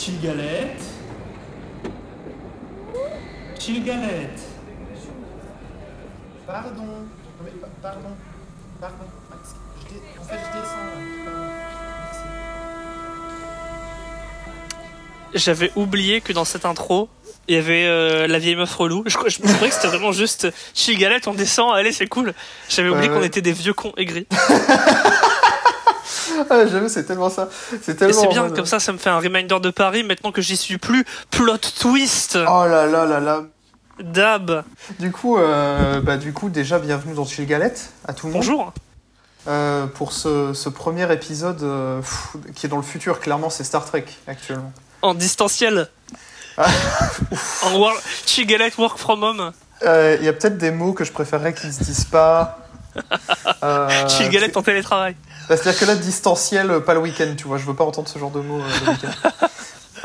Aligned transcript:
Chill 0.00 0.18
galette. 0.22 0.80
Chill 3.58 3.84
galette. 3.84 4.40
Pardon. 6.46 6.82
Non, 6.82 7.44
mais 7.44 7.50
pa- 7.50 7.68
Pardon. 7.82 8.08
Pardon. 8.80 9.04
Max, 9.30 9.54
je 9.82 9.94
dé- 9.94 10.00
En 10.18 10.24
fait, 10.24 10.38
je 10.38 10.58
descends. 10.58 10.76
J'avais 15.34 15.70
oublié 15.76 16.20
que 16.22 16.32
dans 16.32 16.44
cette 16.46 16.64
intro, 16.64 17.08
il 17.46 17.54
y 17.54 17.58
avait 17.58 17.84
euh, 17.86 18.26
la 18.26 18.38
vieille 18.38 18.56
meuf 18.56 18.74
relou. 18.74 19.04
Je, 19.06 19.16
je, 19.26 19.36
je 19.36 19.52
croyais 19.52 19.68
que 19.68 19.74
c'était 19.74 19.88
vraiment 19.88 20.12
juste 20.12 20.48
chill 20.74 20.98
galette, 20.98 21.28
on 21.28 21.34
descend, 21.34 21.74
allez, 21.74 21.92
c'est 21.92 22.06
cool. 22.08 22.32
J'avais 22.70 22.88
oublié 22.88 23.08
Ouais, 23.10 23.16
qu'on 23.18 23.22
était 23.22 23.42
des 23.42 23.52
vieux 23.52 23.74
cons 23.74 23.92
aigris. 23.98 24.26
Ah, 26.48 26.66
J'avoue, 26.66 26.88
c'est 26.88 27.04
tellement 27.04 27.30
ça. 27.30 27.48
C'est 27.82 27.96
tellement. 27.96 28.14
c'est 28.20 28.26
en 28.26 28.30
bien, 28.30 28.50
comme 28.50 28.66
ça, 28.66 28.78
ça 28.80 28.92
me 28.92 28.98
fait 28.98 29.10
un 29.10 29.18
reminder 29.18 29.58
de 29.60 29.70
Paris. 29.70 30.02
Maintenant 30.04 30.32
que 30.32 30.40
j'y 30.42 30.56
suis 30.56 30.78
plus, 30.78 31.04
plot 31.30 31.58
twist, 31.78 32.38
Oh 32.48 32.64
là 32.66 32.86
là 32.86 33.04
là 33.04 33.20
là. 33.20 33.42
dab. 34.00 34.64
Du 34.98 35.10
coup, 35.12 35.36
euh, 35.38 36.00
bah, 36.00 36.16
du 36.16 36.32
coup, 36.32 36.48
déjà, 36.48 36.78
bienvenue 36.78 37.14
dans 37.14 37.24
Chill 37.26 37.46
Galette 37.46 37.90
à 38.06 38.12
tout 38.12 38.26
le 38.26 38.32
monde. 38.32 38.42
Bonjour. 38.42 38.72
Euh, 39.48 39.86
pour 39.86 40.12
ce, 40.12 40.52
ce 40.52 40.68
premier 40.68 41.10
épisode 41.12 41.62
euh, 41.62 42.00
pff, 42.00 42.36
qui 42.54 42.66
est 42.66 42.68
dans 42.68 42.76
le 42.76 42.82
futur, 42.82 43.20
clairement, 43.20 43.48
c'est 43.50 43.64
Star 43.64 43.84
Trek 43.86 44.04
actuellement. 44.26 44.72
En 45.02 45.14
distanciel. 45.14 45.88
Ah. 46.58 46.66
en 47.64 47.76
work, 47.78 47.96
chill 48.26 48.46
galette, 48.46 48.76
work 48.76 48.98
from 48.98 49.22
home. 49.22 49.52
Euh, 49.82 50.18
Il 50.20 50.26
y 50.26 50.28
a 50.28 50.34
peut-être 50.34 50.58
des 50.58 50.70
mots 50.70 50.92
que 50.92 51.04
je 51.04 51.12
préférerais 51.12 51.54
qu'ils 51.54 51.72
se 51.72 51.82
disent 51.84 52.04
pas. 52.04 52.58
Euh, 53.62 54.08
chill 54.08 54.28
galette 54.30 54.56
en 54.56 54.62
télétravail. 54.62 55.14
Bah, 55.50 55.56
C'est-à-dire 55.56 55.80
que 55.80 55.84
là, 55.84 55.96
distanciel, 55.96 56.80
pas 56.86 56.94
le 56.94 57.00
week-end, 57.00 57.34
tu 57.36 57.48
vois. 57.48 57.58
Je 57.58 57.64
veux 57.64 57.74
pas 57.74 57.82
entendre 57.82 58.06
ce 58.06 58.20
genre 58.20 58.30
de 58.30 58.38
mots 58.38 58.60
euh, 58.60 58.86
le 58.86 58.92
week-end. 58.92 59.46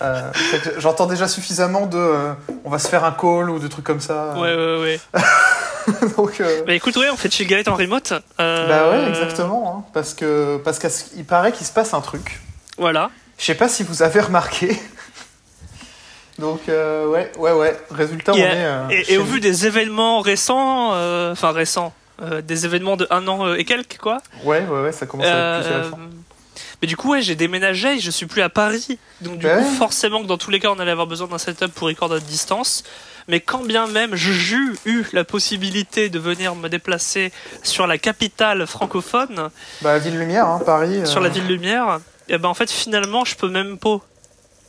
Euh, 0.01 0.29
J'entends 0.77 1.05
déjà 1.05 1.25
suffisamment 1.25 1.85
de 1.85 1.97
euh, 1.97 2.33
on 2.65 2.69
va 2.69 2.79
se 2.79 2.89
faire 2.89 3.05
un 3.05 3.13
call 3.13 3.49
ou 3.49 3.59
de 3.59 3.67
trucs 3.69 3.85
comme 3.85 4.01
ça. 4.01 4.33
Ouais, 4.35 4.53
ouais, 4.53 4.81
ouais. 4.81 4.99
Donc, 6.17 6.41
euh, 6.41 6.63
Bah 6.67 6.73
écoute, 6.73 6.97
ouais, 6.97 7.09
on 7.09 7.15
fait 7.15 7.31
chill 7.31 7.47
galette 7.47 7.69
en 7.69 7.75
remote. 7.75 8.11
Bah 8.37 8.89
ouais, 8.89 9.07
exactement. 9.07 9.73
hein, 9.73 9.89
parce 9.93 10.13
que 10.13 10.57
parce 10.65 10.79
qu'il 10.79 11.23
paraît 11.23 11.53
qu'il 11.53 11.65
se 11.65 11.71
passe 11.71 11.93
un 11.93 12.01
truc. 12.01 12.41
Voilà. 12.77 13.09
Je 13.37 13.45
sais 13.45 13.55
pas 13.55 13.69
si 13.69 13.83
vous 13.83 14.03
avez 14.03 14.19
remarqué. 14.19 14.77
Donc 16.39 16.63
ouais, 16.67 17.31
ouais, 17.37 17.53
ouais. 17.53 17.79
Résultat, 17.89 18.33
on 18.33 18.35
est. 18.35 19.05
Et, 19.07 19.17
au 19.17 19.23
vu 19.23 19.39
des 19.39 19.65
événements 19.65 20.19
récents, 20.19 20.89
enfin 21.31 21.53
récents, 21.53 21.93
euh, 22.21 22.41
des 22.41 22.65
événements 22.65 22.97
de 22.97 23.07
un 23.09 23.27
an 23.27 23.45
euh, 23.45 23.55
et 23.55 23.65
quelques, 23.65 23.97
quoi. 23.97 24.17
Ouais, 24.43 24.61
ouais, 24.65 24.81
ouais, 24.81 24.91
ça 24.91 25.05
commence 25.05 25.25
à 25.27 25.29
être 25.29 25.63
plus 25.65 25.73
Euh, 25.73 25.81
récent. 25.83 25.99
mais 26.81 26.87
du 26.87 26.95
coup, 26.97 27.11
ouais, 27.11 27.21
j'ai 27.21 27.35
déménagé 27.35 27.95
et 27.95 27.99
je 27.99 28.11
suis 28.11 28.25
plus 28.25 28.41
à 28.41 28.49
Paris. 28.49 28.97
Donc, 29.21 29.39
du 29.39 29.45
Ouais. 29.47 29.57
coup, 29.57 29.65
forcément 29.75 30.21
que 30.21 30.27
dans 30.27 30.37
tous 30.37 30.51
les 30.51 30.59
cas, 30.59 30.69
on 30.69 30.79
allait 30.79 30.91
avoir 30.91 31.07
besoin 31.07 31.27
d'un 31.27 31.37
setup 31.37 31.73
pour 31.73 31.87
recorder 31.87 32.15
à 32.15 32.19
distance. 32.19 32.83
Mais 33.27 33.39
quand 33.39 33.63
bien 33.65 33.87
même 33.87 34.13
j'ai 34.15 34.55
eu 34.85 35.05
la 35.11 35.23
possibilité 35.23 36.09
de 36.09 36.19
venir 36.19 36.53
me 36.53 36.69
déplacer 36.69 37.31
sur 37.63 37.87
la 37.87 37.97
capitale 37.97 38.67
francophone, 38.67 39.49
Bah 39.81 39.97
Ville 39.97 40.19
Lumière, 40.19 40.45
hein, 40.47 40.61
Paris. 40.63 41.07
sur 41.07 41.21
la 41.21 41.29
ville 41.29 41.47
lumière, 41.47 42.01
et 42.29 42.37
ben 42.37 42.49
en 42.49 42.53
fait 42.53 42.69
finalement 42.69 43.25
je 43.25 43.35
peux 43.35 43.49
même 43.49 43.79
pas. 43.79 43.97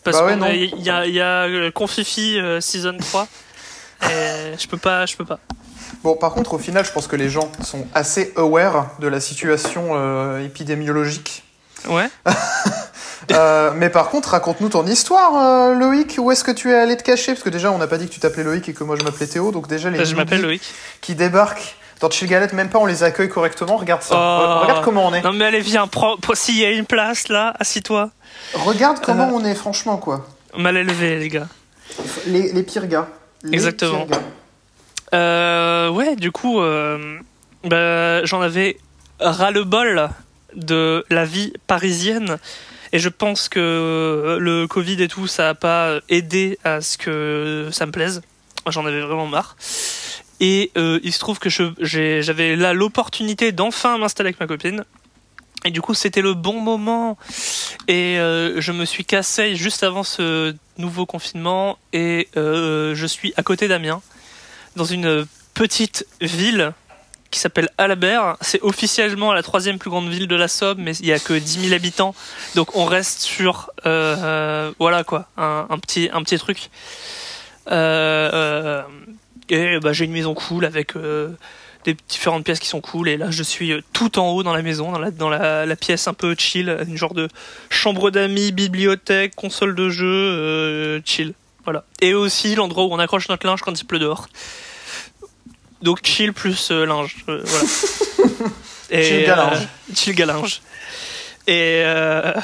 Parce 0.04 0.20
Bah 0.20 0.38
ouais, 0.38 0.68
qu'il 0.70 0.80
y 0.80 0.88
a, 0.88 1.04
il 1.06 1.12
y 1.14 1.20
a 1.20 1.70
Confifi 1.70 2.38
euh, 2.40 2.62
Season 2.62 2.96
3. 2.98 3.28
et 4.04 4.06
je 4.58 4.66
peux 4.68 4.78
pas, 4.78 5.04
je 5.04 5.16
peux 5.16 5.26
pas. 5.26 5.38
Bon, 6.02 6.14
par 6.16 6.32
contre, 6.34 6.54
au 6.54 6.58
final, 6.58 6.84
je 6.84 6.92
pense 6.92 7.06
que 7.06 7.16
les 7.16 7.28
gens 7.30 7.50
sont 7.64 7.86
assez 7.94 8.32
aware 8.36 8.90
de 9.00 9.08
la 9.08 9.20
situation 9.20 9.90
euh, 9.94 10.44
épidémiologique. 10.44 11.42
Ouais. 11.88 12.08
Euh, 13.32 13.72
mais 13.74 13.90
par 13.90 14.10
contre, 14.10 14.28
raconte-nous 14.30 14.68
ton 14.68 14.86
histoire, 14.86 15.32
euh, 15.34 15.74
Loïc. 15.74 16.14
Où 16.18 16.30
est-ce 16.30 16.44
que 16.44 16.52
tu 16.52 16.70
es 16.70 16.74
allé 16.78 16.96
te 16.96 17.02
cacher? 17.02 17.32
Parce 17.32 17.42
que 17.42 17.48
déjà, 17.48 17.72
on 17.72 17.78
n'a 17.78 17.88
pas 17.88 17.98
dit 17.98 18.06
que 18.06 18.12
tu 18.12 18.20
t'appelais 18.20 18.44
Loïc 18.44 18.68
et 18.68 18.72
que 18.72 18.84
moi 18.84 18.94
je 18.96 19.02
m'appelais 19.02 19.26
Théo. 19.26 19.50
Donc 19.50 19.66
déjà, 19.66 19.90
les 19.90 20.04
je 20.04 20.14
m'appelle 20.14 20.38
newbies 20.38 20.46
Loïc. 20.46 20.62
qui 21.00 21.16
débarquent 21.16 21.74
dans 22.00 22.08
Chill 22.08 22.28
Galette, 22.28 22.52
même 22.52 22.68
pas 22.68 22.78
on 22.78 22.86
les 22.86 23.02
accueille 23.02 23.28
correctement. 23.28 23.78
Regarde 23.78 24.02
ça. 24.02 24.14
Oh. 24.16 24.60
Regarde 24.62 24.84
comment 24.84 25.06
on 25.08 25.12
est. 25.14 25.22
Non 25.22 25.32
mais 25.32 25.46
allez 25.46 25.60
viens, 25.60 25.88
prends- 25.88 26.14
s'il 26.34 26.56
y 26.58 26.64
a 26.64 26.70
une 26.70 26.86
place 26.86 27.26
là, 27.28 27.52
assis-toi. 27.58 28.10
Regarde 28.54 28.98
comment 29.04 29.26
Euh. 29.28 29.32
on 29.34 29.44
est, 29.44 29.56
franchement, 29.56 29.96
quoi. 29.96 30.24
Mal 30.56 30.76
élevé 30.76 31.18
les 31.18 31.28
gars. 31.28 31.48
Les, 32.26 32.52
les 32.52 32.62
pires 32.62 32.86
gars. 32.86 33.08
Les 33.42 33.54
Exactement. 33.54 34.06
pires 34.06 34.18
gars. 34.18 34.22
Euh, 35.14 35.88
ouais, 35.88 36.16
du 36.16 36.32
coup, 36.32 36.60
euh, 36.60 37.18
bah, 37.64 38.24
j'en 38.24 38.40
avais 38.40 38.78
ras-le-bol 39.20 40.10
de 40.54 41.04
la 41.10 41.24
vie 41.24 41.52
parisienne. 41.66 42.38
Et 42.92 42.98
je 42.98 43.08
pense 43.08 43.48
que 43.48 44.38
le 44.40 44.66
Covid 44.66 45.02
et 45.02 45.08
tout, 45.08 45.26
ça 45.26 45.50
a 45.50 45.54
pas 45.54 45.98
aidé 46.08 46.58
à 46.64 46.80
ce 46.80 46.96
que 46.96 47.68
ça 47.72 47.86
me 47.86 47.92
plaise. 47.92 48.22
J'en 48.68 48.86
avais 48.86 49.00
vraiment 49.00 49.26
marre. 49.26 49.56
Et 50.40 50.70
euh, 50.76 51.00
il 51.02 51.12
se 51.12 51.18
trouve 51.18 51.38
que 51.38 51.48
j'avais 51.48 52.56
là 52.56 52.74
l'opportunité 52.74 53.52
d'enfin 53.52 53.98
m'installer 53.98 54.28
avec 54.28 54.40
ma 54.40 54.46
copine. 54.46 54.84
Et 55.64 55.70
du 55.70 55.80
coup, 55.80 55.94
c'était 55.94 56.20
le 56.20 56.34
bon 56.34 56.60
moment. 56.60 57.16
Et 57.88 58.18
euh, 58.18 58.60
je 58.60 58.72
me 58.72 58.84
suis 58.84 59.04
cassé 59.04 59.56
juste 59.56 59.82
avant 59.82 60.02
ce 60.02 60.54
nouveau 60.78 61.06
confinement. 61.06 61.78
Et 61.92 62.28
euh, 62.36 62.94
je 62.94 63.06
suis 63.06 63.32
à 63.36 63.42
côté 63.42 63.66
d'Amiens 63.66 64.02
dans 64.76 64.84
une 64.84 65.26
petite 65.54 66.06
ville 66.20 66.72
qui 67.30 67.40
s'appelle 67.40 67.68
Albert. 67.78 68.36
C'est 68.40 68.62
officiellement 68.62 69.32
la 69.32 69.42
troisième 69.42 69.78
plus 69.78 69.90
grande 69.90 70.08
ville 70.08 70.28
de 70.28 70.36
la 70.36 70.48
Somme, 70.48 70.78
mais 70.78 70.96
il 70.96 71.06
y 71.06 71.12
a 71.12 71.18
que 71.18 71.34
10 71.34 71.62
000 71.62 71.74
habitants. 71.74 72.14
Donc 72.54 72.76
on 72.76 72.84
reste 72.84 73.20
sur, 73.20 73.70
euh, 73.84 74.16
euh, 74.18 74.72
voilà 74.78 75.04
quoi, 75.04 75.28
un, 75.36 75.78
petit, 75.78 76.08
un 76.12 76.22
petit 76.22 76.38
truc. 76.38 76.70
Euh, 77.70 78.82
et 79.48 79.78
bah, 79.80 79.92
j'ai 79.92 80.04
une 80.04 80.12
maison 80.12 80.34
cool 80.34 80.64
avec 80.64 80.92
des 81.84 81.96
différentes 82.08 82.44
pièces 82.44 82.60
qui 82.60 82.68
sont 82.68 82.80
cool. 82.80 83.08
Et 83.08 83.16
là, 83.16 83.30
je 83.30 83.42
suis 83.42 83.72
tout 83.92 84.18
en 84.18 84.30
haut 84.30 84.42
dans 84.42 84.54
la 84.54 84.62
maison, 84.62 84.92
dans 84.92 84.98
la, 84.98 85.10
dans 85.10 85.28
la, 85.28 85.76
pièce 85.76 86.08
un 86.08 86.14
peu 86.14 86.34
chill, 86.38 86.76
une 86.86 86.96
genre 86.96 87.14
de 87.14 87.28
chambre 87.70 88.10
d'amis, 88.10 88.52
bibliothèque, 88.52 89.34
console 89.34 89.74
de 89.74 89.88
jeu, 89.88 91.02
chill. 91.04 91.34
Voilà. 91.64 91.84
Et 92.00 92.14
aussi 92.14 92.54
l'endroit 92.54 92.84
où 92.84 92.92
on 92.92 92.98
accroche 92.98 93.28
notre 93.28 93.46
linge 93.46 93.60
quand 93.62 93.78
il 93.78 93.84
pleut 93.84 93.98
dehors. 93.98 94.28
Donc 95.82 95.98
chill 96.02 96.32
plus 96.32 96.70
euh, 96.70 96.86
linge. 96.86 97.16
voilà. 97.26 97.42
Et, 98.90 99.02
Chill 99.02 99.26
galinge. 99.26 99.68
chill 99.94 100.14
galinge. 100.14 100.62
Et, 101.48 101.82
euh, 101.84 102.32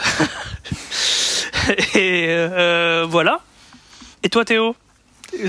et 1.94 2.26
euh, 2.28 3.06
voilà. 3.08 3.40
Et 4.22 4.28
toi 4.28 4.44
Théo? 4.44 4.74
Euh, 5.38 5.48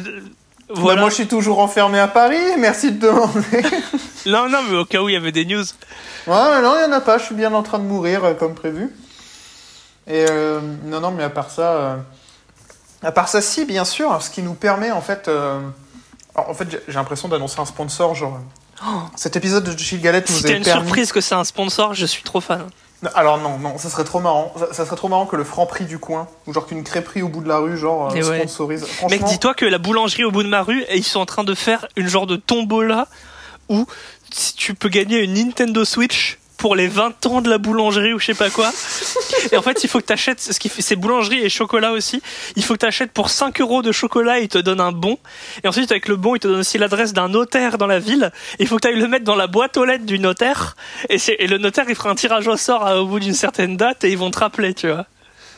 Bah, 0.69 0.75
Voilà. 0.75 1.01
moi, 1.01 1.09
je 1.09 1.15
suis 1.15 1.27
toujours 1.27 1.59
enfermé 1.59 1.99
à 1.99 2.07
Paris. 2.07 2.37
Merci 2.57 2.91
de 2.91 2.99
demander. 3.07 3.41
Non, 4.25 4.47
non, 4.47 4.59
mais 4.69 4.77
au 4.77 4.85
cas 4.85 5.01
où 5.01 5.09
il 5.09 5.13
y 5.13 5.17
avait 5.17 5.33
des 5.33 5.43
news. 5.45 5.63
Ouais, 6.27 6.61
non, 6.61 6.75
il 6.77 6.87
n'y 6.87 6.93
en 6.93 6.97
a 6.97 7.01
pas. 7.01 7.17
Je 7.17 7.25
suis 7.25 7.35
bien 7.35 7.53
en 7.53 7.61
train 7.63 7.79
de 7.79 7.83
mourir 7.83 8.23
euh, 8.23 8.33
comme 8.33 8.55
prévu. 8.55 8.89
Et 10.07 10.25
euh, 10.29 10.61
non, 10.85 11.01
non, 11.01 11.11
mais 11.11 11.23
à 11.23 11.29
part 11.29 11.49
ça, 11.49 11.71
euh, 11.73 11.95
à 13.03 13.11
part 13.11 13.27
ça, 13.27 13.41
si, 13.41 13.65
bien 13.65 13.83
sûr, 13.83 14.21
ce 14.21 14.29
qui 14.29 14.41
nous 14.41 14.53
permet 14.53 14.91
en 14.91 15.01
fait, 15.01 15.29
alors, 16.35 16.49
en 16.49 16.53
fait, 16.53 16.67
j'ai- 16.87 16.93
l'impression 16.93 17.27
d'annoncer 17.27 17.59
un 17.59 17.65
sponsor, 17.65 18.15
genre. 18.15 18.39
euh, 18.83 18.85
Cet 19.15 19.35
épisode 19.35 19.63
de 19.63 19.77
Chill 19.77 20.01
Galette 20.01 20.29
nous 20.29 20.35
Si 20.37 20.47
est 20.47 20.57
une 20.57 20.63
permis. 20.63 20.81
surprise 20.83 21.11
que 21.11 21.21
c'est 21.21 21.35
un 21.35 21.43
sponsor, 21.43 21.93
je 21.93 22.05
suis 22.05 22.23
trop 22.23 22.41
fan. 22.41 22.65
Non, 23.03 23.09
Alors 23.15 23.37
non, 23.37 23.57
non, 23.59 23.77
ça 23.77 23.89
serait 23.89 24.03
trop 24.05 24.19
marrant. 24.19 24.53
Ça, 24.57 24.73
ça 24.73 24.85
serait 24.85 24.95
trop 24.95 25.09
marrant 25.09 25.25
que 25.25 25.35
le 25.35 25.43
franc 25.43 25.65
prix 25.65 25.85
du 25.85 25.99
coin, 25.99 26.27
ou 26.47 26.53
genre 26.53 26.65
qu'une 26.65 26.83
crêperie 26.83 27.21
au 27.21 27.27
bout 27.27 27.41
de 27.41 27.47
la 27.49 27.57
rue, 27.57 27.77
genre 27.77 28.11
euh, 28.11 28.15
ouais. 28.15 28.39
sponsorise. 28.39 28.85
Franchement, 28.85 29.09
Mec, 29.09 29.23
dis-toi 29.25 29.53
que 29.53 29.65
la 29.65 29.77
boulangerie 29.77 30.23
au 30.23 30.31
bout 30.31 30.43
de 30.43 30.47
ma 30.49 30.61
rue, 30.63 30.83
ils 30.93 31.03
sont 31.03 31.19
en 31.19 31.25
train 31.25 31.43
de 31.43 31.53
faire 31.53 31.85
une 31.97 32.07
genre 32.07 32.27
de 32.27 32.35
tombola 32.37 33.07
où 33.69 33.85
si 34.31 34.53
tu 34.55 34.73
peux 34.73 34.89
gagner 34.89 35.19
une 35.21 35.33
Nintendo 35.33 35.85
Switch 35.85 36.39
pour 36.57 36.75
les 36.75 36.87
20 36.87 37.25
ans 37.25 37.41
de 37.41 37.49
la 37.49 37.57
boulangerie 37.57 38.13
ou 38.13 38.19
je 38.19 38.27
sais 38.27 38.33
pas 38.33 38.49
quoi. 38.49 38.71
Et 39.51 39.57
en 39.57 39.61
fait, 39.61 39.83
il 39.83 39.89
faut 39.89 39.99
que 39.99 40.05
t'achètes, 40.05 40.39
ce 40.39 40.57
qui 40.59 40.69
fait, 40.69 40.81
c'est 40.81 40.95
boulangerie 40.95 41.39
et 41.43 41.49
chocolat 41.49 41.91
aussi. 41.91 42.21
Il 42.55 42.63
faut 42.63 42.73
que 42.75 42.79
t'achètes 42.79 43.11
pour 43.11 43.29
5 43.29 43.59
euros 43.59 43.81
de 43.81 43.91
chocolat, 43.91 44.39
ils 44.39 44.47
te 44.47 44.57
donnent 44.57 44.79
un 44.79 44.91
bon. 44.93 45.17
Et 45.63 45.67
ensuite, 45.67 45.91
avec 45.91 46.07
le 46.07 46.15
bon, 46.15 46.35
ils 46.35 46.39
te 46.39 46.47
donnent 46.47 46.59
aussi 46.59 46.77
l'adresse 46.77 47.11
d'un 47.13 47.27
notaire 47.27 47.77
dans 47.77 47.87
la 47.87 47.99
ville. 47.99 48.31
Il 48.59 48.67
faut 48.67 48.75
que 48.77 48.81
t'ailles 48.81 48.95
le 48.99 49.07
mettre 49.07 49.25
dans 49.25 49.35
la 49.35 49.47
boîte 49.47 49.75
aux 49.77 49.83
lettres 49.85 50.05
du 50.05 50.19
notaire. 50.19 50.75
Et, 51.09 51.17
et 51.39 51.47
le 51.47 51.57
notaire, 51.57 51.85
il 51.89 51.95
fera 51.95 52.09
un 52.11 52.15
tirage 52.15 52.47
au 52.47 52.55
sort 52.55 52.85
à- 52.85 53.01
au 53.01 53.07
bout 53.07 53.19
d'une 53.19 53.33
certaine 53.33 53.75
date 53.75 54.03
et 54.05 54.11
ils 54.11 54.17
vont 54.17 54.31
te 54.31 54.39
rappeler, 54.39 54.73
tu 54.73 54.89
vois. 54.89 55.05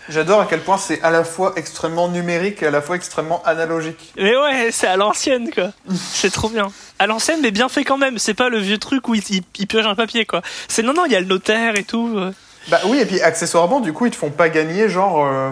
J'adore 0.10 0.42
à 0.42 0.46
quel 0.46 0.62
point 0.62 0.78
c'est 0.78 1.02
à 1.02 1.12
la 1.12 1.24
fois 1.24 1.54
extrêmement 1.56 2.08
numérique 2.08 2.64
et 2.64 2.68
à 2.68 2.72
la 2.72 2.82
fois 2.82 2.96
extrêmement 2.96 3.42
analogique. 3.44 4.14
Mais 4.18 4.36
ouais, 4.36 4.70
c'est 4.72 4.88
à 4.88 4.96
l'ancienne, 4.98 5.50
quoi. 5.54 5.72
c'est 5.96 6.32
trop 6.32 6.50
bien. 6.50 6.68
À 7.00 7.08
l'ancienne, 7.08 7.40
mais 7.42 7.52
bien 7.52 7.70
fait 7.70 7.84
quand 7.84 7.98
même. 7.98 8.18
C'est 8.18 8.34
pas 8.34 8.50
le 8.50 8.60
vieux 8.60 8.78
truc 8.78 9.08
où 9.08 9.16
il, 9.16 9.24
il, 9.30 9.44
il 9.60 9.68
pioche 9.68 9.86
un 9.86 9.96
papier, 9.96 10.26
quoi. 10.26 10.42
C'est 10.68 10.82
non, 10.84 10.94
non, 10.94 11.06
il 11.06 11.12
y 11.12 11.16
a 11.16 11.20
le 11.20 11.26
notaire 11.26 11.76
et 11.78 11.84
tout. 11.84 12.14
euh. 12.18 12.32
Bah 12.68 12.82
oui, 12.86 13.00
et 13.00 13.06
puis 13.06 13.22
accessoirement, 13.22 13.80
du 13.80 13.94
coup, 13.94 14.06
ils 14.08 14.12
te 14.12 14.16
font 14.16 14.32
pas 14.32 14.50
gagner 14.50 14.90
genre 14.90 15.26
euh, 15.26 15.52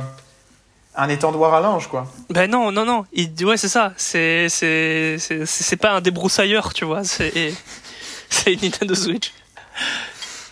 un 0.95 1.09
étendoir 1.09 1.53
à 1.53 1.61
linge, 1.61 1.88
quoi. 1.88 2.07
Ben 2.29 2.50
non, 2.50 2.71
non, 2.71 2.85
non. 2.85 3.05
Il, 3.13 3.31
ouais, 3.45 3.57
c'est 3.57 3.69
ça. 3.69 3.94
C'est, 3.97 4.47
c'est, 4.50 5.17
c'est, 5.19 5.75
pas 5.77 5.91
un 5.91 6.01
débroussailleur, 6.01 6.73
tu 6.73 6.85
vois. 6.85 7.03
C'est, 7.03 7.53
c'est 8.29 8.53
une 8.53 8.61
Nintendo 8.61 8.95
Switch. 8.95 9.31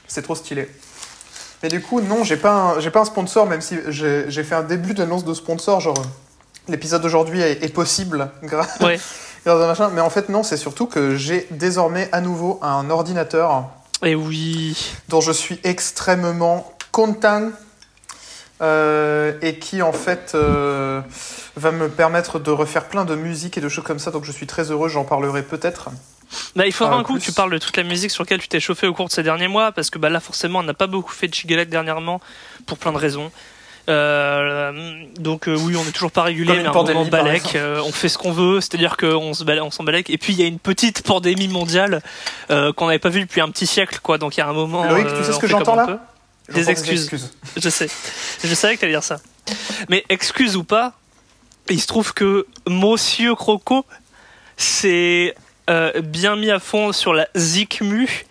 C'est 0.07 0.21
trop 0.21 0.35
stylé. 0.35 0.67
Mais 1.63 1.69
du 1.69 1.81
coup, 1.81 2.01
non, 2.01 2.23
j'ai 2.23 2.37
pas, 2.37 2.51
un- 2.53 2.79
j'ai 2.79 2.89
pas 2.91 3.01
un 3.01 3.05
sponsor, 3.05 3.45
même 3.45 3.61
si 3.61 3.77
j'ai 3.87 4.43
fait 4.43 4.55
un 4.55 4.63
début 4.63 4.93
d'annonce 4.93 5.23
de 5.25 5.33
sponsor, 5.33 5.79
genre 5.79 6.01
l'épisode 6.67 7.01
d'aujourd'hui 7.01 7.41
est, 7.41 7.63
est 7.63 7.73
possible 7.73 8.29
grâce 8.43 8.79
Ouais. 8.79 8.99
grâce 9.45 9.63
à 9.63 9.67
machin. 9.67 9.89
Mais 9.93 10.01
en 10.01 10.09
fait, 10.09 10.29
non, 10.29 10.43
c'est 10.43 10.57
surtout 10.57 10.87
que 10.87 11.15
j'ai 11.15 11.47
désormais 11.51 12.09
à 12.11 12.21
nouveau 12.21 12.59
un 12.61 12.89
ordinateur 12.89 13.65
Et 14.03 14.15
oui. 14.15 14.75
dont 15.09 15.21
je 15.21 15.31
suis 15.31 15.59
extrêmement 15.63 16.71
content 16.91 17.49
euh, 18.61 19.33
et 19.41 19.59
qui 19.59 19.81
en 19.81 19.93
fait 19.93 20.33
euh, 20.35 21.01
va 21.55 21.71
me 21.71 21.89
permettre 21.89 22.39
de 22.39 22.51
refaire 22.51 22.85
plein 22.85 23.05
de 23.05 23.15
musique 23.15 23.57
et 23.57 23.61
de 23.61 23.69
choses 23.69 23.83
comme 23.83 23.99
ça. 23.99 24.11
Donc 24.11 24.25
je 24.25 24.31
suis 24.31 24.47
très 24.47 24.71
heureux, 24.71 24.89
j'en 24.89 25.03
parlerai 25.03 25.43
peut-être. 25.43 25.89
Bah, 26.55 26.65
il 26.65 26.71
faudra 26.71 26.95
un 26.95 27.03
coup 27.03 27.13
plus. 27.13 27.21
que 27.21 27.25
tu 27.25 27.31
parles 27.33 27.51
de 27.51 27.57
toute 27.57 27.75
la 27.75 27.83
musique 27.83 28.11
sur 28.11 28.23
laquelle 28.23 28.39
tu 28.39 28.47
t'es 28.47 28.59
chauffé 28.59 28.87
au 28.87 28.93
cours 28.93 29.07
de 29.07 29.11
ces 29.11 29.23
derniers 29.23 29.47
mois, 29.47 29.71
parce 29.71 29.89
que 29.89 29.99
bah, 29.99 30.09
là, 30.09 30.19
forcément, 30.19 30.59
on 30.59 30.63
n'a 30.63 30.73
pas 30.73 30.87
beaucoup 30.87 31.11
fait 31.11 31.27
de 31.27 31.33
Chigalette 31.33 31.69
dernièrement, 31.69 32.21
pour 32.65 32.77
plein 32.77 32.93
de 32.93 32.97
raisons. 32.97 33.31
Euh, 33.89 35.03
donc 35.19 35.47
euh, 35.47 35.57
oui, 35.57 35.75
on 35.75 35.87
est 35.87 35.91
toujours 35.91 36.11
pas 36.11 36.29
une 36.29 36.45
mais 36.45 36.63
par 36.63 36.83
balèque, 37.09 37.55
euh, 37.55 37.81
on 37.83 37.91
fait 37.91 38.09
ce 38.09 38.17
qu'on 38.17 38.31
veut, 38.31 38.61
c'est-à-dire 38.61 38.95
qu'on 38.95 39.33
se 39.33 39.43
on 39.43 39.71
s'en 39.71 39.83
balèque. 39.83 40.09
Et 40.09 40.17
puis 40.17 40.33
il 40.33 40.39
y 40.39 40.43
a 40.43 40.45
une 40.45 40.59
petite 40.59 41.01
pandémie 41.03 41.47
mondiale 41.47 42.01
euh, 42.51 42.71
qu'on 42.73 42.87
n'avait 42.87 42.99
pas 42.99 43.09
vue 43.09 43.21
depuis 43.21 43.41
un 43.41 43.49
petit 43.49 43.65
siècle, 43.65 43.99
quoi. 44.01 44.17
Donc 44.17 44.37
il 44.37 44.39
y 44.39 44.43
a 44.43 44.47
un 44.47 44.53
moment. 44.53 44.85
Loïc, 44.85 45.07
euh, 45.07 45.17
tu 45.17 45.25
sais 45.25 45.31
ce 45.31 45.37
on 45.37 45.39
que 45.39 45.47
j'entends 45.47 45.85
comme 45.85 45.99
Des 46.53 46.69
excuses. 46.69 47.09
Je 47.57 47.69
sais. 47.69 47.87
Je 48.43 48.53
savais 48.53 48.75
que 48.75 48.81
t'allais 48.81 48.93
dire 48.93 49.03
ça. 49.03 49.19
Mais 49.89 50.05
excuse 50.09 50.55
ou 50.55 50.63
pas, 50.63 50.93
il 51.69 51.81
se 51.81 51.87
trouve 51.87 52.13
que 52.13 52.45
Monsieur 52.67 53.35
Croco 53.35 53.85
s'est 54.57 55.35
euh, 55.69 56.01
bien 56.01 56.35
mis 56.35 56.51
à 56.51 56.59
fond 56.59 56.91
sur 56.91 57.13
la 57.13 57.27
Zikmu. 57.35 58.25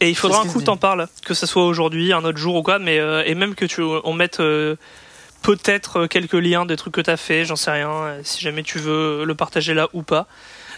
Et 0.00 0.08
il 0.08 0.16
faudra 0.16 0.42
un 0.42 0.46
coup 0.46 0.62
t'en 0.62 0.78
parles, 0.78 1.08
que 1.26 1.34
ce 1.34 1.44
soit 1.46 1.66
aujourd'hui, 1.66 2.12
un 2.14 2.24
autre 2.24 2.38
jour 2.38 2.54
ou 2.54 2.62
quoi, 2.62 2.78
mais 2.78 2.98
euh, 2.98 3.22
et 3.26 3.34
même 3.34 3.54
que 3.54 3.66
tu 3.66 3.82
on 3.82 4.14
mette 4.14 4.40
euh, 4.40 4.76
peut-être 5.42 6.06
quelques 6.06 6.32
liens 6.32 6.64
des 6.64 6.76
trucs 6.76 6.94
que 6.94 7.02
t'as 7.02 7.18
fait, 7.18 7.44
j'en 7.44 7.56
sais 7.56 7.70
rien, 7.70 8.16
si 8.22 8.40
jamais 8.40 8.62
tu 8.62 8.78
veux 8.78 9.24
le 9.24 9.34
partager 9.34 9.74
là 9.74 9.88
ou 9.92 10.02
pas. 10.02 10.26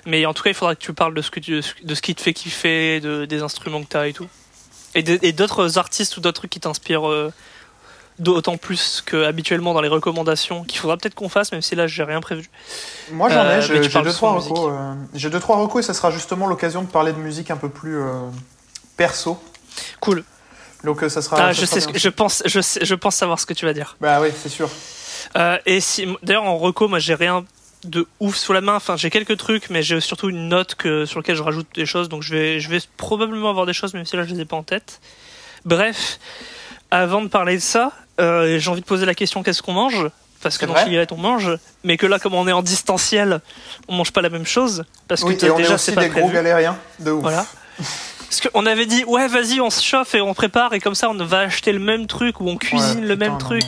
Mais 0.06 0.26
en 0.26 0.34
tout 0.34 0.42
cas, 0.42 0.50
il 0.50 0.54
faudra 0.54 0.74
que 0.74 0.80
tu 0.80 0.92
parles 0.92 1.14
de 1.14 1.22
ce 1.22 1.30
que 1.30 1.38
tu, 1.38 1.60
de 1.84 1.94
ce 1.94 2.02
qui 2.02 2.16
te 2.16 2.20
fait 2.20 2.32
kiffer, 2.32 2.98
de, 2.98 3.24
des 3.24 3.42
instruments 3.42 3.82
que 3.82 3.88
t'as 3.88 4.08
et 4.08 4.12
tout. 4.12 4.28
Et 4.94 5.32
d'autres 5.32 5.78
artistes 5.78 6.16
ou 6.16 6.20
d'autres 6.20 6.40
trucs 6.40 6.50
qui 6.50 6.60
t'inspirent 6.60 7.08
euh, 7.08 7.32
d'autant 8.18 8.56
plus 8.58 9.02
que 9.04 9.24
habituellement 9.24 9.72
dans 9.72 9.80
les 9.80 9.88
recommandations, 9.88 10.64
qu'il 10.64 10.78
faudra 10.78 10.96
peut-être 10.98 11.14
qu'on 11.14 11.30
fasse, 11.30 11.50
même 11.52 11.62
si 11.62 11.74
là 11.74 11.86
j'ai 11.86 12.02
rien 12.04 12.20
prévu. 12.20 12.50
Moi 13.10 13.28
j'en 13.30 13.36
Euh, 13.40 13.52
ai, 13.54 13.56
mais 13.56 13.62
j'ai 13.62 13.78
deux 14.02 14.02
de 14.02 14.12
trois 14.12 14.32
recos. 14.34 14.70
euh, 14.70 14.94
j'ai 15.14 15.30
deux 15.30 15.40
trois 15.40 15.56
recos 15.56 15.82
et 15.84 15.86
ça 15.86 15.94
sera 15.94 16.10
justement 16.10 16.46
l'occasion 16.46 16.82
de 16.82 16.88
parler 16.88 17.12
de 17.12 17.18
musique 17.18 17.50
un 17.50 17.56
peu 17.56 17.70
plus 17.70 17.98
euh, 17.98 18.12
perso. 18.96 19.42
Cool. 20.00 20.24
Donc 20.84 21.02
euh, 21.02 21.08
ça 21.08 21.22
sera. 21.22 21.36
Ah, 21.36 21.54
ça 21.54 21.60
je 21.60 21.66
sera 21.66 21.74
sais, 21.74 21.80
ce 21.80 21.86
bien. 21.86 21.92
que, 21.94 21.98
je 21.98 22.08
pense, 22.10 22.42
je 22.44 22.60
sais, 22.60 22.84
je 22.84 22.94
pense 22.94 23.16
savoir 23.16 23.40
ce 23.40 23.46
que 23.46 23.54
tu 23.54 23.64
vas 23.64 23.72
dire. 23.72 23.96
Bah 24.00 24.20
oui, 24.20 24.28
c'est 24.42 24.48
sûr. 24.50 24.68
Euh, 25.36 25.56
et 25.64 25.80
si, 25.80 26.06
d'ailleurs 26.22 26.44
en 26.44 26.58
reco, 26.58 26.88
moi 26.88 26.98
j'ai 26.98 27.14
rien 27.14 27.44
de 27.84 28.06
ouf 28.20 28.37
sous 28.37 28.52
la 28.52 28.61
main. 28.61 28.76
Enfin, 28.76 28.96
j'ai 28.96 29.11
quelques 29.11 29.37
trucs, 29.37 29.70
mais 29.70 29.82
j'ai 29.82 30.00
surtout 30.00 30.29
une 30.31 30.49
note 30.49 30.75
que 30.76 31.05
sur 31.06 31.19
laquelle 31.20 31.37
je 31.37 31.43
rajoute 31.43 31.67
des 31.75 31.87
choses. 31.87 32.08
Donc 32.08 32.23
je 32.23 32.32
vais, 32.34 32.61
je 32.61 32.69
vais 32.69 32.79
probablement 32.96 33.50
avoir 33.50 33.67
des 33.67 33.73
choses, 33.73 33.94
même 33.94 34.05
si 34.05 34.17
là 34.17 34.25
je 34.25 34.32
les 34.34 34.40
ai 34.40 34.44
pas 34.44 34.56
en 34.56 34.62
tête. 34.62 35.00
Bref, 35.64 36.19
avant 36.90 37.23
de 37.23 37.29
parler 37.29 37.56
de 37.56 37.62
ça, 37.62 37.93
euh, 38.20 38.58
j'ai 38.58 38.70
envie 38.70 38.81
de 38.81 38.87
poser 38.87 39.06
la 39.06 39.14
question 39.14 39.43
qu'est-ce 39.43 39.62
qu'on 39.62 39.73
mange? 39.73 40.08
Parce 40.43 40.58
que 40.58 40.67
dans 40.67 40.73
vrai 40.73 40.84
Chigalette 40.84 41.12
on 41.12 41.17
mange, 41.17 41.50
mais 41.84 41.96
que 41.96 42.06
là, 42.06 42.19
comme 42.19 42.34
on 42.34 42.49
est 42.49 42.52
en 42.52 42.62
distanciel, 42.62 43.40
on 43.88 43.94
mange 43.94 44.12
pas 44.12 44.23
la 44.23 44.29
même 44.29 44.44
chose. 44.46 44.84
Parce 45.06 45.23
que 45.23 45.29
Oui, 45.29 45.37
t'as- 45.37 45.46
et 45.46 45.50
on 45.50 45.56
déjà 45.56 45.79
c'est 45.79 45.93
pas 45.93 46.00
des 46.02 46.08
gros 46.08 46.20
prévu. 46.20 46.34
galériens 46.34 46.76
de 46.99 47.12
ouf. 47.12 47.23
Voilà. 47.23 47.46
Parce 48.29 48.40
qu'on 48.40 48.67
avait 48.67 48.87
dit, 48.87 49.05
ouais, 49.05 49.29
vas-y, 49.29 49.61
on 49.61 49.70
se 49.70 49.82
chauffe 49.82 50.14
et 50.17 50.20
on 50.20 50.34
prépare, 50.34 50.73
et 50.75 50.81
comme 50.81 50.94
ça, 50.96 51.08
on 51.11 51.14
va 51.14 51.40
acheter 51.40 51.70
le 51.73 51.79
même 51.79 52.06
truc 52.08 52.40
ou 52.40 52.49
on 52.49 52.56
cuisine 52.56 53.00
Ouais, 53.00 53.06
le 53.06 53.14
putain, 53.14 53.25
même 53.26 53.32
non, 53.32 53.38
truc. 53.38 53.62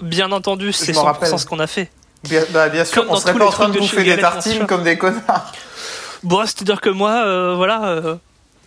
non. 0.00 0.08
Bien 0.08 0.32
entendu, 0.32 0.72
c'est 0.72 0.92
m'en 0.94 1.02
100% 1.02 1.04
rappelle. 1.04 1.38
ce 1.38 1.46
qu'on 1.46 1.58
a 1.60 1.66
fait. 1.68 1.90
Bien, 2.28 2.42
bah, 2.50 2.68
bien 2.68 2.84
sûr, 2.84 3.02
Comme 3.02 3.12
on 3.12 3.16
serait 3.16 3.34
pas 3.34 3.46
en 3.46 3.50
train 3.50 3.68
de 3.68 3.78
bouffer 3.78 4.04
des 4.04 4.18
tartines 4.18 4.66
comme 4.66 4.82
des 4.82 4.98
connards. 4.98 5.52
Bon, 6.22 6.40
c'est-à-dire 6.40 6.80
que 6.80 6.90
moi, 6.90 7.24
euh, 7.24 7.54
voilà, 7.56 7.88
euh, 7.88 8.16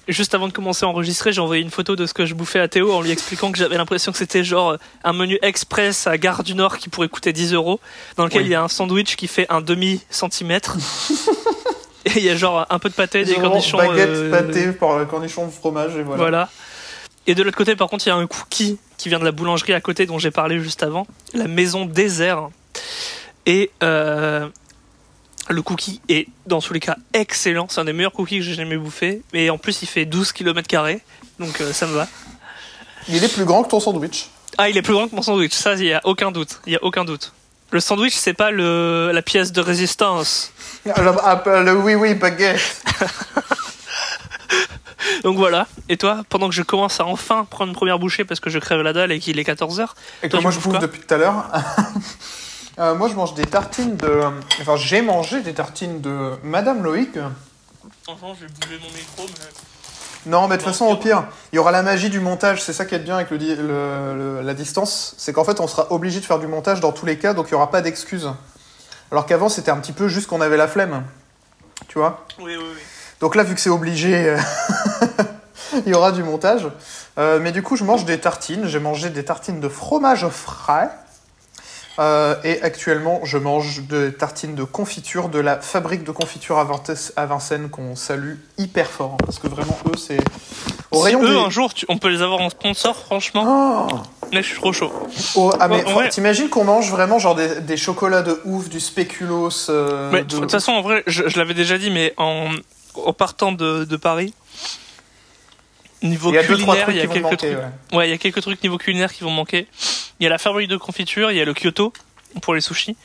juste 0.07 0.33
avant 0.33 0.47
de 0.47 0.53
commencer 0.53 0.85
à 0.85 0.89
enregistrer, 0.89 1.31
j'ai 1.31 1.41
envoyé 1.41 1.61
une 1.61 1.71
photo 1.71 1.95
de 1.95 2.05
ce 2.05 2.13
que 2.13 2.25
je 2.25 2.33
bouffais 2.33 2.59
à 2.59 2.67
Théo 2.67 2.91
en 2.93 3.01
lui 3.01 3.11
expliquant 3.11 3.51
que 3.51 3.57
j'avais 3.57 3.77
l'impression 3.77 4.11
que 4.11 4.17
c'était 4.17 4.43
genre 4.43 4.71
euh, 4.71 4.77
un 5.03 5.13
menu 5.13 5.39
express 5.41 6.07
à 6.07 6.17
Gare 6.17 6.43
du 6.43 6.55
Nord 6.55 6.77
qui 6.77 6.89
pourrait 6.89 7.09
coûter 7.09 7.33
10 7.33 7.53
euros, 7.53 7.79
dans 8.17 8.25
lequel 8.25 8.41
Oui. 8.41 8.47
il 8.47 8.51
y 8.51 8.55
a 8.55 8.61
un 8.61 8.67
sandwich 8.67 9.15
qui 9.15 9.27
fait 9.27 9.45
un 9.49 9.61
demi-centimètre. 9.61 10.77
et 12.05 12.11
il 12.17 12.23
y 12.23 12.29
a 12.29 12.35
genre 12.35 12.65
un 12.69 12.79
peu 12.79 12.89
de 12.89 12.93
pâté, 12.93 13.23
des 13.23 13.35
cornichons. 13.35 13.77
Baguette, 13.77 14.09
euh, 14.09 14.31
pâté, 14.31 14.71
par 14.71 15.07
cornichons, 15.07 15.49
fromage 15.49 15.95
et 15.95 16.03
voilà. 16.03 16.23
Voilà. 16.23 16.49
Et 17.27 17.35
de 17.35 17.43
l'autre 17.43 17.57
côté, 17.57 17.75
par 17.75 17.89
contre, 17.89 18.07
il 18.07 18.09
y 18.09 18.11
a 18.11 18.15
un 18.15 18.25
cookie 18.25 18.79
qui 18.97 19.09
vient 19.09 19.19
de 19.19 19.25
la 19.25 19.31
boulangerie 19.31 19.73
à 19.73 19.81
côté 19.81 20.05
dont 20.05 20.17
j'ai 20.17 20.31
parlé 20.31 20.59
juste 20.59 20.81
avant, 20.81 21.05
la 21.33 21.47
maison 21.47 21.85
désert. 21.85 22.49
Et 23.49 23.71
euh, 23.81 24.47
le 25.49 25.61
cookie 25.63 26.01
est, 26.07 26.27
dans 26.45 26.61
tous 26.61 26.71
les 26.71 26.79
cas, 26.79 26.95
excellent. 27.13 27.65
C'est 27.67 27.81
un 27.81 27.85
des 27.85 27.93
meilleurs 27.93 28.11
cookies 28.11 28.37
que 28.37 28.43
j'ai 28.43 28.53
jamais 28.53 28.77
bouffé. 28.77 29.23
Et 29.33 29.49
en 29.49 29.57
plus, 29.57 29.81
il 29.81 29.87
fait 29.87 30.05
12 30.05 30.33
km, 30.33 30.67
donc 31.39 31.59
euh, 31.59 31.73
ça 31.73 31.87
me 31.87 31.93
va. 31.93 32.07
Il 33.07 33.23
est 33.23 33.33
plus 33.33 33.45
grand 33.45 33.63
que 33.63 33.69
ton 33.69 33.79
sandwich. 33.79 34.27
Ah, 34.59 34.69
il 34.69 34.77
est 34.77 34.83
plus 34.83 34.93
grand 34.93 35.07
que 35.07 35.15
mon 35.15 35.23
sandwich, 35.23 35.53
ça, 35.53 35.73
il 35.73 35.85
y 35.85 35.93
a 35.93 36.01
aucun 36.03 36.29
doute. 36.29 36.59
Il 36.67 36.73
y 36.73 36.75
a 36.75 36.83
aucun 36.83 37.05
doute. 37.05 37.33
Le 37.71 37.79
sandwich, 37.79 38.13
c'est 38.13 38.35
pas 38.35 38.51
le, 38.51 39.09
la 39.11 39.23
pièce 39.23 39.51
de 39.51 39.61
résistance. 39.61 40.53
Ah, 40.87 41.37
pas 41.37 41.63
le 41.63 41.75
oui 41.75 41.95
oui 41.95 42.13
baguette. 42.13 42.83
Donc 45.23 45.37
voilà. 45.37 45.65
Et 45.87 45.97
toi, 45.97 46.23
pendant 46.29 46.49
que 46.49 46.55
je 46.55 46.61
commence 46.61 46.99
à 46.99 47.05
enfin 47.05 47.47
prendre 47.49 47.69
une 47.69 47.75
première 47.75 47.97
bouchée 47.97 48.25
parce 48.25 48.39
que 48.39 48.51
je 48.51 48.59
crève 48.59 48.81
la 48.81 48.93
dalle 48.93 49.11
et 49.11 49.19
qu'il 49.19 49.39
est 49.39 49.47
14h, 49.47 49.87
Et 50.21 50.29
Toi, 50.29 50.41
moi 50.41 50.51
je 50.51 50.59
bouffe 50.59 50.77
depuis 50.77 51.01
tout 51.01 51.15
à 51.15 51.17
l'heure? 51.17 51.47
Euh, 52.77 52.95
moi 52.95 53.09
je 53.09 53.13
mange 53.15 53.33
des 53.33 53.45
tartines 53.45 53.95
de. 53.97 54.21
Enfin, 54.61 54.75
j'ai 54.77 55.01
mangé 55.01 55.41
des 55.41 55.53
tartines 55.53 56.01
de 56.01 56.33
Madame 56.43 56.83
Loïc. 56.83 57.17
Franchement, 58.03 58.33
je 58.39 58.45
vais 58.45 58.51
bouger 58.51 58.79
mon 58.81 58.89
micro, 58.95 59.23
mais. 59.27 60.29
Non, 60.31 60.47
mais 60.49 60.57
de 60.57 60.61
toute 60.61 60.71
façon, 60.71 60.85
au 60.87 60.97
pire, 60.97 61.23
il 61.53 61.55
y 61.55 61.59
aura 61.59 61.71
la 61.71 61.81
magie 61.81 62.09
du 62.09 62.19
montage. 62.19 62.61
C'est 62.61 62.73
ça 62.73 62.85
qui 62.85 62.93
est 62.93 62.99
bien 62.99 63.15
avec 63.15 63.29
le, 63.31 63.37
di- 63.37 63.55
le- 63.55 64.15
le- 64.15 64.41
la 64.41 64.53
distance. 64.53 65.15
C'est 65.17 65.31
qu'en 65.31 65.45
fait, 65.45 65.59
on 65.61 65.67
sera 65.67 65.91
obligé 65.93 66.19
de 66.19 66.25
faire 66.25 66.39
du 66.39 66.47
montage 66.47 66.81
dans 66.81 66.91
tous 66.91 67.05
les 67.05 67.17
cas, 67.17 67.33
donc 67.33 67.47
il 67.47 67.53
n'y 67.53 67.55
aura 67.55 67.71
pas 67.71 67.81
d'excuses. 67.81 68.29
Alors 69.11 69.25
qu'avant, 69.25 69.47
c'était 69.49 69.71
un 69.71 69.77
petit 69.77 69.93
peu 69.93 70.07
juste 70.09 70.27
qu'on 70.27 70.41
avait 70.41 70.57
la 70.57 70.67
flemme. 70.67 71.03
Tu 71.87 71.97
vois? 71.97 72.25
Oui, 72.39 72.53
oui, 72.57 72.63
oui. 72.73 72.79
Donc 73.21 73.35
là, 73.35 73.43
vu 73.43 73.55
que 73.55 73.61
c'est 73.61 73.69
obligé, 73.69 74.29
euh, 74.29 74.37
il 75.85 75.89
y 75.89 75.93
aura 75.93 76.11
du 76.11 76.21
montage. 76.23 76.67
Euh, 77.17 77.39
mais 77.41 77.51
du 77.53 77.63
coup, 77.63 77.75
je 77.77 77.83
mange 77.85 78.03
des 78.05 78.19
tartines. 78.19 78.65
J'ai 78.67 78.79
mangé 78.79 79.09
des 79.09 79.23
tartines 79.23 79.59
de 79.61 79.69
fromage 79.69 80.27
frais. 80.27 80.89
Euh, 81.99 82.35
et 82.45 82.61
actuellement, 82.61 83.19
je 83.25 83.37
mange 83.37 83.81
des 83.83 84.13
tartines 84.13 84.55
de 84.55 84.63
confiture 84.63 85.27
de 85.27 85.39
la 85.39 85.59
fabrique 85.59 86.05
de 86.05 86.11
confiture 86.11 86.57
à, 86.57 87.25
Vincennes 87.25 87.69
qu'on 87.69 87.95
salue 87.97 88.35
hyper 88.57 88.87
fort. 88.89 89.11
hein, 89.15 89.23
parce 89.25 89.37
que 89.37 89.47
vraiment, 89.47 89.77
eux, 89.87 89.97
c'est. 89.97 90.17
Au 90.91 90.99
Si 90.99 91.03
rayon 91.05 91.21
eux, 91.23 91.29
des- 91.29 91.35
un 91.39 91.49
jour, 91.49 91.73
tu- 91.73 91.85
on 91.89 91.97
peut 91.97 92.07
les 92.07 92.21
avoir 92.21 92.39
en 92.39 92.49
sponsor, 92.49 92.95
franchement. 92.95 93.87
Oh 93.91 93.95
Mais 94.31 94.41
je 94.41 94.47
suis 94.47 94.57
trop 94.57 94.71
chaud. 94.71 94.91
Oh, 95.35 95.51
ah, 95.59 95.67
mais 95.67 95.83
Ouais, 95.93 96.07
t'imagines 96.09 96.49
qu'on 96.49 96.63
mange 96.63 96.89
vraiment 96.89 97.19
genre 97.19 97.35
des, 97.35 97.59
des 97.61 97.77
chocolats 97.77 98.21
de 98.21 98.39
ouf, 98.45 98.69
du 98.69 98.79
spéculoos. 98.79 99.69
euh, 99.69 100.09
Mais 100.13 100.23
de- 100.23 100.37
toute 100.39 100.51
façon, 100.51 100.71
en 100.71 100.81
vrai, 100.81 101.03
je, 101.05 101.27
je 101.27 101.37
l'avais 101.37 101.53
déjà 101.53 101.77
dit, 101.77 101.91
mais 101.91 102.13
en, 102.17 102.49
en 102.95 103.13
partant 103.13 103.51
de, 103.51 103.83
de 103.83 103.95
Paris, 103.97 104.33
niveau 106.01 106.29
il 106.29 106.35
y 106.35 106.37
a 106.37 106.43
deux, 106.43 106.57
trois 106.57 106.75
culinaire, 106.75 106.89
il 106.89 106.95
y 106.97 107.01
a 107.01 107.07
quelques 107.07 107.23
manquer. 107.23 107.37
trucs. 107.37 107.57
ouais. 107.91 107.97
Ouais, 107.97 108.07
il 108.07 108.11
y 108.11 108.13
a 108.13 108.17
quelques 108.17 108.41
trucs 108.41 108.63
niveau 108.63 108.77
culinaire 108.77 109.11
qui 109.13 109.23
vont 109.23 109.31
manquer. 109.31 109.67
Il 110.19 110.23
y 110.23 110.27
a 110.27 110.29
la 110.29 110.37
fabrique 110.37 110.69
de 110.69 110.77
confiture, 110.77 111.31
il 111.31 111.37
y 111.37 111.41
a 111.41 111.45
le 111.45 111.53
Kyoto 111.53 111.93
pour 112.41 112.53
les 112.53 112.61
sushis. 112.61 112.97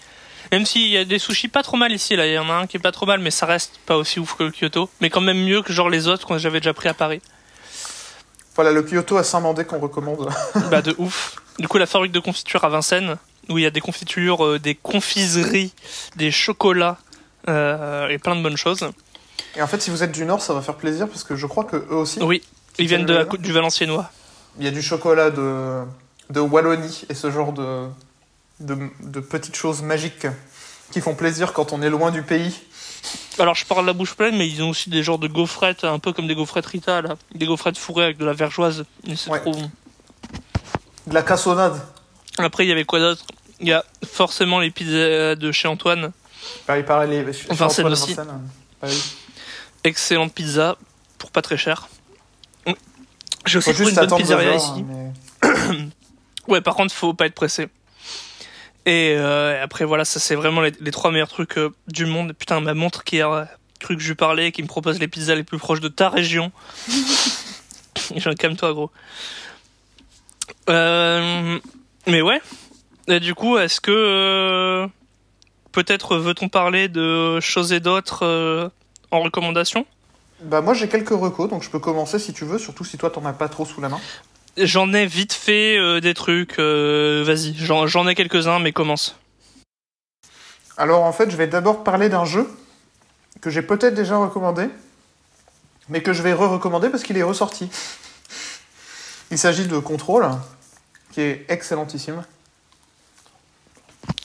Même 0.53 0.67
s'il 0.67 0.89
y 0.89 0.97
a 0.97 1.05
des 1.05 1.19
sushis 1.19 1.49
pas 1.49 1.63
trop 1.63 1.77
mal 1.77 1.93
ici, 1.93 2.17
là, 2.17 2.27
il 2.27 2.33
y 2.33 2.39
en 2.39 2.51
a 2.51 2.55
un 2.55 2.67
qui 2.67 2.77
est 2.77 2.81
pas 2.81 2.93
trop 2.93 3.07
mal, 3.07 3.21
mais 3.21 3.31
ça 3.31 3.47
reste 3.47 3.79
pas 3.87 3.97
aussi 3.97 4.21
ouf 4.21 4.37
que 4.37 4.45
le 4.45 4.51
Kyoto. 4.51 4.91
Mais 5.01 5.11
quand 5.11 5.21
même 5.21 5.43
mieux 5.43 5.63
que 5.63 5.73
genre 5.73 5.89
les 5.89 6.09
autres 6.09 6.27
que 6.27 6.39
j'avais 6.39 6.61
déjà 6.61 6.75
pris 6.75 6.89
à 6.89 6.95
Paris. 6.95 7.21
Voilà, 8.55 8.71
le 8.71 8.83
Kyoto 8.83 9.17
à 9.17 9.25
Saint-Mandé 9.25 9.65
qu'on 9.65 9.79
recommande. 9.79 10.29
bah 10.71 10.83
de 10.83 10.95
ouf. 10.99 11.37
Du 11.59 11.69
coup, 11.69 11.79
la 11.79 11.87
fabrique 11.87 12.13
de 12.13 12.21
confiture 12.21 12.65
à 12.65 12.69
Vincennes, 12.69 13.17
où 13.49 13.59
il 13.59 13.63
y 13.63 13.67
a 13.67 13.71
des 13.71 13.81
confitures, 13.81 14.45
euh, 14.45 14.59
des 14.59 14.75
confiseries, 14.75 15.73
des 16.17 16.31
chocolats 16.31 16.99
euh, 17.49 18.09
et 18.09 18.19
plein 18.19 18.37
de 18.37 18.43
bonnes 18.43 18.57
choses. 18.57 18.89
Et 19.57 19.63
en 19.63 19.67
fait, 19.67 19.81
si 19.81 19.91
vous 19.91 20.03
êtes 20.03 20.13
du 20.13 20.25
Nord, 20.25 20.43
ça 20.43 20.53
va 20.53 20.63
faire 20.63 20.77
plaisir 20.77 21.09
parce 21.09 21.25
que 21.25 21.37
je 21.37 21.47
crois 21.47 21.65
que 21.65 21.77
eux 21.77 21.95
aussi. 21.95 22.21
Oui, 22.23 22.43
ils 22.79 22.87
viennent 22.87 23.07
de 23.07 23.27
du 23.39 23.53
Valenciennois. 23.53 24.11
Il 24.59 24.65
y 24.65 24.69
a 24.69 24.71
du 24.71 24.83
chocolat 24.83 25.31
de, 25.31 25.83
de 26.31 26.41
Wallonie 26.41 27.03
et 27.09 27.15
ce 27.15 27.31
genre 27.31 27.53
de, 27.53 27.87
de, 28.61 28.77
de 29.01 29.21
petites 29.21 29.57
choses 29.57 29.83
magiques 29.83 30.27
qui 30.91 31.01
font 31.01 31.15
plaisir 31.15 31.53
quand 31.53 31.73
on 31.73 31.83
est 31.83 31.91
loin 31.91 32.11
du 32.11 32.23
pays. 32.23 32.55
Alors 33.39 33.55
je 33.55 33.67
parle 33.67 33.85
la 33.87 33.93
bouche 33.93 34.15
pleine, 34.15 34.37
mais 34.37 34.49
ils 34.49 34.63
ont 34.63 34.71
aussi 34.71 34.91
des 34.91 35.03
genres 35.03 35.19
de 35.19 35.29
gaufrettes, 35.29 35.85
un 35.85 35.99
peu 35.99 36.13
comme 36.13 36.27
des 36.27 36.35
gaufrettes 36.35 36.67
Rita, 36.67 37.03
là. 37.03 37.17
Des 37.35 37.47
gaufrettes 37.47 37.77
fourrées 37.79 38.05
avec 38.05 38.17
de 38.19 38.25
la 38.25 38.33
vergeoise. 38.33 38.85
Et 39.07 39.17
c'est 39.17 39.31
Ouais. 39.31 39.41
trop 39.41 39.53
bon. 39.53 39.71
De 41.07 41.15
la 41.15 41.23
cassonade. 41.23 41.81
Après, 42.39 42.65
il 42.65 42.69
y 42.69 42.73
avait 42.73 42.85
quoi 42.85 42.99
d'autre? 43.01 43.25
Il 43.61 43.69
y 43.69 43.73
a 43.73 43.85
forcément 44.07 44.59
les 44.61 44.71
pizzas 44.71 45.35
de 45.37 45.53
chez 45.53 45.69
Antoine. 45.69 46.13
Pareil, 46.67 46.83
pareil, 46.85 47.11
les, 47.25 47.33
chez 47.33 47.45
Antoine 47.51 47.59
Vincennes 47.69 47.87
à 47.87 47.91
aussi. 47.91 48.15
Vincennes. 48.15 48.41
Pareil. 48.81 49.03
Excellente 49.85 50.33
pizza 50.33 50.77
pour 51.19 51.31
pas 51.31 51.43
très 51.43 51.57
cher. 51.59 51.89
J'ai 53.47 53.59
aussi 53.59 53.75
juste 53.75 53.91
une 54.01 54.07
bonne 54.07 54.19
pizzeria 54.19 54.49
heures, 54.51 54.57
ici. 54.57 54.71
hein, 54.81 55.13
mais- 55.43 55.89
Ouais, 56.49 56.61
par 56.61 56.75
contre, 56.75 56.95
faut 56.95 57.15
pas 57.15 57.27
être 57.27 57.35
pressé. 57.35 57.69
Et 58.87 59.15
euh, 59.17 59.63
après, 59.63 59.85
voilà, 59.85 60.05
ça 60.05 60.21
c'est 60.21 60.35
vraiment 60.35 60.61
les, 60.61 60.73
les 60.79 60.91
trois 60.91 61.11
meilleurs 61.11 61.29
trucs 61.29 61.57
euh, 61.57 61.71
du 61.89 62.07
monde. 62.07 62.35
Putain, 62.35 62.61
ma 62.61 62.75
montre 62.75 63.03
qui 63.03 63.21
a 63.21 63.49
cru 63.81 63.97
que 63.97 64.03
je 64.03 64.09
lui 64.09 64.15
parlais, 64.15 64.53
qui 64.53 64.63
me 64.63 64.69
propose 64.69 64.99
les 64.99 65.09
pizzas 65.09 65.35
les 65.35 65.45
plus 65.45 65.59
proches 65.59 65.81
de 65.81 65.89
ta 65.89 66.09
région. 66.09 66.53
J'en 68.17 68.35
calme-toi, 68.35 68.73
gros. 68.73 68.91
Euh, 70.69 71.59
mais 72.07 72.23
ouais. 72.23 72.41
Et 73.09 73.21
du 73.21 73.35
coup, 73.35 73.59
est-ce 73.59 73.81
que 73.81 73.91
euh, 73.91 74.87
peut-être 75.73 76.17
veut-on 76.17 76.49
parler 76.49 76.89
de 76.89 77.41
choses 77.41 77.73
et 77.73 77.81
d'autres 77.81 78.25
euh, 78.25 78.69
en 79.11 79.21
recommandation? 79.21 79.87
Bah 80.41 80.61
moi 80.61 80.75
j'ai 80.75 80.89
quelques 80.89 81.11
recos, 81.11 81.49
donc 81.49 81.63
je 81.63 81.71
peux 81.71 81.79
commencer 81.79 82.19
si 82.19 82.33
tu 82.33 82.45
veux, 82.45 82.59
surtout 82.59 82.85
si 82.85 82.99
toi 82.99 83.09
t'en 83.09 83.25
as 83.25 83.33
pas 83.33 83.49
trop 83.49 83.65
sous 83.65 83.81
la 83.81 83.89
main. 83.89 84.01
J'en 84.57 84.93
ai 84.93 85.07
vite 85.07 85.33
fait 85.33 85.77
euh, 85.79 86.01
des 86.01 86.15
trucs. 86.15 86.59
euh, 86.59 87.25
Vas-y, 87.27 87.55
j'en 87.57 88.07
ai 88.09 88.15
quelques-uns, 88.15 88.61
mais 88.61 88.73
commence. 88.73 89.17
Alors 90.77 91.03
en 91.05 91.13
fait 91.13 91.31
je 91.31 91.37
vais 91.37 91.47
d'abord 91.47 91.85
parler 91.85 92.09
d'un 92.09 92.25
jeu 92.25 92.49
que 93.41 93.51
j'ai 93.51 93.63
peut-être 93.63 93.95
déjà 93.95 94.17
recommandé, 94.17 94.69
mais 95.89 96.03
que 96.03 96.13
je 96.13 96.23
vais 96.23 96.33
re-recommander 96.33 96.89
parce 96.89 97.03
qu'il 97.03 97.17
est 97.17 97.23
ressorti. 97.23 97.69
Il 99.31 99.39
s'agit 99.39 99.67
de 99.67 99.79
Control, 99.79 100.29
qui 101.13 101.21
est 101.21 101.47
excellentissime. 101.49 102.25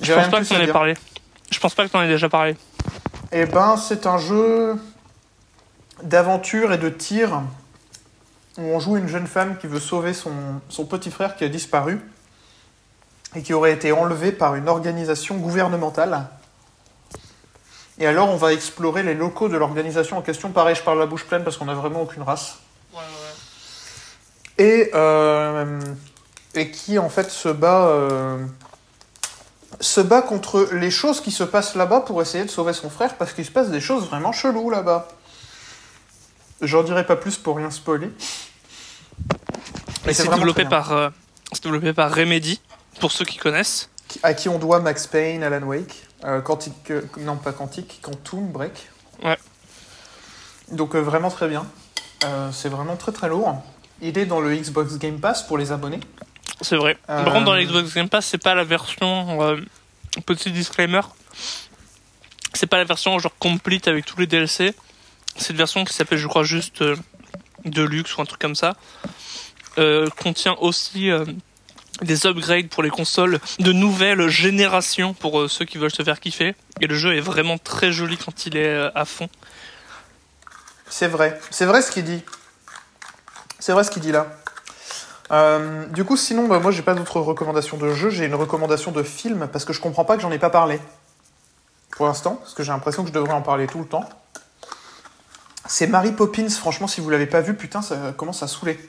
Je 0.01 0.13
pense 0.13 0.29
pas 0.29 0.41
que 0.41 0.47
t'en 0.47 0.59
aies 0.59 0.67
parlé. 0.67 0.93
Je 1.51 1.59
pense 1.59 1.73
pas 1.73 1.85
que 1.87 1.91
t'en 1.91 2.01
aies 2.01 2.07
déjà 2.07 2.29
parlé. 2.29 2.55
Eh 3.31 3.45
ben, 3.45 3.77
c'est 3.77 4.05
un 4.07 4.17
jeu 4.17 4.75
d'aventure 6.03 6.71
et 6.73 6.77
de 6.77 6.89
tir 6.89 7.41
où 8.59 8.63
on 8.63 8.79
joue 8.79 8.97
une 8.97 9.07
jeune 9.07 9.27
femme 9.27 9.57
qui 9.57 9.67
veut 9.67 9.79
sauver 9.79 10.13
son, 10.13 10.33
son 10.67 10.85
petit 10.85 11.11
frère 11.11 11.35
qui 11.35 11.45
a 11.45 11.49
disparu 11.49 12.01
et 13.35 13.41
qui 13.41 13.53
aurait 13.53 13.71
été 13.71 13.91
enlevé 13.91 14.31
par 14.31 14.55
une 14.55 14.67
organisation 14.67 15.37
gouvernementale. 15.37 16.27
Et 17.99 18.07
alors, 18.07 18.29
on 18.29 18.37
va 18.37 18.53
explorer 18.53 19.03
les 19.03 19.13
locaux 19.13 19.49
de 19.49 19.57
l'organisation 19.57 20.17
en 20.17 20.21
question. 20.21 20.51
Pareil, 20.51 20.75
je 20.75 20.83
parle 20.83 20.99
la 20.99 21.05
bouche 21.05 21.25
pleine 21.25 21.43
parce 21.43 21.57
qu'on 21.57 21.65
n'a 21.65 21.73
vraiment 21.73 22.01
aucune 22.01 22.23
race. 22.23 22.57
Et, 24.57 24.89
euh, 24.93 25.79
et 26.53 26.71
qui, 26.71 26.97
en 26.97 27.09
fait, 27.09 27.29
se 27.29 27.49
bat, 27.49 27.87
euh, 27.87 28.45
se 29.79 30.01
bat 30.01 30.21
contre 30.21 30.69
les 30.71 30.91
choses 30.91 31.21
qui 31.21 31.31
se 31.31 31.43
passent 31.43 31.75
là-bas 31.75 32.01
pour 32.01 32.21
essayer 32.21 32.45
de 32.45 32.49
sauver 32.49 32.73
son 32.73 32.89
frère 32.89 33.15
parce 33.15 33.33
qu'il 33.33 33.45
se 33.45 33.51
passe 33.51 33.69
des 33.69 33.81
choses 33.81 34.05
vraiment 34.05 34.31
cheloues 34.31 34.69
là-bas. 34.69 35.07
J'en 36.61 36.83
dirai 36.83 37.05
pas 37.05 37.15
plus 37.15 37.37
pour 37.37 37.57
rien 37.57 37.71
spoiler. 37.71 38.11
Et 40.07 40.13
c'est 40.13 40.27
développé 40.29 40.65
par, 40.65 40.91
euh, 40.91 41.09
c'est 41.51 41.63
développé 41.63 41.93
par 41.93 42.13
Remedy, 42.13 42.59
pour 42.99 43.11
ceux 43.11 43.25
qui 43.25 43.37
connaissent. 43.37 43.89
À 44.23 44.33
qui 44.33 44.49
on 44.49 44.57
doit 44.57 44.79
Max 44.79 45.05
Payne, 45.07 45.43
Alan 45.43 45.65
Wake, 45.65 46.07
euh, 46.25 46.41
Quantique, 46.41 46.89
euh, 46.91 47.01
non 47.19 47.35
pas 47.35 47.51
Quantique, 47.51 47.99
Quantum 48.01 48.47
Break. 48.51 48.89
Ouais. 49.23 49.37
Donc 50.71 50.95
euh, 50.95 50.99
vraiment 50.99 51.29
très 51.29 51.47
bien. 51.47 51.65
Euh, 52.25 52.49
c'est 52.51 52.69
vraiment 52.69 52.95
très 52.95 53.11
très 53.11 53.29
lourd. 53.29 53.61
Il 54.01 54.17
est 54.17 54.25
dans 54.25 54.39
le 54.39 54.55
Xbox 54.55 54.97
Game 54.97 55.19
Pass 55.19 55.43
pour 55.43 55.57
les 55.57 55.71
abonnés. 55.71 55.99
C'est 56.61 56.75
vrai. 56.75 56.97
Euh, 57.09 57.23
Par 57.23 57.33
contre, 57.33 57.45
dans 57.45 57.55
l'Xbox 57.55 57.93
Game 57.93 58.09
Pass, 58.09 58.25
c'est 58.25 58.37
pas 58.41 58.55
la 58.55 58.63
version. 58.63 59.41
euh, 59.41 59.57
petit 60.25 60.51
disclaimer. 60.51 61.01
C'est 62.53 62.67
pas 62.67 62.77
la 62.77 62.83
version 62.83 63.17
genre 63.19 63.31
complete 63.39 63.87
avec 63.87 64.05
tous 64.05 64.19
les 64.19 64.27
DLC. 64.27 64.73
C'est 65.37 65.51
une 65.51 65.57
version 65.57 65.85
qui 65.85 65.93
s'appelle, 65.93 66.17
je 66.17 66.27
crois, 66.27 66.43
juste 66.43 66.83
euh, 67.65 67.69
Deluxe 67.69 68.17
ou 68.17 68.21
un 68.21 68.25
truc 68.25 68.39
comme 68.39 68.55
ça. 68.55 68.75
Euh, 69.77 70.09
contient 70.21 70.55
aussi 70.59 71.09
euh, 71.09 71.25
des 72.01 72.25
upgrades 72.25 72.67
pour 72.67 72.83
les 72.83 72.89
consoles 72.89 73.39
de 73.59 73.71
nouvelle 73.71 74.27
génération 74.27 75.13
pour 75.13 75.39
euh, 75.39 75.47
ceux 75.47 75.63
qui 75.63 75.77
veulent 75.77 75.93
se 75.93 76.03
faire 76.03 76.19
kiffer. 76.19 76.55
Et 76.81 76.87
le 76.87 76.95
jeu 76.95 77.15
est 77.15 77.21
vraiment 77.21 77.57
très 77.57 77.91
joli 77.91 78.17
quand 78.17 78.45
il 78.45 78.57
est 78.57 78.91
à 78.95 79.05
fond. 79.05 79.29
C'est 80.89 81.07
vrai. 81.07 81.39
C'est 81.51 81.65
vrai 81.65 81.81
ce 81.81 81.91
qu'il 81.91 82.03
dit. 82.03 82.23
C'est 83.59 83.73
vrai 83.73 83.83
ce 83.83 83.91
qu'il 83.91 84.01
dit 84.01 84.11
là. 84.11 84.27
Du 85.91 86.03
coup, 86.03 86.17
sinon, 86.17 86.47
bah, 86.47 86.59
moi, 86.59 86.71
j'ai 86.71 86.81
pas 86.81 86.95
d'autres 86.95 87.19
recommandations 87.19 87.77
de 87.77 87.93
jeux. 87.93 88.09
J'ai 88.09 88.25
une 88.25 88.35
recommandation 88.35 88.91
de 88.91 89.03
film 89.03 89.47
parce 89.51 89.63
que 89.63 89.73
je 89.73 89.79
comprends 89.79 90.03
pas 90.03 90.15
que 90.15 90.21
j'en 90.23 90.31
ai 90.31 90.39
pas 90.39 90.49
parlé 90.49 90.79
pour 91.91 92.07
l'instant, 92.07 92.35
parce 92.35 92.53
que 92.53 92.63
j'ai 92.63 92.71
l'impression 92.71 93.03
que 93.03 93.09
je 93.09 93.13
devrais 93.13 93.33
en 93.33 93.41
parler 93.41 93.67
tout 93.67 93.79
le 93.79 93.85
temps. 93.85 94.07
C'est 95.67 95.87
Mary 95.87 96.11
Poppins. 96.11 96.49
Franchement, 96.49 96.87
si 96.87 97.01
vous 97.01 97.09
l'avez 97.09 97.25
pas 97.27 97.41
vu, 97.41 97.53
putain, 97.53 97.81
ça 97.81 98.13
commence 98.17 98.41
à 98.43 98.47
saouler. 98.47 98.79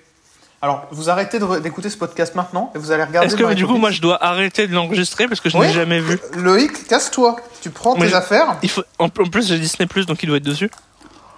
Alors, 0.62 0.86
vous 0.90 1.08
arrêtez 1.08 1.38
d'écouter 1.62 1.88
ce 1.88 1.96
podcast 1.96 2.34
maintenant 2.34 2.70
et 2.74 2.78
vous 2.78 2.90
allez 2.92 3.02
regarder. 3.04 3.26
Est-ce 3.28 3.36
que 3.36 3.42
Mary 3.42 3.54
du 3.54 3.66
coup, 3.66 3.76
moi, 3.78 3.90
je 3.90 4.00
dois 4.02 4.22
arrêter 4.22 4.66
de 4.66 4.74
l'enregistrer 4.74 5.26
parce 5.26 5.40
que 5.40 5.48
je 5.48 5.56
Ouais. 5.56 5.68
n'ai 5.68 5.72
jamais 5.72 6.00
vu 6.00 6.18
Loïc, 6.36 6.86
casse-toi. 6.86 7.36
Tu 7.62 7.70
prends 7.70 7.94
Mais 7.94 8.02
tes 8.02 8.08
je- 8.10 8.16
affaires. 8.16 8.56
il 8.62 8.68
faut... 8.70 8.82
En 8.98 9.08
plus, 9.08 9.46
j'ai 9.48 9.58
Disney 9.58 9.86
Plus, 9.86 10.04
donc 10.06 10.22
il 10.22 10.26
doit 10.26 10.36
être 10.36 10.42
dessus. 10.44 10.70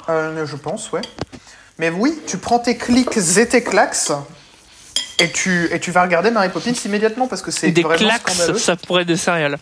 Euh, 0.08 0.44
je 0.44 0.56
pense, 0.56 0.90
ouais. 0.90 1.02
Mais 1.78 1.90
oui, 1.90 2.20
tu 2.26 2.36
prends 2.38 2.58
tes 2.58 2.76
clics 2.76 3.16
et 3.36 3.48
tes 3.48 3.62
claques 3.62 3.96
et 5.20 5.30
tu, 5.30 5.72
et 5.72 5.78
tu 5.78 5.92
vas 5.92 6.02
regarder 6.02 6.30
Mary 6.32 6.48
Poppins 6.48 6.72
immédiatement 6.84 7.28
parce 7.28 7.42
que 7.42 7.52
c'est 7.52 7.70
Des 7.70 7.82
vraiment 7.82 7.98
claques, 7.98 8.28
scandaleux. 8.28 8.58
ça 8.58 8.74
pourrait 8.76 9.02
être 9.02 9.08
des 9.08 9.16
céréales. 9.16 9.58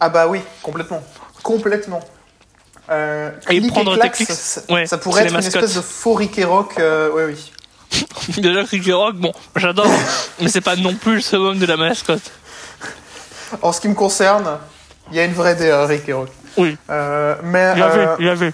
Ah 0.00 0.08
bah 0.08 0.26
oui, 0.26 0.40
complètement. 0.62 1.00
Complètement. 1.44 2.00
Euh, 2.90 3.30
Et 3.50 3.60
prendre 3.68 3.94
tes 3.94 4.00
claques, 4.00 4.12
clics, 4.14 4.30
ça, 4.30 4.60
ouais, 4.68 4.86
ça 4.86 4.98
pourrait 4.98 5.22
être 5.24 5.32
une 5.32 5.38
espèce 5.40 5.74
de 5.74 5.80
faux 5.80 6.14
Rick 6.14 6.38
et 6.38 6.44
Rock. 6.44 6.74
euh, 6.78 7.10
ouais, 7.12 7.24
oui. 7.26 7.52
Déjà, 8.38 8.62
Ricky 8.64 8.92
Rock, 8.92 9.16
bon, 9.16 9.32
j'adore, 9.56 9.86
mais 10.40 10.48
c'est 10.48 10.60
pas 10.60 10.76
non 10.76 10.94
plus 10.94 11.14
le 11.16 11.20
summum 11.20 11.58
de 11.58 11.66
la 11.66 11.76
mascotte. 11.76 12.30
En 13.62 13.72
ce 13.72 13.80
qui 13.80 13.88
me 13.88 13.94
concerne, 13.94 14.58
il 15.10 15.16
y 15.16 15.20
a 15.20 15.24
une 15.24 15.32
vraie 15.32 15.56
euh, 15.62 15.86
Rick 15.86 16.08
et 16.08 16.12
Rock. 16.12 16.28
Oui, 16.56 16.76
Euh, 16.90 17.36
mais 17.42 17.72
il 17.74 17.78
y 17.78 17.82
avait, 17.82 18.06
euh, 18.06 18.16
il 18.18 18.26
y 18.26 18.28
avait. 18.28 18.52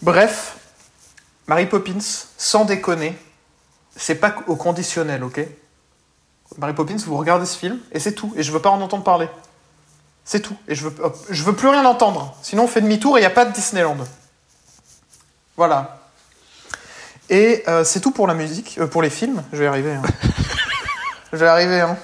bref, 0.00 0.54
Mary 1.46 1.66
Poppins, 1.66 1.98
sans 2.38 2.64
déconner, 2.64 3.16
c'est 3.96 4.14
pas 4.16 4.34
au 4.46 4.56
conditionnel, 4.56 5.22
ok? 5.24 5.40
Mary 6.58 6.72
Poppins, 6.74 6.96
vous 7.06 7.16
regardez 7.16 7.46
ce 7.46 7.56
film 7.58 7.78
et 7.92 7.98
c'est 8.00 8.12
tout. 8.12 8.32
Et 8.36 8.42
je 8.42 8.52
veux 8.52 8.60
pas 8.60 8.70
en 8.70 8.80
entendre 8.80 9.04
parler. 9.04 9.28
C'est 10.24 10.40
tout. 10.40 10.56
Et 10.68 10.74
je 10.74 10.88
veux, 10.88 10.94
hop, 11.02 11.16
je 11.30 11.42
veux 11.42 11.54
plus 11.54 11.68
rien 11.68 11.84
entendre. 11.84 12.34
Sinon, 12.42 12.64
on 12.64 12.68
fait 12.68 12.80
demi-tour 12.80 13.16
et 13.18 13.20
il 13.20 13.22
n'y 13.24 13.26
a 13.26 13.30
pas 13.30 13.44
de 13.44 13.52
Disneyland. 13.52 13.96
Voilà. 15.56 15.98
Et 17.30 17.62
euh, 17.68 17.84
c'est 17.84 18.00
tout 18.00 18.10
pour 18.10 18.26
la 18.26 18.34
musique, 18.34 18.78
euh, 18.78 18.86
pour 18.86 19.02
les 19.02 19.10
films. 19.10 19.42
Je 19.52 19.58
vais 19.58 19.64
y 19.64 19.68
arriver. 19.68 19.92
hein. 19.94 20.02
je 21.32 21.38
vais 21.38 21.46
y 21.46 21.48
arriver. 21.48 21.80
Hein. 21.80 21.96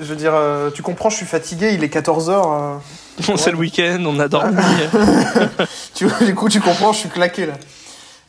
Je 0.00 0.04
veux 0.06 0.16
dire, 0.16 0.32
euh, 0.34 0.70
tu 0.70 0.82
comprends, 0.82 1.10
je 1.10 1.16
suis 1.16 1.26
fatigué, 1.26 1.72
il 1.74 1.84
est 1.84 1.94
14h. 1.94 2.80
Bon, 3.26 3.36
c'est 3.36 3.50
le 3.52 3.56
week-end, 3.56 4.02
on 4.06 4.18
a 4.18 4.28
dormi. 4.28 4.56
Tu, 5.94 6.08
du 6.22 6.34
coup, 6.34 6.48
tu 6.48 6.60
comprends, 6.60 6.92
je 6.92 6.98
suis 6.98 7.08
claqué 7.08 7.46
là. 7.46 7.54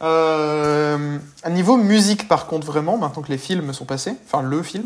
Euh, 0.04 1.18
à 1.42 1.50
niveau 1.50 1.78
musique, 1.78 2.28
par 2.28 2.46
contre, 2.46 2.68
vraiment, 2.68 2.96
maintenant 2.98 3.24
que 3.24 3.32
les 3.32 3.40
films 3.40 3.74
sont 3.74 3.86
passés, 3.86 4.14
enfin 4.28 4.44
le 4.44 4.62
film, 4.62 4.86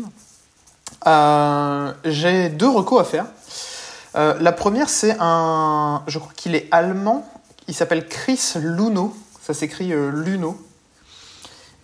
euh, 1.06 1.92
j'ai 2.06 2.48
deux 2.48 2.68
recos 2.70 3.00
à 3.02 3.04
faire. 3.04 3.26
Euh, 4.16 4.34
la 4.40 4.52
première, 4.52 4.88
c'est 4.88 5.16
un. 5.20 6.02
Je 6.06 6.18
crois 6.18 6.32
qu'il 6.36 6.54
est 6.54 6.68
allemand. 6.70 7.28
Il 7.68 7.74
s'appelle 7.74 8.08
Chris 8.08 8.54
Luno. 8.56 9.14
Ça 9.42 9.54
s'écrit 9.54 9.92
euh, 9.92 10.10
Luno. 10.10 10.60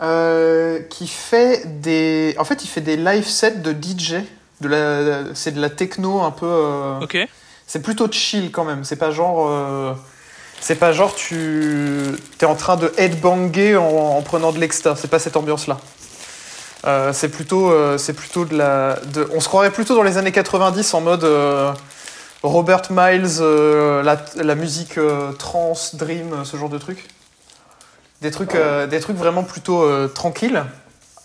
Euh, 0.03 0.81
qui 0.91 1.07
fait 1.07 1.81
des. 1.81 2.35
En 2.39 2.45
fait, 2.45 2.65
il 2.65 2.69
fait 2.69 2.81
des 2.81 2.97
live 2.97 3.27
sets 3.27 3.57
de 3.57 3.73
DJ. 3.73 4.17
De 4.61 4.69
la... 4.69 5.35
C'est 5.35 5.53
de 5.53 5.61
la 5.61 5.69
techno 5.69 6.23
un 6.23 6.31
peu. 6.31 6.99
ok. 7.03 7.19
c'est 7.67 7.83
plutôt 7.83 8.11
chill 8.11 8.51
quand 8.51 8.65
même. 8.65 8.85
C'est 8.85 8.97
pas 8.97 9.11
genre. 9.11 9.97
C'est 10.61 10.77
pas 10.77 10.93
genre 10.93 11.15
tu. 11.15 12.03
T'es 12.39 12.47
en 12.47 12.55
train 12.55 12.77
de 12.77 12.93
headbanger 12.97 13.77
en, 13.77 13.85
en 13.85 14.23
prenant 14.23 14.53
de 14.53 14.59
l'exta. 14.59 14.97
C'est 14.97 15.09
pas 15.09 15.19
cette 15.19 15.37
ambiance-là. 15.37 15.79
C'est 17.13 17.29
plutôt, 17.29 17.99
c'est 17.99 18.15
plutôt 18.15 18.45
de 18.45 18.57
la. 18.57 18.99
De... 19.13 19.29
On 19.35 19.41
se 19.41 19.49
croirait 19.49 19.71
plutôt 19.71 19.95
dans 19.95 20.03
les 20.03 20.17
années 20.19 20.33
90 20.33 20.95
en 20.95 21.01
mode 21.01 21.25
Robert 22.47 22.83
Miles, 22.91 23.39
euh, 23.41 24.03
la, 24.03 24.25
la 24.37 24.55
musique 24.55 24.99
euh, 24.99 25.33
trance, 25.33 25.97
dream, 25.97 26.33
euh, 26.33 26.45
ce 26.45 26.57
genre 26.57 26.69
de 26.69 26.79
trucs. 26.79 27.09
Des 28.23 28.31
trucs, 28.31 28.55
euh, 28.55 28.87
des 28.87 29.01
trucs 29.01 29.17
vraiment 29.17 29.43
plutôt 29.43 30.09
tranquilles. 30.09 30.65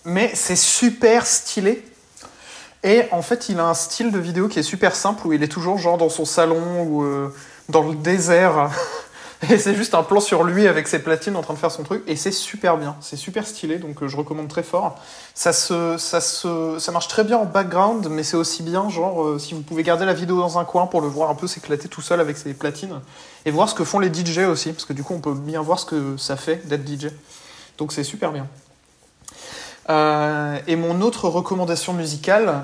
Mais 0.03 0.31
c'est 0.33 0.55
super 0.55 1.25
stylé. 1.25 1.85
Et 2.83 3.03
en 3.11 3.21
fait, 3.21 3.49
il 3.49 3.59
a 3.59 3.65
un 3.65 3.75
style 3.75 4.11
de 4.11 4.17
vidéo 4.17 4.47
qui 4.47 4.59
est 4.59 4.63
super 4.63 4.95
simple 4.95 5.27
où 5.27 5.33
il 5.33 5.43
est 5.43 5.47
toujours 5.47 5.77
genre 5.77 5.97
dans 5.97 6.09
son 6.09 6.25
salon 6.25 6.83
ou 6.83 7.05
dans 7.69 7.83
le 7.83 7.95
désert. 7.95 8.71
Et 9.49 9.57
c'est 9.57 9.75
juste 9.75 9.95
un 9.95 10.03
plan 10.03 10.19
sur 10.19 10.43
lui 10.43 10.67
avec 10.67 10.87
ses 10.87 10.99
platines 10.99 11.35
en 11.35 11.41
train 11.41 11.55
de 11.55 11.59
faire 11.59 11.71
son 11.71 11.83
truc. 11.83 12.03
Et 12.05 12.15
c'est 12.15 12.31
super 12.31 12.77
bien. 12.77 12.95
C'est 13.01 13.15
super 13.15 13.47
stylé, 13.47 13.77
donc 13.79 14.03
euh, 14.03 14.07
je 14.07 14.15
recommande 14.15 14.47
très 14.47 14.61
fort. 14.61 14.99
Ça, 15.33 15.51
se, 15.51 15.97
ça, 15.97 16.21
se, 16.21 16.77
ça 16.77 16.91
marche 16.91 17.07
très 17.07 17.23
bien 17.23 17.37
en 17.37 17.45
background, 17.45 18.07
mais 18.09 18.23
c'est 18.23 18.37
aussi 18.37 18.61
bien, 18.61 18.89
genre, 18.89 19.23
euh, 19.23 19.39
si 19.39 19.55
vous 19.55 19.61
pouvez 19.61 19.81
garder 19.81 20.05
la 20.05 20.13
vidéo 20.13 20.37
dans 20.37 20.59
un 20.59 20.65
coin 20.65 20.85
pour 20.85 21.01
le 21.01 21.07
voir 21.07 21.29
un 21.31 21.35
peu 21.35 21.47
s'éclater 21.47 21.87
tout 21.87 22.01
seul 22.01 22.19
avec 22.19 22.37
ses 22.37 22.53
platines. 22.53 23.01
Et 23.45 23.51
voir 23.51 23.67
ce 23.67 23.73
que 23.73 23.83
font 23.83 23.97
les 23.97 24.13
DJ 24.13 24.39
aussi, 24.39 24.73
parce 24.73 24.85
que 24.85 24.93
du 24.93 25.03
coup, 25.03 25.15
on 25.15 25.19
peut 25.19 25.33
bien 25.33 25.61
voir 25.61 25.79
ce 25.79 25.85
que 25.85 26.17
ça 26.17 26.35
fait 26.35 26.67
d'être 26.67 26.87
DJ. 26.87 27.07
Donc 27.79 27.93
c'est 27.93 28.03
super 28.03 28.31
bien. 28.31 28.47
Euh, 29.89 30.59
et 30.67 30.75
mon 30.75 31.01
autre 31.01 31.27
recommandation 31.27 31.93
musicale, 31.93 32.63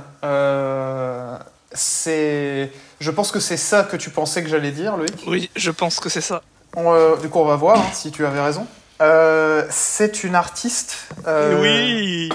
c'est. 1.72 2.72
Je 3.00 3.12
pense 3.12 3.32
que 3.32 3.40
c'est 3.40 3.58
ça 3.58 3.84
que 3.84 3.98
tu 3.98 4.12
pensais 4.12 4.44
que 4.44 4.50
j'allais 4.50 4.72
dire, 4.72 4.96
Loïc? 4.96 5.24
Oui, 5.26 5.50
je 5.56 5.72
pense 5.72 6.00
que 6.00 6.10
c'est 6.10 6.22
ça. 6.22 6.44
On, 6.80 6.94
euh, 6.94 7.18
du 7.18 7.28
coup, 7.28 7.40
on 7.40 7.46
va 7.46 7.56
voir 7.56 7.80
hein, 7.80 7.90
si 7.92 8.12
tu 8.12 8.24
avais 8.26 8.40
raison. 8.40 8.68
Euh, 9.02 9.66
c'est 9.72 10.24
une 10.24 10.36
artiste. 10.36 10.98
euh, 11.26 11.60
oui 11.60 12.30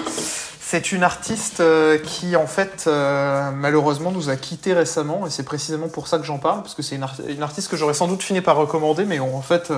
C'est 0.59 0.91
une 0.91 1.01
artiste 1.03 1.63
qui, 2.03 2.35
en 2.35 2.45
fait, 2.45 2.87
malheureusement, 2.87 4.11
nous 4.11 4.29
a 4.29 4.35
quittés 4.35 4.73
récemment, 4.73 5.25
et 5.25 5.29
c'est 5.29 5.43
précisément 5.43 5.87
pour 5.87 6.07
ça 6.09 6.17
que 6.17 6.25
j'en 6.25 6.39
parle, 6.39 6.61
parce 6.61 6.75
que 6.75 6.81
c'est 6.81 6.95
une, 6.95 7.03
art- 7.03 7.15
une 7.27 7.41
artiste 7.43 7.69
que 7.69 7.77
j'aurais 7.77 7.93
sans 7.93 8.07
doute 8.07 8.21
fini 8.21 8.41
par 8.41 8.57
recommander, 8.57 9.05
mais 9.05 9.19
en 9.19 9.41
fait, 9.41 9.71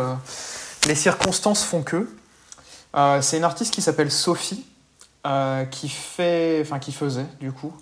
les 0.87 0.95
circonstances 0.95 1.63
font 1.63 1.83
que. 1.83 2.09
C'est 3.21 3.37
une 3.37 3.43
artiste 3.43 3.73
qui 3.73 3.81
s'appelle 3.83 4.09
Sophie, 4.09 4.65
qui 5.69 5.89
fait, 5.89 6.59
enfin 6.61 6.79
qui 6.79 6.91
faisait, 6.91 7.25
du 7.39 7.51
coup, 7.51 7.73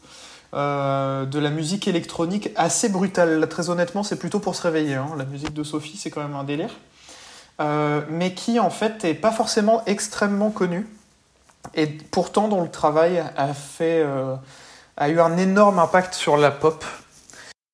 euh, 0.53 1.25
de 1.25 1.39
la 1.39 1.49
musique 1.49 1.87
électronique 1.87 2.49
assez 2.55 2.89
brutale. 2.89 3.47
Très 3.49 3.69
honnêtement, 3.69 4.03
c'est 4.03 4.17
plutôt 4.17 4.39
pour 4.39 4.55
se 4.55 4.61
réveiller. 4.61 4.95
hein. 4.95 5.09
La 5.17 5.25
musique 5.25 5.53
de 5.53 5.63
Sophie, 5.63 5.97
c'est 5.97 6.11
quand 6.11 6.21
même 6.21 6.35
un 6.35 6.43
délire. 6.43 6.69
Euh, 7.59 8.01
mais 8.09 8.33
qui, 8.33 8.59
en 8.59 8.69
fait, 8.69 9.03
est 9.03 9.13
pas 9.13 9.31
forcément 9.31 9.83
extrêmement 9.85 10.51
connue 10.51 10.87
et 11.75 11.87
pourtant 11.87 12.47
dont 12.47 12.61
le 12.61 12.69
travail 12.69 13.23
a 13.37 13.53
fait 13.53 14.01
euh, 14.03 14.35
a 14.97 15.09
eu 15.09 15.19
un 15.19 15.37
énorme 15.37 15.79
impact 15.79 16.13
sur 16.13 16.37
la 16.37 16.51
pop. 16.51 16.83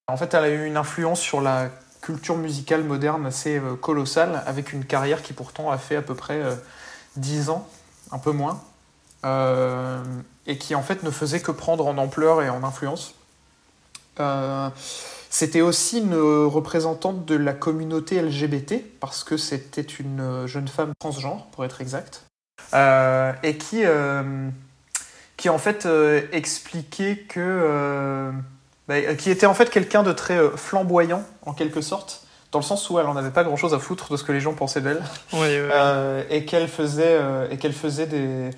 En 0.08 0.18
fait, 0.18 0.34
elle 0.34 0.44
a 0.44 0.50
eu 0.50 0.66
une 0.66 0.78
influence 0.78 1.20
sur 1.20 1.42
la 1.42 1.70
culture 2.02 2.38
musicale 2.38 2.84
moderne 2.84 3.26
assez 3.26 3.62
colossale, 3.82 4.42
avec 4.46 4.74
une 4.74 4.86
carrière 4.86 5.22
qui 5.22 5.34
pourtant 5.34 5.70
a 5.70 5.78
fait 5.78 5.96
à 5.96 6.02
peu 6.02 6.16
près 6.16 6.42
euh, 6.42 6.56
10 7.18 7.50
ans, 7.50 7.68
un 8.12 8.20
peu 8.20 8.32
moins, 8.32 8.62
et 10.48 10.58
qui 10.58 10.76
en 10.76 10.82
fait 10.82 11.04
ne 11.04 11.12
faisait 11.12 11.40
que 11.40 11.52
prendre 11.52 11.86
en 11.88 11.98
ampleur 11.98 12.42
et 12.42 12.50
en 12.50 12.64
influence. 12.64 13.14
Euh, 14.20 14.70
c'était 15.30 15.62
aussi 15.62 16.00
une 16.00 16.16
représentante 16.16 17.26
de 17.26 17.36
la 17.36 17.54
communauté 17.54 18.22
LGBT, 18.22 18.76
parce 19.00 19.24
que 19.24 19.38
c'était 19.38 19.82
une 19.82 20.48
jeune 20.48 20.68
femme 20.68 20.94
transgenre, 21.00 21.46
pour 21.52 21.66
être 21.66 21.82
exact, 21.82 22.24
euh, 22.74 23.32
et 23.44 23.58
qui, 23.58 23.86
euh, 23.86 24.50
qui 25.38 25.50
en 25.50 25.60
fait 25.60 25.88
expliquait 26.32 27.18
que. 27.28 28.32
bah, 28.88 29.14
qui 29.16 29.30
était 29.30 29.46
en 29.46 29.54
fait 29.54 29.70
quelqu'un 29.70 30.02
de 30.02 30.12
très 30.12 30.40
flamboyant, 30.56 31.24
en 31.46 31.54
quelque 31.54 31.82
sorte, 31.82 32.24
dans 32.52 32.60
le 32.60 32.66
sens 32.66 32.90
où 32.90 32.98
elle 32.98 33.06
en 33.06 33.16
avait 33.16 33.30
pas 33.30 33.44
grand 33.44 33.56
chose 33.56 33.76
à 33.76 33.80
foutre 33.80 34.12
de 34.12 34.18
ce 34.18 34.24
que 34.24 34.32
les 34.32 34.40
gens 34.40 34.54
pensaient 34.54 34.82
d'elle. 34.82 35.04
Oui, 35.34 35.40
oui, 35.42 35.60
oui. 35.62 36.24
Et 36.32 36.46
qu'elle 36.46 36.68
faisait, 36.68 37.20
et 37.52 37.58
qu'elle 37.58 37.74
faisait 37.74 38.08
des, 38.08 38.50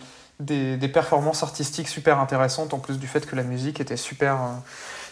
des, 0.45 0.87
performances 0.87 1.43
artistiques 1.43 1.87
super 1.87 2.19
intéressantes, 2.19 2.73
en 2.73 2.79
plus 2.79 2.99
du 2.99 3.07
fait 3.07 3.25
que 3.25 3.35
la 3.35 3.43
musique 3.43 3.79
était 3.79 3.97
super, 3.97 4.35
euh, 4.35 4.47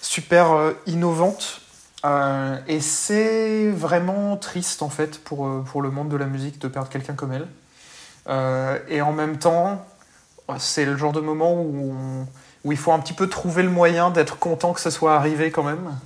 super 0.01 0.51
euh, 0.51 0.73
innovante. 0.85 1.61
Euh, 2.05 2.57
et 2.67 2.79
c'est 2.79 3.69
vraiment 3.71 4.37
triste, 4.37 4.81
en 4.81 4.89
fait, 4.89 5.21
pour, 5.23 5.63
pour 5.65 5.81
le 5.81 5.91
monde 5.91 6.09
de 6.09 6.17
la 6.17 6.25
musique 6.25 6.59
de 6.59 6.67
perdre 6.67 6.89
quelqu'un 6.89 7.13
comme 7.13 7.33
elle. 7.33 7.47
Et 8.89 9.01
en 9.01 9.11
même 9.11 9.39
temps, 9.39 9.83
c'est 10.59 10.85
le 10.85 10.95
genre 10.95 11.11
de 11.11 11.19
moment 11.19 11.53
où, 11.53 11.95
où 12.63 12.71
il 12.71 12.77
faut 12.77 12.91
un 12.91 12.99
petit 12.99 13.13
peu 13.13 13.27
trouver 13.27 13.63
le 13.63 13.71
moyen 13.71 14.11
d'être 14.11 14.37
content 14.37 14.73
que 14.73 14.79
ça 14.79 14.91
soit 14.91 15.15
arrivé 15.15 15.49
quand 15.49 15.63
même. 15.63 15.97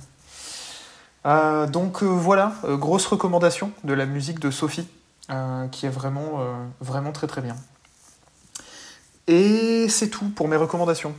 Donc 1.70 2.02
voilà, 2.02 2.54
grosse 2.64 3.04
recommandation 3.06 3.72
de 3.84 3.92
la 3.92 4.06
musique 4.06 4.40
de 4.40 4.50
Sophie 4.50 4.88
qui 5.70 5.84
est 5.84 5.90
vraiment, 5.90 6.40
vraiment 6.80 7.12
très 7.12 7.26
très 7.26 7.42
bien. 7.42 7.56
Et 9.26 9.86
c'est 9.88 10.10
tout 10.10 10.28
pour 10.30 10.48
mes 10.48 10.56
recommandations. 10.56 11.14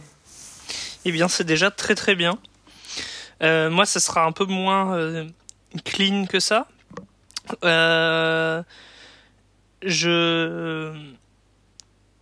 Eh 1.05 1.11
bien, 1.11 1.27
c'est 1.27 1.43
déjà 1.43 1.71
très 1.71 1.95
très 1.95 2.15
bien. 2.15 2.37
Euh, 3.43 3.69
moi, 3.69 3.85
ça 3.85 3.99
sera 3.99 4.25
un 4.25 4.31
peu 4.31 4.45
moins 4.45 4.95
euh, 4.95 5.27
clean 5.83 6.25
que 6.25 6.39
ça. 6.39 6.67
Euh, 7.63 8.63
je. 9.83 10.93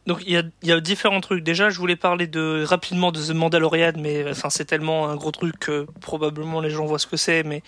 Donc, 0.05 0.21
il 0.25 0.33
y 0.33 0.37
a, 0.37 0.43
il 0.61 0.67
y 0.67 0.71
a 0.73 0.81
différents 0.81 1.21
trucs. 1.21 1.45
Déjà, 1.45 1.69
je 1.69 1.77
voulais 1.77 1.95
parler 1.95 2.27
de, 2.27 2.65
rapidement 2.67 3.13
de 3.13 3.25
The 3.25 3.29
Mandalorian, 3.29 3.93
mais 3.97 4.29
enfin, 4.29 4.49
c'est 4.49 4.65
tellement 4.65 5.07
un 5.07 5.15
gros 5.15 5.31
truc 5.31 5.57
que 5.59 5.87
probablement 6.01 6.59
les 6.59 6.69
gens 6.69 6.85
voient 6.85 6.99
ce 6.99 7.07
que 7.07 7.15
c'est, 7.15 7.43
mais 7.43 7.63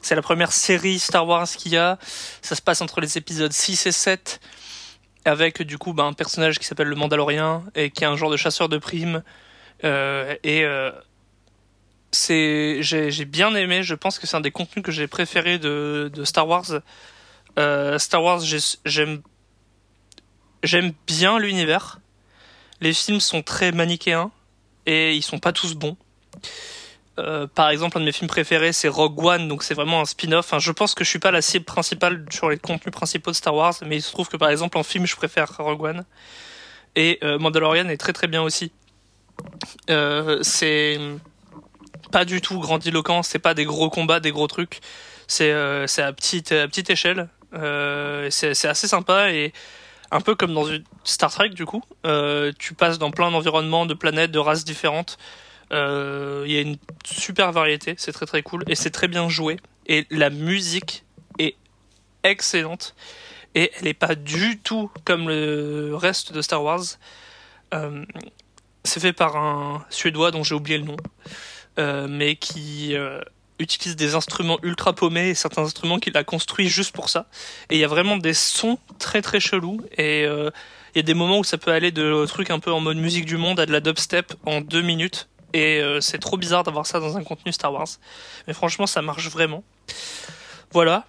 c'est 0.00 0.14
la 0.14 0.22
première 0.22 0.52
série 0.52 1.00
Star 1.00 1.26
Wars 1.26 1.48
qu'il 1.48 1.72
y 1.72 1.76
a. 1.76 1.98
Ça 2.40 2.54
se 2.54 2.62
passe 2.62 2.82
entre 2.82 3.00
les 3.00 3.18
épisodes 3.18 3.52
6 3.52 3.86
et 3.86 3.92
7, 3.92 4.40
avec 5.24 5.62
du 5.62 5.78
coup 5.78 5.92
bah, 5.92 6.04
un 6.04 6.12
personnage 6.12 6.58
qui 6.58 6.66
s'appelle 6.66 6.88
le 6.88 6.96
Mandalorian, 6.96 7.64
et 7.74 7.90
qui 7.90 8.04
est 8.04 8.06
un 8.06 8.16
genre 8.16 8.30
de 8.30 8.36
chasseur 8.36 8.68
de 8.68 8.78
primes. 8.78 9.22
Euh, 9.84 10.36
et 10.44 10.64
euh, 10.64 10.90
j'ai 12.12 13.24
bien 13.24 13.54
aimé. 13.54 13.82
Je 13.82 13.94
pense 13.94 14.18
que 14.18 14.26
c'est 14.26 14.36
un 14.36 14.40
des 14.40 14.50
contenus 14.50 14.84
que 14.84 14.92
j'ai 14.92 15.06
préféré 15.06 15.58
de, 15.58 16.10
de 16.12 16.24
Star 16.24 16.46
Wars. 16.46 16.80
Euh, 17.58 17.98
Star 17.98 18.22
Wars 18.22 18.40
j'ai- 18.40 18.78
j'aime 18.84 19.22
j'aime 20.62 20.92
bien 21.06 21.38
l'univers. 21.38 21.98
Les 22.80 22.92
films 22.92 23.20
sont 23.20 23.42
très 23.42 23.72
manichéens 23.72 24.30
et 24.86 25.14
ils 25.14 25.22
sont 25.22 25.38
pas 25.38 25.52
tous 25.52 25.74
bons 25.74 25.96
Euh, 27.18 27.46
par 27.46 27.68
exemple, 27.68 27.98
un 27.98 28.00
de 28.00 28.06
mes 28.06 28.12
films 28.12 28.28
préférés, 28.28 28.72
c'est 28.72 28.88
Rogue 28.88 29.22
One, 29.22 29.48
donc 29.48 29.62
c'est 29.62 29.74
vraiment 29.74 30.00
un 30.00 30.04
spin-off. 30.06 30.46
Enfin, 30.46 30.58
je 30.58 30.72
pense 30.72 30.94
que 30.94 31.04
je 31.04 31.10
suis 31.10 31.18
pas 31.18 31.30
la 31.30 31.42
cible 31.42 31.64
principale 31.64 32.24
sur 32.30 32.48
les 32.48 32.58
contenus 32.58 32.92
principaux 32.92 33.30
de 33.30 33.36
Star 33.36 33.54
Wars, 33.54 33.74
mais 33.84 33.96
il 33.96 34.02
se 34.02 34.12
trouve 34.12 34.28
que 34.28 34.36
par 34.36 34.48
exemple 34.48 34.78
en 34.78 34.82
film, 34.82 35.06
je 35.06 35.16
préfère 35.16 35.54
Rogue 35.58 35.82
One. 35.82 36.04
Et 36.96 37.18
euh, 37.22 37.38
Mandalorian 37.38 37.88
est 37.88 37.98
très 37.98 38.12
très 38.12 38.28
bien 38.28 38.42
aussi. 38.42 38.72
Euh, 39.90 40.38
c'est 40.42 40.98
pas 42.10 42.24
du 42.24 42.40
tout 42.40 42.58
grandiloquent, 42.60 43.22
c'est 43.22 43.38
pas 43.38 43.54
des 43.54 43.64
gros 43.64 43.90
combats, 43.90 44.20
des 44.20 44.30
gros 44.30 44.46
trucs. 44.46 44.80
C'est 45.26 45.52
à 45.52 46.12
petite 46.12 46.52
à 46.52 46.66
petite 46.66 46.90
échelle. 46.90 47.28
C'est 48.30 48.66
assez 48.66 48.88
sympa 48.88 49.30
et 49.32 49.52
un 50.10 50.20
peu 50.20 50.34
comme 50.34 50.52
dans 50.52 50.66
Star 51.04 51.30
Trek 51.30 51.50
du 51.50 51.64
coup. 51.66 51.82
Tu 52.58 52.74
passes 52.74 52.98
dans 52.98 53.10
plein 53.10 53.30
d'environnements, 53.30 53.86
de 53.86 53.94
planètes, 53.94 54.30
de 54.30 54.38
races 54.38 54.64
différentes. 54.64 55.18
Euh, 55.72 56.44
Il 56.46 56.52
y 56.52 56.58
a 56.58 56.60
une 56.60 56.76
super 57.04 57.52
variété, 57.52 57.94
c'est 57.96 58.12
très 58.12 58.26
très 58.26 58.42
cool 58.42 58.64
et 58.68 58.74
c'est 58.74 58.90
très 58.90 59.08
bien 59.08 59.28
joué. 59.28 59.56
Et 59.86 60.06
la 60.10 60.30
musique 60.30 61.04
est 61.38 61.56
excellente 62.24 62.94
et 63.54 63.70
elle 63.78 63.86
est 63.86 63.94
pas 63.94 64.14
du 64.14 64.58
tout 64.58 64.90
comme 65.04 65.28
le 65.28 65.94
reste 65.94 66.32
de 66.32 66.42
Star 66.42 66.62
Wars. 66.62 66.84
Euh, 67.74 68.04
c'est 68.84 69.00
fait 69.00 69.12
par 69.12 69.36
un 69.36 69.84
Suédois 69.90 70.30
dont 70.30 70.42
j'ai 70.42 70.54
oublié 70.54 70.78
le 70.78 70.84
nom, 70.84 70.96
euh, 71.78 72.06
mais 72.08 72.36
qui 72.36 72.94
utilise 73.58 73.94
des 73.94 74.14
instruments 74.16 74.58
ultra 74.62 74.92
paumés 74.92 75.28
et 75.28 75.34
certains 75.34 75.62
instruments 75.62 75.98
qu'il 75.98 76.16
a 76.16 76.24
construits 76.24 76.68
juste 76.68 76.92
pour 76.92 77.08
ça. 77.08 77.26
Et 77.70 77.76
il 77.76 77.78
y 77.78 77.84
a 77.84 77.88
vraiment 77.88 78.16
des 78.16 78.34
sons 78.34 78.78
très 78.98 79.22
très 79.22 79.40
chelous 79.40 79.80
et 79.96 80.24
il 80.24 80.96
y 80.96 80.98
a 80.98 81.02
des 81.02 81.14
moments 81.14 81.38
où 81.38 81.44
ça 81.44 81.58
peut 81.58 81.70
aller 81.70 81.92
de 81.92 82.26
trucs 82.26 82.50
un 82.50 82.58
peu 82.58 82.72
en 82.72 82.80
mode 82.80 82.96
musique 82.96 83.24
du 83.24 83.36
monde 83.36 83.60
à 83.60 83.66
de 83.66 83.72
la 83.72 83.80
dubstep 83.80 84.34
en 84.44 84.60
deux 84.60 84.82
minutes. 84.82 85.28
Et 85.52 85.80
euh, 85.80 86.00
c'est 86.00 86.18
trop 86.18 86.36
bizarre 86.36 86.64
d'avoir 86.64 86.86
ça 86.86 87.00
dans 87.00 87.16
un 87.16 87.24
contenu 87.24 87.52
Star 87.52 87.72
Wars. 87.72 87.88
Mais 88.46 88.54
franchement, 88.54 88.86
ça 88.86 89.02
marche 89.02 89.28
vraiment. 89.28 89.62
Voilà. 90.72 91.04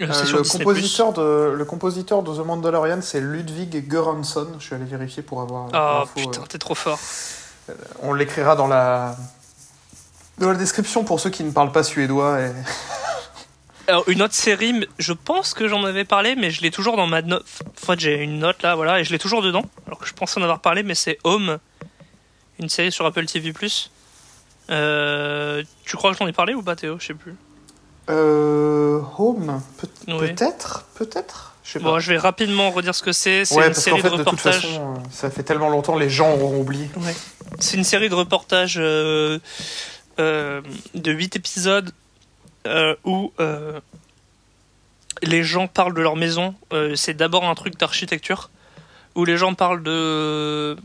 Euh, 0.00 0.06
Euh, 0.06 0.32
le, 0.32 0.42
compositeur 0.42 1.12
de, 1.12 1.54
le 1.56 1.64
compositeur 1.64 2.22
de 2.22 2.34
The 2.34 2.44
Mandalorian, 2.44 3.00
c'est 3.00 3.20
Ludwig 3.20 3.86
Göransson. 3.88 4.48
Je 4.58 4.64
suis 4.64 4.74
allé 4.74 4.84
vérifier 4.84 5.22
pour 5.22 5.40
avoir 5.40 5.68
Ah 5.72 6.00
l'info, 6.00 6.30
putain, 6.30 6.42
t'es 6.48 6.58
trop 6.58 6.74
fort. 6.74 6.98
On 8.02 8.12
l'écrira 8.12 8.56
dans 8.56 8.66
la, 8.66 9.16
dans 10.38 10.50
la 10.50 10.56
description 10.56 11.04
pour 11.04 11.20
ceux 11.20 11.30
qui 11.30 11.44
ne 11.44 11.52
parlent 11.52 11.72
pas 11.72 11.82
suédois. 11.82 12.40
Et... 12.40 12.50
Alors, 13.86 14.08
une 14.08 14.22
autre 14.22 14.34
série, 14.34 14.86
je 14.98 15.12
pense 15.12 15.54
que 15.54 15.68
j'en 15.68 15.84
avais 15.84 16.04
parlé, 16.04 16.36
mais 16.36 16.50
je 16.50 16.62
l'ai 16.62 16.70
toujours 16.70 16.96
dans 16.96 17.06
ma 17.06 17.22
note. 17.22 17.44
En 17.82 17.86
fait, 17.86 18.00
j'ai 18.00 18.22
une 18.22 18.38
note 18.38 18.62
là, 18.62 18.74
voilà, 18.74 19.00
et 19.00 19.04
je 19.04 19.12
l'ai 19.12 19.18
toujours 19.18 19.42
dedans. 19.42 19.64
Alors 19.86 19.98
que 19.98 20.06
je 20.06 20.14
pensais 20.14 20.40
en 20.40 20.42
avoir 20.42 20.60
parlé, 20.60 20.82
mais 20.82 20.94
c'est 20.94 21.18
Home, 21.22 21.58
une 22.58 22.68
série 22.68 22.92
sur 22.92 23.06
Apple 23.06 23.26
TV. 23.26 23.52
Euh, 24.70 25.62
tu 25.84 25.96
crois 25.96 26.12
que 26.12 26.18
j'en 26.18 26.26
ai 26.26 26.32
parlé 26.32 26.54
ou 26.54 26.62
pas, 26.62 26.76
Théo? 26.76 26.96
Je 26.98 27.06
sais 27.06 27.14
plus. 27.14 27.34
Euh, 28.10 29.00
Home, 29.18 29.60
Oui. 30.08 30.16
peut-être, 30.34 30.86
peut-être? 30.94 31.54
Je 31.64 31.72
sais 31.72 31.78
pas. 31.78 31.84
Bon, 31.86 31.98
je 31.98 32.12
vais 32.12 32.18
rapidement 32.18 32.70
redire 32.70 32.94
ce 32.94 33.02
que 33.02 33.12
c'est. 33.12 33.44
C'est 33.46 33.56
ouais, 33.56 33.68
une 33.68 33.74
série 33.74 34.00
fait, 34.00 34.10
de 34.10 34.16
de 34.16 34.22
toute 34.22 34.26
reportages. 34.28 34.60
façon, 34.62 34.94
euh, 34.96 34.98
ça 35.10 35.30
fait 35.30 35.42
tellement 35.42 35.70
longtemps, 35.70 35.96
les 35.96 36.10
gens 36.10 36.32
auront 36.34 36.60
oublié. 36.60 36.90
Ouais. 36.98 37.14
C'est 37.60 37.76
une 37.78 37.84
série 37.84 38.08
de 38.10 38.14
reportages 38.14 38.76
euh, 38.78 39.38
euh, 40.18 40.60
de 40.94 41.12
8 41.12 41.36
épisodes 41.36 41.90
où 43.04 43.32
les 45.22 45.42
gens 45.44 45.66
parlent 45.68 45.94
de 45.94 46.02
leur 46.02 46.16
maison. 46.16 46.54
C'est 46.96 47.14
d'abord 47.14 47.44
un 47.44 47.54
truc 47.54 47.78
d'architecture 47.78 48.50
où 49.14 49.24
les 49.24 49.36
gens 49.38 49.54
parlent 49.54 49.82
de. 49.82 50.76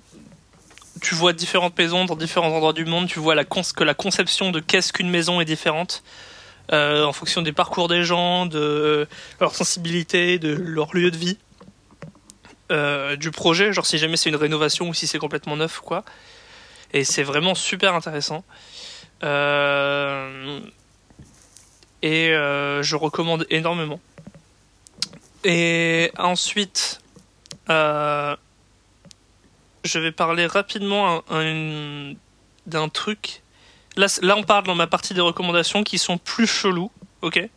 Tu 1.01 1.15
vois 1.15 1.33
différentes 1.33 1.77
maisons 1.77 2.05
dans 2.05 2.15
différents 2.15 2.49
endroits 2.49 2.73
du 2.73 2.85
monde. 2.85 3.07
Tu 3.07 3.19
vois 3.19 3.35
la 3.35 3.45
que 3.45 3.83
la 3.83 3.93
conception 3.93 4.51
de 4.51 4.59
qu'est-ce 4.59 4.91
qu'une 4.93 5.09
maison 5.09 5.41
est 5.41 5.45
différente. 5.45 6.03
euh, 6.71 7.03
en 7.05 7.13
fonction 7.13 7.41
des 7.41 7.51
parcours 7.51 7.87
des 7.87 8.03
gens, 8.03 8.45
de 8.45 9.07
leur 9.39 9.55
sensibilité, 9.55 10.39
de 10.39 10.53
leur 10.53 10.95
lieu 10.95 11.11
de 11.11 11.17
vie. 11.17 11.37
euh, 12.71 13.15
du 13.15 13.31
projet, 13.31 13.73
genre 13.73 13.85
si 13.85 13.97
jamais 13.97 14.17
c'est 14.17 14.29
une 14.29 14.35
rénovation 14.35 14.89
ou 14.89 14.93
si 14.93 15.07
c'est 15.07 15.17
complètement 15.19 15.57
neuf 15.57 15.79
quoi. 15.79 16.03
Et 16.93 17.03
c'est 17.03 17.23
vraiment 17.23 17.55
super 17.55 17.95
intéressant. 17.95 18.43
Euh, 19.23 20.59
et 22.01 22.29
euh, 22.29 22.81
je 22.83 22.95
recommande 22.95 23.45
énormément. 23.49 23.99
Et 25.43 26.11
ensuite, 26.17 27.01
euh, 27.69 28.35
je 29.83 29.99
vais 29.99 30.11
parler 30.11 30.45
rapidement 30.45 31.23
un- 31.29 31.39
un- 31.39 32.13
d'un 32.65 32.89
truc. 32.89 33.41
Là, 33.95 34.07
on 34.37 34.43
parle 34.43 34.65
dans 34.65 34.75
ma 34.75 34.87
partie 34.87 35.13
des 35.13 35.21
recommandations 35.21 35.83
qui 35.83 35.97
sont 35.97 36.17
plus 36.17 36.47
chelous, 36.47 36.91
ok? 37.21 37.49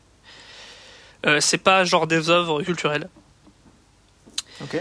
Euh, 1.26 1.40
C'est 1.40 1.58
pas 1.58 1.84
genre 1.84 2.06
des 2.06 2.30
œuvres 2.30 2.62
culturelles. 2.62 3.08
Ok. 4.60 4.76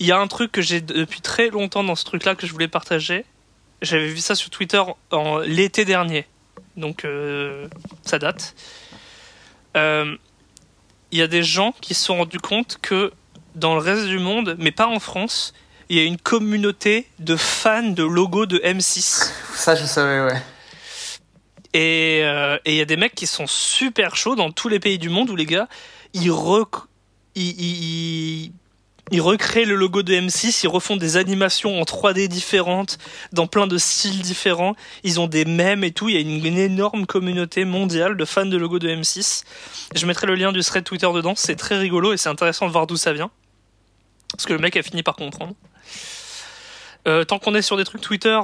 Il 0.00 0.06
y 0.06 0.12
a 0.12 0.18
un 0.18 0.26
truc 0.26 0.50
que 0.52 0.62
j'ai 0.62 0.80
depuis 0.80 1.20
très 1.20 1.48
longtemps 1.50 1.84
dans 1.84 1.94
ce 1.94 2.04
truc-là 2.04 2.34
que 2.34 2.46
je 2.46 2.52
voulais 2.52 2.68
partager. 2.68 3.24
J'avais 3.80 4.08
vu 4.08 4.18
ça 4.18 4.34
sur 4.34 4.50
Twitter 4.50 4.82
en 5.10 5.38
l'été 5.38 5.84
dernier, 5.84 6.26
donc 6.76 7.04
euh, 7.04 7.68
ça 8.02 8.18
date. 8.18 8.54
Euh, 9.76 10.16
Il 11.10 11.18
y 11.18 11.22
a 11.22 11.26
des 11.26 11.42
gens 11.42 11.72
qui 11.80 11.92
se 11.94 12.04
sont 12.04 12.16
rendus 12.16 12.38
compte 12.38 12.78
que 12.80 13.12
dans 13.54 13.74
le 13.74 13.80
reste 13.82 14.06
du 14.06 14.18
monde, 14.18 14.56
mais 14.58 14.70
pas 14.72 14.86
en 14.86 14.98
France, 14.98 15.52
il 15.92 15.98
y 15.98 16.00
a 16.00 16.04
une 16.04 16.16
communauté 16.16 17.06
de 17.18 17.36
fans 17.36 17.82
de 17.82 18.02
logos 18.02 18.46
de 18.46 18.58
M6. 18.60 19.30
Ça, 19.54 19.74
je 19.74 19.84
savais, 19.84 20.22
ouais. 20.24 20.42
Et 21.74 22.20
euh, 22.24 22.56
et 22.64 22.72
il 22.72 22.76
y 22.76 22.80
a 22.80 22.84
des 22.86 22.96
mecs 22.96 23.14
qui 23.14 23.26
sont 23.26 23.46
super 23.46 24.16
chauds 24.16 24.34
dans 24.34 24.50
tous 24.50 24.68
les 24.68 24.80
pays 24.80 24.98
du 24.98 25.10
monde 25.10 25.28
où 25.30 25.36
les 25.36 25.44
gars, 25.46 25.68
ils, 26.14 26.30
rec- 26.30 26.86
ils, 27.34 27.50
ils, 27.60 28.44
ils- 28.46 28.52
ils 29.10 29.20
recréent 29.20 29.66
le 29.66 29.74
logo 29.74 30.02
de 30.02 30.14
M6, 30.14 30.60
ils 30.64 30.68
refont 30.68 30.96
des 30.96 31.18
animations 31.18 31.78
en 31.78 31.82
3D 31.84 32.28
différentes, 32.28 32.96
dans 33.32 33.46
plein 33.46 33.66
de 33.66 33.76
styles 33.76 34.22
différents. 34.22 34.74
Ils 35.02 35.20
ont 35.20 35.26
des 35.26 35.44
mèmes 35.44 35.84
et 35.84 35.90
tout. 35.90 36.08
Il 36.08 36.14
y 36.14 36.16
a 36.18 36.20
une, 36.20 36.42
une 36.46 36.56
énorme 36.56 37.04
communauté 37.04 37.66
mondiale 37.66 38.16
de 38.16 38.24
fans 38.24 38.46
de 38.46 38.56
logo 38.56 38.78
de 38.78 38.88
M6. 38.88 39.42
Je 39.94 40.06
mettrai 40.06 40.26
le 40.26 40.36
lien 40.36 40.52
du 40.52 40.60
thread 40.62 40.84
Twitter 40.84 41.08
dedans. 41.12 41.34
C'est 41.36 41.56
très 41.56 41.76
rigolo 41.76 42.14
et 42.14 42.16
c'est 42.16 42.30
intéressant 42.30 42.66
de 42.66 42.72
voir 42.72 42.86
d'où 42.86 42.96
ça 42.96 43.12
vient. 43.12 43.30
Parce 44.30 44.46
que 44.46 44.54
le 44.54 44.60
mec 44.60 44.76
a 44.78 44.82
fini 44.82 45.02
par 45.02 45.16
comprendre. 45.16 45.54
Euh, 47.08 47.24
tant 47.24 47.38
qu'on 47.38 47.54
est 47.54 47.62
sur 47.62 47.76
des 47.76 47.84
trucs 47.84 48.00
Twitter, 48.00 48.38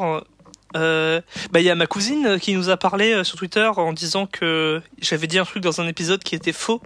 euh, 0.77 1.21
bah 1.53 1.61
il 1.61 1.67
y 1.67 1.71
a 1.71 1.75
ma 1.75 1.87
cousine 1.87 2.39
qui 2.41 2.55
nous 2.55 2.71
a 2.71 2.77
parlé 2.77 3.13
euh, 3.13 3.25
sur 3.25 3.39
Twitter 3.39 3.71
en 3.77 3.93
disant 3.93 4.27
que 4.27 4.83
j'avais 5.01 5.27
dit 5.27 5.39
un 5.39 5.45
truc 5.45 5.63
dans 5.63 5.81
un 5.81 5.87
épisode 5.87 6.23
qui 6.23 6.35
était 6.35 6.53
faux, 6.53 6.83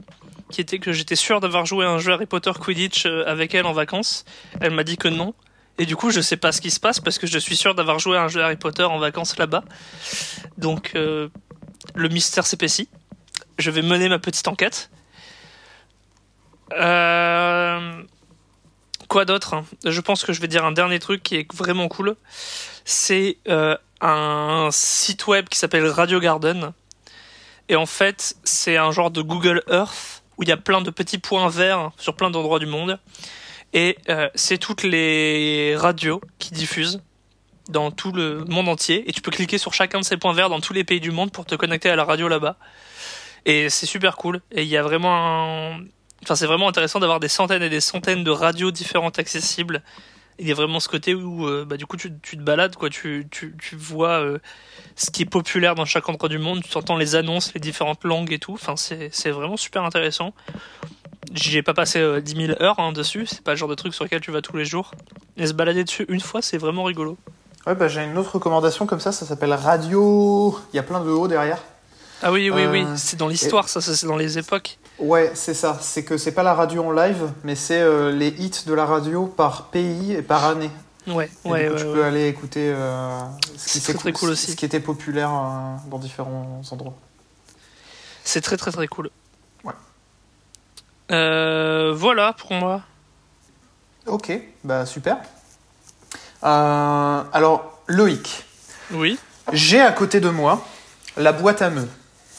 qui 0.50 0.61
était 0.61 0.78
que 0.78 0.92
j'étais 0.92 1.16
sûr 1.16 1.40
d'avoir 1.40 1.66
joué 1.66 1.87
à 1.87 1.90
un 1.90 1.98
jeu 1.98 2.12
Harry 2.12 2.26
Potter 2.26 2.52
Quidditch 2.52 3.06
avec 3.06 3.54
elle 3.54 3.66
en 3.66 3.72
vacances. 3.72 4.24
Elle 4.61 4.72
m'a 4.72 4.85
dit 4.85 4.96
que 4.96 5.08
non. 5.08 5.35
Et 5.78 5.87
du 5.87 5.96
coup, 5.96 6.11
je 6.11 6.20
sais 6.20 6.37
pas 6.37 6.52
ce 6.52 6.61
qui 6.61 6.70
se 6.70 6.78
passe 6.78 7.00
parce 7.00 7.18
que 7.18 7.26
je 7.26 7.38
suis 7.38 7.56
sûr 7.56 7.74
d'avoir 7.74 7.98
joué 7.98 8.18
à 8.18 8.24
un 8.24 8.28
jeu 8.28 8.42
Harry 8.42 8.56
Potter 8.56 8.85
en 8.85 8.98
vacances 8.98 9.38
là-bas. 9.38 9.64
Donc 10.58 10.92
le 10.94 12.08
mystère 12.08 12.46
s'épaissit. 12.46 12.88
Je 13.58 13.70
vais 13.70 13.82
mener 13.82 14.08
ma 14.08 14.18
petite 14.18 14.48
enquête. 14.48 14.90
Euh... 16.72 18.02
Quoi 19.12 19.27
d'autre 19.27 19.53
hein 19.53 19.66
Je 19.85 20.01
pense 20.01 20.25
que 20.25 20.33
je 20.33 20.40
vais 20.40 20.48
dire 20.48 20.64
un 20.64 20.72
dernier 20.72 20.98
truc 20.98 21.22
qui 21.22 21.37
est 21.37 21.55
vraiment 21.55 21.87
cool. 21.88 22.16
C'est 22.87 23.37
euh, 23.46 23.77
un 24.01 24.70
site 24.72 25.27
web 25.27 25.51
qui 25.51 25.59
s'appelle 25.59 25.87
Radio 25.87 26.18
Garden. 26.18 26.72
Et 27.68 27.77
en 27.77 27.85
fait, 27.85 28.37
c'est 28.42 28.79
un 28.79 28.90
genre 28.90 29.11
de 29.11 29.20
Google 29.20 29.64
Earth 29.70 30.22
où 30.38 30.44
il 30.44 30.48
y 30.48 30.53
a 30.53 30.57
plein 30.57 30.81
de 30.81 30.88
petits 30.88 31.18
points 31.18 31.51
verts 31.51 31.90
sur 31.98 32.16
plein 32.16 32.31
d'endroits 32.31 32.59
du 32.59 32.64
monde. 32.64 32.98
Et 33.75 33.98
euh, 34.09 34.31
c'est 34.35 34.57
toutes 34.57 34.83
les 34.83 35.77
radios 35.77 36.22
qui 36.38 36.53
diffusent 36.53 37.03
dans 37.68 37.90
tout 37.90 38.12
le 38.12 38.44
monde 38.44 38.70
entier. 38.70 39.07
Et 39.11 39.12
tu 39.12 39.20
peux 39.20 39.31
cliquer 39.31 39.59
sur 39.59 39.75
chacun 39.75 40.01
de 40.01 40.07
ces 40.07 40.16
points 40.16 40.33
verts 40.33 40.48
dans 40.48 40.61
tous 40.62 40.72
les 40.72 40.85
pays 40.85 41.01
du 41.01 41.11
monde 41.11 41.33
pour 41.33 41.44
te 41.44 41.55
connecter 41.55 41.90
à 41.90 41.96
la 41.96 42.05
radio 42.05 42.29
là-bas. 42.29 42.57
Et 43.44 43.68
c'est 43.68 43.85
super 43.85 44.16
cool. 44.16 44.40
Et 44.53 44.62
il 44.62 44.68
y 44.68 44.79
a 44.79 44.83
vraiment 44.83 45.75
un... 45.75 45.81
Enfin, 46.22 46.35
c'est 46.37 46.46
vraiment 46.46 46.68
intéressant 46.68 47.00
d'avoir 47.00 47.20
des 47.20 47.28
centaines 47.28 47.62
et 47.62 47.68
des 47.70 47.80
centaines 47.80 48.24
de 48.24 48.30
radios 48.30 48.70
différentes 48.70 49.18
accessibles. 49.18 49.82
Il 50.38 50.48
y 50.48 50.52
a 50.52 50.54
vraiment 50.54 50.80
ce 50.80 50.88
côté 50.88 51.14
où, 51.14 51.46
euh, 51.46 51.64
bah, 51.64 51.76
du 51.76 51.85
coup, 51.87 51.96
tu, 51.96 52.12
tu 52.22 52.37
te 52.37 52.42
balades, 52.42 52.76
quoi. 52.76 52.88
Tu, 52.88 53.26
tu, 53.30 53.54
tu 53.61 53.76
vois 53.76 54.20
euh, 54.22 54.38
ce 54.96 55.11
qui 55.11 55.22
est 55.22 55.26
populaire 55.26 55.74
dans 55.74 55.85
chaque 55.85 56.08
endroit 56.08 56.28
du 56.28 56.38
monde. 56.38 56.62
Tu 56.62 56.76
entends 56.76 56.96
les 56.96 57.16
annonces, 57.16 57.52
les 57.54 57.61
différentes 57.61 58.04
langues 58.04 58.32
et 58.32 58.38
tout. 58.38 58.54
Enfin, 58.54 58.76
c'est 58.76 59.11
c'est 59.12 59.30
vraiment 59.30 59.56
super 59.56 59.85
intéressant. 59.85 60.32
J'y 61.35 61.58
ai 61.58 61.62
pas 61.62 61.74
passé 61.74 61.98
euh, 61.98 62.20
10 62.20 62.46
000 62.46 62.62
heures 62.62 62.78
hein, 62.78 62.92
dessus. 62.92 63.26
C'est 63.26 63.42
pas 63.42 63.52
le 63.52 63.56
genre 63.56 63.68
de 63.68 63.74
truc 63.74 63.94
sur 63.94 64.04
lequel 64.04 64.20
tu 64.20 64.30
vas 64.30 64.42
tous 64.42 64.56
les 64.56 64.64
jours. 64.64 64.92
Et 65.37 65.46
se 65.46 65.52
balader 65.52 65.85
dessus 65.85 66.06
une 66.08 66.20
fois, 66.20 66.40
c'est 66.42 66.58
vraiment 66.58 66.85
rigolo. 66.85 67.18
Ouais, 67.66 67.74
bah, 67.74 67.88
j'ai 67.88 68.02
une 68.02 68.18
autre 68.18 68.35
recommandation 68.35 68.87
comme 68.87 69.00
ça, 69.00 69.12
ça 69.12 69.24
s'appelle 69.26 69.52
Radio. 69.52 70.58
Il 70.72 70.76
y 70.76 70.80
a 70.80 70.82
plein 70.82 71.00
de 71.04 71.11
O 71.11 71.28
derrière. 71.28 71.58
Ah 72.22 72.32
oui, 72.32 72.50
oui, 72.50 72.66
oui. 72.66 72.82
Euh, 72.85 72.94
C'est 72.96 73.16
dans 73.16 73.28
l'histoire, 73.28 73.68
ça, 73.68 73.80
ça 73.80 73.94
c'est 73.94 74.06
dans 74.06 74.16
les 74.16 74.38
époques. 74.38 74.78
Ouais, 75.03 75.33
c'est 75.35 75.55
ça. 75.55 75.79
C'est 75.81 76.05
que 76.05 76.17
c'est 76.17 76.31
pas 76.31 76.45
la 76.45 76.55
radio 76.55 76.85
en 76.85 76.93
live, 76.93 77.33
mais 77.43 77.57
c'est 77.57 77.81
euh, 77.81 78.12
les 78.12 78.29
hits 78.29 78.62
de 78.67 78.73
la 78.73 78.87
radio 78.87 79.27
par 79.27 79.65
pays 79.67 80.12
et 80.12 80.23
par 80.23 80.45
année. 80.45 80.71
Ouais, 81.09 81.29
Et 81.45 81.49
ouais, 81.51 81.67
coup, 81.67 81.73
ouais. 81.75 81.81
tu 81.81 81.87
ouais. 81.88 81.93
peux 81.93 82.05
aller 82.05 82.29
écouter 82.29 82.73
euh, 82.73 83.19
ce, 83.57 83.73
qui 83.73 83.81
C'est 83.81 83.95
très, 83.95 84.12
cool 84.12 84.31
aussi. 84.31 84.53
ce 84.53 84.57
qui 84.57 84.65
était 84.65 84.79
populaire 84.79 85.31
euh, 85.31 85.91
dans 85.91 85.99
différents 85.99 86.62
endroits. 86.71 86.95
C'est 88.23 88.41
très, 88.41 88.57
très, 88.57 88.71
très 88.71 88.87
cool. 88.87 89.11
Ouais. 89.65 89.73
Voilà 91.95 92.33
pour 92.35 92.53
moi. 92.53 92.83
Ok, 94.07 94.33
bah 94.62 94.87
super. 94.87 95.19
Alors, 96.43 97.81
Loïc, 97.88 98.45
Oui. 98.93 99.19
j'ai 99.53 99.81
à 99.81 99.91
côté 99.91 100.21
de 100.21 100.29
moi 100.29 100.65
la 101.17 101.33
boîte 101.33 101.61
à 101.61 101.71
meux. 101.71 101.88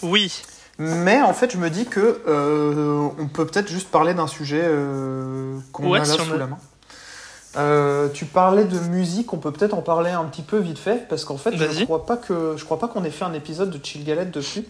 Oui. 0.02 0.42
Mais 0.80 1.22
en 1.22 1.34
fait, 1.34 1.52
je 1.52 1.58
me 1.58 1.70
dis 1.70 1.86
que 1.86 2.22
euh, 2.28 3.08
on 3.20 3.28
peut 3.28 3.46
peut-être 3.46 3.68
juste 3.70 3.90
parler 3.90 4.14
d'un 4.14 4.28
sujet 4.28 4.62
euh, 4.64 5.58
qu'on 5.72 5.90
Ouais, 5.90 6.00
a 6.00 6.04
là 6.04 6.06
si 6.06 6.18
sous 6.20 6.34
a- 6.34 6.38
la 6.38 6.48
main. 6.48 6.58
Euh, 7.56 8.10
tu 8.10 8.26
parlais 8.26 8.64
de 8.64 8.80
musique, 8.80 9.32
on 9.32 9.38
peut 9.38 9.52
peut-être 9.52 9.76
en 9.76 9.84
parler 9.84 10.10
un 10.10 10.24
petit 10.26 10.42
peu 10.42 10.58
vite 10.58 10.80
fait 10.80 11.08
parce 11.08 11.24
qu'en 11.24 11.38
fait, 11.38 11.56
je 11.56 11.84
crois 11.86 12.06
pas 12.08 12.18
que 12.18 12.56
je 12.58 12.66
crois 12.66 12.80
pas 12.80 12.88
qu'on 12.88 13.04
ait 13.04 13.12
fait 13.12 13.26
un 13.26 13.34
épisode 13.34 13.70
de 13.70 13.80
Chill 13.86 14.04
Galette 14.04 14.32
dessus. 14.32 14.66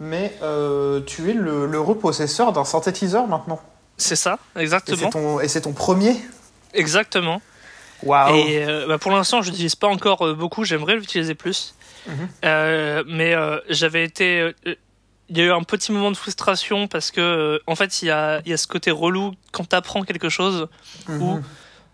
Mais 0.00 0.34
euh, 0.42 1.00
tu 1.06 1.30
es 1.30 1.34
le, 1.34 1.66
le 1.66 1.78
repossesseur 1.80 2.52
d'un 2.52 2.64
synthétiseur 2.64 3.26
maintenant. 3.28 3.60
C'est 3.98 4.16
ça, 4.16 4.38
exactement. 4.56 5.40
et 5.40 5.46
c'est 5.48 5.60
ton 5.60 5.72
premier. 5.72 6.16
Exactement. 6.72 7.40
Waouh. 8.02 8.34
Et 8.34 8.66
bah, 8.88 8.98
pour 8.98 9.12
l'instant, 9.12 9.40
je 9.42 9.50
l'utilise 9.50 9.76
pas 9.76 9.86
encore 9.86 10.34
beaucoup. 10.34 10.64
J'aimerais 10.64 10.96
l'utiliser 10.96 11.34
plus. 11.34 11.74
Mhm. 12.08 12.14
Euh, 12.44 13.04
mais 13.06 13.34
euh, 13.34 13.58
j'avais 13.68 14.02
été. 14.04 14.40
euh, 14.40 14.74
Il 15.30 15.38
y 15.38 15.40
a 15.40 15.44
eu 15.44 15.50
un 15.52 15.62
petit 15.62 15.90
moment 15.92 16.10
de 16.10 16.16
frustration 16.16 16.86
parce 16.86 17.10
que, 17.10 17.20
euh, 17.20 17.58
en 17.66 17.74
fait, 17.74 18.02
il 18.02 18.06
y 18.06 18.10
a, 18.10 18.42
y 18.46 18.52
a 18.52 18.56
ce 18.56 18.66
côté 18.66 18.90
relou 18.90 19.32
quand 19.52 19.64
t'apprends 19.68 20.02
quelque 20.02 20.28
chose. 20.28 20.68
Mhm. 21.08 21.22
ou- 21.22 21.40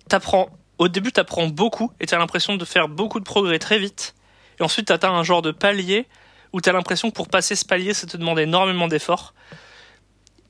T'apprends. 0.09 0.49
Au 0.79 0.89
début, 0.89 1.13
t'apprends 1.13 1.47
beaucoup 1.47 1.93
et 2.01 2.07
t'as 2.07 2.19
l'impression 2.19 2.57
de 2.57 2.65
faire 2.65 2.89
beaucoup 2.89 3.21
de 3.21 3.25
progrès 3.25 3.59
très 3.61 3.79
vite. 3.79 4.15
Et 4.59 4.63
ensuite, 4.63 4.87
t'atteins 4.89 5.13
un 5.13 5.23
genre 5.23 5.43
de 5.43 5.53
palier 5.53 6.07
où 6.53 6.61
t'as 6.61 6.73
l'impression 6.73 7.11
que 7.11 7.15
pour 7.15 7.29
passer 7.29 7.55
ce 7.55 7.65
palier, 7.65 7.95
ça 7.95 8.07
te 8.09 8.17
demande 8.17 8.39
énormément 8.41 8.89
d'efforts. 8.89 9.35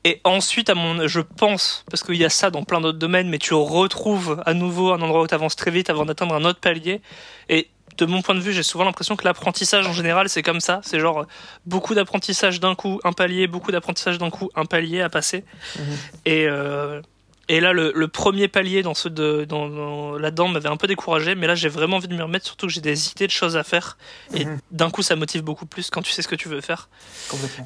Et 0.03 0.19
ensuite, 0.23 0.69
à 0.71 0.73
mon, 0.73 1.07
je 1.07 1.19
pense, 1.19 1.85
parce 1.91 2.01
qu'il 2.01 2.15
y 2.15 2.25
a 2.25 2.29
ça 2.29 2.49
dans 2.49 2.63
plein 2.63 2.81
d'autres 2.81 2.97
domaines, 2.97 3.29
mais 3.29 3.37
tu 3.37 3.53
retrouves 3.53 4.41
à 4.47 4.55
nouveau 4.55 4.91
un 4.93 5.01
endroit 5.01 5.21
où 5.21 5.27
tu 5.27 5.35
avances 5.35 5.55
très 5.55 5.69
vite 5.69 5.91
avant 5.91 6.05
d'atteindre 6.05 6.33
un 6.33 6.43
autre 6.43 6.59
palier. 6.59 7.01
Et 7.49 7.69
de 8.05 8.11
mon 8.11 8.21
point 8.21 8.35
de 8.35 8.39
vue, 8.39 8.51
j'ai 8.53 8.63
souvent 8.63 8.83
l'impression 8.83 9.15
que 9.15 9.23
l'apprentissage 9.25 9.85
en 9.87 9.93
général, 9.93 10.27
c'est 10.29 10.43
comme 10.43 10.59
ça. 10.59 10.81
C'est 10.83 10.99
genre 10.99 11.25
beaucoup 11.65 11.93
d'apprentissage 11.95 12.59
d'un 12.59 12.75
coup, 12.75 12.99
un 13.03 13.13
palier, 13.13 13.47
beaucoup 13.47 13.71
d'apprentissage 13.71 14.17
d'un 14.17 14.29
coup, 14.29 14.49
un 14.55 14.65
palier 14.65 15.01
à 15.01 15.09
passer. 15.09 15.43
Mhm. 15.77 15.83
Et, 16.25 16.45
euh, 16.47 17.01
et 17.49 17.59
là, 17.59 17.73
le, 17.73 17.91
le 17.95 18.07
premier 18.07 18.47
palier 18.47 18.81
dans 18.81 18.93
ce 18.93 19.09
de, 19.09 19.45
dans, 19.45 19.67
dans- 19.69 20.17
là-dedans 20.17 20.47
m'avait 20.47 20.69
un 20.69 20.77
peu 20.77 20.87
découragé, 20.87 21.35
mais 21.35 21.47
là, 21.47 21.55
j'ai 21.55 21.69
vraiment 21.69 21.97
envie 21.97 22.07
de 22.07 22.15
m'y 22.15 22.21
remettre, 22.21 22.45
surtout 22.45 22.67
que 22.67 22.71
j'ai 22.73 22.81
des 22.81 23.09
idées 23.11 23.27
de 23.27 23.31
choses 23.31 23.57
à 23.57 23.63
faire. 23.63 23.97
Et 24.33 24.45
Mhm. 24.45 24.59
d'un 24.71 24.89
coup, 24.89 25.01
ça 25.03 25.15
motive 25.15 25.41
beaucoup 25.43 25.65
plus 25.65 25.89
quand 25.89 26.01
tu 26.01 26.11
sais 26.11 26.21
ce 26.21 26.27
que 26.27 26.35
tu 26.35 26.47
veux 26.49 26.61
faire. 26.61 26.89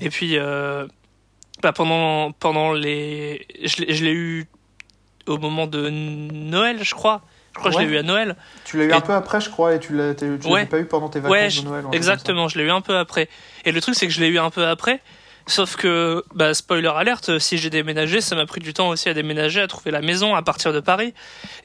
Et 0.01 0.09
puis, 0.09 0.37
euh, 0.37 0.87
bah, 1.61 1.71
pendant, 1.71 2.31
pendant 2.31 2.73
les. 2.73 3.45
Je 3.63 4.03
l'ai 4.03 4.11
eu 4.13 4.47
au 5.27 5.37
moment 5.37 5.65
de 5.67 5.89
Noël, 5.89 6.83
je 6.83 6.93
crois. 6.95 7.21
Je 7.55 7.59
crois 7.59 7.71
que 7.71 7.77
je 7.79 7.83
l'ai 7.83 7.93
eu 7.93 7.97
à 7.97 8.03
Noël. 8.03 8.35
Tu 8.65 8.77
l'as 8.77 8.83
eu 8.83 8.89
Et- 8.89 8.93
un 8.93 9.01
peu 9.01 9.13
après, 9.13 9.39
je 9.39 9.49
crois, 9.49 9.73
et 9.75 9.79
tu 9.79 9.95
l'as 9.95 10.13
tu 10.13 10.25
l'avais 10.25 10.47
Ouais. 10.49 10.65
pas 10.65 10.77
eu 10.79 10.85
pendant 10.85 11.07
tes 11.09 11.19
vacances 11.19 11.31
Ouais, 11.57 11.61
de 11.63 11.67
Noël. 11.67 11.85
exactement, 11.93 12.47
je 12.49 12.57
l'ai 12.57 12.65
eu 12.65 12.69
un 12.71 12.81
peu 12.81 12.97
après. 12.97 13.29
Et 13.63 13.71
le 13.71 13.79
truc, 13.81 13.95
c'est 13.95 14.07
que 14.07 14.13
je 14.13 14.19
l'ai 14.19 14.27
eu 14.27 14.39
un 14.39 14.49
peu 14.49 14.65
après. 14.67 15.01
Sauf 15.47 15.75
que, 15.75 16.23
bah, 16.33 16.55
spoiler 16.55 16.87
alerte, 16.95 17.37
si 17.37 17.59
j'ai 17.59 17.69
déménagé, 17.69 18.19
ça 18.19 18.35
m'a 18.35 18.47
pris 18.47 18.59
du 18.61 18.73
temps 18.73 18.89
aussi 18.89 19.09
à 19.09 19.13
déménager, 19.13 19.61
à 19.61 19.67
trouver 19.67 19.91
la 19.91 20.01
maison 20.01 20.33
à 20.33 20.41
partir 20.41 20.73
de 20.73 20.79
Paris. 20.79 21.13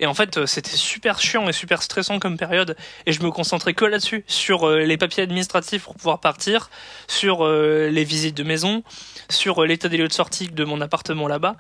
Et 0.00 0.06
en 0.06 0.12
fait, 0.12 0.36
euh, 0.36 0.44
c'était 0.46 0.76
super 0.76 1.18
chiant 1.18 1.48
et 1.48 1.52
super 1.54 1.82
stressant 1.82 2.18
comme 2.18 2.36
période. 2.36 2.76
Et 3.06 3.12
je 3.12 3.22
me 3.22 3.30
concentrais 3.30 3.72
que 3.72 3.86
là-dessus, 3.86 4.22
sur 4.28 4.68
euh, 4.68 4.80
les 4.80 4.98
papiers 4.98 5.22
administratifs 5.22 5.84
pour 5.84 5.94
pouvoir 5.94 6.20
partir, 6.20 6.68
sur 7.08 7.46
euh, 7.46 7.88
les 7.88 8.04
visites 8.04 8.36
de 8.36 8.42
maison, 8.42 8.82
sur 9.30 9.64
l'état 9.64 9.88
des 9.88 9.96
lieux 9.96 10.08
de 10.08 10.12
sortie 10.12 10.48
de 10.48 10.64
mon 10.64 10.82
appartement 10.82 11.26
là-bas. 11.26 11.56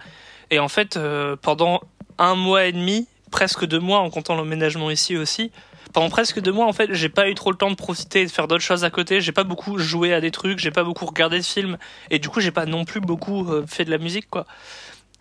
Et 0.50 0.58
en 0.58 0.68
fait, 0.68 0.98
pendant 1.40 1.80
un 2.18 2.34
mois 2.34 2.66
et 2.66 2.72
demi, 2.72 3.06
presque 3.30 3.64
deux 3.66 3.78
mois 3.78 4.00
en 4.00 4.10
comptant 4.10 4.34
l'emménagement 4.34 4.90
ici 4.90 5.16
aussi. 5.16 5.50
Pendant 5.92 6.08
presque 6.08 6.40
deux 6.40 6.52
mois, 6.52 6.66
en 6.66 6.72
fait, 6.72 6.92
j'ai 6.94 7.08
pas 7.08 7.28
eu 7.28 7.34
trop 7.34 7.50
le 7.50 7.56
temps 7.56 7.70
de 7.70 7.74
profiter 7.74 8.22
et 8.22 8.26
de 8.26 8.30
faire 8.30 8.46
d'autres 8.46 8.62
choses 8.62 8.84
à 8.84 8.90
côté. 8.90 9.20
J'ai 9.20 9.32
pas 9.32 9.44
beaucoup 9.44 9.78
joué 9.78 10.14
à 10.14 10.20
des 10.20 10.30
trucs, 10.30 10.58
j'ai 10.58 10.70
pas 10.70 10.84
beaucoup 10.84 11.04
regardé 11.06 11.38
de 11.38 11.44
films, 11.44 11.78
et 12.10 12.18
du 12.18 12.28
coup, 12.28 12.40
j'ai 12.40 12.52
pas 12.52 12.66
non 12.66 12.84
plus 12.84 13.00
beaucoup 13.00 13.50
euh, 13.50 13.64
fait 13.66 13.84
de 13.84 13.90
la 13.90 13.98
musique, 13.98 14.28
quoi. 14.30 14.46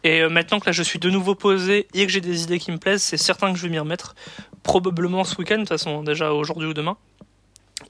Et 0.03 0.21
euh, 0.21 0.29
maintenant 0.29 0.59
que 0.59 0.67
là, 0.67 0.71
je 0.71 0.83
suis 0.83 0.99
de 0.99 1.09
nouveau 1.09 1.33
posé 1.33 1.87
et 1.93 2.05
que 2.05 2.11
j'ai 2.11 2.21
des 2.21 2.43
idées 2.43 2.59
qui 2.59 2.71
me 2.71 2.77
plaisent, 2.77 3.01
c'est 3.01 3.17
certain 3.17 3.51
que 3.51 3.57
je 3.57 3.63
vais 3.63 3.69
m'y 3.69 3.79
remettre. 3.79 4.15
Probablement 4.63 5.23
ce 5.23 5.35
week-end, 5.37 5.55
de 5.55 5.61
toute 5.61 5.69
façon, 5.69 6.03
déjà 6.03 6.33
aujourd'hui 6.33 6.67
ou 6.67 6.73
demain. 6.73 6.97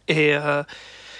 Et, 0.07 0.33
euh, 0.33 0.63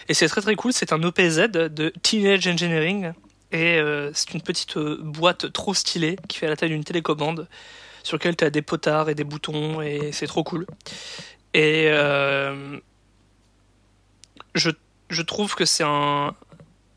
c'est 0.09 0.27
très 0.27 0.41
très 0.41 0.55
cool. 0.55 0.73
C'est 0.73 0.93
un 0.93 1.03
OPZ 1.03 1.49
de 1.51 1.93
Teenage 2.01 2.47
Engineering. 2.47 3.11
Et 3.51 3.79
c'est 4.13 4.33
une 4.35 4.41
petite 4.41 4.77
boîte 4.77 5.51
trop 5.51 5.73
stylée 5.73 6.17
qui 6.27 6.37
fait 6.37 6.47
la 6.47 6.55
taille 6.55 6.69
d'une 6.69 6.83
télécommande 6.83 7.47
sur 8.03 8.17
laquelle 8.17 8.35
tu 8.35 8.43
as 8.43 8.49
des 8.49 8.61
potards 8.61 9.09
et 9.09 9.15
des 9.15 9.23
boutons 9.23 9.81
et 9.81 10.11
c'est 10.11 10.27
trop 10.27 10.43
cool. 10.43 10.65
Et 11.53 11.85
euh, 11.87 12.77
je, 14.55 14.69
je 15.09 15.21
trouve 15.21 15.55
que 15.55 15.65
c'est 15.65 15.83
un 15.83 16.35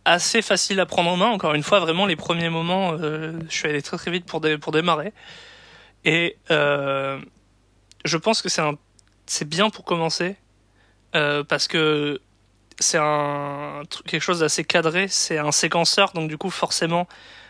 assez 0.05 0.43
facile 0.43 0.81
à 0.81 0.87
prendre 0.87 1.11
en 1.11 1.17
main. 1.17 1.29
Encore 1.29 1.55
une 1.55 1.63
fois, 1.63 1.81
vraiment 1.81 2.07
les 2.07 2.17
premiers 2.17 2.51
moments, 2.51 2.93
euh, 2.93 3.39
je 3.49 3.55
suis 3.55 3.69
allé 3.69 3.83
très 3.83 3.97
très 3.97 4.11
vite 4.11 4.27
pour, 4.27 4.43
pour 4.61 4.73
démarrer. 4.73 5.13
Et 6.05 6.37
euh, 6.51 7.21
je 8.05 8.17
pense 8.17 8.43
que 8.43 8.49
c'est 8.49 8.63
un 8.63 8.75
c'est 9.27 9.49
bien 9.49 9.71
pour 9.71 9.85
commencer 9.85 10.37
parce 11.13 11.69
que 11.69 12.21
c'est 12.81 12.99
un 12.99 13.83
quelque 14.07 14.23
chose 14.23 14.41
d'assez 14.41 14.65
cadré, 14.65 15.07
c'est 15.09 15.39
un 15.39 15.53
séquenceur, 15.53 16.13
donc 16.13 16.29
du 16.29 16.39
coup 16.39 16.51
forcément 16.51 17.07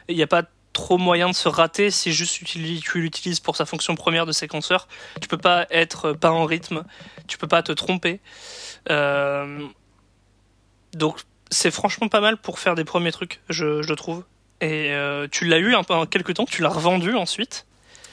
il 0.09 0.17
n'y 0.17 0.23
a 0.23 0.27
pas 0.27 0.43
trop 0.73 0.99
moyen 0.99 1.29
de 1.29 1.35
se 1.35 1.49
rater 1.49 1.91
si 1.91 2.13
juste 2.13 2.45
tu 2.45 2.59
l'utilises- 2.59 3.41
pour 3.41 3.57
sa 3.57 3.67
fonction 3.67 3.95
première 3.95 4.27
de 4.27 4.33
séquenceur. 4.33 4.89
Tu 5.21 5.29
peux 5.29 5.37
pas 5.39 5.67
être 5.71 6.13
pas 6.13 6.31
en 6.31 6.45
rythme, 6.45 6.85
tu 7.27 7.39
peux 7.39 7.49
pas 7.49 7.63
te 7.63 7.73
tromper. 7.73 8.21
Euh, 8.91 9.61
donc 10.95 11.19
c'est 11.51 11.71
franchement 11.71 12.09
pas 12.09 12.21
mal 12.21 12.37
pour 12.39 12.59
faire 12.59 12.75
des 12.75 12.85
premiers 12.85 13.13
trucs, 13.13 13.41
je, 13.49 13.83
je 13.83 13.95
trouve. 13.95 14.25
Et 14.61 14.91
euh, 14.93 15.27
tu 15.31 15.45
l'as 15.47 15.59
eu 15.59 15.75
un 15.75 15.83
peu 15.85 15.95
en 15.95 16.07
quelques 16.07 16.35
temps, 16.35 16.45
tu 16.47 16.63
l'as 16.63 16.69
revendu 16.69 17.15
ensuite. 17.15 17.67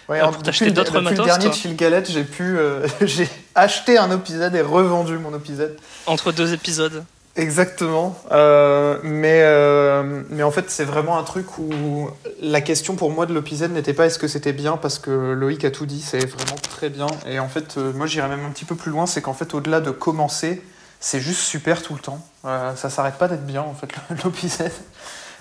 Ouais, 0.10 0.20
pour 0.22 0.42
t'acheter 0.42 0.72
d'autres 0.72 1.00
matos, 1.02 1.20
le 1.20 1.26
dernier 1.26 1.46
toi. 1.46 1.54
Chill 1.54 1.76
Galette, 1.76 2.10
j'ai 2.12 2.24
pu, 2.24 2.58
euh, 2.58 2.88
j'ai 3.02 3.30
acheté 3.54 3.98
un 4.00 4.10
épisode 4.12 4.56
et 4.56 4.62
revendu 4.62 5.18
mon 5.20 5.38
épisode. 5.38 5.78
Entre 6.08 6.32
deux 6.32 6.52
épisodes. 6.54 7.06
Exactement. 7.40 8.22
Euh, 8.32 9.00
mais, 9.02 9.42
euh, 9.44 10.24
mais 10.30 10.44
en 10.44 10.52
fait, 10.52 10.70
c'est 10.70 10.84
vraiment 10.84 11.18
un 11.18 11.24
truc 11.24 11.58
où 11.58 12.10
la 12.42 12.60
question 12.60 12.96
pour 12.96 13.12
moi 13.12 13.26
de 13.26 13.34
l'OPZ 13.34 13.70
n'était 13.70 13.94
pas 13.94 14.08
est-ce 14.08 14.20
que 14.20 14.28
c'était 14.28 14.52
bien 14.52 14.76
parce 14.76 15.00
que 15.00 15.32
Loïc 15.32 15.64
a 15.64 15.72
tout 15.72 15.86
dit, 15.86 16.02
c'est 16.02 16.26
vraiment 16.26 16.58
très 16.70 16.90
bien. 16.90 17.08
Et 17.26 17.40
en 17.40 17.48
fait, 17.48 17.78
euh, 17.78 17.94
moi 17.94 18.08
j'irais 18.08 18.28
même 18.28 18.46
un 18.46 18.50
petit 18.50 18.66
peu 18.66 18.76
plus 18.76 18.92
loin, 18.92 19.06
c'est 19.06 19.22
qu'en 19.22 19.34
fait, 19.34 19.54
au-delà 19.54 19.80
de 19.80 19.90
commencer, 19.90 20.62
c'est 21.00 21.22
juste 21.22 21.40
super 21.40 21.82
tout 21.82 21.94
le 21.94 22.02
temps. 22.02 22.20
Ça 22.44 22.90
s'arrête 22.90 23.16
pas 23.16 23.30
d'être 23.30 23.46
bien 23.46 23.62
en 23.62 23.74
fait, 23.74 23.90
l'OPZ. 24.24 24.72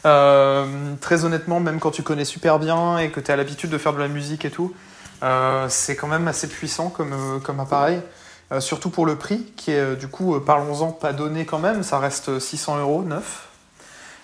Euh, 0.06 0.94
très 1.00 1.24
honnêtement, 1.24 1.58
même 1.58 1.80
quand 1.80 1.90
tu 1.90 2.04
connais 2.04 2.24
super 2.24 2.60
bien 2.60 2.98
et 2.98 3.10
que 3.10 3.18
tu 3.18 3.32
as 3.32 3.36
l'habitude 3.36 3.70
de 3.70 3.78
faire 3.78 3.92
de 3.92 3.98
la 3.98 4.08
musique 4.08 4.44
et 4.44 4.50
tout, 4.50 4.72
c'est 5.68 5.96
quand 5.96 6.06
même 6.06 6.28
assez 6.28 6.46
puissant 6.46 6.90
comme, 6.90 7.40
comme 7.42 7.58
appareil. 7.58 8.00
Euh, 8.50 8.60
surtout 8.60 8.88
pour 8.88 9.04
le 9.04 9.16
prix, 9.16 9.44
qui 9.56 9.72
est 9.72 9.80
euh, 9.80 9.94
du 9.94 10.08
coup, 10.08 10.34
euh, 10.34 10.40
parlons-en, 10.40 10.90
pas 10.90 11.12
donné 11.12 11.44
quand 11.44 11.58
même, 11.58 11.82
ça 11.82 11.98
reste 11.98 12.38
600 12.38 12.78
euros 12.78 13.02
neuf. 13.02 13.48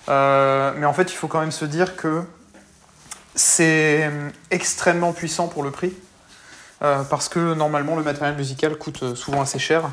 Mais 0.08 0.86
en 0.86 0.92
fait, 0.92 1.12
il 1.12 1.14
faut 1.14 1.28
quand 1.28 1.40
même 1.40 1.52
se 1.52 1.64
dire 1.64 1.96
que 1.96 2.22
c'est 3.34 4.10
extrêmement 4.50 5.12
puissant 5.12 5.48
pour 5.48 5.62
le 5.62 5.70
prix, 5.70 5.92
parce 6.80 7.28
que 7.30 7.54
normalement 7.54 7.96
le 7.96 8.02
matériel 8.02 8.36
musical 8.36 8.76
coûte 8.76 9.14
souvent 9.14 9.40
assez 9.40 9.58
cher, 9.58 9.90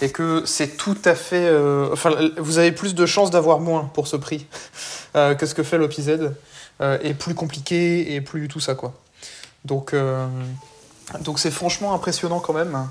et 0.00 0.10
que 0.10 0.44
c'est 0.46 0.76
tout 0.76 0.96
à 1.04 1.16
fait... 1.16 1.52
enfin, 1.92 2.10
vous 2.38 2.58
avez 2.58 2.70
plus 2.70 2.94
de 2.94 3.04
chances 3.04 3.32
d'avoir 3.32 3.58
moins 3.58 3.90
pour 3.92 4.06
ce 4.06 4.16
prix 4.16 4.46
que 5.14 5.44
ce 5.44 5.54
que 5.54 5.64
fait 5.64 5.76
l'OPZ, 5.76 6.30
et 7.02 7.14
plus 7.14 7.34
compliqué, 7.34 8.14
et 8.14 8.20
plus 8.20 8.46
tout 8.46 8.60
ça, 8.60 8.76
quoi. 8.76 8.94
Donc, 9.64 9.94
donc 11.20 11.40
c'est 11.40 11.50
franchement 11.50 11.94
impressionnant 11.94 12.38
quand 12.38 12.54
même 12.54 12.88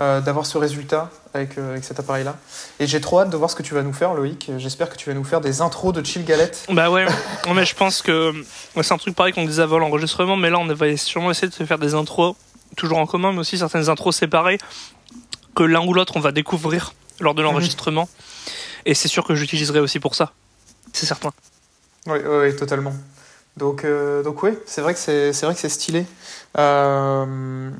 euh, 0.00 0.20
d'avoir 0.20 0.46
ce 0.46 0.58
résultat 0.58 1.10
avec, 1.34 1.58
euh, 1.58 1.72
avec 1.72 1.84
cet 1.84 1.98
appareil-là. 1.98 2.36
Et 2.78 2.86
j'ai 2.86 3.00
trop 3.00 3.20
hâte 3.20 3.30
de 3.30 3.36
voir 3.36 3.50
ce 3.50 3.56
que 3.56 3.62
tu 3.62 3.74
vas 3.74 3.82
nous 3.82 3.92
faire, 3.92 4.14
Loïc. 4.14 4.50
J'espère 4.58 4.88
que 4.88 4.96
tu 4.96 5.08
vas 5.08 5.14
nous 5.14 5.24
faire 5.24 5.40
des 5.40 5.60
intros 5.60 5.92
de 5.92 6.04
Chill 6.04 6.24
Galette. 6.24 6.66
Bah 6.70 6.90
ouais, 6.90 7.06
Non, 7.46 7.54
mais 7.54 7.64
je 7.64 7.74
pense 7.74 8.02
que 8.02 8.32
c'est 8.80 8.92
un 8.92 8.98
truc 8.98 9.14
pareil 9.14 9.32
qu'on 9.32 9.44
disait 9.44 9.62
avant 9.62 9.78
l'enregistrement, 9.78 10.36
mais 10.36 10.50
là 10.50 10.58
on 10.58 10.66
va 10.66 10.96
sûrement 10.96 11.30
essayer 11.30 11.48
de 11.48 11.54
se 11.54 11.64
faire 11.64 11.78
des 11.78 11.94
intros, 11.94 12.36
toujours 12.76 12.98
en 12.98 13.06
commun, 13.06 13.32
mais 13.32 13.40
aussi 13.40 13.58
certaines 13.58 13.88
intros 13.88 14.14
séparées, 14.14 14.58
que 15.56 15.64
l'un 15.64 15.84
ou 15.84 15.92
l'autre 15.92 16.16
on 16.16 16.20
va 16.20 16.32
découvrir 16.32 16.92
lors 17.20 17.34
de 17.34 17.42
l'enregistrement. 17.42 18.08
Et 18.86 18.94
c'est 18.94 19.08
sûr 19.08 19.24
que 19.24 19.34
j'utiliserai 19.34 19.80
aussi 19.80 19.98
pour 19.98 20.14
ça. 20.14 20.32
C'est 20.92 21.06
certain. 21.06 21.30
Oui, 22.06 22.18
oui, 22.24 22.36
oui, 22.42 22.56
totalement. 22.56 22.94
Donc, 23.56 23.84
euh, 23.84 24.22
donc 24.22 24.42
oui, 24.44 24.50
c'est 24.66 24.80
vrai 24.80 24.94
que 24.94 25.00
c'est 25.00 25.32
c'est 25.32 25.44
vrai 25.44 25.54
que 25.54 25.60
c'est 25.60 25.68
stylé. 25.68 26.06
Euh, 26.56 27.70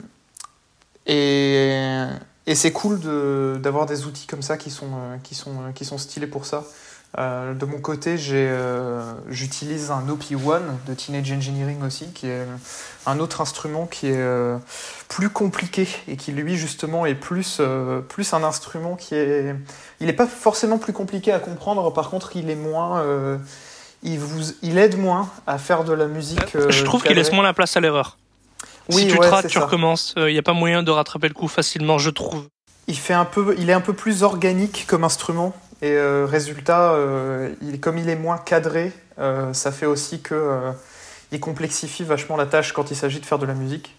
et 1.08 2.04
et 2.46 2.54
c'est 2.54 2.72
cool 2.72 2.98
de- 2.98 3.58
d'avoir 3.62 3.84
des 3.84 4.06
outils 4.06 4.26
comme 4.26 4.40
ça 4.40 4.56
qui 4.56 4.70
sont, 4.70 4.86
euh, 4.86 5.16
qui 5.22 5.34
sont, 5.34 5.50
euh, 5.50 5.72
qui 5.74 5.84
sont 5.84 5.98
stylés 5.98 6.26
pour 6.26 6.46
ça. 6.46 6.64
Euh, 7.18 7.52
de 7.52 7.66
mon 7.66 7.78
côté, 7.78 8.16
euh, 8.30 9.12
j'utilise 9.28 9.90
un 9.90 10.08
OP1 10.08 10.60
de 10.86 10.94
Teenage 10.94 11.30
Engineering 11.30 11.82
aussi, 11.82 12.06
qui 12.14 12.26
est 12.26 12.46
un 13.04 13.18
autre 13.18 13.42
instrument 13.42 13.84
qui 13.86 14.06
est 14.08 14.16
euh, 14.16 14.56
plus 15.08 15.28
compliqué 15.28 15.86
et 16.08 16.16
qui 16.16 16.32
lui 16.32 16.56
justement 16.56 17.04
est 17.04 17.14
plus, 17.14 17.60
plus 18.08 18.32
un 18.32 18.42
instrument 18.42 18.96
qui 18.96 19.14
est... 19.14 19.54
Il 20.00 20.06
n'est 20.06 20.12
pas 20.14 20.26
forcément 20.26 20.78
plus 20.78 20.94
compliqué 20.94 21.32
à 21.32 21.40
comprendre, 21.40 21.92
par 21.92 22.08
contre 22.08 22.34
il 22.36 22.48
est 22.48 22.56
moins... 22.56 23.02
il, 24.02 24.18
vous, 24.18 24.52
il 24.62 24.78
aide 24.78 24.98
moins 24.98 25.28
à 25.46 25.58
faire 25.58 25.84
de 25.84 25.92
la 25.92 26.06
musique. 26.06 26.56
je 26.70 26.82
trouve 26.84 27.02
qu'il 27.02 27.16
laisse 27.16 27.32
moins 27.32 27.42
la 27.44 27.52
place 27.54 27.76
à 27.76 27.80
l'erreur. 27.80 28.16
Oui, 28.90 29.02
si 29.02 29.06
tu 29.08 29.18
ouais, 29.18 29.26
te 29.26 29.30
rates, 29.34 29.46
tu 29.48 29.58
ça. 29.58 29.64
recommences. 29.64 30.14
Il 30.16 30.26
n'y 30.32 30.38
a 30.38 30.42
pas 30.42 30.52
moyen 30.52 30.82
de 30.82 30.90
rattraper 30.90 31.28
le 31.28 31.34
coup 31.34 31.48
facilement, 31.48 31.98
je 31.98 32.10
trouve. 32.10 32.48
Il, 32.86 32.96
fait 32.96 33.14
un 33.14 33.24
peu, 33.24 33.54
il 33.58 33.68
est 33.70 33.74
un 33.74 33.80
peu 33.80 33.92
plus 33.92 34.22
organique 34.22 34.86
comme 34.86 35.04
instrument. 35.04 35.54
Et 35.80 35.92
euh, 35.92 36.26
résultat, 36.26 36.92
euh, 36.92 37.50
il, 37.62 37.78
comme 37.80 37.98
il 37.98 38.08
est 38.08 38.16
moins 38.16 38.38
cadré, 38.38 38.92
euh, 39.18 39.52
ça 39.52 39.70
fait 39.70 39.86
aussi 39.86 40.20
que 40.20 40.34
euh, 40.34 40.72
il 41.30 41.38
complexifie 41.40 42.02
vachement 42.02 42.36
la 42.36 42.46
tâche 42.46 42.72
quand 42.72 42.90
il 42.90 42.96
s'agit 42.96 43.20
de 43.20 43.26
faire 43.26 43.38
de 43.38 43.46
la 43.46 43.54
musique. 43.54 43.94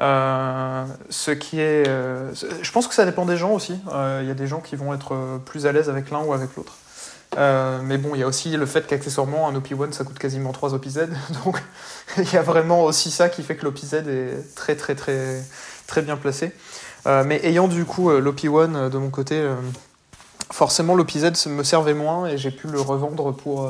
Euh, 0.00 0.84
ce 1.10 1.30
qui 1.30 1.60
est, 1.60 1.86
euh, 1.86 2.32
je 2.62 2.72
pense 2.72 2.88
que 2.88 2.94
ça 2.94 3.04
dépend 3.04 3.26
des 3.26 3.36
gens 3.36 3.50
aussi. 3.52 3.78
Euh, 3.92 4.20
Il 4.22 4.28
y 4.28 4.30
a 4.30 4.34
des 4.34 4.46
gens 4.46 4.60
qui 4.60 4.74
vont 4.74 4.94
être 4.94 5.14
euh, 5.14 5.38
plus 5.38 5.66
à 5.66 5.72
l'aise 5.72 5.90
avec 5.90 6.10
l'un 6.10 6.20
ou 6.20 6.32
avec 6.32 6.56
l'autre. 6.56 6.78
Euh, 7.38 7.80
mais 7.82 7.96
bon, 7.96 8.14
il 8.14 8.20
y 8.20 8.22
a 8.24 8.26
aussi 8.26 8.50
le 8.56 8.66
fait 8.66 8.86
qu'accessoirement, 8.86 9.48
un 9.48 9.54
OP1 9.54 9.92
ça 9.92 10.04
coûte 10.04 10.18
quasiment 10.18 10.52
3 10.52 10.74
OPZ. 10.74 11.08
Donc 11.44 11.62
il 12.16 12.32
y 12.32 12.36
a 12.36 12.42
vraiment 12.42 12.84
aussi 12.84 13.10
ça 13.10 13.28
qui 13.28 13.42
fait 13.42 13.56
que 13.56 13.64
l'OPZ 13.64 13.94
est 13.94 14.54
très 14.54 14.74
très 14.74 14.94
très 14.94 15.42
très 15.86 16.02
bien 16.02 16.16
placé. 16.16 16.52
Euh, 17.06 17.24
mais 17.24 17.40
ayant 17.44 17.68
du 17.68 17.84
coup 17.84 18.10
euh, 18.10 18.20
l'OP1 18.20 18.74
euh, 18.74 18.88
de 18.88 18.98
mon 18.98 19.10
côté, 19.10 19.42
forcément 20.50 20.94
l'OPZ 20.94 21.46
me 21.46 21.62
servait 21.62 21.94
moins 21.94 22.26
et 22.26 22.36
j'ai 22.36 22.50
pu 22.50 22.66
le 22.68 22.80
revendre 22.80 23.34
pour. 23.34 23.68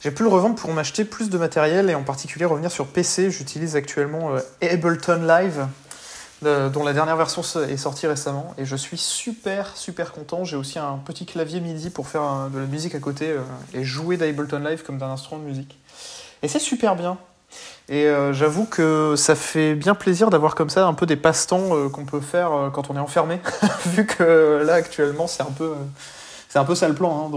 j'ai 0.00 0.10
pu 0.10 0.22
le 0.22 0.28
revendre 0.28 0.56
pour 0.56 0.72
m'acheter 0.72 1.04
plus 1.04 1.30
de 1.30 1.38
matériel 1.38 1.90
et 1.90 1.94
en 1.94 2.02
particulier 2.02 2.44
revenir 2.44 2.70
sur 2.70 2.86
PC. 2.86 3.30
J'utilise 3.30 3.76
actuellement 3.76 4.32
Ableton 4.60 5.22
Live, 5.22 5.66
dont 6.42 6.84
la 6.84 6.92
dernière 6.92 7.16
version 7.16 7.42
est 7.68 7.76
sortie 7.76 8.06
récemment 8.06 8.54
et 8.58 8.64
je 8.64 8.76
suis 8.76 8.98
super 8.98 9.76
super 9.76 10.12
content. 10.12 10.44
J'ai 10.44 10.56
aussi 10.56 10.78
un 10.78 10.98
petit 11.04 11.24
clavier 11.26 11.60
MIDI 11.60 11.90
pour 11.90 12.08
faire 12.08 12.48
de 12.52 12.58
la 12.58 12.66
musique 12.66 12.94
à 12.94 12.98
côté 12.98 13.30
euh, 13.30 13.40
et 13.74 13.84
jouer 13.84 14.16
d'Ableton 14.16 14.58
Live 14.58 14.82
comme 14.82 14.98
d'un 14.98 15.10
instrument 15.10 15.40
de 15.40 15.46
musique. 15.46 15.78
Et 16.42 16.48
c'est 16.48 16.58
super 16.58 16.96
bien. 16.96 17.16
Et 17.88 18.06
euh, 18.06 18.32
j'avoue 18.32 18.64
que 18.64 19.14
ça 19.16 19.34
fait 19.34 19.74
bien 19.74 19.94
plaisir 19.94 20.30
d'avoir 20.30 20.54
comme 20.54 20.70
ça 20.70 20.86
un 20.86 20.94
peu 20.94 21.06
des 21.06 21.16
passe-temps 21.16 21.76
euh, 21.76 21.88
qu'on 21.88 22.04
peut 22.04 22.20
faire 22.20 22.70
quand 22.72 22.90
on 22.90 22.96
est 22.96 23.00
enfermé, 23.00 23.40
vu 23.86 24.06
que 24.06 24.62
là 24.64 24.74
actuellement 24.74 25.26
c'est 25.26 25.42
un 25.42 25.52
peu 25.56 25.74
c'est 26.48 26.58
un 26.58 26.64
peu 26.64 26.74
ça 26.74 26.88
le 26.88 26.94
plan, 26.94 27.26
hein, 27.26 27.30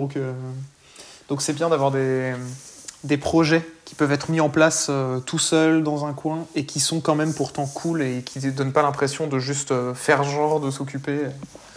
donc 1.28 1.42
c'est 1.42 1.54
bien 1.54 1.70
d'avoir 1.70 1.92
des 1.92 2.34
des 3.06 3.18
projets 3.18 3.66
qui 3.86 3.94
peuvent 3.94 4.12
être 4.12 4.30
mis 4.30 4.42
en 4.42 4.50
place 4.50 4.88
euh, 4.90 5.20
tout 5.20 5.38
seul 5.38 5.84
dans 5.84 6.06
un 6.06 6.14
coin 6.14 6.48
et 6.56 6.66
qui 6.66 6.80
sont 6.80 7.02
quand 7.02 7.16
même 7.16 7.34
pourtant 7.34 7.68
cool 7.68 8.02
et 8.02 8.24
qui 8.24 8.40
ne 8.40 8.52
donnent 8.52 8.74
pas 8.74 8.82
l'impression 8.82 9.28
de 9.28 9.38
juste 9.38 9.72
euh, 9.72 9.94
faire 9.94 10.24
genre 10.24 10.60
de 10.60 10.72
s'occuper. 10.72 11.22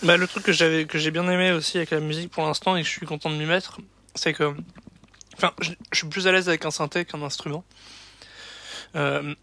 Bah, 0.03 0.17
le 0.17 0.27
truc 0.27 0.45
que 0.45 0.53
j'avais 0.53 0.87
que 0.87 0.99
j'ai 0.99 1.11
bien 1.11 1.29
aimé 1.29 1.53
aussi 1.53 1.77
avec 1.77 1.91
la 1.91 2.01
musique 2.01 2.31
pour 2.31 2.45
l'instant 2.45 2.77
et 2.77 2.83
que 2.83 2.87
je 2.87 2.93
suis 2.93 3.07
content 3.07 3.31
de 3.31 3.37
m'y 3.37 3.45
mettre, 3.45 3.79
c'est 4.15 4.33
que 4.33 4.55
enfin 5.37 5.53
je, 5.61 5.73
suis 5.93 6.09
plus 6.09 6.27
à 6.27 6.33
l'aise 6.33 6.49
avec 6.49 6.65
un 6.65 6.71
synthé 6.71 7.05
qu'un 7.05 7.23
instrument. 7.23 7.63
Euh, 8.97 9.35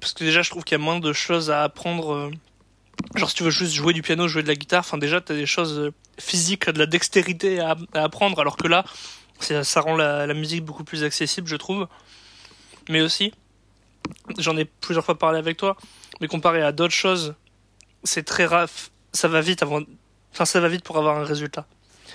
parce 0.00 0.12
que 0.12 0.24
déjà 0.24 0.42
je 0.42 0.50
trouve 0.50 0.64
qu'il 0.64 0.76
y 0.76 0.80
a 0.80 0.84
moins 0.84 0.98
de 0.98 1.12
choses 1.12 1.50
à 1.50 1.62
apprendre. 1.62 2.32
genre 3.14 3.28
si 3.28 3.36
tu 3.36 3.44
veux 3.44 3.50
juste 3.50 3.72
jouer 3.72 3.92
du 3.92 4.02
piano, 4.02 4.26
jouer 4.26 4.42
de 4.42 4.48
la 4.48 4.56
guitare, 4.56 4.80
enfin 4.80 4.98
déjà 4.98 5.20
t'as 5.20 5.34
des 5.34 5.46
choses 5.46 5.92
physiques, 6.18 6.68
de 6.68 6.78
la 6.78 6.86
dextérité 6.86 7.60
à 7.60 7.76
apprendre, 7.94 8.40
alors 8.40 8.56
que 8.56 8.66
là 8.66 8.84
ça, 9.44 9.64
ça 9.64 9.80
rend 9.80 9.96
la, 9.96 10.26
la 10.26 10.34
musique 10.34 10.64
beaucoup 10.64 10.84
plus 10.84 11.04
accessible, 11.04 11.46
je 11.46 11.56
trouve. 11.56 11.88
Mais 12.88 13.00
aussi 13.00 13.32
j'en 14.38 14.56
ai 14.56 14.64
plusieurs 14.64 15.04
fois 15.04 15.18
parlé 15.18 15.38
avec 15.38 15.56
toi, 15.56 15.76
mais 16.20 16.28
comparé 16.28 16.62
à 16.62 16.72
d'autres 16.72 16.94
choses, 16.94 17.34
c'est 18.04 18.24
très 18.24 18.46
raf, 18.46 18.90
ça 19.12 19.28
va 19.28 19.40
vite 19.40 19.62
avant, 19.62 19.80
enfin 20.32 20.44
ça 20.44 20.60
va 20.60 20.68
vite 20.68 20.84
pour 20.84 20.98
avoir 20.98 21.18
un 21.18 21.24
résultat. 21.24 21.66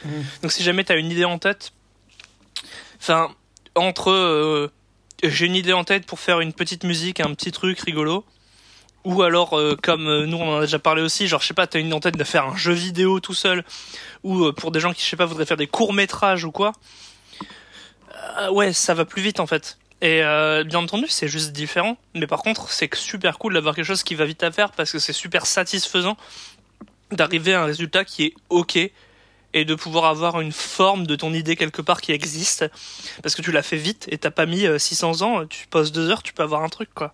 Mhm. 0.03 0.25
Donc 0.43 0.51
si 0.51 0.63
jamais 0.63 0.83
tu 0.83 0.91
as 0.91 0.95
une 0.95 1.11
idée 1.11 1.25
en 1.25 1.39
tête, 1.39 1.73
enfin 2.99 3.29
entre 3.75 4.11
euh, 4.11 4.71
j'ai 5.23 5.45
une 5.45 5.55
idée 5.55 5.73
en 5.73 5.83
tête 5.83 6.05
pour 6.05 6.19
faire 6.19 6.39
une 6.39 6.53
petite 6.53 6.83
musique, 6.83 7.19
un 7.19 7.33
petit 7.33 7.51
truc 7.51 7.79
rigolo, 7.79 8.25
ou 9.03 9.21
alors 9.21 9.57
euh, 9.57 9.77
comme 9.81 10.07
euh, 10.07 10.25
nous 10.25 10.37
on 10.37 10.55
en 10.55 10.57
a 10.57 10.61
déjà 10.61 10.79
parlé 10.79 11.01
aussi, 11.01 11.27
genre 11.27 11.41
je 11.41 11.47
sais 11.47 11.53
pas, 11.53 11.67
t'as 11.67 11.79
une 11.79 11.87
idée 11.87 11.95
en 11.95 11.99
tête 11.99 12.17
de 12.17 12.23
faire 12.23 12.45
un 12.45 12.55
jeu 12.55 12.73
vidéo 12.73 13.19
tout 13.19 13.33
seul, 13.33 13.63
ou 14.23 14.45
euh, 14.45 14.53
pour 14.53 14.71
des 14.71 14.79
gens 14.79 14.93
qui 14.93 15.03
je 15.03 15.09
sais 15.09 15.17
pas 15.17 15.25
voudraient 15.25 15.45
faire 15.45 15.57
des 15.57 15.67
courts 15.67 15.93
métrages 15.93 16.45
ou 16.45 16.51
quoi, 16.51 16.73
euh, 18.39 18.51
ouais 18.51 18.73
ça 18.73 18.93
va 18.93 19.05
plus 19.05 19.21
vite 19.21 19.39
en 19.39 19.47
fait. 19.47 19.77
Et 20.01 20.21
euh, 20.23 20.63
bien 20.63 20.79
entendu 20.79 21.05
c'est 21.07 21.27
juste 21.27 21.51
différent, 21.51 21.97
mais 22.13 22.27
par 22.27 22.41
contre 22.41 22.69
c'est 22.71 22.93
super 22.95 23.37
cool 23.37 23.53
d'avoir 23.53 23.75
quelque 23.75 23.85
chose 23.85 24.03
qui 24.03 24.15
va 24.15 24.25
vite 24.25 24.43
à 24.43 24.51
faire 24.51 24.71
parce 24.71 24.91
que 24.91 24.99
c'est 24.99 25.13
super 25.13 25.45
satisfaisant 25.45 26.17
d'arriver 27.11 27.53
à 27.53 27.61
un 27.61 27.65
résultat 27.65 28.03
qui 28.03 28.25
est 28.25 28.33
ok 28.49 28.77
et 29.55 29.63
de 29.63 29.73
pouvoir 29.73 30.05
avoir 30.05 30.41
une 30.41 30.51
forme 30.51 31.07
de 31.07 31.15
ton 31.15 31.33
idée 31.33 31.55
quelque 31.55 31.81
part 31.81 32.01
qui 32.01 32.11
existe 32.11 32.65
parce 33.23 33.35
que 33.35 33.41
tu 33.41 33.51
l'as 33.51 33.63
fait 33.63 33.77
vite 33.77 34.05
et 34.09 34.17
t'as 34.17 34.31
pas 34.31 34.45
mis 34.45 34.65
euh, 34.65 34.77
600 34.77 35.21
ans, 35.21 35.45
tu 35.45 35.67
poses 35.67 35.91
deux 35.91 36.09
heures, 36.09 36.23
tu 36.23 36.33
peux 36.33 36.43
avoir 36.43 36.63
un 36.63 36.69
truc 36.69 36.89
quoi. 36.93 37.13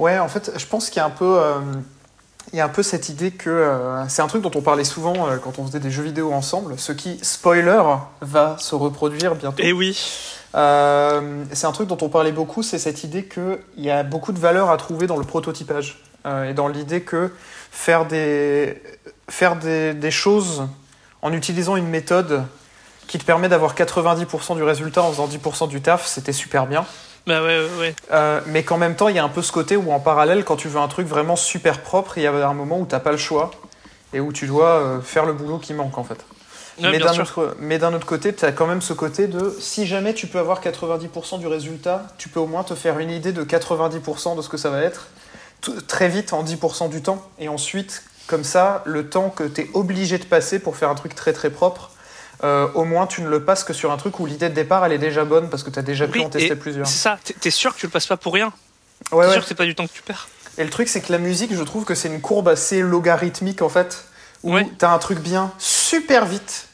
Ouais, 0.00 0.18
en 0.18 0.28
fait, 0.28 0.50
je 0.56 0.64
pense 0.64 0.88
qu'il 0.88 0.96
y 0.96 1.00
a 1.00 1.04
un 1.04 1.10
peu, 1.10 1.38
euh, 1.38 1.60
il 2.52 2.56
y 2.56 2.60
a 2.60 2.64
un 2.64 2.68
peu 2.70 2.82
cette 2.82 3.08
idée 3.08 3.30
que 3.30 3.50
euh, 3.50 4.08
c'est 4.08 4.22
un 4.22 4.26
truc 4.26 4.42
dont 4.42 4.50
on 4.54 4.60
parlait 4.60 4.84
souvent 4.84 5.28
euh, 5.28 5.36
quand 5.36 5.58
on 5.58 5.66
faisait 5.66 5.80
des 5.80 5.90
jeux 5.90 6.02
vidéo 6.02 6.32
ensemble, 6.32 6.78
ce 6.78 6.92
qui, 6.92 7.18
spoiler, 7.22 7.82
va 8.20 8.56
se 8.58 8.74
reproduire 8.74 9.34
bientôt. 9.34 9.62
Et 9.62 9.72
oui, 9.72 9.98
Euh, 10.56 11.44
c'est 11.52 11.68
un 11.68 11.72
truc 11.72 11.86
dont 11.86 11.98
on 12.02 12.08
parlait 12.08 12.32
beaucoup, 12.32 12.64
c'est 12.64 12.80
cette 12.80 13.04
idée 13.04 13.24
qu'il 13.24 13.60
y 13.76 13.88
a 13.88 14.02
beaucoup 14.02 14.32
de 14.32 14.40
valeur 14.40 14.70
à 14.70 14.76
trouver 14.78 15.06
dans 15.06 15.16
le 15.16 15.24
prototypage 15.24 16.02
et 16.26 16.52
dans 16.52 16.66
l'idée 16.68 17.02
que 17.02 17.30
faire 17.70 18.04
des, 18.04 18.82
faire 19.30 19.56
des, 19.56 19.94
des 19.94 20.10
choses 20.10 20.64
en 21.22 21.32
utilisant 21.32 21.76
une 21.76 21.86
méthode 21.86 22.42
qui 23.06 23.18
te 23.18 23.24
permet 23.24 23.48
d'avoir 23.48 23.74
90% 23.74 24.56
du 24.56 24.62
résultat 24.62 25.02
en 25.02 25.10
faisant 25.12 25.28
10% 25.28 25.68
du 25.68 25.80
taf, 25.80 26.06
c'était 26.06 26.32
super 26.32 26.66
bien. 26.66 26.84
Bah 27.26 27.42
ouais, 27.42 27.60
ouais, 27.60 27.78
ouais. 27.78 27.94
Euh, 28.12 28.40
mais 28.46 28.62
qu'en 28.62 28.78
même 28.78 28.96
temps, 28.96 29.08
il 29.08 29.16
y 29.16 29.18
a 29.18 29.24
un 29.24 29.28
peu 29.28 29.42
ce 29.42 29.52
côté 29.52 29.76
où 29.76 29.92
en 29.92 30.00
parallèle, 30.00 30.44
quand 30.44 30.56
tu 30.56 30.68
veux 30.68 30.80
un 30.80 30.88
truc 30.88 31.06
vraiment 31.06 31.36
super 31.36 31.80
propre, 31.80 32.18
il 32.18 32.24
y 32.24 32.26
a 32.26 32.48
un 32.48 32.54
moment 32.54 32.78
où 32.80 32.86
t'as 32.86 33.00
pas 33.00 33.12
le 33.12 33.18
choix 33.18 33.50
et 34.12 34.20
où 34.20 34.32
tu 34.32 34.46
dois 34.46 34.68
euh, 34.68 35.00
faire 35.00 35.26
le 35.26 35.32
boulot 35.32 35.58
qui 35.58 35.74
manque 35.74 35.98
en 35.98 36.04
fait. 36.04 36.18
Ouais, 36.80 36.90
mais 36.92 36.98
d'un 36.98 37.18
autre, 37.18 37.56
mais 37.60 37.78
d'un 37.78 37.92
autre 37.92 38.06
côté, 38.06 38.34
tu 38.34 38.44
as 38.44 38.52
quand 38.52 38.66
même 38.66 38.80
ce 38.80 38.94
côté 38.94 39.26
de 39.26 39.54
si 39.60 39.86
jamais 39.86 40.14
tu 40.14 40.26
peux 40.26 40.38
avoir 40.38 40.62
90% 40.62 41.38
du 41.38 41.46
résultat, 41.46 42.06
tu 42.16 42.30
peux 42.30 42.40
au 42.40 42.46
moins 42.46 42.64
te 42.64 42.74
faire 42.74 42.98
une 42.98 43.10
idée 43.10 43.32
de 43.32 43.44
90% 43.44 44.36
de 44.36 44.42
ce 44.42 44.48
que 44.48 44.56
ça 44.56 44.70
va 44.70 44.80
être 44.80 45.08
très 45.86 46.08
vite 46.08 46.32
en 46.32 46.42
10% 46.42 46.88
du 46.88 47.02
temps. 47.02 47.28
Et 47.38 47.48
ensuite, 47.48 48.02
comme 48.26 48.44
ça, 48.44 48.82
le 48.86 49.10
temps 49.10 49.28
que 49.28 49.44
tu 49.44 49.62
es 49.62 49.70
obligé 49.74 50.16
de 50.16 50.24
passer 50.24 50.58
pour 50.58 50.76
faire 50.76 50.88
un 50.88 50.94
truc 50.94 51.14
très 51.14 51.32
très 51.32 51.50
propre, 51.50 51.90
euh, 52.44 52.68
au 52.74 52.84
moins 52.84 53.06
tu 53.06 53.22
ne 53.22 53.28
le 53.28 53.44
passes 53.44 53.64
que 53.64 53.72
sur 53.72 53.92
un 53.92 53.96
truc 53.96 54.18
où 54.20 54.26
l'idée 54.26 54.48
de 54.48 54.54
départ 54.54 54.84
elle 54.86 54.92
est 54.92 54.98
déjà 54.98 55.24
bonne 55.24 55.50
parce 55.50 55.62
que 55.62 55.70
tu 55.70 55.78
as 55.78 55.82
déjà 55.82 56.06
pu 56.08 56.20
en 56.20 56.28
tester 56.30 56.56
plusieurs. 56.56 56.86
C'est 56.86 56.98
ça, 56.98 57.18
t'es- 57.40 57.50
sûr 57.50 57.74
que 57.74 57.80
tu 57.80 57.86
le 57.86 57.90
passes 57.92 58.06
pas 58.06 58.16
pour 58.16 58.32
rien? 58.34 58.52
Ouais, 59.12 59.22
T'es 59.22 59.26
ouais. 59.28 59.32
sûr 59.34 59.42
que 59.42 59.48
c'est 59.48 59.54
pas 59.54 59.64
du 59.66 59.74
temps 59.74 59.86
que 59.86 59.92
tu 59.92 60.02
perds? 60.02 60.28
Et 60.58 60.64
le 60.64 60.70
truc, 60.70 60.88
c'est 60.88 61.00
que 61.00 61.10
la 61.12 61.18
musique, 61.18 61.54
je 61.54 61.62
trouve 61.62 61.84
que 61.84 61.94
c'est 61.94 62.08
une 62.08 62.20
courbe 62.20 62.48
assez 62.48 62.82
logarithmique 62.82 63.62
en 63.62 63.68
fait, 63.68 64.04
où 64.42 64.54
Ouais. 64.54 64.66
t'as 64.78 64.90
un 64.92 64.98
truc 64.98 65.18
bien 65.20 65.52
super 65.58 66.26
vite, 66.26 66.66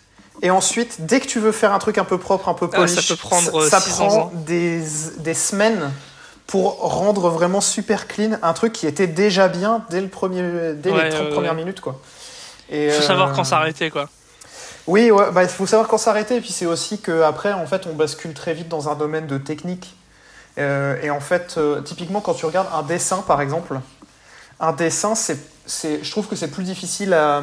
et 0.42 0.50
ensuite, 0.50 1.06
dès 1.06 1.20
que 1.20 1.26
tu 1.26 1.38
veux 1.40 1.52
faire 1.52 1.72
un 1.72 1.78
truc 1.78 1.98
un 1.98 2.04
peu 2.04 2.18
propre, 2.18 2.48
un 2.48 2.54
peu 2.54 2.68
Ah, 2.72 2.76
polish, 2.76 2.94
ça 2.94 3.02
peut 3.14 3.16
prendre, 3.18 3.50
ça, 3.50 3.56
euh, 3.58 3.68
ça 3.70 3.80
600 3.80 4.06
prend 4.08 4.18
ans. 4.22 4.32
des, 4.34 4.82
des 5.18 5.34
semaines 5.34 5.92
pour 6.46 6.78
rendre 6.80 7.28
vraiment 7.30 7.60
super 7.60 8.06
clean 8.06 8.38
un 8.42 8.52
truc 8.52 8.72
qui 8.72 8.86
était 8.86 9.06
déjà 9.08 9.48
bien 9.48 9.84
dès, 9.90 10.00
le 10.00 10.08
premier, 10.08 10.74
dès 10.74 10.90
Ouais, 10.92 11.04
les 11.04 11.10
30 11.10 11.22
ouais, 11.26 11.30
premières 11.30 11.52
ouais. 11.52 11.56
minutes. 11.58 11.80
Quoi. 11.80 12.00
Et, 12.70 12.90
Faut 12.90 13.02
euh, 13.02 13.06
savoir 13.06 13.32
quand 13.32 13.44
s'arrêter 13.44 13.90
quoi. 13.90 14.08
Oui, 14.86 15.10
ouais, 15.10 15.32
bah, 15.32 15.42
il 15.42 15.48
faut 15.48 15.66
savoir 15.66 15.88
quand 15.88 15.98
s'arrêter. 15.98 16.36
Et 16.36 16.40
puis 16.40 16.52
c'est 16.52 16.66
aussi 16.66 16.98
qu'après, 17.00 17.52
en 17.52 17.66
fait, 17.66 17.86
on 17.86 17.94
bascule 17.94 18.34
très 18.34 18.54
vite 18.54 18.68
dans 18.68 18.88
un 18.88 18.94
domaine 18.94 19.26
de 19.26 19.38
technique. 19.38 19.96
Euh, 20.58 20.96
et 21.02 21.10
en 21.10 21.20
fait, 21.20 21.56
euh, 21.58 21.80
typiquement, 21.82 22.20
quand 22.20 22.34
tu 22.34 22.46
regardes 22.46 22.68
un 22.72 22.82
dessin, 22.82 23.18
par 23.26 23.40
exemple, 23.40 23.78
un 24.60 24.72
dessin, 24.72 25.14
c'est, 25.14 25.38
c'est, 25.66 26.02
je 26.02 26.10
trouve 26.10 26.26
que 26.28 26.36
c'est 26.36 26.50
plus 26.50 26.64
difficile 26.64 27.12
à, 27.14 27.42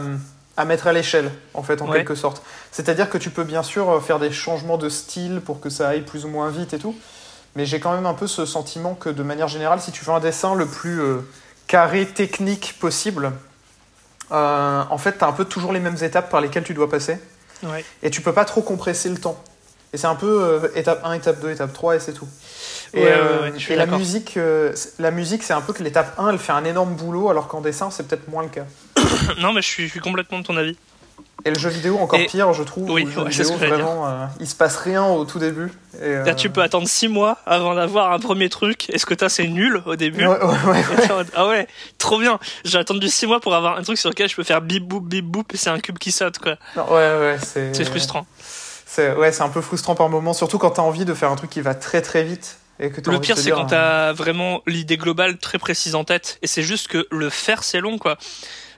à 0.58 0.66
mettre 0.66 0.88
à 0.88 0.94
l'échelle, 0.94 1.32
en 1.54 1.64
fait, 1.64 1.82
en 1.82 1.88
Ouais. 1.90 1.98
quelque 1.98 2.16
sorte. 2.16 2.42
C'est-à-dire 2.72 3.10
que 3.10 3.18
tu 3.18 3.30
peux 3.30 3.44
bien 3.44 3.62
sûr 3.62 4.04
faire 4.04 4.20
des 4.20 4.32
changements 4.32 4.78
de 4.78 4.90
style 4.90 5.42
pour 5.46 5.60
que 5.60 5.70
ça 5.70 5.90
aille 5.90 6.02
plus 6.02 6.26
ou 6.26 6.30
moins 6.30 6.50
vite 6.50 6.74
et 6.74 6.80
tout. 6.80 6.96
Mais 7.56 7.66
j'ai 7.68 7.80
quand 7.80 7.94
même 7.94 8.08
un 8.08 8.16
peu 8.16 8.26
ce 8.26 8.46
sentiment 8.48 8.96
que, 8.96 9.10
de 9.10 9.22
manière 9.22 9.48
générale, 9.48 9.80
si 9.80 9.92
tu 9.92 10.04
fais 10.04 10.12
un 10.12 10.20
dessin 10.20 10.56
le 10.56 10.66
plus 10.66 11.00
euh, 11.02 11.18
carré, 11.68 12.08
technique 12.08 12.78
possible, 12.80 13.32
euh, 14.32 14.84
en 14.90 14.98
fait, 14.98 15.20
tu 15.20 15.24
as 15.24 15.28
un 15.28 15.34
peu 15.34 15.46
toujours 15.46 15.72
les 15.72 15.80
mêmes 15.80 15.98
étapes 16.02 16.32
par 16.32 16.42
lesquelles 16.42 16.64
tu 16.64 16.74
dois 16.74 16.90
passer 16.90 17.20
Ouais. 17.64 17.84
et 18.02 18.10
tu 18.10 18.22
peux 18.22 18.34
pas 18.34 18.46
trop 18.46 18.62
compresser 18.62 19.10
le 19.10 19.18
temps. 19.18 19.42
Et 19.94 19.98
c'est 19.98 20.08
un 20.08 20.16
peu 20.16 20.42
euh, 20.44 20.68
étape 20.76 21.02
1, 21.06 21.14
étape 21.14 21.40
2, 21.42 21.52
étape 21.52 21.72
3 21.72 21.96
et 21.96 22.00
c'est 22.00 22.14
tout. 22.14 22.28
Et, 22.96 23.02
Ouais, 23.04 23.12
euh, 23.12 23.42
ouais, 23.52 23.54
et 23.70 23.76
la 23.76 23.86
musique, 23.86 24.38
euh, 24.38 24.72
c'est- 24.76 25.00
la 25.00 25.12
musique 25.12 25.44
c'est 25.44 25.54
un 25.54 25.62
peu 25.62 25.72
que 25.74 25.84
l'étape 25.84 26.18
1 26.20 26.30
elle 26.32 26.40
fait 26.40 26.52
un 26.52 26.66
énorme 26.66 26.96
boulot 26.96 27.30
alors 27.30 27.48
qu'en 27.48 27.62
dessin 27.62 27.92
c'est 27.92 28.08
peut-être 28.08 28.28
moins 28.28 28.44
le 28.44 28.50
cas. 28.50 28.66
non 29.40 29.54
mais 29.54 29.62
je 29.62 29.68
suis, 29.68 29.86
je 29.86 29.92
suis 29.92 30.00
complètement 30.00 30.40
de 30.40 30.46
ton 30.46 30.58
avis. 30.58 30.78
Et 31.46 31.50
le 31.52 31.60
jeu 31.60 31.70
vidéo 31.70 31.98
encore 32.00 32.20
Et- 32.20 32.26
pire 32.26 32.54
je 32.54 32.64
trouve. 32.64 32.90
Oui, 32.90 33.04
ouais, 33.06 33.32
ce 33.32 33.44
que 33.44 33.54
vraiment 33.66 34.08
euh, 34.08 34.26
il 34.40 34.48
se 34.48 34.56
passe 34.56 34.78
rien 34.78 35.06
au 35.06 35.26
tout 35.26 35.40
début. 35.40 35.72
Et, 36.02 36.06
euh, 36.06 36.24
Là 36.24 36.36
tu 36.36 36.50
peux 36.50 36.62
attendre 36.62 36.88
6 36.88 37.10
mois 37.10 37.38
avant 37.46 37.76
d'avoir 37.76 38.14
un 38.14 38.20
premier 38.20 38.48
truc. 38.50 38.90
Est-ce 38.90 39.06
que 39.06 39.14
t'as 39.14 39.28
c'est 39.30 39.48
nul 39.48 39.82
au 39.86 39.96
début? 39.98 40.26
Ouais, 40.26 40.38
ouais, 40.42 40.84
Ah 41.36 41.48
ouais, 41.48 41.68
trop 41.98 42.18
bien. 42.18 42.40
J'ai 42.64 42.78
attendu 42.78 43.10
6 43.10 43.28
mois 43.28 43.42
pour 43.42 43.56
avoir 43.56 43.78
un 43.78 43.84
truc 43.84 43.98
sur 43.98 44.10
lequel 44.10 44.30
je 44.30 44.36
peux 44.36 44.44
faire 44.44 44.62
bip 44.62 44.84
boop 44.88 45.04
bip 45.04 45.26
boop 45.26 45.54
et 45.54 45.58
c'est 45.58 45.70
un 45.70 45.80
cube 45.80 45.98
qui 45.98 46.12
saute 46.14 46.40
quoi. 46.40 46.56
Non, 46.78 46.86
ouais, 46.90 46.96
ouais, 47.20 47.38
c'est. 47.42 47.76
C'est 47.76 47.86
frustrant. 47.86 48.26
C'est 48.86 49.14
ouais, 49.16 49.32
c'est 49.32 49.44
un 49.44 49.50
peu 49.50 49.62
frustrant 49.62 49.96
par 49.96 50.08
moment, 50.08 50.34
surtout 50.34 50.60
quand 50.60 50.72
t'as 50.72 50.82
envie 50.84 51.04
de 51.04 51.14
faire 51.14 51.32
un 51.32 51.36
truc 51.36 51.50
qui 51.50 51.62
va 51.62 51.74
très 51.76 52.02
très 52.02 52.24
vite 52.24 52.58
et 52.80 52.90
que 52.90 53.08
Le 53.10 53.20
pire 53.20 53.38
c'est 53.38 53.52
quand 53.52 53.66
t'as 53.66 54.14
vraiment 54.14 54.62
l'idée 54.66 54.98
globale 54.98 55.38
très 55.38 55.58
précise 55.58 55.96
en 55.96 56.04
tête 56.04 56.38
et 56.42 56.48
c'est 56.48 56.64
juste 56.64 56.88
que 56.88 57.08
le 57.12 57.30
faire 57.30 57.64
c'est 57.64 57.80
long 57.80 57.98
quoi. 57.98 58.18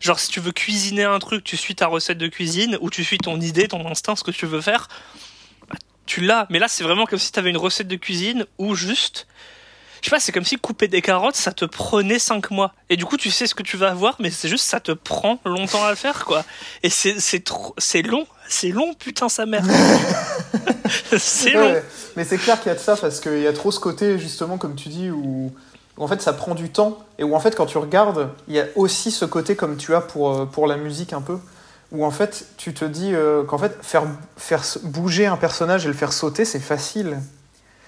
Genre 0.06 0.20
si 0.20 0.30
tu 0.30 0.40
veux 0.40 0.52
cuisiner 0.52 1.04
un 1.04 1.18
truc, 1.18 1.44
tu 1.44 1.58
suis 1.58 1.74
ta 1.74 1.88
recette 1.88 2.20
de 2.20 2.28
cuisine 2.28 2.78
ou 2.80 2.92
tu 2.92 3.04
suis 3.04 3.18
ton 3.18 3.42
idée, 3.42 3.68
ton 3.68 3.90
instinct, 3.90 4.16
ce 4.16 4.24
que 4.24 4.30
tu 4.30 4.46
veux 4.46 4.62
faire, 4.62 4.88
bah, 5.68 5.76
tu 6.06 6.22
l'as. 6.22 6.46
Mais 6.52 6.60
là 6.60 6.68
c'est 6.68 6.84
vraiment 6.84 7.08
comme 7.08 7.18
si 7.18 7.32
t'avais 7.32 7.50
une 7.50 7.58
recette 7.58 7.88
de 7.88 7.96
cuisine 7.96 8.46
ou 8.60 8.76
juste 8.76 9.26
je 10.06 10.12
sais 10.12 10.16
pas, 10.16 10.20
c'est 10.20 10.32
comme 10.32 10.46
si 10.46 10.58
couper 10.58 10.88
des 10.88 11.02
carottes, 11.02 11.36
ça 11.36 11.52
te 11.52 11.66
prenait 11.66 12.20
5 12.20 12.52
mois. 12.52 12.76
Et 12.92 12.96
du 12.96 13.06
coup, 13.06 13.18
tu 13.18 13.32
sais 13.32 13.48
ce 13.48 13.56
que 13.56 13.64
tu 13.64 13.76
vas 13.76 13.90
avoir, 13.90 14.18
mais 14.20 14.30
c'est 14.30 14.48
juste, 14.48 14.66
ça 14.66 14.80
te 14.80 14.92
prend 14.92 15.40
longtemps 15.46 15.84
à 15.84 15.90
le 15.90 15.96
faire, 15.96 16.26
quoi. 16.26 16.46
Et 16.84 16.92
c'est, 16.92 17.20
c'est 17.20 17.40
trop, 17.40 17.74
c'est 17.80 18.04
long, 18.04 18.28
c'est 18.48 18.70
long, 18.70 18.94
putain, 18.94 19.30
sa 19.30 19.48
mère. 19.48 19.64
c'est 21.18 21.58
Ouais, 21.58 21.74
long. 21.74 21.82
Mais 22.16 22.24
c'est 22.24 22.38
clair 22.38 22.60
qu'il 22.62 22.68
y 22.68 22.72
a 22.72 22.76
de 22.76 22.80
ça 22.80 22.96
parce 22.96 23.20
qu'il 23.20 23.40
y 23.40 23.48
a 23.48 23.54
trop 23.54 23.72
ce 23.72 23.80
côté, 23.80 24.20
justement, 24.20 24.60
comme 24.60 24.76
tu 24.76 24.90
dis, 24.90 25.10
où, 25.10 25.52
où 25.98 26.04
en 26.04 26.08
fait 26.08 26.22
ça 26.22 26.34
prend 26.34 26.56
du 26.56 26.70
temps 26.70 26.98
et 27.20 27.24
où 27.24 27.36
en 27.36 27.40
fait 27.40 27.56
quand 27.56 27.66
tu 27.66 27.78
regardes, 27.78 28.30
il 28.48 28.56
y 28.56 28.60
a 28.60 28.66
aussi 28.76 29.12
ce 29.12 29.26
côté 29.26 29.56
comme 29.56 29.78
tu 29.78 29.96
as 29.96 30.02
pour, 30.02 30.32
euh, 30.34 30.46
pour 30.46 30.68
la 30.68 30.76
musique 30.78 31.14
un 31.14 31.22
peu, 31.22 31.38
où 31.92 32.06
en 32.06 32.12
fait 32.12 32.46
tu 32.58 32.74
te 32.74 32.84
dis 32.86 33.14
euh, 33.14 33.44
qu'en 33.44 33.58
fait 33.58 33.78
faire, 33.82 34.04
faire 34.38 34.62
bouger 34.84 35.26
un 35.26 35.38
personnage 35.38 35.86
et 35.86 35.88
le 35.88 35.94
faire 35.94 36.12
sauter 36.14 36.44
c'est 36.46 36.60
facile. 36.60 37.18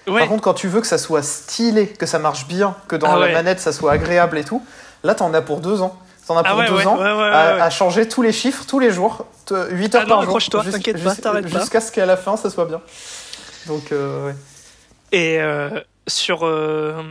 Ouais. 0.06 0.20
Par 0.20 0.28
contre, 0.28 0.42
quand 0.42 0.54
tu 0.54 0.68
veux 0.68 0.80
que 0.80 0.86
ça 0.86 0.96
soit 0.96 1.22
stylé, 1.22 1.86
que 1.86 2.06
ça 2.06 2.18
marche 2.18 2.46
bien, 2.48 2.74
que 2.88 2.96
dans 2.96 3.08
Ah 3.12 3.18
la 3.18 3.26
ouais. 3.26 3.32
manette 3.34 3.60
ça 3.60 3.72
soit 3.72 3.92
agréable 3.92 4.38
et 4.38 4.44
tout, 4.44 4.64
là 5.04 5.14
t'en 5.14 5.34
as 5.34 5.42
pour 5.42 5.60
deux 5.60 5.82
ans. 5.82 5.98
T'en 6.26 6.36
as 6.36 6.42
Ah 6.44 6.50
pour 6.50 6.58
ouais, 6.60 6.66
deux 6.68 6.74
ouais, 6.76 6.86
ans 6.86 6.98
à, 7.00 7.68
changer 7.70 8.06
tous 8.08 8.22
les 8.22 8.32
chiffres 8.32 8.64
tous 8.66 8.78
les 8.78 8.90
jours, 8.90 9.26
te- 9.46 9.70
8 9.70 9.94
heures 9.94 10.02
Ah 10.04 10.08
non, 10.08 10.16
par 10.16 10.24
jour. 10.24 10.38
pas. 10.52 10.62
Jusqu'à 11.60 11.80
ce 11.80 11.90
qu'à 11.92 12.06
la 12.06 12.16
fin 12.16 12.36
ça 12.38 12.48
soit 12.50 12.64
bien. 12.66 12.80
Donc, 13.66 13.92
euh, 13.92 14.26
ouais. 14.28 14.34
Et 15.12 15.40
euh, 15.40 15.80
sur. 16.06 16.46
euh, 16.46 17.02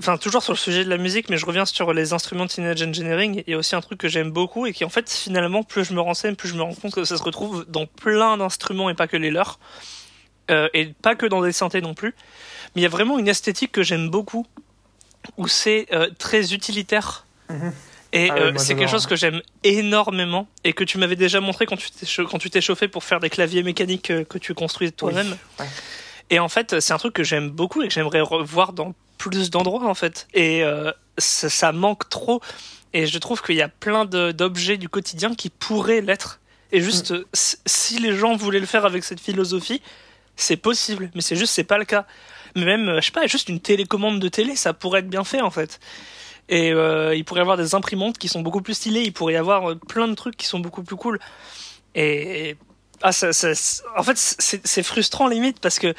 Enfin, 0.00 0.16
toujours 0.16 0.42
sur 0.42 0.54
le 0.54 0.58
sujet 0.58 0.82
de 0.84 0.88
la 0.90 0.96
musique, 0.96 1.28
mais 1.28 1.36
je 1.36 1.44
reviens 1.44 1.66
sur 1.66 1.92
les 1.92 2.12
instruments 2.14 2.46
de 2.46 2.50
Teenage 2.50 2.82
Engineering. 2.82 3.42
Il 3.46 3.50
y 3.50 3.54
a 3.54 3.58
aussi 3.58 3.76
un 3.76 3.82
truc 3.82 3.98
que 3.98 4.08
j'aime 4.08 4.30
beaucoup 4.30 4.64
et 4.66 4.72
qui, 4.72 4.84
en 4.84 4.88
fait, 4.88 5.10
finalement, 5.10 5.62
plus 5.62 5.84
je 5.84 5.92
me 5.92 6.00
renseigne, 6.00 6.34
plus 6.36 6.48
je 6.48 6.54
me 6.54 6.62
rends 6.62 6.74
compte 6.74 6.94
que 6.94 7.04
ça 7.04 7.18
se 7.18 7.22
retrouve 7.22 7.66
dans 7.68 7.84
plein 7.86 8.36
d'instruments 8.38 8.88
et 8.88 8.94
pas 8.94 9.06
que 9.06 9.18
les 9.18 9.30
leurs. 9.30 9.58
Euh, 10.50 10.68
et 10.74 10.86
pas 11.02 11.14
que 11.14 11.26
dans 11.26 11.42
des 11.42 11.52
synthés 11.52 11.80
non 11.82 11.94
plus. 11.94 12.14
Mais 12.74 12.80
il 12.80 12.82
y 12.82 12.86
a 12.86 12.88
vraiment 12.90 13.18
une 13.18 13.28
esthétique 13.28 13.72
que 13.72 13.82
j'aime 13.82 14.08
beaucoup, 14.08 14.46
où 15.36 15.46
c'est 15.46 15.86
euh, 15.92 16.08
très 16.18 16.54
utilitaire. 16.54 17.26
Mhm. 17.50 17.72
Et 18.12 18.30
Ah 18.30 18.34
euh, 18.38 18.52
c'est 18.56 18.74
quelque 18.74 18.90
chose 18.90 19.06
que 19.06 19.14
j'aime 19.16 19.40
énormément 19.62 20.48
et 20.64 20.72
que 20.72 20.82
tu 20.82 20.98
m'avais 20.98 21.14
déjà 21.14 21.40
montré 21.40 21.66
quand 21.66 21.76
tu 21.76 21.90
t'es 21.92 22.06
cha- 22.06 22.24
quand 22.24 22.38
tu 22.38 22.50
t'es 22.50 22.60
chauffé 22.60 22.88
pour 22.88 23.04
faire 23.04 23.20
des 23.20 23.30
claviers 23.30 23.62
mécaniques 23.62 24.10
que 24.28 24.38
tu 24.38 24.52
construis 24.54 24.90
toi-même. 24.92 25.36
ouais. 25.60 25.66
Et 26.30 26.38
en 26.40 26.48
fait, 26.48 26.80
c'est 26.80 26.92
un 26.92 26.98
truc 26.98 27.12
que 27.12 27.22
j'aime 27.22 27.50
beaucoup 27.50 27.82
et 27.82 27.88
que 27.88 27.94
j'aimerais 27.94 28.20
revoir 28.20 28.72
dans 28.72 28.94
plus 29.20 29.50
d'endroits 29.50 29.86
en 29.88 29.94
fait. 29.94 30.26
Et 30.34 30.64
euh, 30.64 30.90
ça, 31.18 31.48
ça 31.50 31.72
manque 31.72 32.08
trop. 32.08 32.40
Et 32.92 33.06
je 33.06 33.18
trouve 33.18 33.42
qu'il 33.42 33.54
y 33.56 33.62
a 33.62 33.68
plein 33.68 34.04
de- 34.06 34.32
d'objets 34.32 34.76
du 34.78 34.88
quotidien 34.88 35.34
qui 35.34 35.50
pourraient 35.50 36.00
l'être. 36.00 36.40
Et 36.72 36.80
juste, 36.80 37.12
Mm. 37.12 37.24
si- 37.66 37.98
les 37.98 38.14
gens 38.16 38.34
voulaient 38.36 38.60
le 38.60 38.66
faire 38.66 38.84
avec 38.86 39.04
cette 39.04 39.20
philosophie, 39.20 39.82
c'est 40.36 40.56
possible, 40.56 41.10
mais 41.14 41.20
c'est 41.20 41.36
juste 41.36 41.52
c'est 41.52 41.64
pas 41.64 41.78
le 41.78 41.84
cas. 41.84 42.06
Mais 42.56 42.64
même, 42.64 42.88
euh, 42.88 43.00
je 43.00 43.06
sais 43.06 43.12
pas, 43.12 43.26
juste 43.26 43.48
une 43.48 43.60
télécommande 43.60 44.18
de 44.20 44.28
télé, 44.28 44.56
ça 44.56 44.72
pourrait 44.72 45.00
être 45.00 45.08
bien 45.10 45.22
fait 45.24 45.40
en 45.42 45.50
fait. 45.50 45.78
Et 46.48 46.72
euh, 46.72 47.14
il 47.14 47.24
pourrait 47.24 47.40
y 47.40 47.42
avoir 47.42 47.56
des 47.56 47.74
imprimantes 47.76 48.18
qui 48.18 48.26
sont 48.28 48.40
beaucoup 48.40 48.62
plus 48.62 48.74
stylées, 48.74 49.02
il 49.02 49.12
pourrait 49.12 49.34
y 49.34 49.36
avoir 49.36 49.76
plein 49.88 50.08
de 50.08 50.14
trucs 50.14 50.36
qui 50.36 50.46
sont 50.46 50.58
beaucoup 50.58 50.82
plus 50.82 50.96
cool. 50.96 51.20
Et 51.94 52.56
ah, 53.02 53.12
ça, 53.12 53.32
ça, 53.32 53.48
en 53.96 54.02
fait, 54.02 54.16
c'est 54.16 54.82
frustrant 54.82 55.28
limite 55.28 55.60
parce 55.60 55.78
que 55.78 55.94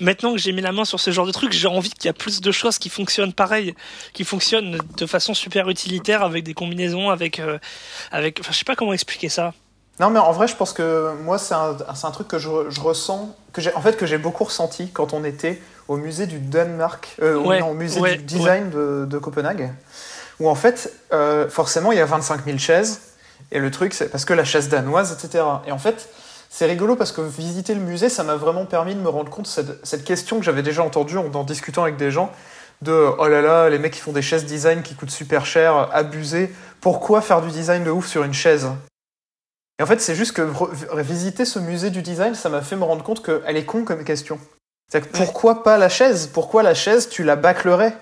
maintenant 0.00 0.32
que 0.32 0.38
j'ai 0.38 0.52
mis 0.52 0.62
la 0.62 0.72
main 0.72 0.84
sur 0.84 1.00
ce 1.00 1.10
genre 1.10 1.26
de 1.26 1.32
truc, 1.32 1.52
j'ai 1.52 1.68
envie 1.68 1.90
qu'il 1.90 2.06
y 2.06 2.08
a 2.08 2.12
plus 2.12 2.40
de 2.40 2.52
choses 2.52 2.78
qui 2.78 2.88
fonctionnent 2.88 3.32
pareil, 3.32 3.74
qui 4.12 4.24
fonctionnent 4.24 4.78
de 4.96 5.06
façon 5.06 5.34
super 5.34 5.68
utilitaire 5.68 6.22
avec 6.22 6.44
des 6.44 6.54
combinaisons, 6.54 7.10
avec, 7.10 7.40
euh, 7.40 7.58
avec, 8.12 8.38
enfin, 8.40 8.52
je 8.52 8.58
sais 8.58 8.64
pas 8.64 8.76
comment 8.76 8.92
expliquer 8.92 9.28
ça. 9.28 9.52
Non, 10.00 10.10
mais 10.10 10.18
en 10.18 10.32
vrai, 10.32 10.48
je 10.48 10.56
pense 10.56 10.72
que 10.72 11.12
moi, 11.22 11.38
c'est 11.38 11.54
un, 11.54 11.76
un, 11.88 12.10
truc 12.10 12.26
que 12.26 12.38
je, 12.38 12.48
je 12.68 12.80
ressens, 12.80 13.34
que 13.52 13.60
j'ai, 13.60 13.72
en 13.74 13.80
fait, 13.80 13.96
que 13.96 14.06
j'ai 14.06 14.18
beaucoup 14.18 14.44
ressenti 14.44 14.90
quand 14.90 15.12
on 15.12 15.22
était 15.22 15.60
au 15.86 15.96
musée 15.96 16.26
du 16.26 16.38
Danemark, 16.38 17.14
euh, 17.22 17.36
au 17.36 17.74
musée 17.74 18.00
du 18.16 18.22
design 18.22 18.70
de, 18.70 19.06
de, 19.08 19.18
Copenhague, 19.18 19.72
où 20.40 20.48
en 20.48 20.54
fait, 20.54 20.92
euh, 21.12 21.48
forcément, 21.48 21.92
il 21.92 21.98
y 21.98 22.00
a 22.00 22.06
25 22.06 22.44
000 22.44 22.58
chaises, 22.58 23.00
et 23.52 23.60
le 23.60 23.70
truc, 23.70 23.94
c'est 23.94 24.08
parce 24.08 24.24
que 24.24 24.32
la 24.32 24.44
chaise 24.44 24.68
danoise, 24.68 25.12
etc. 25.12 25.44
Et 25.66 25.72
en 25.72 25.78
fait, 25.78 26.08
c'est 26.56 26.66
rigolo 26.66 26.94
parce 26.94 27.10
que 27.10 27.20
visiter 27.20 27.74
le 27.74 27.80
musée, 27.80 28.08
ça 28.08 28.22
m'a 28.22 28.36
vraiment 28.36 28.64
permis 28.64 28.94
de 28.94 29.00
me 29.00 29.08
rendre 29.08 29.28
compte 29.28 29.46
de 29.46 29.50
cette, 29.50 29.84
cette 29.84 30.04
question 30.04 30.38
que 30.38 30.44
j'avais 30.44 30.62
déjà 30.62 30.84
entendue 30.84 31.18
en, 31.18 31.26
en, 31.34 31.42
discutant 31.42 31.82
avec 31.82 31.96
des 31.96 32.12
gens 32.12 32.30
de 32.80 32.92
oh 33.18 33.26
là 33.26 33.42
là, 33.42 33.68
les 33.68 33.78
mecs 33.80 33.92
qui 33.92 33.98
font 33.98 34.12
des 34.12 34.22
chaises 34.22 34.44
design 34.44 34.82
qui 34.82 34.94
coûtent 34.94 35.10
super 35.10 35.46
cher, 35.46 35.88
abusés. 35.92 36.54
Pourquoi 36.80 37.22
faire 37.22 37.42
du 37.42 37.50
design 37.50 37.82
de 37.82 37.90
ouf 37.90 38.06
sur 38.06 38.22
une 38.22 38.34
chaise? 38.34 38.68
Et 39.80 39.82
en 39.82 39.86
fait, 39.86 40.00
c'est 40.00 40.14
juste 40.14 40.30
que 40.30 40.48
visiter 41.02 41.44
ce 41.44 41.58
musée 41.58 41.90
du 41.90 42.02
design, 42.02 42.36
ça 42.36 42.48
m'a 42.50 42.62
fait 42.62 42.76
me 42.76 42.84
rendre 42.84 43.02
compte 43.02 43.24
qu'elle 43.24 43.56
est 43.56 43.64
con 43.64 43.82
comme 43.82 44.04
question. 44.04 44.38
C'est 44.92 45.10
pourquoi 45.10 45.64
pas 45.64 45.76
la 45.76 45.88
chaise? 45.88 46.30
Pourquoi 46.32 46.62
la 46.62 46.74
chaise, 46.74 47.08
tu 47.08 47.24
la 47.24 47.34
bâclerais? 47.34 47.96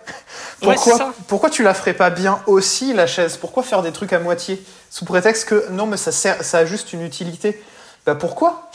Pourquoi, 0.60 0.94
ouais, 0.94 1.04
pourquoi 1.26 1.48
tu 1.48 1.62
la 1.62 1.72
ferais 1.72 1.94
pas 1.94 2.10
bien 2.10 2.42
aussi, 2.46 2.92
la 2.92 3.06
chaise? 3.06 3.38
Pourquoi 3.38 3.62
faire 3.62 3.80
des 3.80 3.92
trucs 3.92 4.12
à 4.12 4.18
moitié? 4.18 4.62
Sous 4.90 5.06
prétexte 5.06 5.48
que 5.48 5.70
non, 5.70 5.86
mais 5.86 5.96
ça, 5.96 6.12
sert, 6.12 6.44
ça 6.44 6.58
a 6.58 6.64
juste 6.66 6.92
une 6.92 7.02
utilité. 7.02 7.62
Bah 8.06 8.14
pourquoi 8.14 8.70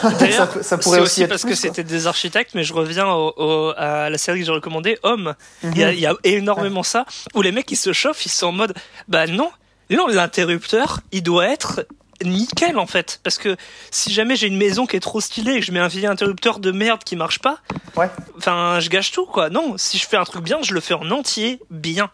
ça, 0.00 0.48
ça, 0.62 0.78
pourrait 0.78 1.00
aussi, 1.00 1.22
aussi 1.22 1.28
parce 1.28 1.44
que 1.44 1.54
c'était 1.54 1.84
des 1.84 2.06
architectes, 2.06 2.52
mais 2.54 2.64
je 2.64 2.72
reviens 2.72 3.08
au, 3.08 3.34
au, 3.36 3.72
à 3.76 4.08
la 4.08 4.16
série 4.16 4.40
que 4.40 4.46
j'ai 4.46 4.52
recommandée, 4.52 4.98
Homme. 5.02 5.34
Il 5.62 5.76
y, 5.76 5.84
a, 5.84 5.92
y, 5.92 6.06
a 6.06 6.14
énormément 6.24 6.80
ouais. 6.80 6.86
ça, 6.86 7.04
où 7.34 7.42
les 7.42 7.52
mecs 7.52 7.70
ils 7.70 7.76
se 7.76 7.92
chauffent, 7.92 8.24
ils 8.24 8.30
sont 8.30 8.46
en 8.46 8.52
mode, 8.52 8.74
bah 9.08 9.26
non, 9.26 9.50
non, 9.90 10.06
l'interrupteur, 10.06 11.00
il 11.12 11.22
doit 11.22 11.48
être 11.48 11.86
nickel 12.24 12.78
en 12.78 12.86
fait 12.86 13.20
parce 13.22 13.38
que 13.38 13.56
si 13.90 14.12
jamais 14.12 14.36
j'ai 14.36 14.46
une 14.46 14.58
maison 14.58 14.86
qui 14.86 14.96
est 14.96 15.00
trop 15.00 15.22
stylée 15.22 15.54
et 15.54 15.60
que 15.60 15.64
je 15.66 15.72
mets 15.72 15.80
un 15.80 15.88
vieil 15.88 16.06
interrupteur 16.06 16.58
de 16.58 16.70
merde 16.70 17.02
qui 17.02 17.16
marche 17.16 17.38
pas 17.38 17.60
ouais. 17.96 18.10
enfin 18.36 18.78
je 18.78 18.90
gâche 18.90 19.10
tout 19.10 19.24
quoi 19.24 19.48
non 19.48 19.78
si 19.78 19.96
je 19.96 20.06
fais 20.06 20.18
un 20.18 20.24
truc 20.24 20.44
bien 20.44 20.58
je 20.60 20.74
le 20.74 20.80
fais 20.80 20.92
en 20.92 21.10
entier 21.10 21.60
bien 21.70 22.10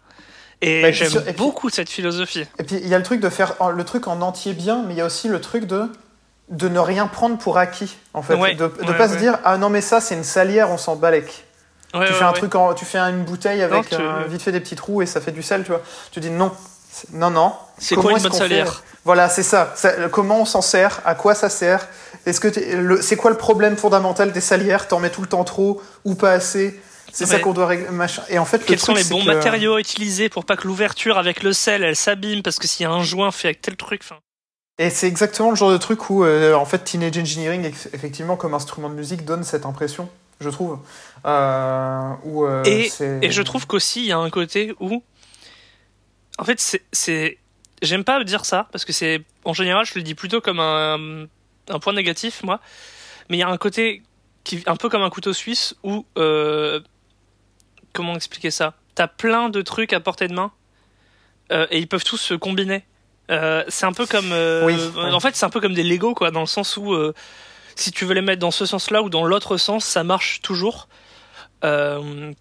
et 0.63 0.83
bah, 0.83 0.93
j'aime 0.93 1.11
beaucoup 1.37 1.71
cette 1.71 1.91
philosophie 1.91 2.45
et 2.61 2.63
puis 2.63 2.77
il 2.77 2.87
y 2.87 2.95
a 2.95 2.99
le 2.99 3.05
truc 3.05 3.21
de 3.21 3.29
faire 3.29 3.57
le 3.75 3.85
truc 3.85 4.07
en 4.07 4.21
entier 4.21 4.53
bien 4.53 4.85
mais 4.87 4.95
il 4.95 4.99
y 4.99 5.01
a 5.01 5.07
aussi 5.07 5.27
le 5.27 5.41
truc 5.41 5.65
de 5.65 5.91
de 6.49 6.69
ne 6.69 6.79
rien 6.79 7.07
prendre 7.07 7.39
pour 7.39 7.59
acquis 7.59 7.97
en 8.15 8.23
fait. 8.23 8.35
Ouais, 8.35 8.55
de 8.55 8.65
ne 8.65 8.69
ouais, 8.69 8.97
pas 8.97 9.09
ouais. 9.09 9.15
se 9.15 9.19
dire 9.19 9.39
ah 9.45 9.59
non 9.59 9.69
mais 9.69 9.81
ça 9.81 10.01
c'est 10.01 10.15
une 10.15 10.25
salière 10.25 10.71
on 10.71 10.79
s'en 10.79 10.97
balèque 10.97 11.45
tu 11.93 12.13
fais 12.13 12.25
un 12.25 12.33
truc 12.33 12.55
en, 12.55 12.75
tu 12.75 12.85
fais 12.85 12.99
une 12.99 13.25
bouteille 13.25 13.63
avec 13.63 13.91
non, 13.91 13.99
tu... 13.99 14.03
euh, 14.05 14.25
vite 14.29 14.43
fait 14.43 14.53
des 14.53 14.61
petits 14.61 14.77
trous 14.77 15.01
et 15.01 15.07
ça 15.07 15.21
fait 15.21 15.33
du 15.33 15.43
sel 15.43 15.63
tu 15.63 15.71
vois. 15.71 15.81
Tu 16.11 16.21
dis 16.21 16.31
non 16.31 16.53
non 17.13 17.31
non. 17.31 17.55
C'est 17.79 17.95
quoi 17.95 18.13
une 18.13 18.23
bonne 18.23 18.33
salière 18.33 18.75
fait? 18.75 18.83
Voilà 19.05 19.29
c'est 19.29 19.43
ça. 19.43 19.73
ça 19.77 19.93
comment 20.11 20.41
on 20.41 20.45
s'en 20.45 20.63
sert? 20.63 21.01
À 21.05 21.15
quoi 21.15 21.35
ça 21.35 21.49
sert? 21.49 21.89
Est-ce 22.27 22.41
que 22.41 22.49
c'est 23.01 23.17
quoi 23.17 23.31
le 23.31 23.37
problème 23.37 23.77
fondamental 23.77 24.33
des 24.33 24.41
salières? 24.41 24.89
T'en 24.89 24.99
mets 24.99 25.11
tout 25.11 25.23
le 25.23 25.27
temps 25.27 25.45
trop 25.45 25.81
ou 26.05 26.15
pas 26.15 26.33
assez? 26.33 26.81
C'est 27.13 27.25
ça 27.25 27.39
qu'on 27.39 27.53
doit 27.53 27.67
régler. 27.67 27.89
Machin. 27.91 28.23
Et 28.29 28.39
en 28.39 28.45
fait, 28.45 28.65
quels 28.65 28.79
sont 28.79 28.93
truc, 28.93 29.05
les 29.05 29.11
bons 29.11 29.21
que... 29.21 29.27
matériaux 29.27 29.77
à 29.77 29.81
utiliser 29.81 30.29
pour 30.29 30.45
pas 30.45 30.57
que 30.57 30.67
l'ouverture 30.67 31.17
avec 31.17 31.43
le 31.43 31.55
sel 31.55 31.83
elle 31.83 31.97
s'abîme 31.97 32.43
parce 32.43 32.59
que 32.59 32.67
s'il 32.67 32.85
y 32.85 32.87
a 32.87 32.93
un 32.93 33.03
joint 33.03 33.31
fait 33.31 33.49
avec 33.49 33.63
tel 33.63 33.77
truc. 33.77 34.03
Fin... 34.03 34.17
Et 34.79 34.91
c'est 34.91 35.09
exactement 35.09 35.51
le 35.51 35.57
genre 35.57 35.73
de 35.73 35.79
truc 35.79 36.11
où, 36.11 36.23
euh, 36.23 36.55
en 36.55 36.67
fait, 36.67 36.85
Teenage 36.85 37.17
Engineering, 37.17 37.65
effectivement, 37.65 38.37
comme 38.37 38.53
instrument 38.53 38.91
de 38.91 38.95
musique, 38.95 39.25
donne 39.25 39.43
cette 39.43 39.65
impression, 39.65 40.11
je 40.39 40.51
trouve. 40.51 40.79
Euh, 41.25 42.13
où, 42.25 42.45
euh, 42.45 42.63
et, 42.65 42.91
et, 43.23 43.31
je 43.31 43.43
trouve 43.43 43.67
qu'aussi, 43.67 44.01
il 44.01 44.07
y 44.07 44.13
a 44.13 44.19
un 44.19 44.29
côté 44.29 44.75
où. 44.79 45.03
En 46.39 46.45
fait, 46.45 46.81
c'est. 46.93 47.39
J'aime 47.81 48.05
pas 48.05 48.23
dire 48.23 48.45
ça, 48.45 48.69
parce 48.71 48.85
que 48.85 48.93
c'est. 48.93 49.23
En 49.45 49.55
général, 49.55 49.87
je 49.87 49.95
le 49.95 50.03
dis 50.03 50.15
plutôt 50.15 50.43
comme 50.43 50.61
un, 50.61 51.27
un 51.69 51.79
point 51.79 51.95
négatif, 51.95 52.43
moi. 52.43 52.61
Mais 53.31 53.39
il 53.39 53.41
y 53.41 53.45
a 53.45 53.49
un 53.49 53.57
côté 53.57 54.03
qui 54.45 54.63
un 54.67 54.77
peu 54.77 54.91
comme 54.91 55.03
un 55.03 55.11
couteau 55.11 55.33
suisse 55.33 55.75
où. 55.85 56.05
Comment 57.95 58.15
expliquer 58.15 58.51
ça? 58.51 58.75
T'as 58.95 59.09
plein 59.09 59.49
de 59.49 59.63
trucs 59.63 59.95
à 59.95 60.01
portée 60.01 60.29
de 60.29 60.35
main 60.35 60.53
et 61.51 61.79
ils 61.79 61.89
peuvent 61.89 62.05
tous 62.05 62.19
se 62.19 62.35
combiner. 62.35 62.85
Euh, 63.31 63.65
c'est 63.69 63.87
un 63.87 63.93
peu 63.93 64.07
comme 64.07 64.31
euh, 64.31 64.65
oui, 64.65 64.77
en 65.13 65.19
fait 65.19 65.35
c'est 65.35 65.45
un 65.45 65.51
peu 65.51 65.61
comme 65.61 65.75
des 65.75 65.83
Lego 65.83 66.15
quoi 66.15 66.31
dans 66.31 66.41
le 66.41 66.47
sens 66.47 66.77
où 66.77 66.93
euh, 66.93 67.13
si 67.75 67.91
tu 67.91 68.05
veux 68.05 68.15
les 68.15 68.21
mettre 68.21 68.39
dans 68.39 68.53
ce 68.53 68.67
sens-là 68.67 69.03
ou 69.03 69.11
dans 69.11 69.25
l'autre 69.25 69.57
sens 69.57 69.85
ça 69.85 70.05
marche 70.05 70.41
toujours. 70.43 70.89
Euh, 71.65 72.33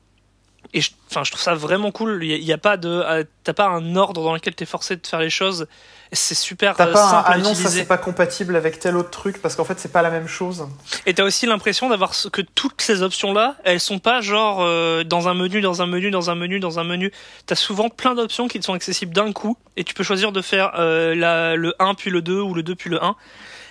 et 0.74 0.82
je, 0.82 0.92
enfin 1.10 1.24
je 1.24 1.32
trouve 1.32 1.42
ça 1.42 1.56
vraiment 1.56 1.92
cool. 1.92 2.24
Il 2.24 2.44
y, 2.44 2.54
a 2.54 2.58
pas 2.58 2.78
de 2.78 2.90
euh, 2.90 3.24
t'as 3.44 3.54
pas 3.54 3.68
un 3.68 3.96
ordre 3.96 4.24
dans 4.24 4.34
lequel 4.34 4.56
t'es 4.56 4.66
forcé 4.66 4.96
de 4.96 5.06
faire 5.06 5.20
les 5.20 5.30
choses. 5.30 5.68
C'est 6.12 6.36
super 6.36 6.76
t'as 6.76 6.88
pas 6.88 7.10
simple 7.10 7.30
un, 7.30 7.34
ah 7.34 7.38
non 7.40 7.56
ça 7.56 7.70
c'est 7.70 7.86
pas 7.86 7.98
compatible 7.98 8.56
avec 8.56 8.80
tel 8.80 8.96
autre 8.96 9.10
truc 9.10 9.42
parce 9.42 9.56
qu'en 9.56 9.66
fait 9.66 9.80
c'est 9.80 9.92
pas 9.92 10.02
la 10.02 10.10
même 10.10 10.28
chose. 10.28 10.68
Et 11.06 11.14
t'as 11.14 11.24
aussi 11.24 11.46
l'impression 11.46 11.90
d'avoir 11.90 12.12
que 12.32 12.42
toutes 12.42 12.82
ces 12.82 13.02
options 13.02 13.34
là 13.34 13.56
elles 13.64 13.80
sont 13.80 14.00
pas 14.00 14.22
genre 14.22 14.60
euh, 14.62 15.04
dans 15.04 15.28
un 15.28 15.34
menu 15.34 15.62
dans 15.62 15.82
un 15.82 15.88
menu 15.88 16.12
dans 16.12 16.30
un 16.30 16.36
menu 16.36 16.60
dans 16.60 16.80
un 16.80 16.84
menu. 16.84 17.12
T'as 17.46 17.56
souvent 17.56 17.90
plein 17.90 18.16
d'options 18.16 18.48
qui 18.48 18.60
te 18.60 18.66
sont 18.66 18.74
accessibles 18.74 19.14
d'un 19.14 19.32
coup 19.32 19.58
et 19.78 19.84
tu 19.84 19.94
peux 19.94 20.04
choisir 20.04 20.32
de 20.32 20.42
faire 20.42 20.74
euh, 20.78 21.16
la, 21.16 21.56
le 21.56 21.74
1 21.80 21.96
puis 21.96 22.12
le 22.12 22.22
2 22.22 22.40
ou 22.40 22.54
le 22.54 22.64
2 22.64 22.76
puis 22.76 22.90
le 22.90 23.04
1 23.04 23.16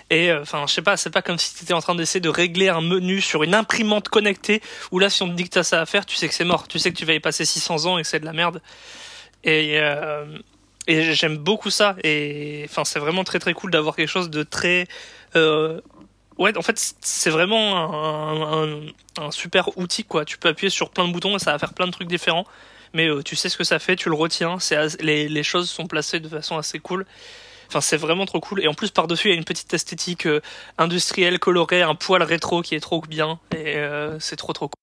et 0.09 0.31
enfin 0.33 0.63
euh, 0.63 0.67
je 0.67 0.73
sais 0.73 0.81
pas 0.81 0.97
c'est 0.97 1.09
pas 1.09 1.21
comme 1.21 1.39
si 1.39 1.55
t'étais 1.55 1.73
en 1.73 1.81
train 1.81 1.95
d'essayer 1.95 2.19
de 2.19 2.29
régler 2.29 2.69
un 2.69 2.81
menu 2.81 3.21
sur 3.21 3.41
une 3.43 3.55
imprimante 3.55 4.07
connectée 4.09 4.61
où 4.91 4.99
là 4.99 5.09
si 5.09 5.23
on 5.23 5.29
te 5.29 5.33
dit 5.33 5.45
que 5.45 5.49
t'as 5.49 5.63
ça 5.63 5.81
à 5.81 5.85
faire 5.85 6.05
tu 6.05 6.15
sais 6.15 6.27
que 6.27 6.33
c'est 6.33 6.45
mort. 6.45 6.67
Tu 6.67 6.77
sais 6.77 6.91
que 6.91 6.97
tu 6.97 7.05
vas 7.05 7.13
y 7.13 7.19
passer 7.19 7.45
600 7.45 7.85
ans 7.85 7.97
et 7.97 8.03
que 8.03 8.07
c'est 8.07 8.19
de 8.19 8.25
la 8.25 8.33
merde. 8.33 8.61
Et 9.43 9.79
euh, 9.79 10.25
et 10.87 11.13
j'aime 11.13 11.37
beaucoup 11.37 11.71
ça. 11.71 11.95
Et 12.03 12.65
enfin 12.69 12.85
c'est 12.85 12.99
vraiment 12.99 13.23
très 13.23 13.39
très 13.39 13.53
cool 13.53 13.71
d'avoir 13.71 13.95
quelque 13.95 14.09
chose 14.09 14.29
de 14.29 14.43
très 14.43 14.87
euh, 15.35 15.81
ouais 16.37 16.55
en 16.55 16.61
fait 16.61 16.95
c'est 17.01 17.31
vraiment 17.31 18.21
un, 19.17 19.31
super 19.31 19.75
outil 19.77 20.03
quoi. 20.03 20.23
Tu 20.23 20.37
peux 20.37 20.49
appuyer 20.49 20.69
sur 20.69 20.91
plein 20.91 21.07
de 21.07 21.13
boutons 21.13 21.35
et 21.35 21.39
ça 21.39 21.51
va 21.51 21.59
faire 21.59 21.73
plein 21.73 21.87
de 21.87 21.91
trucs 21.91 22.07
différents. 22.07 22.45
Mais 22.93 23.09
tu 23.25 23.35
sais 23.35 23.49
ce 23.49 23.57
que 23.57 23.63
ça 23.63 23.79
fait 23.79 23.95
tu 23.95 24.09
le 24.09 24.15
retiens 24.15 24.59
c'est 24.59 25.01
les 25.01 25.43
choses 25.43 25.69
sont 25.69 25.87
placées 25.87 26.19
de 26.19 26.29
façon 26.29 26.57
assez 26.57 26.79
cool 26.79 27.05
Enfin, 27.67 27.81
c'est 27.81 27.97
vraiment 27.97 28.25
trop 28.25 28.39
cool. 28.39 28.63
Et 28.63 28.67
en 28.67 28.73
plus, 28.73 28.91
par-dessus, 28.91 29.29
il 29.29 29.31
y 29.31 29.35
a 29.35 29.37
une 29.37 29.45
petite 29.45 29.73
esthétique 29.73 30.27
euh, 30.27 30.41
industrielle, 30.77 31.39
colorée, 31.39 31.81
un 31.81 31.95
poil 31.95 32.23
rétro 32.23 32.61
qui 32.61 32.75
est 32.75 32.79
trop 32.79 33.01
bien. 33.01 33.39
Et 33.55 33.77
euh, 33.77 34.19
c'est 34.19 34.35
trop, 34.35 34.53
trop 34.53 34.67
cool. 34.67 34.75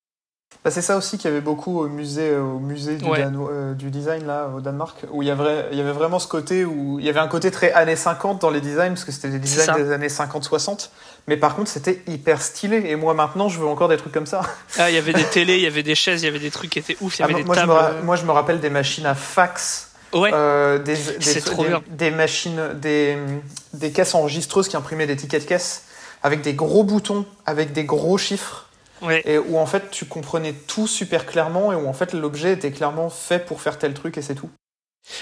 Bah, 0.65 0.71
c'est 0.71 0.83
ça 0.83 0.97
aussi 0.97 1.19
qu'il 1.19 1.29
y 1.29 1.33
avait 1.33 1.41
beaucoup 1.41 1.81
au 1.81 1.89
musée, 1.89 2.37
au 2.37 2.61
musée 2.61 2.97
du, 2.97 3.05
ouais. 3.05 3.19
Dano, 3.19 3.49
euh, 3.51 3.75
du 3.75 3.91
design 3.91 4.25
là, 4.27 4.49
au 4.55 4.61
Danemark, 4.61 4.97
où 5.11 5.23
il 5.23 5.27
y, 5.27 5.31
avait, 5.31 5.67
il 5.73 5.79
y 5.79 5.81
avait 5.81 5.93
vraiment 5.93 6.21
ce 6.21 6.29
côté 6.29 6.65
où 6.65 7.01
il 7.01 7.05
y 7.05 7.09
avait 7.09 7.19
un 7.19 7.27
côté 7.27 7.51
très 7.51 7.73
années 7.73 7.97
50 7.97 8.41
dans 8.41 8.51
les 8.51 8.61
designs, 8.61 8.91
parce 8.91 9.05
que 9.05 9.11
c'était 9.11 9.31
des 9.31 9.41
designs 9.41 9.75
des 9.75 9.91
années 9.91 10.07
50-60. 10.07 10.91
Mais 11.27 11.37
par 11.37 11.57
contre, 11.57 11.69
c'était 11.69 12.03
hyper 12.07 12.41
stylé. 12.41 12.85
Et 12.87 12.95
moi, 12.95 13.13
maintenant, 13.15 13.49
je 13.49 13.59
veux 13.59 13.67
encore 13.67 13.89
des 13.89 13.97
trucs 13.97 14.13
comme 14.13 14.27
ça. 14.27 14.43
Ah, 14.79 14.89
il 14.89 14.95
y 14.95 14.99
avait 14.99 15.13
des 15.13 15.25
télés, 15.25 15.57
il 15.57 15.63
y 15.63 15.67
avait 15.67 15.83
des 15.83 15.95
chaises, 15.97 16.23
il 16.23 16.27
y 16.27 16.29
avait 16.29 16.39
des 16.39 16.51
trucs 16.51 16.71
qui 16.71 16.79
étaient 16.79 16.97
ouf, 17.01 17.19
il 17.19 17.23
y 17.23 17.25
avait 17.25 17.35
ah, 17.35 17.39
des 17.39 17.45
moi, 17.45 17.57
tables. 17.57 17.73
Je 17.73 17.99
me, 17.99 18.03
moi, 18.03 18.17
je 18.17 18.25
me 18.25 18.31
rappelle 18.31 18.61
des 18.61 18.71
machines 18.71 19.07
à 19.07 19.15
fax 19.15 19.92
Ouais. 20.13 20.31
Euh, 20.33 20.79
des, 20.79 20.97
des, 20.97 21.41
des, 21.41 21.79
des, 21.89 22.11
machines, 22.11 22.75
des, 22.75 23.17
des 23.73 23.93
caisses 23.93 24.15
enregistreuses 24.15 24.69
qui 24.69 24.77
imprimaient 24.77 25.07
des 25.07 25.17
tickets 25.17 25.43
de 25.43 25.49
caisse 25.49 25.85
avec 26.23 26.43
des 26.43 26.55
gros 26.55 26.85
boutons, 26.85 27.25
avec 27.47 27.73
des 27.73 27.85
gros 27.85 28.19
chiffres. 28.19 28.69
Et 29.25 29.37
où 29.37 29.59
en 29.59 29.67
fait 29.67 29.91
tu 29.91 30.05
comprenais 30.05 30.53
tout 30.53 30.87
super 30.87 31.27
clairement 31.27 31.73
et 31.73 31.75
où 31.75 31.89
en 31.89 31.93
fait 31.93 32.13
l'objet 32.13 32.53
était 32.53 32.71
clairement 32.71 33.11
fait 33.11 33.45
pour 33.45 33.61
faire 33.61 33.77
tel 33.77 33.95
truc 33.95 34.17
et 34.17 34.23
c'est 34.23 34.37
tout. 34.37 34.49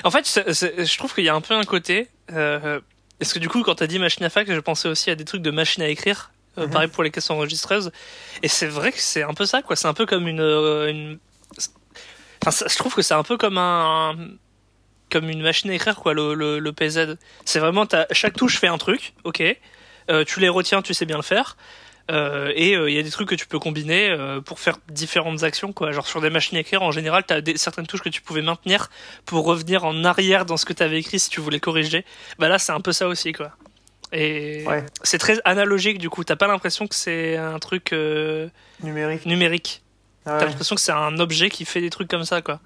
En 0.05 0.11
fait, 0.11 0.27
c 0.27 0.43
est, 0.47 0.53
c 0.53 0.75
est, 0.77 0.85
je 0.85 0.99
trouve 0.99 1.15
qu'il 1.15 1.25
y 1.25 1.31
a 1.31 1.35
un 1.35 1.41
peu 1.41 1.55
un 1.55 1.65
côté. 1.65 2.09
Euh, 2.31 2.81
parce 3.19 3.33
que 3.33 3.39
du 3.39 3.49
coup, 3.49 3.63
quand 3.63 3.77
t'as 3.77 3.87
dit 3.87 3.99
machine 3.99 4.25
à 4.25 4.29
fax, 4.29 4.53
je 4.53 4.61
pensais 4.61 4.89
aussi 4.89 5.11
à 5.11 5.15
des 5.15 5.25
trucs 5.25 5.41
de 5.41 5.51
machine 5.51 5.83
à 5.83 5.89
écrire. 5.89 6.31
Euh, 6.59 6.67
-hmm. 6.67 6.71
Pareil 6.71 6.89
pour 6.89 7.03
les 7.03 7.11
caisses 7.11 7.31
enregistreuses. 7.31 7.91
Et 8.43 8.49
c'est 8.49 8.67
vrai 8.67 8.93
que 8.93 9.01
c'est 9.01 9.23
un 9.23 9.33
peu 9.33 9.47
ça, 9.47 9.63
quoi. 9.63 9.77
C'est 9.77 9.89
un 9.89 9.95
peu 9.95 10.05
comme 10.05 10.29
une. 10.29 10.41
une... 10.93 11.19
Enfin, 12.43 12.51
ça, 12.51 12.67
je 12.69 12.77
trouve 12.77 12.95
que 12.95 13.03
c'est 13.03 13.15
un 13.15 13.23
peu 13.23 13.39
comme 13.39 13.57
un 13.57 14.15
comme 15.11 15.29
une 15.29 15.43
machine 15.43 15.71
à 15.71 15.75
écrire 15.75 15.97
quoi 15.97 16.15
le, 16.15 16.35
le, 16.35 16.59
le 16.59 16.73
PZ 16.73 17.17
c'est 17.45 17.59
vraiment 17.59 17.85
as, 17.93 18.07
chaque 18.13 18.35
touche 18.37 18.59
fait 18.59 18.69
un 18.69 18.79
truc 18.79 19.13
ok 19.25 19.43
euh, 20.11 20.25
tu 20.25 20.41
les 20.41 20.49
retiens 20.49 20.83
tu 20.83 20.95
sais 20.95 21.05
bien 21.07 21.17
le 21.17 21.23
faire 21.23 21.57
euh, 22.11 22.51
et 22.57 22.71
il 22.71 22.77
euh, 22.77 22.91
y 22.91 22.99
a 22.99 23.03
des 23.03 23.11
trucs 23.11 23.29
que 23.29 23.35
tu 23.37 23.47
peux 23.47 23.59
combiner 23.59 24.09
euh, 24.11 24.41
pour 24.41 24.59
faire 24.59 24.79
différentes 24.89 25.43
actions 25.45 25.73
quoi 25.73 25.93
genre 25.93 26.07
sur 26.07 26.21
des 26.21 26.31
machines 26.31 26.57
à 26.57 26.61
écrire 26.61 26.83
en 26.83 26.91
général 26.91 27.25
tu 27.27 27.35
as 27.35 27.41
des, 27.41 27.57
certaines 27.57 27.87
touches 27.87 28.03
que 28.03 28.09
tu 28.09 28.21
pouvais 28.23 28.43
maintenir 28.43 28.89
pour 29.27 29.45
revenir 29.45 29.85
en 29.85 30.05
arrière 30.05 30.45
dans 30.47 30.57
ce 30.57 30.65
que 30.65 30.73
tu 30.73 30.83
avais 30.83 30.99
écrit 30.99 31.19
si 31.21 31.31
tu 31.31 31.41
voulais 31.41 31.61
corriger 31.61 32.05
bah 32.39 32.49
là 32.49 32.59
c'est 32.59 32.73
un 32.73 32.81
peu 32.81 32.93
ça 32.93 33.07
aussi 33.07 33.33
quoi 33.33 33.53
Et 34.13 34.65
Ouais. 34.67 34.85
c'est 35.05 35.19
très 35.19 35.39
analogique 35.45 35.99
du 35.99 36.11
coup. 36.11 36.25
T'as 36.25 36.35
pas 36.37 36.49
l'impression 36.49 36.87
que 36.89 36.95
c'est 36.97 37.37
un 37.37 37.59
truc 37.61 37.95
Numérique. 38.83 39.25
numérique. 39.27 39.83
Ah 40.27 40.37
T'as 40.39 40.47
l'impression 40.47 40.75
que 40.75 40.81
c'est 40.83 40.93
un 40.93 41.19
objet 41.21 41.49
qui 41.49 41.65
fait 41.65 41.81
des 41.81 41.91
trucs 41.91 42.09
comme 42.11 42.25
ça, 42.25 42.43
quoi. 42.43 42.61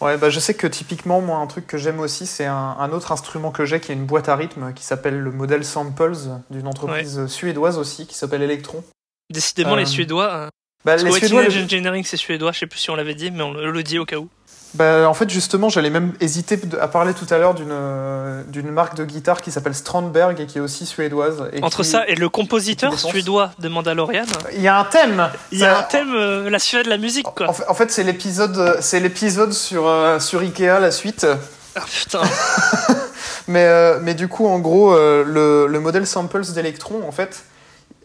Ouais, 0.00 0.16
bah 0.16 0.30
je 0.30 0.38
sais 0.38 0.54
que 0.54 0.66
typiquement, 0.68 1.20
moi, 1.20 1.38
un 1.38 1.46
truc 1.48 1.66
que 1.66 1.76
j'aime 1.76 1.98
aussi, 1.98 2.26
c'est 2.26 2.44
un, 2.46 2.54
un 2.78 2.90
autre 2.92 3.10
instrument 3.10 3.50
que 3.50 3.64
j'ai 3.64 3.80
qui 3.80 3.90
est 3.90 3.96
une 3.96 4.06
boîte 4.06 4.28
à 4.28 4.36
rythme 4.36 4.72
qui 4.72 4.84
s'appelle 4.84 5.18
le 5.18 5.32
modèle 5.32 5.64
Samples 5.64 6.12
d'une 6.50 6.68
entreprise 6.68 7.26
suédoise 7.26 7.78
aussi 7.78 8.06
qui 8.06 8.14
s'appelle 8.14 8.42
Electron. 8.42 8.84
Décidément, 9.28 9.72
Euh, 9.74 9.76
les 9.76 9.86
Suédois. 9.86 10.32
hein. 10.32 10.48
Bah, 10.84 10.96
les 10.96 11.10
Suédois, 11.10 11.42
le- 11.42 11.64
Engineering, 11.64 12.04
c'est 12.04 12.16
suédois. 12.16 12.52
Je 12.52 12.60
sais 12.60 12.66
plus 12.68 12.78
si 12.78 12.90
on 12.90 12.94
l'avait 12.94 13.16
dit, 13.16 13.32
mais 13.32 13.42
on 13.42 13.52
le 13.52 13.82
dit 13.82 13.98
au 13.98 14.04
cas 14.06 14.18
où. 14.18 14.28
Bah, 14.74 15.08
en 15.08 15.14
fait, 15.14 15.30
justement, 15.30 15.68
j'allais 15.70 15.90
même 15.90 16.12
hésiter 16.20 16.60
à 16.80 16.88
parler 16.88 17.14
tout 17.14 17.26
à 17.30 17.38
l'heure 17.38 17.54
d'une 17.54 17.70
euh, 17.72 18.42
d'une 18.48 18.70
marque 18.70 18.94
de 18.96 19.04
guitare 19.04 19.40
qui 19.40 19.50
s'appelle 19.50 19.74
Strandberg 19.74 20.38
et 20.40 20.46
qui 20.46 20.58
est 20.58 20.60
aussi 20.60 20.84
suédoise. 20.86 21.48
Et 21.54 21.62
Entre 21.62 21.82
qui- 21.82 21.88
ça 21.88 22.06
et 22.06 22.14
le 22.14 22.28
compositeur 22.28 22.98
suédois 22.98 23.50
de 23.58 23.68
Mandalorian, 23.68 24.24
Il 24.54 24.60
y 24.60 24.68
a 24.68 24.78
un 24.78 24.84
thème 24.84 25.30
il 25.52 25.58
y 25.58 25.64
a 25.64 25.78
un 25.78 25.82
thème, 25.82 26.12
euh, 26.14 26.50
la 26.50 26.58
Suède, 26.58 26.86
la 26.86 26.98
musique, 26.98 27.26
quoi. 27.34 27.48
En 27.48 27.52
fait, 27.52 27.64
en 27.68 27.74
fait, 27.74 27.90
c'est 27.90 28.04
l'épisode, 28.04 28.76
c'est 28.80 29.00
l'épisode 29.00 29.52
sur 29.52 29.86
euh, 29.88 30.20
sur 30.20 30.40
Ikea, 30.40 30.80
la 30.80 30.90
suite. 30.90 31.26
Ah, 31.74 31.84
putain. 31.90 32.20
Mais, 33.48 33.64
euh, 33.64 33.98
mais 34.02 34.12
du 34.14 34.28
coup, 34.28 34.46
en 34.46 34.58
gros, 34.58 34.92
euh, 34.92 35.24
le, 35.24 35.66
le 35.72 35.80
modèle 35.80 36.06
Samples 36.06 36.44
d'Electron, 36.52 37.00
en 37.08 37.12
fait, 37.12 37.44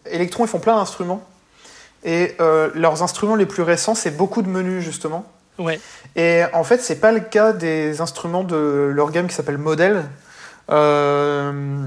Electron, 0.05 0.45
ils 0.45 0.47
font 0.47 0.59
plein 0.59 0.75
d'instruments. 0.77 1.21
Et 2.05 2.35
euh, 2.39 2.69
leurs 2.75 3.03
instruments 3.03 3.35
les 3.35 3.45
plus 3.45 3.61
récents, 3.63 3.93
c'est 3.95 4.11
beaucoup 4.15 4.41
de 4.41 4.47
menus, 4.47 4.81
justement. 4.83 5.25
Ouais. 5.59 5.79
Et 6.15 6.43
en 6.53 6.63
fait, 6.63 6.81
c'est 6.81 6.95
pas 6.99 7.11
le 7.11 7.19
cas 7.19 7.53
des 7.53 8.01
instruments 8.01 8.43
de 8.43 8.91
leur 8.93 9.11
gamme 9.11 9.27
qui 9.27 9.35
s'appelle 9.35 9.57
Model. 9.57 10.03
euh, 10.69 11.85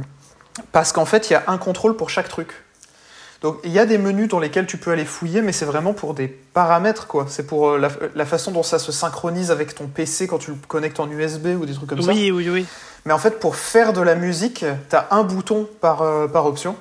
parce 0.73 0.93
qu'en 0.93 1.05
fait, 1.05 1.29
il 1.31 1.35
y 1.35 1.37
a 1.37 1.43
un 1.49 1.59
contrôle 1.59 1.97
pour 1.97 2.09
chaque 2.11 2.29
truc. 2.29 2.51
Donc, 3.43 3.59
il 3.65 3.71
y 3.71 3.79
a 3.79 3.85
des 3.85 3.99
menus 3.99 4.29
dans 4.29 4.39
lesquels 4.41 4.67
tu 4.67 4.79
peux 4.79 4.91
aller 4.91 5.05
fouiller, 5.05 5.43
mais 5.43 5.53
c'est 5.53 5.67
vraiment 5.67 5.93
pour 5.93 6.15
des 6.15 6.27
paramètres, 6.27 7.07
quoi. 7.07 7.27
C'est 7.29 7.47
pour 7.47 7.69
euh, 7.71 7.79
la, 7.79 7.91
la 8.15 8.25
façon 8.25 8.51
dont 8.51 8.63
ça 8.63 8.79
se 8.79 8.91
synchronise 8.93 9.51
avec 9.51 9.75
ton 9.75 9.87
PC 9.87 10.27
quand 10.27 10.39
tu 10.39 10.53
le 10.53 10.57
connectes 10.67 10.99
en 11.01 11.11
USB 11.11 11.49
ou 11.61 11.67
des 11.67 11.75
trucs 11.75 11.89
comme 11.89 12.01
ça. 12.01 12.11
Oui, 12.11 12.31
oui, 12.31 12.49
oui. 12.49 12.67
Mais 13.05 13.13
en 13.13 13.19
fait, 13.19 13.39
pour 13.39 13.57
faire 13.57 13.93
de 13.93 14.01
la 14.01 14.15
musique, 14.15 14.65
t'as 14.89 15.07
un 15.11 15.23
bouton 15.23 15.69
par, 15.81 16.01
euh, 16.03 16.27
par 16.27 16.47
option. 16.47 16.77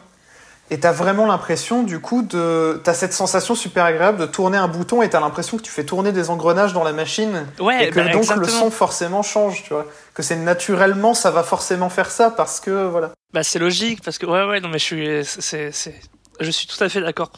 Et 0.72 0.80
t'as 0.80 0.92
vraiment 0.92 1.28
l'impression, 1.28 1.84
du 1.84 2.00
coup, 2.00 2.24
de. 2.24 2.82
T'as 2.84 2.96
cette 2.96 3.14
sensation 3.14 3.54
super 3.54 3.86
agréable 3.86 4.18
de 4.18 4.26
tourner 4.26 4.58
un 4.58 4.68
bouton 4.68 5.04
et 5.04 5.10
t'as 5.10 5.20
l'impression 5.20 5.58
que 5.58 5.62
tu 5.62 5.72
fais 5.72 5.84
tourner 5.84 6.12
des 6.12 6.32
engrenages 6.32 6.74
dans 6.74 6.84
la 6.84 6.94
machine. 6.94 7.46
Ouais, 7.60 7.86
et 7.86 7.90
que 7.92 7.96
bah, 7.96 8.06
donc 8.06 8.24
exactement. 8.24 8.42
le 8.42 8.48
son 8.48 8.72
forcément 8.72 9.22
change, 9.22 9.64
tu 9.64 9.74
vois. 9.74 9.86
Que 10.16 10.24
c'est 10.24 10.38
naturellement, 10.38 11.14
ça 11.14 11.30
va 11.30 11.44
forcément 11.44 11.90
faire 11.90 12.10
ça 12.10 12.32
parce 12.32 12.60
que, 12.60 12.88
voilà. 12.88 13.12
Bah, 13.32 13.44
c'est 13.44 13.60
logique, 13.60 14.02
parce 14.04 14.18
que, 14.18 14.26
ouais, 14.26 14.46
ouais, 14.46 14.60
non, 14.60 14.70
mais 14.70 14.80
je 14.80 14.84
suis, 14.84 15.26
c'est, 15.26 15.72
c'est, 15.72 15.96
je 16.40 16.50
suis 16.50 16.66
tout 16.66 16.84
à 16.84 16.90
fait 16.90 17.02
d'accord. 17.02 17.32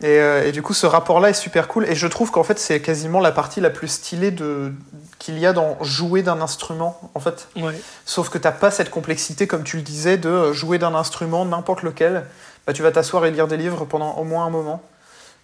Et, 0.00 0.18
euh, 0.18 0.46
et 0.46 0.52
du 0.52 0.62
coup, 0.62 0.74
ce 0.74 0.86
rapport-là 0.86 1.30
est 1.30 1.34
super 1.34 1.68
cool. 1.68 1.88
Et 1.88 1.94
je 1.94 2.06
trouve 2.08 2.30
qu'en 2.32 2.42
fait, 2.42 2.58
c'est 2.58 2.80
quasiment 2.80 3.20
la 3.20 3.30
partie 3.30 3.60
la 3.60 3.70
plus 3.70 3.88
stylée 3.88 4.30
de 4.32 4.72
qu'il 5.20 5.38
y 5.38 5.46
a 5.46 5.52
dans 5.52 5.76
jouer 5.82 6.22
d'un 6.22 6.40
instrument, 6.40 6.98
en 7.14 7.20
fait. 7.20 7.46
Ouais. 7.54 7.74
Sauf 8.04 8.28
que 8.28 8.38
t'as 8.38 8.50
pas 8.50 8.72
cette 8.72 8.90
complexité, 8.90 9.46
comme 9.46 9.62
tu 9.62 9.76
le 9.76 9.82
disais, 9.82 10.16
de 10.16 10.28
euh, 10.28 10.52
jouer 10.52 10.78
d'un 10.78 10.94
instrument, 10.96 11.44
n'importe 11.44 11.82
lequel. 11.82 12.24
Bah, 12.66 12.72
tu 12.72 12.82
vas 12.82 12.92
t'asseoir 12.92 13.24
et 13.26 13.30
lire 13.30 13.48
des 13.48 13.56
livres 13.56 13.84
pendant 13.84 14.14
au 14.14 14.24
moins 14.24 14.46
un 14.46 14.50
moment. 14.50 14.82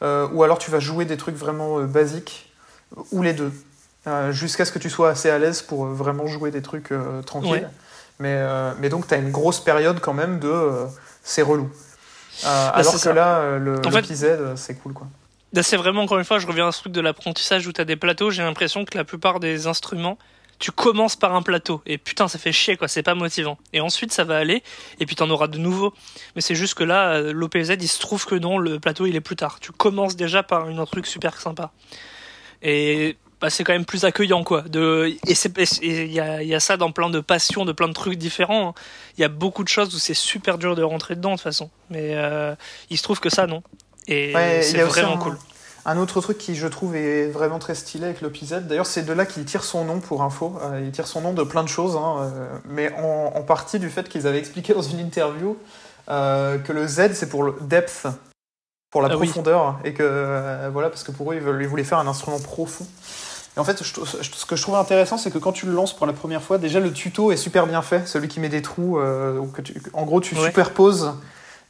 Euh, 0.03 0.29
ou 0.33 0.43
alors 0.45 0.59
tu 0.59 0.71
vas 0.71 0.79
jouer 0.81 1.05
des 1.05 1.16
trucs 1.16 1.35
vraiment 1.37 1.79
euh, 1.81 1.85
basiques, 1.87 2.53
ou 3.11 3.23
les 3.23 3.33
deux. 3.33 3.53
Euh, 4.07 4.31
Jusqu'à 4.33 4.64
ce 4.64 4.71
que 4.73 4.79
tu 4.79 4.89
sois 4.91 5.11
assez 5.11 5.29
à 5.29 5.39
l'aise 5.39 5.61
pour 5.62 5.87
euh, 5.87 5.93
vraiment 5.93 6.27
jouer 6.27 6.51
des 6.51 6.62
trucs 6.62 6.93
euh, 6.93 7.21
tranquilles. 7.23 7.51
Ouais. 7.51 7.66
Mais, 8.21 8.35
euh, 8.35 8.73
mais 8.81 8.89
donc, 8.89 9.07
tu 9.09 9.14
as 9.14 9.16
une 9.19 9.31
grosse 9.31 9.61
période 9.61 10.01
quand 10.01 10.12
même 10.14 10.39
de 10.39 10.49
euh, 10.49 10.87
c'est 11.23 11.43
relou. 11.43 11.69
Euh, 12.45 12.71
alors 12.73 12.93
que 12.93 12.99
ça. 12.99 13.12
là, 13.12 13.39
euh, 13.39 13.59
le, 13.59 13.75
le 13.77 13.91
fait- 13.91 14.03
PZ, 14.03 14.25
euh, 14.25 14.57
c'est 14.57 14.75
cool. 14.75 14.93
quoi. 14.93 15.07
Là, 15.53 15.62
c'est 15.62 15.77
vraiment, 15.77 16.03
encore 16.03 16.19
une 16.19 16.25
fois, 16.25 16.39
je 16.39 16.47
reviens 16.47 16.69
à 16.69 16.73
ce 16.73 16.81
truc 16.81 16.93
de 16.93 17.01
l'apprentissage 17.01 17.66
où 17.66 17.73
t'as 17.73 17.85
des 17.85 17.97
plateaux. 17.97 18.31
J'ai 18.31 18.43
l'impression 18.43 18.85
que 18.85 18.97
la 18.97 19.05
plupart 19.05 19.41
des 19.41 19.66
instruments, 19.66 20.19
tu 20.59 20.72
commences 20.72 21.14
par 21.16 21.34
un 21.34 21.42
plateau. 21.42 21.82
Et 21.86 21.98
putain, 21.98 22.26
ça 22.28 22.38
fait 22.38 22.50
chier, 22.52 22.76
quoi. 22.76 22.88
C'est 22.88 23.02
pas 23.04 23.14
motivant. 23.14 23.59
Et 23.72 23.80
ensuite, 23.80 24.12
ça 24.12 24.24
va 24.24 24.36
aller. 24.38 24.62
Et 24.98 25.06
puis, 25.06 25.14
t'en 25.16 25.30
auras 25.30 25.46
de 25.46 25.59
nouveaux. 25.59 25.94
Mais 26.34 26.40
c'est 26.42 26.54
juste 26.56 26.74
que 26.74 26.82
là, 26.84 27.11
euh, 27.12 27.32
l'OPZ, 27.32 27.76
il 27.80 27.88
se 27.88 28.00
trouve 28.00 28.26
que 28.26 28.34
non, 28.34 28.59
le 28.59 28.80
plateau, 28.80 29.06
il 29.06 29.14
est 29.14 29.20
plus 29.20 29.36
tard. 29.36 29.61
Tu 29.61 29.70
commences 29.72 30.16
déjà 30.16 30.42
par 30.42 30.68
une- 30.68 30.78
un 30.80 30.86
truc 30.86 31.06
super 31.06 31.40
sympa. 31.40 31.70
Et 32.62 33.16
bah, 33.40 33.50
c'est 33.50 33.62
quand 33.62 33.72
même 33.72 33.84
plus 33.84 34.04
accueillant, 34.04 34.42
quoi. 34.42 34.62
De, 34.62 35.06
et 35.28 35.34
il 35.82 36.12
y 36.12 36.18
a, 36.20 36.42
il 36.42 36.48
y 36.48 36.54
a 36.56 36.61
ça 36.61 36.76
dans 36.76 36.90
plein 36.90 37.09
de 37.09 37.20
passions, 37.20 37.64
de 37.64 37.70
plein 37.72 37.86
de 37.88 37.92
trucs 37.92 38.18
différents. 38.18 38.70
hein. 38.70 38.74
Il 39.16 39.20
y 39.20 39.24
a 39.24 39.28
beaucoup 39.28 39.62
de 39.62 39.68
choses 39.68 39.94
où 39.94 39.98
c'est 39.98 40.14
super 40.14 40.59
dur 40.59 40.74
de 40.74 40.82
rentrer 40.82 41.14
dedans, 41.14 41.30
de 41.30 41.34
toute 41.36 41.42
façon. 41.44 41.70
Mais 41.90 42.14
euh, 42.14 42.54
il 42.90 42.98
se 42.98 43.02
trouve 43.04 43.20
que 43.20 43.30
ça, 43.30 43.46
non. 43.46 43.62
Et 44.09 44.34
Ouais, 44.34 44.62
c'est 44.62 44.78
vraiment 44.82 45.14
un- 45.14 45.18
cool. 45.18 45.38
Un 45.87 45.97
autre 45.97 46.20
truc 46.20 46.37
qui, 46.39 46.55
je 46.55 46.66
trouve, 46.66 46.97
est 46.97 47.29
vraiment 47.29 47.59
très 47.59 47.74
stylé 47.74 48.05
avec 48.07 48.20
l'OPZ, 48.20 48.62
d'ailleurs, 48.68 48.87
c'est 48.87 49.03
de 49.05 49.12
là 49.12 49.24
qu'il 49.24 49.45
tire 49.45 49.64
son 49.64 49.85
nom 49.85 50.01
pour 50.01 50.22
info. 50.22 50.59
Euh, 50.62 50.83
il 50.85 50.91
tire 50.91 51.07
son 51.07 51.20
nom 51.22 51.33
de 51.33 51.43
plein 51.43 51.62
de 51.62 51.68
choses, 51.68 51.97
hein, 51.97 52.16
euh, 52.20 52.49
mais 52.68 52.93
en, 52.95 53.33
en 53.35 53.43
partie 53.43 53.79
du 53.79 53.89
fait 53.89 54.09
qu'ils 54.09 54.26
avaient 54.26 54.39
expliqué 54.39 54.74
dans 54.74 54.83
une 54.83 54.99
interview 54.99 55.57
euh, 56.11 56.59
que 56.59 56.72
le 56.72 56.87
Z, 56.87 57.12
c'est 57.14 57.29
pour 57.29 57.43
le 57.43 57.55
depth, 57.62 58.07
pour 58.91 59.01
la 59.03 59.09
Ah 59.11 59.16
oui. 59.16 59.29
profondeur, 59.29 59.79
et 59.85 59.95
que, 59.95 60.68
voilà, 60.72 60.91
parce 60.91 61.05
que 61.05 61.12
pour 61.12 61.33
eux, 61.33 61.37
ils, 61.37 61.41
veulent- 61.41 61.62
ils 61.62 61.68
voulaient 61.68 61.85
faire 61.85 61.99
un 61.99 62.07
instrument 62.07 62.39
profond. 62.41 62.87
Et 63.57 63.61
en 63.61 63.64
fait, 63.64 63.83
je- 63.83 63.95
je- 64.22 64.31
ce 64.35 64.45
que 64.47 64.57
je 64.57 64.62
trouve 64.62 64.74
intéressant, 64.76 65.16
c'est 65.16 65.31
que 65.31 65.39
quand 65.39 65.53
tu 65.53 65.66
le 65.66 65.72
lances 65.72 65.95
pour 65.97 66.07
la 66.07 66.12
première 66.12 66.43
fois, 66.43 66.59
déjà 66.59 66.81
le 66.81 66.93
tuto 66.93 67.33
est 67.33 67.37
super 67.37 67.66
bien 67.66 67.83
fait, 67.83 68.07
celui 68.07 68.29
qui 68.29 68.41
met 68.41 68.49
des 68.49 68.62
trous, 68.62 68.99
ou 69.01 69.47
que 69.47 69.62
tu- 69.62 69.81
en 69.95 70.05
gros, 70.05 70.20
tu 70.20 70.35
Ouais. 70.37 70.45
superposes 70.47 71.12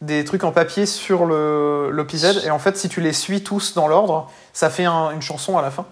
des 0.01 0.25
trucs 0.25 0.45
en 0.45 0.53
papier 0.53 0.87
sur 0.87 1.25
le 1.27 1.91
l'OPZ 1.91 2.43
et 2.47 2.51
en 2.51 2.59
fait 2.59 2.77
si 2.77 2.89
tu 2.89 3.01
les 3.01 3.13
suis 3.13 3.43
tous 3.43 3.75
dans 3.75 3.89
l'ordre 3.89 4.31
ça 4.53 4.71
fait 4.71 4.85
un- 4.85 5.11
une 5.11 5.23
chanson 5.23 5.59
à 5.59 5.63
la 5.63 5.71
fin 5.71 5.87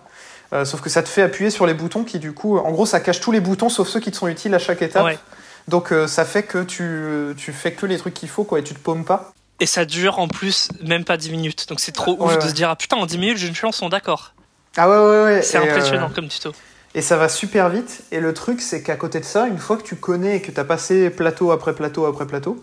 Euh, 0.53 0.65
sauf 0.65 0.81
que 0.81 0.89
ça 0.89 1.03
te 1.03 1.09
fait 1.09 1.23
appuyer 1.23 1.51
sur 1.51 1.67
les 1.67 1.75
boutons 1.75 2.05
qui 2.05 2.21
du 2.21 2.33
coup 2.33 2.57
en 2.59 2.71
gros 2.71 2.87
ça 2.87 3.01
cache 3.01 3.21
tous 3.21 3.33
les 3.33 3.41
boutons 3.41 3.69
sauf 3.69 3.89
ceux 3.89 3.99
qui 3.99 4.13
te 4.13 4.17
sont 4.17 4.29
utiles 4.29 4.55
à 4.55 4.61
chaque 4.61 4.81
étape 4.81 5.05
Ouais. 5.05 5.19
donc 5.67 5.93
euh, 5.93 6.07
ça 6.07 6.25
fait 6.25 6.45
que 6.45 6.63
tu, 6.63 7.35
tu 7.37 7.53
fais 7.53 7.73
que 7.73 7.85
les 7.85 7.99
trucs 7.99 8.15
qu'il 8.15 8.29
faut 8.29 8.45
quoi 8.45 8.61
et 8.61 8.63
tu 8.63 8.73
te 8.73 8.79
paumes 8.79 9.05
pas 9.05 9.33
Et 9.59 9.67
ça 9.67 9.85
dure 9.85 10.21
en 10.21 10.29
plus 10.29 10.69
même 10.85 11.05
pas 11.05 11.17
10 11.17 11.33
minutes. 11.33 11.69
Donc 11.69 11.81
c'est 11.81 11.91
trop 11.91 12.13
Ouais, 12.17 12.37
ouf 12.37 12.39
de 12.45 12.49
se 12.49 12.55
dire 12.55 12.71
ah 12.71 12.77
putain 12.77 12.97
en 12.97 13.07
10 13.07 13.19
minutes 13.19 13.39
j'ai 13.39 13.49
une 13.49 13.57
chanson 13.57 13.89
d'accord. 13.89 14.35
ah 14.77 14.89
ouais 14.89 14.97
ouais 14.97 15.25
ouais 15.25 15.43
C'est 15.43 15.59
Et, 15.59 15.69
impressionnant 15.69 16.11
euh, 16.11 16.15
comme 16.15 16.29
tuto. 16.29 16.53
et 16.95 17.03
ça 17.03 17.17
va 17.17 17.29
super 17.29 17.69
vite 17.69 18.03
et 18.13 18.21
le 18.21 18.33
truc 18.33 18.61
c'est 18.61 18.85
qu'à 18.85 18.95
côté 18.95 19.19
de 19.19 19.25
ça 19.25 19.49
une 19.49 19.59
fois 19.59 19.77
que 19.77 19.83
tu 19.83 19.97
connais 19.97 20.37
et 20.37 20.43
que 20.43 20.53
tu 20.53 20.61
as 20.61 20.65
passé 20.65 21.11
plateau 21.11 21.51
après 21.51 21.75
plateau 21.75 22.07
après 22.07 22.25
plateau 22.29 22.63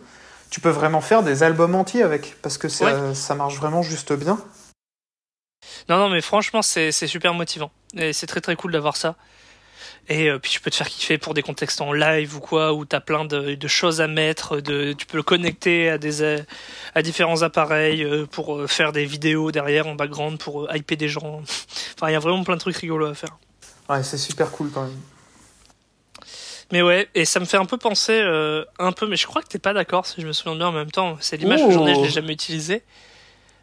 tu 0.53 0.59
peux 0.59 0.69
vraiment 0.69 1.01
faire 1.01 1.23
des 1.23 1.41
albums 1.41 1.73
entiers 1.73 2.03
avec 2.03 2.35
parce 2.43 2.59
que 2.59 2.69
ça, 2.69 3.15
ça 3.15 3.33
marche 3.33 3.55
vraiment 3.55 3.81
juste 3.81 4.13
bien 4.13 4.37
Non 5.89 5.97
non 5.97 6.09
mais 6.09 6.21
franchement 6.21 6.61
c'est 6.61 6.91
super 6.91 7.33
motivant. 7.33 7.71
Et 7.97 8.13
c'est 8.13 8.27
très 8.27 8.39
très 8.39 8.55
cool 8.55 8.71
d'avoir 8.71 8.95
ça. 8.95 9.15
Et 10.09 10.29
euh, 10.29 10.37
puis 10.37 10.51
tu 10.51 10.61
peux 10.61 10.69
te 10.69 10.75
faire 10.75 10.89
kiffer 10.89 11.17
pour 11.17 11.33
des 11.33 11.41
contextes 11.41 11.81
en 11.81 11.91
live 11.91 12.35
ou 12.35 12.39
quoi 12.39 12.71
où 12.71 12.85
t'as 12.85 12.99
plein 12.99 13.25
de, 13.25 13.55
de 13.55 13.67
choses 13.67 13.99
à 13.99 14.07
mettre, 14.07 14.61
de 14.61 14.93
tu 14.93 15.07
peux 15.07 15.17
le 15.17 15.23
connecter 15.23 15.89
à 15.89 15.97
des 15.97 16.21
euh, 16.21 16.37
à 16.93 17.01
différents 17.01 17.41
appareils 17.41 18.03
euh, 18.03 18.27
pour 18.27 18.55
euh, 18.55 18.67
faire 18.67 18.91
des 18.91 19.05
vidéos 19.05 19.51
derrière 19.51 19.87
en 19.87 19.95
background 19.95 20.37
pour 20.37 20.69
hyper 20.75 20.97
des 20.99 21.09
gens. 21.09 21.41
Enfin 21.95 22.09
il 22.09 22.13
y 22.13 22.15
a 22.15 22.19
vraiment 22.19 22.43
plein 22.43 22.57
de 22.57 22.61
trucs 22.61 22.77
rigolos 22.77 23.07
à 23.07 23.15
faire. 23.15 23.39
ouais 23.89 24.03
c'est 24.03 24.19
super 24.19 24.51
cool 24.51 24.69
quand 24.71 24.83
même 24.83 25.12
Mais 26.73 26.81
ouais, 26.81 27.07
et 27.13 27.23
ça 27.25 27.39
me 27.39 27.45
fait 27.45 27.57
un 27.57 27.65
peu 27.65 27.77
penser, 27.77 28.19
euh, 28.19 28.65
un 28.79 28.91
peu, 28.93 29.05
mais 29.05 29.15
je 29.15 29.27
crois 29.27 29.43
que 29.43 29.47
t'es 29.47 29.59
pas 29.59 29.73
d'accord 29.73 30.07
si 30.07 30.19
je 30.19 30.25
me 30.25 30.33
souviens 30.33 30.55
bien 30.55 30.67
en 30.69 30.71
même 30.71 30.89
temps. 30.89 31.17
C'est 31.21 31.37
l'image 31.37 31.59
que 31.63 31.71
j'en 31.71 31.85
ai, 31.85 31.93
je 31.93 32.01
l'ai 32.01 32.09
jamais 32.09 32.33
utilisée. 32.33 32.81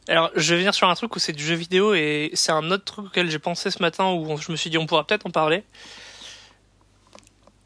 Alors, 0.06 0.30
je 0.36 0.54
vais 0.54 0.58
venir 0.60 0.72
sur 0.74 0.88
un 0.88 0.94
truc 0.94 1.16
où 1.16 1.18
c'est 1.18 1.32
du 1.32 1.44
jeu 1.44 1.56
vidéo 1.56 1.92
et 1.92 2.30
c'est 2.34 2.52
un 2.52 2.70
autre 2.70 2.84
truc 2.84 3.06
auquel 3.06 3.28
j'ai 3.28 3.40
pensé 3.40 3.72
ce 3.72 3.82
matin 3.82 4.12
où 4.12 4.36
je 4.40 4.52
me 4.52 4.56
suis 4.56 4.70
dit 4.70 4.78
on 4.78 4.86
pourra 4.86 5.04
peut-être 5.04 5.26
en 5.26 5.30
parler. 5.30 5.64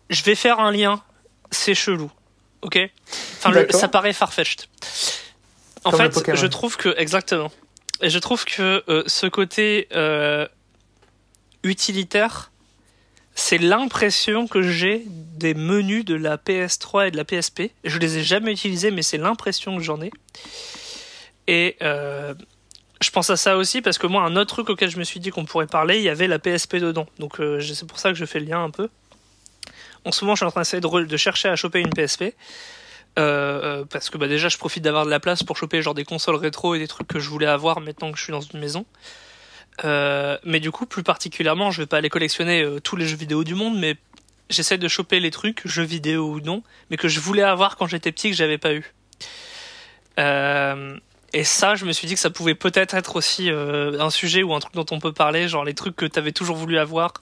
Je 0.08 0.22
vais 0.22 0.34
faire 0.34 0.60
un 0.60 0.72
lien, 0.72 1.02
c'est 1.50 1.74
chelou, 1.74 2.10
ok? 2.62 2.78
Enfin, 3.36 3.50
le- 3.50 3.70
ça 3.72 3.88
paraît 3.88 4.14
farfetched. 4.14 4.64
En 5.84 5.90
Comme 5.90 6.10
fait, 6.10 6.34
je 6.34 6.46
trouve 6.46 6.78
que 6.78 6.94
exactement. 6.96 7.52
Et 8.00 8.08
je 8.08 8.18
trouve 8.18 8.46
que 8.46 8.82
euh, 8.88 9.02
ce 9.06 9.26
côté 9.26 9.88
euh, 9.92 10.48
utilitaire, 11.62 12.50
c'est 13.34 13.58
l'impression 13.58 14.46
que 14.46 14.62
j'ai 14.62 15.04
des 15.08 15.54
menus 15.54 16.04
de 16.04 16.14
la 16.14 16.36
PS3 16.36 17.08
et 17.08 17.10
de 17.10 17.16
la 17.16 17.24
PSP. 17.24 17.70
Je 17.82 17.98
les 17.98 18.18
ai 18.18 18.22
jamais 18.22 18.52
utilisés, 18.52 18.90
mais 18.90 19.02
c'est 19.02 19.18
l'impression 19.18 19.76
que 19.76 19.82
j'en 19.82 20.00
ai. 20.00 20.10
Et 21.46 21.76
euh, 21.82 22.34
je 23.00 23.10
pense 23.10 23.30
à 23.30 23.36
ça 23.36 23.56
aussi 23.56 23.82
parce 23.82 23.98
que 23.98 24.06
moi, 24.06 24.22
un 24.22 24.36
autre 24.36 24.54
truc 24.54 24.70
auquel 24.70 24.90
je 24.90 24.98
me 24.98 25.04
suis 25.04 25.20
dit 25.20 25.30
qu'on 25.30 25.44
pourrait 25.44 25.66
parler, 25.66 25.98
il 25.98 26.02
y 26.02 26.08
avait 26.08 26.28
la 26.28 26.38
PSP 26.38 26.76
dedans. 26.76 27.06
Donc 27.18 27.40
euh, 27.40 27.60
c'est 27.60 27.86
pour 27.86 27.98
ça 27.98 28.10
que 28.10 28.14
je 28.14 28.24
fais 28.24 28.38
le 28.38 28.46
lien 28.46 28.62
un 28.62 28.70
peu. 28.70 28.88
En 30.04 30.12
ce 30.12 30.24
moment, 30.24 30.34
je 30.34 30.40
suis 30.40 30.46
en 30.46 30.50
train 30.50 30.60
d'essayer 30.60 30.80
de, 30.80 31.16
chercher 31.16 31.48
à 31.48 31.56
choper 31.56 31.80
une 31.80 31.90
PSP. 31.90 32.34
Euh, 33.16 33.84
parce 33.90 34.10
que 34.10 34.18
bah, 34.18 34.26
déjà, 34.26 34.48
je 34.48 34.58
profite 34.58 34.82
d'avoir 34.82 35.04
de 35.04 35.10
la 35.10 35.20
place 35.20 35.42
pour 35.42 35.56
choper 35.56 35.82
genre 35.82 35.94
des 35.94 36.04
consoles 36.04 36.36
rétro 36.36 36.74
et 36.74 36.78
des 36.78 36.88
trucs 36.88 37.06
que 37.06 37.20
je 37.20 37.28
voulais 37.30 37.46
avoir 37.46 37.80
maintenant 37.80 38.10
que 38.12 38.18
je 38.18 38.24
suis 38.24 38.32
dans 38.32 38.40
une 38.40 38.60
maison. 38.60 38.86
Euh, 39.82 40.38
mais 40.44 40.60
du 40.60 40.70
coup, 40.70 40.86
plus 40.86 41.02
particulièrement, 41.02 41.70
je 41.70 41.82
vais 41.82 41.86
pas 41.86 41.98
aller 41.98 42.10
collectionner 42.10 42.62
euh, 42.62 42.80
tous 42.80 42.96
les 42.96 43.06
jeux 43.06 43.16
vidéo 43.16 43.44
du 43.44 43.54
monde, 43.54 43.78
mais 43.78 43.96
j'essaie 44.50 44.78
de 44.78 44.88
choper 44.88 45.20
les 45.20 45.30
trucs, 45.30 45.66
jeux 45.66 45.84
vidéo 45.84 46.26
ou 46.28 46.40
non, 46.40 46.62
mais 46.90 46.96
que 46.96 47.08
je 47.08 47.20
voulais 47.20 47.42
avoir 47.42 47.76
quand 47.76 47.86
j'étais 47.86 48.12
petit 48.12 48.30
que 48.30 48.36
j'avais 48.36 48.58
pas 48.58 48.74
eu. 48.74 48.92
Euh, 50.20 50.96
et 51.32 51.42
ça, 51.42 51.74
je 51.74 51.84
me 51.84 51.92
suis 51.92 52.06
dit 52.06 52.14
que 52.14 52.20
ça 52.20 52.30
pouvait 52.30 52.54
peut-être 52.54 52.94
être 52.94 53.16
aussi 53.16 53.50
un 53.50 54.10
sujet 54.10 54.44
ou 54.44 54.54
un 54.54 54.60
truc 54.60 54.72
dont 54.74 54.86
on 54.92 55.00
peut 55.00 55.12
parler, 55.12 55.48
genre 55.48 55.64
les 55.64 55.74
trucs 55.74 55.96
que 55.96 56.06
t'avais 56.06 56.30
toujours 56.30 56.54
voulu 56.54 56.78
avoir, 56.78 57.12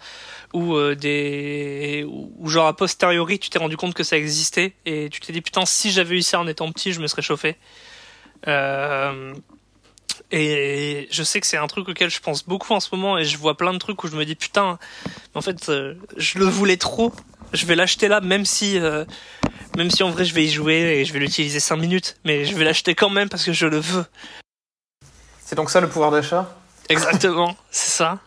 ou 0.52 0.78
des, 0.92 2.04
ou 2.06 2.50
genre 2.50 2.66
a 2.66 2.76
posteriori, 2.76 3.38
tu 3.38 3.48
t'es 3.48 3.58
rendu 3.58 3.78
compte 3.78 3.94
que 3.94 4.04
ça 4.04 4.18
existait 4.18 4.74
et 4.84 5.08
tu 5.10 5.20
t'es 5.20 5.32
dit 5.32 5.40
putain, 5.40 5.64
si 5.64 5.90
j'avais 5.90 6.16
eu 6.16 6.20
ça 6.20 6.38
en 6.38 6.46
étant 6.46 6.70
petit, 6.70 6.92
je 6.92 7.00
me 7.00 7.06
serais 7.06 7.22
chauffé. 7.22 7.56
Et 10.32 11.08
je 11.10 11.22
sais 11.22 11.40
que 11.40 11.46
c'est 11.46 11.58
un 11.58 11.66
truc 11.66 11.88
auquel 11.88 12.10
je 12.10 12.20
pense 12.20 12.44
beaucoup 12.44 12.72
en 12.72 12.80
ce 12.80 12.88
moment 12.92 13.18
et 13.18 13.24
je 13.24 13.36
vois 13.36 13.54
plein 13.54 13.74
de 13.74 13.78
trucs 13.78 14.02
où 14.02 14.08
je 14.08 14.16
me 14.16 14.24
dis 14.24 14.34
putain, 14.34 14.78
en 15.34 15.42
fait, 15.42 15.68
euh, 15.68 15.94
je 16.16 16.38
le 16.38 16.46
voulais 16.46 16.78
trop. 16.78 17.12
Je 17.52 17.66
vais 17.66 17.76
l'acheter 17.76 18.08
là, 18.08 18.22
même 18.22 18.46
si, 18.46 18.78
euh, 18.78 19.04
même 19.76 19.90
si 19.90 20.02
en 20.02 20.10
vrai 20.10 20.24
je 20.24 20.34
vais 20.34 20.44
y 20.44 20.50
jouer 20.50 21.00
et 21.00 21.04
je 21.04 21.12
vais 21.12 21.18
l'utiliser 21.18 21.60
5 21.60 21.76
minutes, 21.76 22.16
mais 22.24 22.46
je 22.46 22.54
vais 22.56 22.64
l'acheter 22.64 22.94
quand 22.94 23.10
même 23.10 23.28
parce 23.28 23.44
que 23.44 23.52
je 23.52 23.66
le 23.66 23.78
veux. 23.78 24.06
C'est 25.44 25.54
donc 25.54 25.68
ça 25.68 25.82
le 25.82 25.88
pouvoir 25.88 26.10
d'achat? 26.10 26.56
Exactement, 26.88 27.54
c'est 27.70 27.90
ça. 27.90 28.18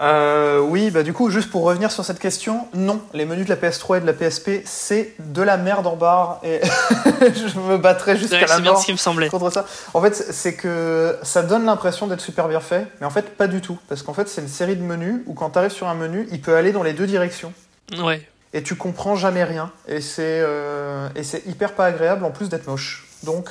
Euh, 0.00 0.58
oui, 0.60 0.90
bah 0.90 1.02
du 1.02 1.12
coup, 1.12 1.30
juste 1.30 1.50
pour 1.50 1.62
revenir 1.62 1.92
sur 1.92 2.04
cette 2.04 2.18
question, 2.18 2.66
non, 2.74 3.00
les 3.12 3.24
menus 3.24 3.46
de 3.46 3.50
la 3.50 3.56
PS3 3.56 3.98
et 3.98 4.00
de 4.00 4.06
la 4.06 4.14
PSP, 4.14 4.62
c'est 4.64 5.14
de 5.18 5.42
la 5.42 5.58
merde 5.58 5.86
en 5.86 5.96
barre 5.96 6.40
et 6.42 6.60
je 7.20 7.58
me 7.60 7.76
battrai 7.76 8.16
jusqu'à 8.16 8.46
la 8.46 8.58
mort 8.58 8.80
ce 8.80 8.86
qui 8.86 8.92
me 8.92 8.96
semblait. 8.96 9.28
contre 9.28 9.52
ça. 9.52 9.66
En 9.92 10.00
fait, 10.00 10.14
c'est 10.14 10.54
que 10.54 11.18
ça 11.22 11.42
donne 11.42 11.66
l'impression 11.66 12.06
d'être 12.06 12.22
super 12.22 12.48
bien 12.48 12.60
fait, 12.60 12.86
mais 13.00 13.06
en 13.06 13.10
fait, 13.10 13.36
pas 13.36 13.46
du 13.46 13.60
tout. 13.60 13.78
Parce 13.88 14.02
qu'en 14.02 14.14
fait, 14.14 14.28
c'est 14.28 14.40
une 14.40 14.48
série 14.48 14.76
de 14.76 14.82
menus 14.82 15.22
où 15.26 15.34
quand 15.34 15.50
tu 15.50 15.58
arrives 15.58 15.72
sur 15.72 15.86
un 15.86 15.94
menu, 15.94 16.26
il 16.32 16.40
peut 16.40 16.56
aller 16.56 16.72
dans 16.72 16.82
les 16.82 16.94
deux 16.94 17.06
directions. 17.06 17.52
Ouais. 17.98 18.26
Et 18.54 18.62
tu 18.62 18.74
comprends 18.76 19.14
jamais 19.14 19.44
rien. 19.44 19.70
Et 19.86 20.00
c'est 20.00 20.40
euh, 20.42 21.08
et 21.14 21.22
c'est 21.22 21.46
hyper 21.46 21.74
pas 21.74 21.86
agréable 21.86 22.24
en 22.24 22.30
plus 22.30 22.48
d'être 22.48 22.66
moche. 22.66 23.06
Donc, 23.22 23.50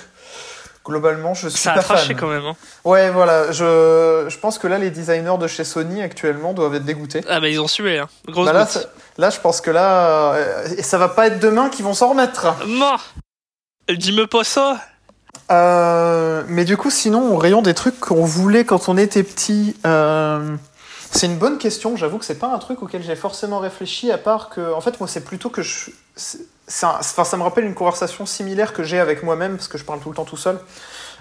globalement, 0.86 1.34
je 1.34 1.48
suis 1.50 1.60
Ça 1.60 1.74
a 1.74 1.76
pas 1.82 1.98
fan. 1.98 2.16
quand 2.16 2.28
même. 2.28 2.46
Hein. 2.46 2.56
Ouais, 2.84 3.10
voilà. 3.12 3.52
Je, 3.52 4.26
je 4.28 4.38
pense 4.38 4.58
que 4.58 4.68
là, 4.68 4.78
les 4.78 4.90
designers 4.90 5.38
de 5.40 5.48
chez 5.48 5.64
Sony 5.64 6.02
actuellement 6.02 6.54
doivent 6.54 6.76
être 6.76 6.86
dégoûtés. 6.86 7.22
Ah 7.30 7.40
bah 7.40 7.50
ils 7.50 7.60
ont 7.62 7.68
sué, 7.68 8.00
hein. 8.00 8.08
Grosse 8.28 8.46
Bah 8.52 8.68
là, 9.18 9.30
je 9.30 9.40
pense 9.40 9.62
que 9.62 9.72
là, 9.72 10.34
euh, 10.34 10.68
et 10.78 10.84
ça 10.84 10.98
va 10.98 11.10
pas 11.10 11.28
être 11.28 11.40
demain 11.40 11.70
qu'ils 11.70 11.86
vont 11.86 11.94
s'en 11.94 12.10
remettre. 12.10 12.48
Mort 12.66 13.14
Dis-me 13.90 14.26
pas 14.26 14.44
ça 14.44 14.80
Euh, 15.52 16.44
mais 16.48 16.64
du 16.66 16.78
coup, 16.78 16.90
sinon, 16.90 17.34
au 17.34 17.38
rayon 17.38 17.62
des 17.62 17.74
trucs 17.74 18.00
qu'on 18.00 18.24
voulait 18.26 18.64
quand 18.64 18.88
on 18.90 18.98
était 18.98 19.24
petit, 19.24 19.76
euh, 19.86 20.56
c'est 21.12 21.26
une 21.26 21.38
bonne 21.38 21.58
question. 21.58 21.98
J'avoue 21.98 22.18
que 22.20 22.26
c'est 22.26 22.40
pas 22.40 22.48
un 22.54 22.58
truc 22.58 22.82
auquel 22.82 23.04
j'ai 23.04 23.16
forcément 23.18 23.60
réfléchi, 23.60 24.12
à 24.12 24.18
part 24.18 24.50
que, 24.50 24.74
en 24.74 24.80
fait, 24.82 25.00
moi, 25.00 25.10
c'est 25.10 25.26
plutôt 25.26 25.50
que 25.50 25.62
je. 25.62 25.92
Enfin, 26.74 27.24
ça 27.24 27.38
me 27.38 27.44
rappelle 27.44 27.66
une 27.66 27.74
conversation 27.74 28.26
similaire 28.26 28.74
que 28.74 28.84
j'ai 28.84 29.00
avec 29.00 29.24
moi-même, 29.24 29.56
parce 29.58 29.68
que 29.68 29.78
je 29.78 29.84
parle 29.84 30.00
tout 30.00 30.10
le 30.10 30.16
temps 30.16 30.26
tout 30.26 30.38
seul. 30.38 30.60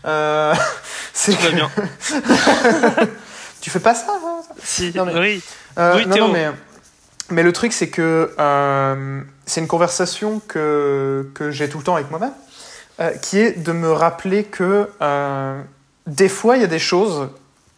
Euh, 0.07 0.55
c'est 1.13 1.37
que- 1.37 1.53
bien. 1.55 1.71
tu 3.61 3.71
fais 3.71 3.81
pas 3.81 3.95
ça 3.95 4.07
hein 4.25 4.41
Si, 4.63 4.93
Non, 4.95 5.05
mais- 5.07 5.19
oui. 5.19 5.43
Euh, 5.79 5.95
Oui, 5.97 6.07
non, 6.07 6.15
Théo. 6.15 6.27
non, 6.27 6.33
mais, 6.33 6.51
mais 7.31 7.43
le 7.43 7.53
truc, 7.53 7.73
c'est 7.73 7.89
que 7.89 8.35
euh, 8.39 9.21
c'est 9.47 9.61
une 9.61 9.69
conversation 9.69 10.41
que, 10.49 11.31
que 11.35 11.51
j'ai 11.51 11.69
tout 11.69 11.79
le 11.79 11.85
temps 11.85 11.95
avec 11.97 12.11
moi-même, 12.11 12.33
qui 13.23 13.39
est 13.39 13.53
de 13.53 13.73
me 13.73 13.91
rappeler 13.93 14.45
que 14.45 14.89
des 16.07 16.29
fois, 16.29 16.57
il 16.57 16.61
y 16.61 16.65
a 16.65 16.69
des 16.69 16.79
choses 16.79 17.29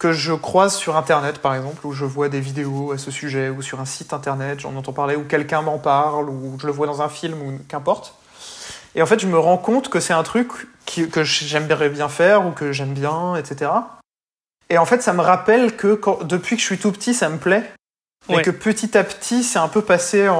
que 0.03 0.13
je 0.13 0.33
croise 0.33 0.75
sur 0.75 0.97
Internet, 0.97 1.39
par 1.39 1.55
exemple, 1.55 1.87
où 1.87 1.93
je 1.93 2.05
vois 2.05 2.29
des 2.29 2.41
vidéos 2.41 2.91
à 2.91 2.99
ce 2.99 3.13
sujet, 3.13 3.51
ou 3.51 3.63
sur 3.63 3.79
un 3.81 3.85
site 3.85 4.13
Internet, 4.13 4.59
j'en 4.59 4.75
entends 4.75 4.93
parler, 4.93 5.15
ou 5.15 5.23
quelqu'un 5.23 5.63
m'en 5.63 5.79
parle, 5.79 6.29
ou 6.29 6.57
je 6.61 6.67
le 6.67 6.73
vois 6.73 6.89
dans 6.89 7.03
un 7.03 7.09
film, 7.09 7.41
ou 7.41 7.59
qu'importe. 7.69 8.15
Et 8.97 9.03
en 9.03 9.07
fait, 9.07 9.21
je 9.21 9.29
me 9.29 9.39
rends 9.39 9.59
compte 9.59 9.91
que 9.91 10.01
c'est 10.01 10.13
un 10.13 10.25
truc 10.25 10.49
qui- 10.87 11.09
que 11.09 11.23
j'aimerais 11.23 11.89
bien 11.89 12.09
faire, 12.09 12.45
ou 12.45 12.51
que 12.51 12.73
j'aime 12.73 12.95
bien, 12.95 13.37
etc. 13.37 13.71
Et 14.71 14.77
en 14.77 14.85
fait, 14.87 15.03
ça 15.03 15.13
me 15.13 15.21
rappelle 15.23 15.77
que 15.77 15.95
quand, 15.95 16.25
depuis 16.25 16.57
que 16.57 16.63
je 16.63 16.67
suis 16.67 16.79
tout 16.79 16.91
petit, 16.91 17.15
ça 17.15 17.29
me 17.29 17.39
plaît. 17.39 17.71
Ouais. 18.29 18.43
que 18.43 18.51
petit 18.51 18.99
à 18.99 19.05
petit, 19.05 19.45
c'est 19.45 19.59
un 19.61 19.69
peu 19.69 19.83
passé 19.83 20.29
en, 20.29 20.35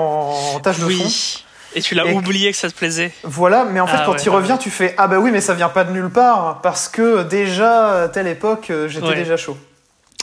en 0.55 0.61
tâche 0.61 0.79
de 0.79 0.83
fond. 0.89 0.89
Oui. 0.89 1.45
Et 1.75 1.81
tu 1.81 1.95
l'as 1.95 2.07
oublié 2.07 2.51
que 2.51 2.57
ça 2.57 2.69
te 2.71 2.75
plaisait. 2.75 3.13
Voilà, 3.23 3.65
mais 3.65 3.81
en 3.81 3.87
fait, 3.87 3.97
Ah 3.99 4.03
quand 4.05 4.13
ouais, 4.13 4.19
tu 4.21 4.29
ouais, 4.29 4.37
reviens, 4.37 4.55
ouais. 4.57 4.61
tu 4.61 4.71
fais 4.71 4.95
Ah 4.99 5.09
bah 5.09 5.19
oui, 5.19 5.31
mais 5.31 5.41
ça 5.41 5.55
vient 5.55 5.69
pas 5.69 5.85
de 5.85 5.93
nulle 5.93 6.11
part, 6.11 6.61
parce 6.63 6.89
que 6.89 7.23
déjà, 7.23 8.03
à 8.05 8.09
telle 8.09 8.27
époque, 8.27 8.71
euh, 8.71 8.89
j'étais 8.89 9.07
Ouais. 9.07 9.15
déjà 9.15 9.37
chaud. 9.37 9.57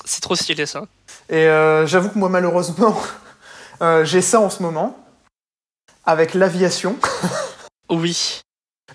C'est 0.06 0.22
trop 0.22 0.36
stylé 0.36 0.66
ça. 0.66 0.84
Et 1.30 1.48
euh, 1.48 1.86
j'avoue 1.88 2.10
que 2.10 2.18
moi, 2.20 2.30
malheureusement, 2.30 3.00
euh, 3.82 4.06
j'ai 4.06 4.22
ça 4.22 4.40
en 4.40 4.50
ce 4.50 4.62
moment, 4.62 4.98
avec 6.06 6.34
l'aviation. 6.34 6.96
Oui. 7.92 8.42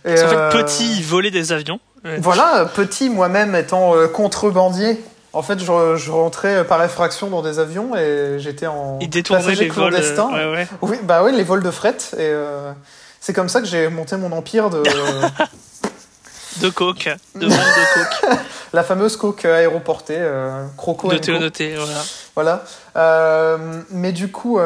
Et, 0.05 0.15
Parce 0.15 0.31
fait, 0.33 0.63
petit, 0.63 0.99
il 0.99 1.03
volait 1.05 1.33
des 1.33 1.53
avions. 1.53 1.81
Voilà, 2.19 2.65
petit, 2.67 3.11
moi-même 3.11 3.57
étant 3.57 3.95
contrebandier. 4.13 5.03
En 5.35 5.43
fait, 5.43 5.59
je, 5.59 5.97
je 5.97 6.11
rentrais 6.11 6.65
par 6.65 6.83
effraction 6.83 7.29
dans 7.29 7.43
des 7.43 7.59
avions 7.59 7.97
et 7.97 8.37
j'étais 8.39 8.67
en 8.69 8.99
Il 9.01 9.11
passager 9.11 9.65
les 9.65 9.69
vols. 9.69 9.87
euh, 9.87 9.91
clandestin. 9.91 10.29
Ouais, 10.33 10.51
ouais. 10.53 10.69
Oui, 10.81 10.97
bah 11.03 11.23
oui, 11.25 11.33
les 11.35 11.43
vols 11.43 11.63
de 11.63 11.71
fret. 11.71 11.97
Et 12.13 12.21
euh, 12.21 12.73
c'est 13.21 13.33
comme 13.33 13.49
ça 13.49 13.61
que 13.61 13.67
j'ai 13.67 13.89
monté 13.89 14.17
mon 14.17 14.33
empire 14.33 14.71
de 14.71 14.83
De 16.61 16.69
coke. 16.71 17.09
De 17.35 17.47
vente 17.49 17.59
de 17.59 17.95
coke. 18.29 18.39
la 18.73 18.85
fameuse 18.85 19.17
coque 19.17 19.45
aéroportée, 19.45 20.17
euh, 20.19 20.67
Croco 20.77 21.11
de. 21.11 21.19
Théonoté, 21.19 21.75
voilà. 21.75 22.03
Voilà. 22.37 22.65
Euh, 22.97 23.83
mais 23.91 24.13
du 24.13 24.31
coup, 24.31 24.61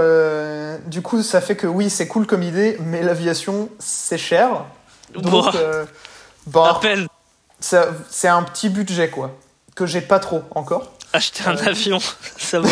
du 0.85 1.01
coup, 1.01 1.23
ça 1.23 1.41
fait 1.41 1.57
que 1.57 1.67
oui, 1.67 1.89
c'est 1.89 2.07
cool 2.07 2.27
comme 2.27 2.43
idée, 2.43 2.77
mais 2.81 3.03
l'aviation, 3.03 3.71
c'est 3.79 4.19
cher. 4.19 4.65
Donc, 5.15 5.25
Bon, 5.25 6.63
bah, 6.63 6.81
c'est 7.61 8.29
un 8.29 8.43
petit 8.43 8.69
budget, 8.69 9.09
quoi. 9.09 9.33
Que 9.79 9.87
j'ai 9.87 10.01
pas 10.01 10.19
trop 10.19 10.43
encore. 10.57 10.91
Acheter 11.13 11.45
un 11.47 11.57
euh, 11.57 11.67
avion, 11.69 12.01
ça 12.37 12.59
va. 12.59 12.69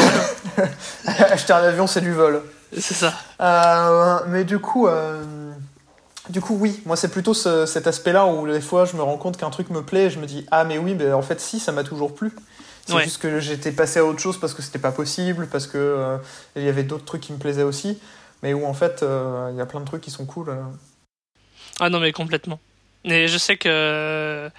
Acheter 1.07 1.53
un 1.53 1.63
avion, 1.63 1.87
c'est 1.87 2.01
du 2.01 2.13
vol. 2.13 2.43
C'est 2.77 2.95
ça. 2.95 3.15
Euh, 3.41 4.19
mais 4.27 4.43
du 4.45 4.59
coup, 4.59 4.89
euh, 4.89 5.23
du 6.31 6.41
coup, 6.41 6.57
oui, 6.61 6.83
moi 6.85 6.97
c'est 6.97 7.09
plutôt 7.13 7.33
ce- 7.33 7.65
cet 7.65 7.87
aspect-là 7.87 8.27
où 8.27 8.45
des 8.51 8.61
fois 8.61 8.85
je 8.87 8.97
me 8.97 9.03
rends 9.03 9.19
compte 9.19 9.37
qu'un 9.37 9.51
truc 9.51 9.71
me 9.71 9.83
plaît 9.83 10.07
et 10.07 10.11
je 10.11 10.19
me 10.19 10.27
dis 10.27 10.45
ah 10.51 10.65
mais 10.65 10.79
oui, 10.79 10.95
mais 10.99 11.13
en 11.13 11.23
fait 11.23 11.41
si, 11.41 11.61
ça 11.61 11.71
m'a 11.71 11.85
toujours 11.85 12.13
plu. 12.13 12.33
C'est 12.87 12.95
Ouais. 12.95 13.05
juste 13.05 13.19
que 13.23 13.39
j'étais 13.39 13.71
passé 13.73 14.01
à 14.01 14.05
autre 14.05 14.19
chose 14.19 14.39
parce 14.41 14.53
que 14.53 14.63
c'était 14.63 14.81
pas 14.81 14.91
possible, 14.93 15.47
parce 15.47 15.69
que 15.69 15.79
euh, 15.79 16.17
il 16.57 16.65
y 16.65 16.69
avait 16.69 16.83
d'autres 16.83 17.05
trucs 17.05 17.21
qui 17.23 17.33
me 17.33 17.39
plaisaient 17.39 17.63
aussi, 17.63 17.99
mais 18.43 18.53
où 18.53 18.67
en 18.67 18.75
fait 18.75 19.05
euh, 19.05 19.49
il 19.53 19.59
y 19.59 19.61
a 19.61 19.67
plein 19.67 19.81
de 19.81 19.87
trucs 19.87 20.03
qui 20.03 20.11
sont 20.11 20.25
cool. 20.27 20.49
euh. 20.51 20.57
Ah 21.79 21.89
non, 21.89 22.01
mais 22.01 22.11
complètement. 22.13 22.59
Et 23.05 23.29
je 23.29 23.39
sais 23.39 23.57
que 23.57 23.69
euh, 23.71 24.51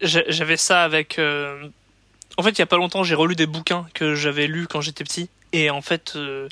j'avais 0.00 0.56
ça 0.56 0.84
avec. 0.84 1.18
euh, 1.18 1.68
En 2.36 2.42
fait, 2.42 2.50
il 2.50 2.58
y 2.58 2.62
a 2.62 2.66
pas 2.66 2.76
longtemps, 2.76 3.02
j'ai 3.02 3.14
relu 3.14 3.34
des 3.34 3.46
bouquins 3.46 3.86
que 3.94 4.14
j'avais 4.14 4.46
lus 4.46 4.66
quand 4.66 4.80
j'étais 4.80 5.04
petit. 5.04 5.28
Et 5.52 5.70
en 5.70 5.82
fait, 5.82 6.14
euh, 6.16 6.48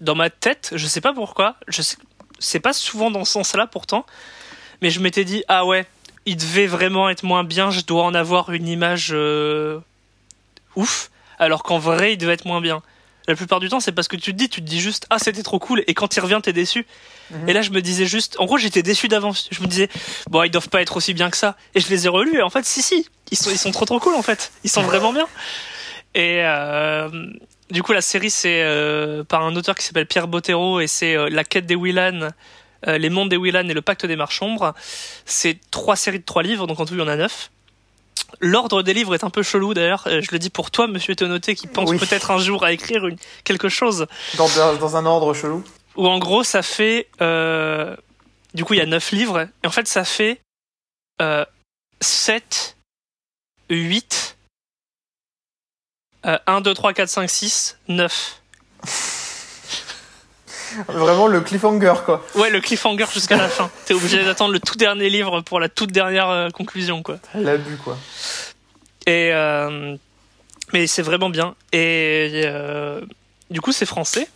dans 0.00 0.14
ma 0.14 0.30
tête, 0.30 0.72
je 0.74 0.86
sais 0.86 1.00
pas 1.00 1.12
pourquoi, 1.12 1.56
je 1.66 1.82
sais, 1.82 1.96
c'est 2.38 2.60
pas 2.60 2.72
souvent 2.72 3.10
dans 3.10 3.24
ce 3.24 3.32
sens-là 3.32 3.66
pourtant, 3.66 4.06
mais 4.80 4.90
je 4.90 5.00
m'étais 5.00 5.24
dit 5.24 5.42
ah 5.48 5.64
ouais, 5.66 5.86
il 6.24 6.36
devait 6.36 6.66
vraiment 6.68 7.08
être 7.08 7.24
moins 7.24 7.42
bien. 7.44 7.70
Je 7.70 7.80
dois 7.80 8.04
en 8.04 8.14
avoir 8.14 8.50
une 8.52 8.68
image 8.68 9.08
euh, 9.12 9.80
ouf, 10.76 11.10
alors 11.38 11.62
qu'en 11.64 11.78
vrai, 11.78 12.12
il 12.12 12.16
devait 12.16 12.34
être 12.34 12.44
moins 12.46 12.60
bien. 12.60 12.82
La 13.28 13.36
plupart 13.36 13.60
du 13.60 13.68
temps, 13.68 13.78
c'est 13.78 13.92
parce 13.92 14.08
que 14.08 14.16
tu 14.16 14.32
te 14.32 14.36
dis, 14.38 14.48
tu 14.48 14.62
te 14.62 14.66
dis 14.66 14.80
juste 14.80 15.06
ah 15.10 15.18
c'était 15.18 15.42
trop 15.42 15.58
cool, 15.58 15.84
et 15.86 15.92
quand 15.92 16.16
il 16.16 16.20
revient, 16.20 16.40
t'es 16.42 16.54
déçu. 16.54 16.86
Mhm. 17.30 17.48
Et 17.48 17.52
là, 17.52 17.60
je 17.60 17.70
me 17.70 17.82
disais 17.82 18.06
juste, 18.06 18.36
en 18.40 18.46
gros, 18.46 18.56
j'étais 18.56 18.82
déçu 18.82 19.06
d'avance. 19.06 19.48
Je 19.52 19.60
me 19.60 19.66
disais, 19.66 19.90
bon, 20.30 20.42
ils 20.44 20.50
doivent 20.50 20.70
pas 20.70 20.80
être 20.80 20.96
aussi 20.96 21.12
bien 21.12 21.28
que 21.28 21.36
ça. 21.36 21.54
Et 21.74 21.80
je 21.80 21.88
les 21.90 22.06
ai 22.06 22.08
relus, 22.08 22.38
et 22.38 22.42
en 22.42 22.48
fait, 22.48 22.64
si, 22.64 22.80
si, 22.80 23.06
ils 23.30 23.36
sont, 23.36 23.50
ils 23.50 23.58
sont 23.58 23.70
trop, 23.70 23.84
trop 23.84 24.00
cool, 24.00 24.14
en 24.14 24.22
fait. 24.22 24.50
Ils 24.64 24.70
sont 24.70 24.80
vraiment 24.80 25.12
bien. 25.12 25.26
Et 26.14 26.40
euh, 26.42 27.10
du 27.70 27.82
coup, 27.82 27.92
la 27.92 28.00
série, 28.00 28.30
c'est 28.30 28.62
euh, 28.62 29.24
par 29.24 29.44
un 29.44 29.54
auteur 29.56 29.74
qui 29.74 29.84
s'appelle 29.84 30.06
Pierre 30.06 30.26
Bottero, 30.26 30.80
et 30.80 30.86
c'est 30.86 31.14
euh, 31.14 31.28
La 31.30 31.44
quête 31.44 31.66
des 31.66 31.76
Willan, 31.76 32.30
Les 32.86 33.10
mondes 33.10 33.28
des 33.28 33.36
Willan 33.36 33.68
et 33.68 33.74
Le 33.74 33.82
pacte 33.82 34.06
des 34.06 34.16
marchombres. 34.16 34.72
C'est 35.26 35.58
trois 35.70 35.96
séries 35.96 36.20
de 36.20 36.24
trois 36.24 36.42
livres, 36.42 36.66
donc 36.66 36.80
en 36.80 36.86
tout, 36.86 36.94
il 36.94 37.00
y 37.00 37.02
en 37.02 37.08
a 37.08 37.16
neuf. 37.16 37.50
L'ordre 38.40 38.82
des 38.82 38.92
livres 38.94 39.14
est 39.14 39.24
un 39.24 39.30
peu 39.30 39.42
chelou 39.42 39.74
d'ailleurs. 39.74 40.04
Euh, 40.06 40.20
Je 40.20 40.28
le 40.32 40.38
dis 40.38 40.50
pour 40.50 40.70
toi, 40.70 40.86
Monsieur 40.86 41.14
Tonoté, 41.16 41.54
qui 41.54 41.66
pense 41.66 41.88
Oui. 41.90 41.98
peut-être 41.98 42.30
un 42.30 42.38
jour 42.38 42.64
à 42.64 42.72
écrire 42.72 43.06
une, 43.06 43.16
quelque 43.44 43.68
chose 43.68 44.06
Dans, 44.36 44.48
dans 44.76 44.96
un 44.96 45.06
ordre 45.06 45.32
chelou. 45.34 45.64
où 45.96 46.06
en 46.06 46.18
gros 46.18 46.44
ça 46.44 46.62
fait 46.62 47.08
euh, 47.20 47.96
du 48.54 48.64
coup 48.64 48.74
il 48.74 48.78
y 48.78 48.82
a 48.82 48.86
9 48.86 49.10
livres 49.12 49.48
et 49.62 49.66
en 49.66 49.70
fait 49.70 49.88
ça 49.88 50.04
fait 50.04 50.40
euh, 51.20 51.44
7 52.00 52.76
8 53.70 54.36
euh, 56.26 56.38
1 56.46 56.60
2 56.60 56.74
3 56.74 56.92
4 56.92 57.08
5 57.08 57.28
6 57.30 57.78
9 57.88 58.40
Vraiment 60.88 61.26
le 61.28 61.40
cliffhanger 61.40 61.94
quoi. 62.04 62.24
ouais 62.34 62.50
le 62.50 62.60
cliffhanger 62.60 63.06
jusqu'à 63.12 63.36
la 63.36 63.48
fin 63.48 63.70
t'es 63.86 63.94
obligé 63.94 64.24
d'attendre 64.24 64.52
le 64.52 64.60
tout 64.60 64.76
dernier 64.76 65.08
livre 65.10 65.40
pour 65.40 65.60
la 65.60 65.68
toute 65.68 65.92
dernière 65.92 66.28
euh, 66.30 66.50
conclusion 66.50 67.02
quoi 67.02 67.18
L'abus 67.34 67.76
quoi. 67.76 67.96
et 69.06 69.30
euh, 69.32 69.96
mais 70.72 70.86
c'est 70.86 71.02
vraiment 71.02 71.30
bien 71.30 71.54
et 71.72 72.42
euh, 72.44 73.00
du 73.50 73.60
coup 73.60 73.72
c'est 73.72 73.86
français 73.86 74.28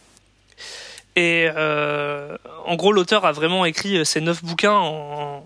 Et 1.16 1.46
euh, 1.54 2.36
en 2.64 2.74
gros, 2.76 2.90
l'auteur 2.92 3.26
a 3.26 3.32
vraiment 3.32 3.66
écrit 3.66 4.04
ces 4.06 4.20
neuf 4.22 4.42
bouquins 4.42 4.72
en, 4.78 5.44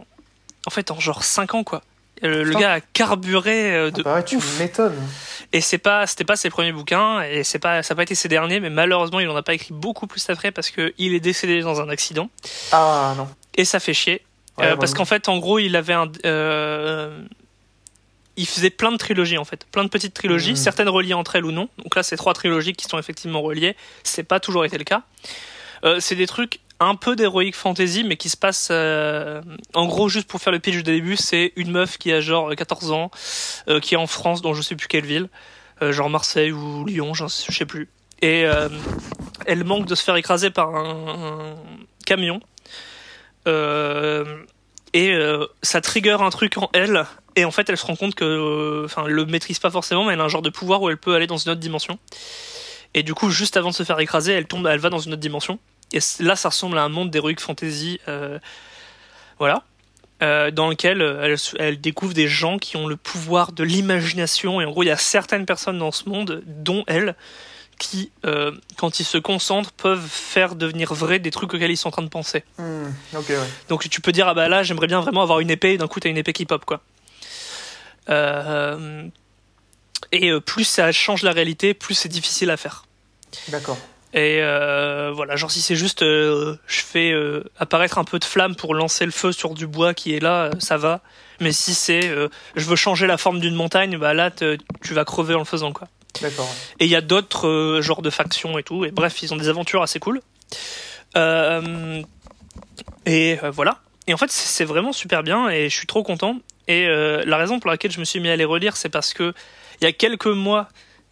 en 0.66 0.70
fait 0.70 0.92
en 0.92 1.00
genre 1.00 1.24
5 1.24 1.54
ans 1.54 1.64
quoi. 1.64 1.82
Le, 2.22 2.44
gars 2.54 2.74
a 2.74 2.80
carburé 2.80 3.90
de 3.90 4.00
Ah 4.00 4.02
bah 4.04 4.14
ouais, 4.14 4.24
tu 4.24 4.38
m'étonnes. 4.58 4.94
Et 5.52 5.60
c'est 5.60 5.78
pas, 5.78 6.06
c'était 6.06 6.24
pas 6.24 6.36
ses 6.36 6.50
premiers 6.50 6.72
bouquins 6.72 7.22
et 7.22 7.44
c'est 7.44 7.58
pas, 7.58 7.82
ça 7.82 7.94
n'a 7.94 7.96
pas 7.96 8.02
été 8.02 8.14
ses 8.14 8.28
derniers, 8.28 8.60
mais 8.60 8.70
malheureusement 8.70 9.20
il 9.20 9.28
en 9.28 9.36
a 9.36 9.42
pas 9.42 9.54
écrit 9.54 9.72
beaucoup 9.72 10.06
plus 10.06 10.28
après 10.28 10.50
parce 10.50 10.70
que 10.70 10.92
il 10.98 11.14
est 11.14 11.20
décédé 11.20 11.60
dans 11.62 11.80
un 11.80 11.88
accident 11.88 12.28
Ah 12.72 13.14
non. 13.16 13.28
et 13.56 13.64
ça 13.64 13.78
fait 13.80 13.94
chier. 13.94 14.22
Ouais, 14.58 14.64
Euh, 14.64 14.66
vraiment. 14.68 14.80
parce 14.80 14.94
qu'en 14.94 15.04
fait, 15.04 15.28
en 15.28 15.38
gros, 15.38 15.58
il 15.58 15.76
avait 15.76 15.92
un, 15.92 16.10
euh, 16.24 17.20
il 18.36 18.46
faisait 18.46 18.70
plein 18.70 18.90
de 18.92 18.96
trilogies 18.96 19.38
en 19.38 19.44
fait, 19.44 19.66
plein 19.70 19.84
de 19.84 19.88
petites 19.88 20.14
trilogies, 20.14 20.50
Mhm. 20.50 20.56
certaines 20.56 20.88
reliées 20.88 21.14
entre 21.14 21.36
elles 21.36 21.44
ou 21.44 21.52
non. 21.52 21.68
Donc 21.78 21.94
là, 21.94 22.02
c'est 22.02 22.16
trois 22.16 22.34
trilogies 22.34 22.72
qui 22.74 22.86
sont 22.86 22.98
effectivement 22.98 23.40
reliées. 23.42 23.76
C'est 24.02 24.24
pas 24.24 24.40
toujours 24.40 24.64
été 24.64 24.76
le 24.78 24.84
cas. 24.84 25.02
Euh, 25.84 26.00
c'est 26.00 26.14
des 26.16 26.26
trucs 26.26 26.60
un 26.80 26.94
peu 26.94 27.16
d'heroic 27.16 27.52
fantasy, 27.52 28.04
mais 28.04 28.16
qui 28.16 28.28
se 28.28 28.36
passent. 28.36 28.68
euh, 28.70 29.40
en 29.74 29.86
gros, 29.86 30.08
juste 30.08 30.28
pour 30.28 30.40
faire 30.40 30.52
le 30.52 30.58
pitch 30.58 30.74
du 30.74 30.82
début, 30.82 31.16
c'est 31.16 31.52
une 31.56 31.70
meuf 31.70 31.98
qui 31.98 32.12
a 32.12 32.20
genre 32.20 32.54
14 32.54 32.90
ans, 32.92 33.10
euh, 33.68 33.80
qui 33.80 33.94
est 33.94 33.98
en 33.98 34.06
France, 34.06 34.42
dans 34.42 34.54
je 34.54 34.62
sais 34.62 34.76
plus 34.76 34.88
quelle 34.88 35.06
ville, 35.06 35.28
euh, 35.82 35.92
genre 35.92 36.10
Marseille 36.10 36.52
ou 36.52 36.84
Lyon, 36.84 37.14
je 37.14 37.26
sais 37.28 37.66
plus. 37.66 37.88
Et 38.22 38.44
euh, 38.46 38.68
elle 39.46 39.64
manque 39.64 39.86
de 39.86 39.94
se 39.94 40.02
faire 40.02 40.16
écraser 40.16 40.50
par 40.50 40.74
un, 40.74 41.08
un 41.08 41.56
camion. 42.06 42.40
Euh, 43.46 44.42
et 44.92 45.12
euh, 45.12 45.46
ça 45.62 45.80
trigger 45.80 46.16
un 46.20 46.30
truc 46.30 46.56
en 46.58 46.70
elle. 46.72 47.04
Et 47.36 47.44
en 47.44 47.50
fait, 47.50 47.68
elle 47.68 47.76
se 47.76 47.84
rend 47.84 47.96
compte 47.96 48.14
que, 48.14 48.24
euh, 48.24 48.84
enfin, 48.86 49.06
le 49.06 49.26
maîtrise 49.26 49.58
pas 49.58 49.70
forcément, 49.70 50.04
mais 50.04 50.14
elle 50.14 50.20
a 50.20 50.24
un 50.24 50.28
genre 50.28 50.42
de 50.42 50.50
pouvoir 50.50 50.80
où 50.80 50.88
elle 50.88 50.96
peut 50.96 51.14
aller 51.14 51.26
dans 51.26 51.36
une 51.36 51.52
autre 51.52 51.60
dimension. 51.60 51.98
Et 52.94 53.02
du 53.02 53.12
coup, 53.12 53.28
juste 53.30 53.58
avant 53.58 53.68
de 53.70 53.74
se 53.74 53.82
faire 53.82 54.00
écraser, 54.00 54.32
elle 54.32 54.46
tombe, 54.46 54.66
elle 54.66 54.78
va 54.78 54.88
dans 54.88 54.98
une 54.98 55.12
autre 55.12 55.20
dimension. 55.20 55.58
Et 55.92 56.00
là, 56.20 56.36
ça 56.36 56.48
ressemble 56.48 56.78
à 56.78 56.82
un 56.82 56.88
monde 56.88 57.10
d'heroic 57.10 57.36
fantasy, 57.38 58.00
euh, 58.08 58.38
voilà, 59.38 59.64
euh, 60.22 60.50
dans 60.50 60.70
lequel 60.70 61.02
euh, 61.02 61.36
elle, 61.58 61.78
découvre 61.78 62.14
des 62.14 62.26
gens 62.26 62.56
qui 62.56 62.78
ont 62.78 62.86
le 62.86 62.96
pouvoir 62.96 63.52
de 63.52 63.62
l'imagination. 63.62 64.62
Et 64.62 64.64
en 64.64 64.70
gros, 64.70 64.82
il 64.82 64.86
y 64.86 64.90
a 64.90 64.96
certaines 64.96 65.44
personnes 65.44 65.78
dans 65.78 65.92
ce 65.92 66.08
monde, 66.08 66.42
dont 66.46 66.84
elle, 66.86 67.14
qui, 67.78 68.10
euh, 68.24 68.52
quand 68.78 68.98
ils 68.98 69.04
se 69.04 69.18
concentrent, 69.18 69.72
peuvent 69.72 70.08
faire 70.08 70.54
devenir 70.54 70.94
vrai 70.94 71.18
des 71.18 71.30
trucs 71.30 71.52
auxquels 71.52 71.70
ils 71.70 71.76
sont 71.76 71.88
en 71.88 71.92
train 71.92 72.02
de 72.02 72.08
penser. 72.08 72.44
Hmm, 72.56 72.86
ouais. 73.12 73.36
Donc 73.68 73.86
tu 73.90 74.00
peux 74.00 74.12
dire 74.12 74.26
ah 74.26 74.32
bah 74.32 74.48
là 74.48 74.62
j'aimerais 74.62 74.86
bien 74.86 75.02
vraiment 75.02 75.22
avoir 75.22 75.40
une 75.40 75.50
épée 75.50 75.74
et 75.74 75.78
d'un 75.78 75.86
coup 75.86 76.00
t'as 76.00 76.08
une 76.08 76.16
épée 76.16 76.32
qui 76.32 76.46
pop 76.46 76.64
quoi. 76.64 76.80
Et 80.12 80.40
plus 80.40 80.64
ça 80.64 80.90
change 80.92 81.22
la 81.22 81.32
réalité, 81.32 81.74
plus 81.74 81.94
c'est 81.94 82.08
difficile 82.08 82.48
à 82.48 82.56
faire. 82.56 82.86
D'accord. 83.48 83.76
Et 84.16 84.38
euh, 84.40 85.12
voilà, 85.14 85.36
genre 85.36 85.50
si 85.50 85.60
c'est 85.60 85.76
juste 85.76 86.00
euh, 86.00 86.56
je 86.66 86.80
fais 86.80 87.12
euh, 87.12 87.44
apparaître 87.58 87.98
un 87.98 88.04
peu 88.04 88.18
de 88.18 88.24
flamme 88.24 88.56
pour 88.56 88.74
lancer 88.74 89.04
le 89.04 89.10
feu 89.10 89.30
sur 89.30 89.52
du 89.52 89.66
bois 89.66 89.92
qui 89.92 90.14
est 90.14 90.20
là, 90.20 90.48
ça 90.58 90.78
va. 90.78 91.02
Mais 91.38 91.52
si 91.52 91.74
c'est 91.74 92.10
je 92.56 92.64
veux 92.64 92.76
changer 92.76 93.06
la 93.06 93.18
forme 93.18 93.40
d'une 93.40 93.54
montagne, 93.54 93.98
bah 93.98 94.14
là 94.14 94.30
tu 94.30 94.94
vas 94.94 95.04
crever 95.04 95.34
en 95.34 95.40
le 95.40 95.44
faisant 95.44 95.74
quoi. 95.74 95.88
D'accord. 96.22 96.48
Et 96.80 96.86
il 96.86 96.90
y 96.90 96.96
a 96.96 97.02
d'autres 97.02 97.80
genres 97.82 98.00
de 98.00 98.08
factions 98.08 98.58
et 98.58 98.62
tout. 98.62 98.86
Et 98.86 98.90
bref, 98.90 99.22
ils 99.22 99.34
ont 99.34 99.36
des 99.36 99.50
aventures 99.50 99.82
assez 99.82 99.98
cool. 99.98 100.22
Et 103.04 103.38
voilà. 103.52 103.80
Et 104.06 104.14
en 104.14 104.16
fait, 104.16 104.30
c'est 104.30 104.64
vraiment 104.64 104.94
super 104.94 105.22
bien 105.24 105.50
et 105.50 105.68
je 105.68 105.76
suis 105.76 105.86
trop 105.86 106.02
content. 106.02 106.38
Et 106.68 106.86
la 106.86 107.36
raison 107.36 107.60
pour 107.60 107.70
laquelle 107.70 107.92
je 107.92 108.00
me 108.00 108.06
suis 108.06 108.20
mis 108.20 108.30
à 108.30 108.36
les 108.36 108.46
relire, 108.46 108.78
c'est 108.78 108.88
parce 108.88 109.12
que 109.12 109.34
il 109.82 109.84
y 109.84 109.86
a 109.86 109.92
quelques 109.92 110.24
mois, 110.24 110.70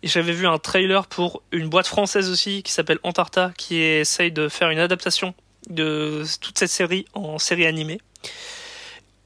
j'avais 0.08 0.32
vu 0.32 0.46
un 0.46 0.58
trailer 0.58 1.06
pour 1.06 1.42
une 1.52 1.68
boîte 1.68 1.86
française 1.86 2.30
aussi 2.30 2.62
qui 2.62 2.72
s'appelle 2.72 2.98
Antarta, 3.02 3.52
qui 3.56 3.76
essaye 3.76 4.32
de 4.32 4.48
faire 4.48 4.70
une 4.70 4.78
adaptation 4.78 5.34
de 5.68 6.24
toute 6.40 6.58
cette 6.58 6.70
série 6.70 7.06
en 7.14 7.38
série 7.38 7.66
animée. 7.66 8.00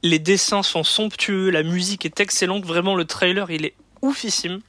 Les 0.03 0.19
dessins 0.19 0.63
sont 0.63 0.83
somptueux, 0.83 1.49
la 1.49 1.63
musique 1.63 2.05
est 2.05 2.19
excellente, 2.19 2.65
vraiment 2.65 2.95
le 2.95 3.05
trailer 3.05 3.51
il 3.51 3.65
est 3.65 3.75
oufissime. 4.01 4.61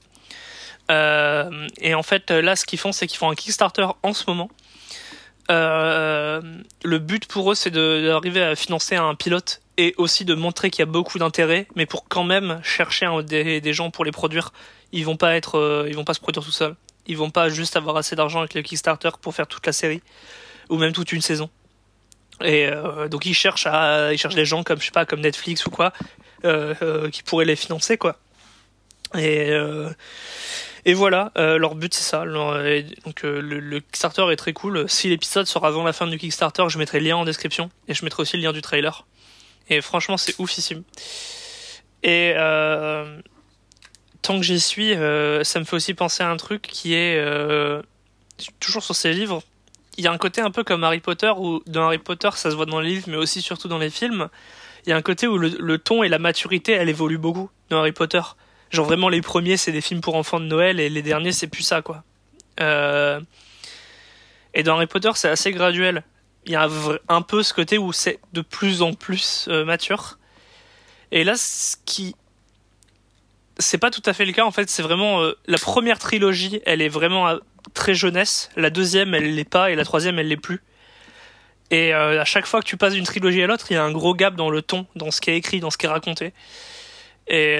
Euh, 0.90 1.68
et 1.80 1.94
en 1.94 2.02
fait, 2.02 2.30
là, 2.30 2.56
ce 2.56 2.64
qu'ils 2.64 2.80
font, 2.80 2.90
c'est 2.90 3.06
qu'ils 3.06 3.18
font 3.18 3.30
un 3.30 3.36
Kickstarter 3.36 3.86
en 4.02 4.12
ce 4.12 4.24
moment. 4.26 4.50
Euh, 5.50 6.40
le 6.82 6.98
but 6.98 7.26
pour 7.26 7.52
eux, 7.52 7.54
c'est 7.54 7.70
d'arriver 7.70 8.42
à 8.42 8.56
financer 8.56 8.96
un 8.96 9.14
pilote 9.14 9.60
et 9.76 9.94
aussi 9.98 10.24
de 10.24 10.34
montrer 10.34 10.70
qu'il 10.70 10.80
y 10.80 10.82
a 10.82 10.90
beaucoup 10.90 11.18
d'intérêt, 11.18 11.66
mais 11.76 11.86
pour 11.86 12.08
quand 12.08 12.24
même 12.24 12.60
chercher 12.62 13.08
des 13.22 13.72
gens 13.72 13.90
pour 13.90 14.04
les 14.04 14.12
produire. 14.12 14.52
Ils 14.92 15.04
vont 15.04 15.16
pas 15.16 15.36
être, 15.36 15.58
euh, 15.58 15.86
ils 15.88 15.94
vont 15.94 16.04
pas 16.04 16.14
se 16.14 16.20
produire 16.20 16.44
tout 16.44 16.50
seuls. 16.50 16.74
Ils 17.06 17.16
vont 17.16 17.30
pas 17.30 17.48
juste 17.48 17.76
avoir 17.76 17.96
assez 17.96 18.16
d'argent 18.16 18.40
avec 18.40 18.54
le 18.54 18.62
Kickstarter 18.62 19.10
pour 19.20 19.34
faire 19.34 19.46
toute 19.46 19.66
la 19.66 19.72
série 19.72 20.02
ou 20.68 20.76
même 20.76 20.92
toute 20.92 21.12
une 21.12 21.22
saison. 21.22 21.50
Et 22.42 22.66
euh, 22.66 23.08
donc 23.08 23.26
ils 23.26 23.34
cherchent 23.34 23.66
ils 23.66 24.18
cherchent 24.18 24.34
des 24.34 24.44
gens 24.44 24.62
comme 24.62 24.80
je 24.80 24.86
sais 24.86 24.92
pas, 24.92 25.04
comme 25.04 25.20
Netflix 25.20 25.66
ou 25.66 25.70
quoi, 25.70 25.92
euh, 26.44 27.10
qui 27.10 27.22
pourraient 27.22 27.44
les 27.44 27.56
financer 27.56 27.98
quoi. 27.98 28.16
Et 29.18 29.52
et 30.86 30.94
voilà, 30.94 31.32
leur 31.36 31.74
but 31.74 31.92
c'est 31.92 32.08
ça. 32.08 32.24
Donc 32.24 33.22
le, 33.22 33.80
Kickstarter 33.80 34.26
est 34.30 34.36
très 34.36 34.52
cool. 34.52 34.88
Si 34.88 35.08
l'épisode 35.08 35.46
sort 35.46 35.66
avant 35.66 35.84
la 35.84 35.92
fin 35.92 36.06
du 36.06 36.16
Kickstarter, 36.16 36.64
je 36.68 36.78
mettrai 36.78 37.00
le 37.00 37.06
lien 37.06 37.16
en 37.16 37.24
description 37.24 37.70
et 37.88 37.94
je 37.94 38.04
mettrai 38.04 38.22
aussi 38.22 38.36
le 38.36 38.42
lien 38.42 38.52
du 38.52 38.62
trailer. 38.62 39.06
Et 39.68 39.80
franchement, 39.80 40.16
c'est 40.16 40.38
oufissime. 40.38 40.82
Et 42.02 42.34
tant 44.22 44.38
que 44.38 44.44
j'y 44.44 44.60
suis, 44.60 44.94
euh, 44.94 45.44
ça 45.44 45.60
me 45.60 45.64
fait 45.64 45.76
aussi 45.76 45.94
penser 45.94 46.22
à 46.22 46.30
un 46.30 46.36
truc 46.36 46.62
qui 46.62 46.94
est 46.94 47.16
euh, 47.18 47.82
toujours 48.58 48.82
sur 48.82 48.94
ces 48.94 49.12
livres. 49.12 49.42
Il 49.96 50.04
y 50.04 50.06
a 50.06 50.12
un 50.12 50.18
côté 50.18 50.40
un 50.40 50.50
peu 50.50 50.64
comme 50.64 50.84
Harry 50.84 51.00
Potter 51.00 51.32
où 51.36 51.62
dans 51.66 51.84
Harry 51.86 51.98
Potter, 51.98 52.30
ça 52.34 52.50
se 52.50 52.56
voit 52.56 52.66
dans 52.66 52.80
les 52.80 52.90
livres, 52.90 53.06
mais 53.08 53.16
aussi 53.16 53.42
surtout 53.42 53.68
dans 53.68 53.78
les 53.78 53.90
films. 53.90 54.28
Il 54.86 54.90
y 54.90 54.92
a 54.92 54.96
un 54.96 55.02
côté 55.02 55.26
où 55.26 55.36
le, 55.36 55.78
ton 55.78 56.02
et 56.02 56.08
la 56.08 56.18
maturité, 56.18 56.72
elle 56.72 56.88
évolue 56.88 57.18
beaucoup 57.18 57.50
dans 57.68 57.78
Harry 57.78 57.92
Potter. 57.92 58.22
Genre 58.70 58.86
vraiment 58.86 59.08
les 59.08 59.20
premiers 59.20 59.56
c'est 59.56 59.72
des 59.72 59.80
films 59.80 60.00
pour 60.00 60.14
enfants 60.14 60.38
de 60.38 60.44
Noël 60.44 60.78
et 60.78 60.88
les 60.88 61.02
derniers 61.02 61.32
c'est 61.32 61.48
plus 61.48 61.64
ça 61.64 61.82
quoi. 61.82 62.04
Euh, 62.60 63.20
Et 64.54 64.62
dans 64.62 64.76
Harry 64.76 64.86
Potter 64.86 65.10
c'est 65.16 65.28
assez 65.28 65.50
graduel. 65.50 66.04
Il 66.46 66.52
y 66.52 66.56
a 66.56 66.64
un, 66.64 66.70
un 67.08 67.22
peu 67.22 67.42
ce 67.42 67.52
côté 67.52 67.78
où 67.78 67.92
c'est 67.92 68.20
de 68.32 68.42
plus 68.42 68.80
en 68.80 68.94
plus 68.94 69.48
mature. 69.48 70.18
Et 71.10 71.24
là 71.24 71.34
ce 71.36 71.76
qui 71.84 72.14
c'est 73.60 73.78
pas 73.78 73.90
tout 73.90 74.02
à 74.06 74.12
fait 74.12 74.24
le 74.24 74.32
cas 74.32 74.44
en 74.44 74.50
fait 74.50 74.68
c'est 74.70 74.82
vraiment 74.82 75.22
euh, 75.22 75.36
la 75.46 75.58
première 75.58 75.98
trilogie 75.98 76.60
elle 76.66 76.82
est 76.82 76.88
vraiment 76.88 77.28
euh, 77.28 77.38
très 77.74 77.94
jeunesse 77.94 78.50
la 78.56 78.70
deuxième 78.70 79.14
elle 79.14 79.34
l'est 79.34 79.48
pas 79.48 79.70
et 79.70 79.74
la 79.74 79.84
troisième 79.84 80.18
elle 80.18 80.28
l'est 80.28 80.36
plus 80.36 80.62
et 81.70 81.94
euh, 81.94 82.20
à 82.20 82.24
chaque 82.24 82.46
fois 82.46 82.60
que 82.60 82.66
tu 82.66 82.76
passes 82.76 82.94
d'une 82.94 83.04
trilogie 83.04 83.42
à 83.42 83.46
l'autre 83.46 83.66
il 83.70 83.74
y 83.74 83.76
a 83.76 83.84
un 83.84 83.92
gros 83.92 84.14
gap 84.14 84.34
dans 84.34 84.50
le 84.50 84.62
ton 84.62 84.86
dans 84.96 85.10
ce 85.10 85.20
qui 85.20 85.30
est 85.30 85.36
écrit 85.36 85.60
dans 85.60 85.70
ce 85.70 85.78
qui 85.78 85.86
est 85.86 85.90
raconté 85.90 86.32
et 87.28 87.58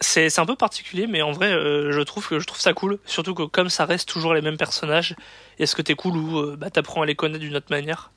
c'est 0.00 0.38
un 0.38 0.46
peu 0.46 0.54
particulier, 0.54 1.06
mais 1.06 1.22
en 1.22 1.32
vrai, 1.32 1.50
je 1.50 2.00
trouve 2.02 2.28
que 2.28 2.38
je 2.38 2.46
trouve 2.46 2.60
ça 2.60 2.72
cool. 2.72 2.98
Surtout 3.06 3.34
que 3.34 3.44
comme 3.44 3.68
ça 3.68 3.84
reste 3.84 4.08
toujours 4.08 4.34
les 4.34 4.42
mêmes 4.42 4.58
personnages, 4.58 5.16
il 5.58 5.62
y 5.62 5.64
a 5.64 5.66
ce 5.66 5.74
côté 5.74 5.94
cool 5.94 6.16
euh, 6.16 6.56
bah, 6.56 6.70
t'apprends 6.70 7.02
à 7.02 7.06
les 7.06 7.16
connaître 7.16 7.40
d'une 7.40 7.56
autre 7.56 7.70
manière. 7.70 8.12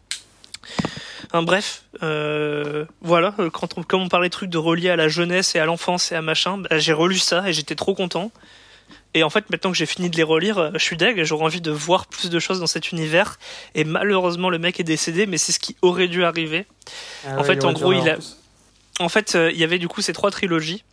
Bref, 1.33 1.83
euh, 2.03 2.85
voilà. 3.01 3.33
euh, 3.39 3.49
Quand 3.49 3.77
on, 3.77 3.83
comme 3.83 4.01
on 4.01 4.09
parlait 4.09 4.27
de 4.27 4.33
trucs 4.33 4.49
de 4.49 4.57
relier 4.57 4.89
à 4.89 4.95
la 4.95 5.07
jeunesse 5.07 5.55
et 5.55 5.59
à 5.59 5.65
l'enfance 5.65 6.11
et 6.11 6.15
à 6.15 6.21
machin, 6.21 6.57
bah, 6.57 6.77
j'ai 6.77 6.93
relu 6.93 7.17
ça 7.17 7.47
et 7.47 7.53
j'étais 7.53 7.75
trop 7.75 7.95
content. 7.95 8.31
Et 9.13 9.23
en 9.23 9.29
fait, 9.29 9.49
maintenant 9.49 9.71
que 9.71 9.77
j'ai 9.77 9.85
fini 9.85 10.09
de 10.09 10.15
les 10.17 10.23
relire, 10.23 10.57
euh, 10.57 10.71
je 10.73 10.79
suis 10.83 10.97
deg 10.97 11.17
et 11.19 11.25
j'aurais 11.25 11.45
envie 11.45 11.61
de 11.61 11.71
voir 11.71 12.07
plus 12.07 12.29
de 12.29 12.39
choses 12.39 12.59
dans 12.59 12.67
cet 12.67 12.91
univers. 12.91 13.39
Et 13.75 13.83
malheureusement, 13.83 14.49
le 14.49 14.57
mec 14.57 14.79
est 14.79 14.85
décédé, 14.85 15.25
mais 15.25 15.37
c'est 15.37 15.51
ce 15.51 15.59
qui 15.59 15.75
aurait 15.81 16.07
dû 16.07 16.23
arriver. 16.23 16.65
Ah 17.25 17.35
En 17.35 17.37
ouais, 17.41 17.43
fait, 17.45 17.63
en 17.65 17.73
gros, 17.73 17.93
il 17.93 18.09
a-. 18.09 18.17
En 18.99 19.09
fait, 19.09 19.35
euh, 19.35 19.51
il 19.51 19.57
y 19.57 19.63
avait 19.63 19.79
du 19.79 19.87
coup 19.87 20.01
ces 20.01 20.13
trois 20.13 20.31
trilogies. 20.31 20.83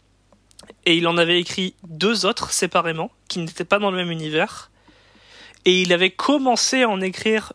Et 0.84 0.96
il 0.96 1.06
en 1.06 1.16
avait 1.16 1.38
écrit 1.40 1.74
deux 1.86 2.26
autres 2.26 2.50
séparément, 2.50 3.10
qui 3.28 3.38
n'étaient 3.38 3.64
pas 3.64 3.78
dans 3.78 3.90
le 3.90 3.96
même 3.96 4.10
univers. 4.10 4.70
Et 5.64 5.82
il 5.82 5.92
avait 5.92 6.10
commencé 6.10 6.82
à 6.82 6.88
en 6.88 7.00
écrire, 7.00 7.52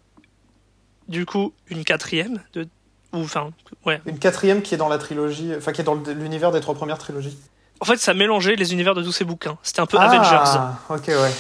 du 1.08 1.26
coup, 1.26 1.54
une 1.70 1.84
quatrième. 1.84 2.42
De... 2.54 2.68
Ou, 3.14 3.22
enfin, 3.24 3.52
ouais. 3.86 4.02
Une 4.06 4.20
quatrième 4.20 4.62
qui 4.62 4.74
est 4.74 4.78
dans 4.78 4.90
la 4.90 4.98
trilogie, 4.98 5.52
enfin 5.58 5.72
qui 5.72 5.82
est 5.82 5.84
dans 5.84 5.96
l'univers 5.96 6.52
des 6.52 6.62
trois 6.62 6.76
premières 6.76 6.98
trilogies. 6.98 7.38
En 7.80 7.86
fait, 7.86 7.98
ça 7.98 8.14
mélangeait 8.14 8.56
les 8.56 8.74
univers 8.74 8.96
de 8.96 9.04
tous 9.04 9.12
ces 9.12 9.26
bouquins. 9.26 9.58
C'était 9.62 9.82
un 9.82 9.86
peu 9.86 9.98
Avengers. 9.98 10.30
Ah, 10.32 10.80
ok, 10.90 11.08
ouais. 11.08 11.32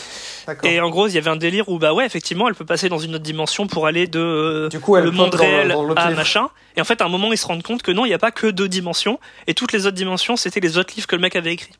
Et 0.63 0.81
en 0.81 0.89
gros, 0.89 1.07
il 1.07 1.13
y 1.13 1.17
avait 1.17 1.29
un 1.29 1.37
délire 1.37 1.69
où, 1.69 1.79
bah 1.79 1.93
ouais, 1.93 2.05
effectivement, 2.05 2.49
elle 2.49 2.55
peut 2.55 2.65
passer 2.65 2.89
dans 2.89 2.97
une 2.97 3.15
autre 3.15 3.23
dimension 3.23 3.67
pour 3.67 3.87
aller 3.87 4.07
de 4.07 4.19
euh, 4.19 4.69
Du 4.69 4.79
coup, 4.79 4.97
elle 4.97 5.05
le 5.05 5.11
monde 5.11 5.33
réel 5.33 5.69
dans 5.69 5.93
à 5.93 6.07
livre. 6.07 6.17
machin. 6.17 6.49
Et 6.75 6.81
en 6.81 6.83
fait, 6.83 7.01
à 7.01 7.05
un 7.05 7.09
moment, 7.09 7.31
ils 7.31 7.37
se 7.37 7.47
rendent 7.47 7.63
compte 7.63 7.81
que 7.81 7.91
non, 7.91 8.05
il 8.05 8.09
n'y 8.09 8.13
a 8.13 8.19
pas 8.19 8.31
que 8.31 8.47
deux 8.47 8.67
dimensions. 8.67 9.19
Et 9.47 9.53
toutes 9.53 9.71
les 9.71 9.85
autres 9.85 9.95
dimensions, 9.95 10.35
c'était 10.35 10.59
les 10.59 10.77
autres 10.77 10.93
livres 10.95 11.07
que 11.07 11.15
le 11.15 11.21
mec 11.21 11.35
avait 11.35 11.53
écrits. 11.53 11.71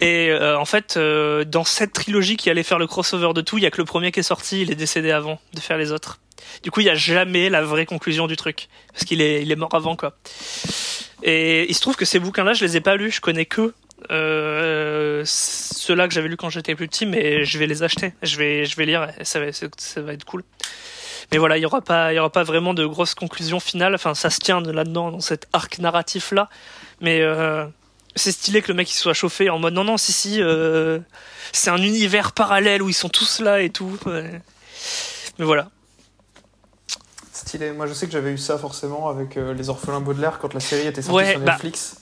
Et 0.00 0.30
euh, 0.30 0.58
en 0.58 0.64
fait, 0.64 0.96
euh, 0.96 1.44
dans 1.44 1.64
cette 1.64 1.92
trilogie 1.92 2.36
qui 2.36 2.50
allait 2.50 2.62
faire 2.62 2.78
le 2.78 2.86
crossover 2.86 3.32
de 3.34 3.40
tout, 3.40 3.58
il 3.58 3.64
y 3.64 3.66
a 3.66 3.70
que 3.70 3.78
le 3.78 3.84
premier 3.84 4.12
qui 4.12 4.20
est 4.20 4.24
sorti, 4.24 4.62
il 4.62 4.70
est 4.70 4.76
décédé 4.76 5.10
avant 5.10 5.40
de 5.54 5.60
faire 5.60 5.76
les 5.76 5.92
autres. 5.92 6.20
Du 6.62 6.70
coup, 6.70 6.80
il 6.80 6.86
y 6.86 6.90
a 6.90 6.94
jamais 6.94 7.50
la 7.50 7.62
vraie 7.62 7.86
conclusion 7.86 8.26
du 8.26 8.36
truc. 8.36 8.68
Parce 8.92 9.04
qu'il 9.04 9.20
est, 9.20 9.42
il 9.42 9.50
est 9.50 9.56
mort 9.56 9.74
avant, 9.74 9.96
quoi. 9.96 10.16
Et 11.22 11.68
il 11.68 11.74
se 11.74 11.80
trouve 11.80 11.96
que 11.96 12.04
ces 12.04 12.18
bouquins-là, 12.18 12.52
je 12.52 12.64
les 12.64 12.76
ai 12.76 12.80
pas 12.80 12.96
lus, 12.96 13.12
je 13.12 13.20
connais 13.20 13.46
que 13.46 13.74
euh, 14.10 15.22
ceux-là 15.24 16.06
que 16.06 16.14
j'avais 16.14 16.28
lus 16.28 16.36
quand 16.36 16.50
j'étais 16.50 16.74
plus 16.74 16.88
petit, 16.88 17.06
mais 17.06 17.44
je 17.44 17.58
vais 17.58 17.66
les 17.66 17.82
acheter. 17.82 18.12
Je 18.22 18.36
vais, 18.36 18.64
je 18.64 18.76
vais 18.76 18.86
lire. 18.86 19.08
Ça, 19.22 19.40
va, 19.40 19.46
ça 19.52 20.00
va 20.00 20.12
être 20.12 20.24
cool. 20.24 20.44
Mais 21.32 21.38
voilà, 21.38 21.58
il 21.58 21.60
y 21.60 21.66
aura 21.66 21.80
pas, 21.80 22.14
aura 22.14 22.30
pas 22.30 22.42
vraiment 22.42 22.74
de 22.74 22.86
grosses 22.86 23.14
conclusions 23.14 23.60
finales. 23.60 23.94
Enfin, 23.94 24.14
ça 24.14 24.30
se 24.30 24.38
tient 24.38 24.60
là-dedans 24.60 25.10
dans 25.10 25.20
cet 25.20 25.46
arc 25.52 25.78
narratif 25.78 26.32
là. 26.32 26.48
Mais 27.00 27.20
euh, 27.20 27.66
c'est 28.16 28.32
stylé 28.32 28.62
que 28.62 28.68
le 28.68 28.74
mec 28.74 28.90
il 28.90 28.94
soit 28.94 29.12
chauffé 29.12 29.50
en 29.50 29.58
mode 29.58 29.74
non 29.74 29.84
non 29.84 29.96
si 29.96 30.12
si 30.12 30.42
euh, 30.42 30.98
c'est 31.52 31.70
un 31.70 31.82
univers 31.82 32.32
parallèle 32.32 32.82
où 32.82 32.88
ils 32.88 32.94
sont 32.94 33.10
tous 33.10 33.40
là 33.40 33.60
et 33.60 33.70
tout. 33.70 33.98
Mais 34.06 35.44
voilà. 35.44 35.70
Stylé. 37.48 37.72
Moi 37.72 37.86
je 37.86 37.94
sais 37.94 38.06
que 38.06 38.12
j'avais 38.12 38.32
eu 38.32 38.38
ça 38.38 38.58
forcément 38.58 39.08
avec 39.08 39.36
euh, 39.36 39.54
les 39.54 39.70
orphelins 39.70 40.00
Baudelaire 40.00 40.38
quand 40.38 40.54
la 40.54 40.60
série 40.60 40.86
était 40.86 41.02
sortie 41.02 41.16
Ouais, 41.16 41.30
sur 41.32 41.40
bah, 41.40 41.52
Netflix. 41.52 41.96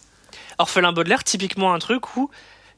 Orphelin 0.58 0.92
Baudelaire, 0.92 1.24
typiquement 1.24 1.72
un 1.72 1.78
truc 1.78 2.16
où 2.16 2.30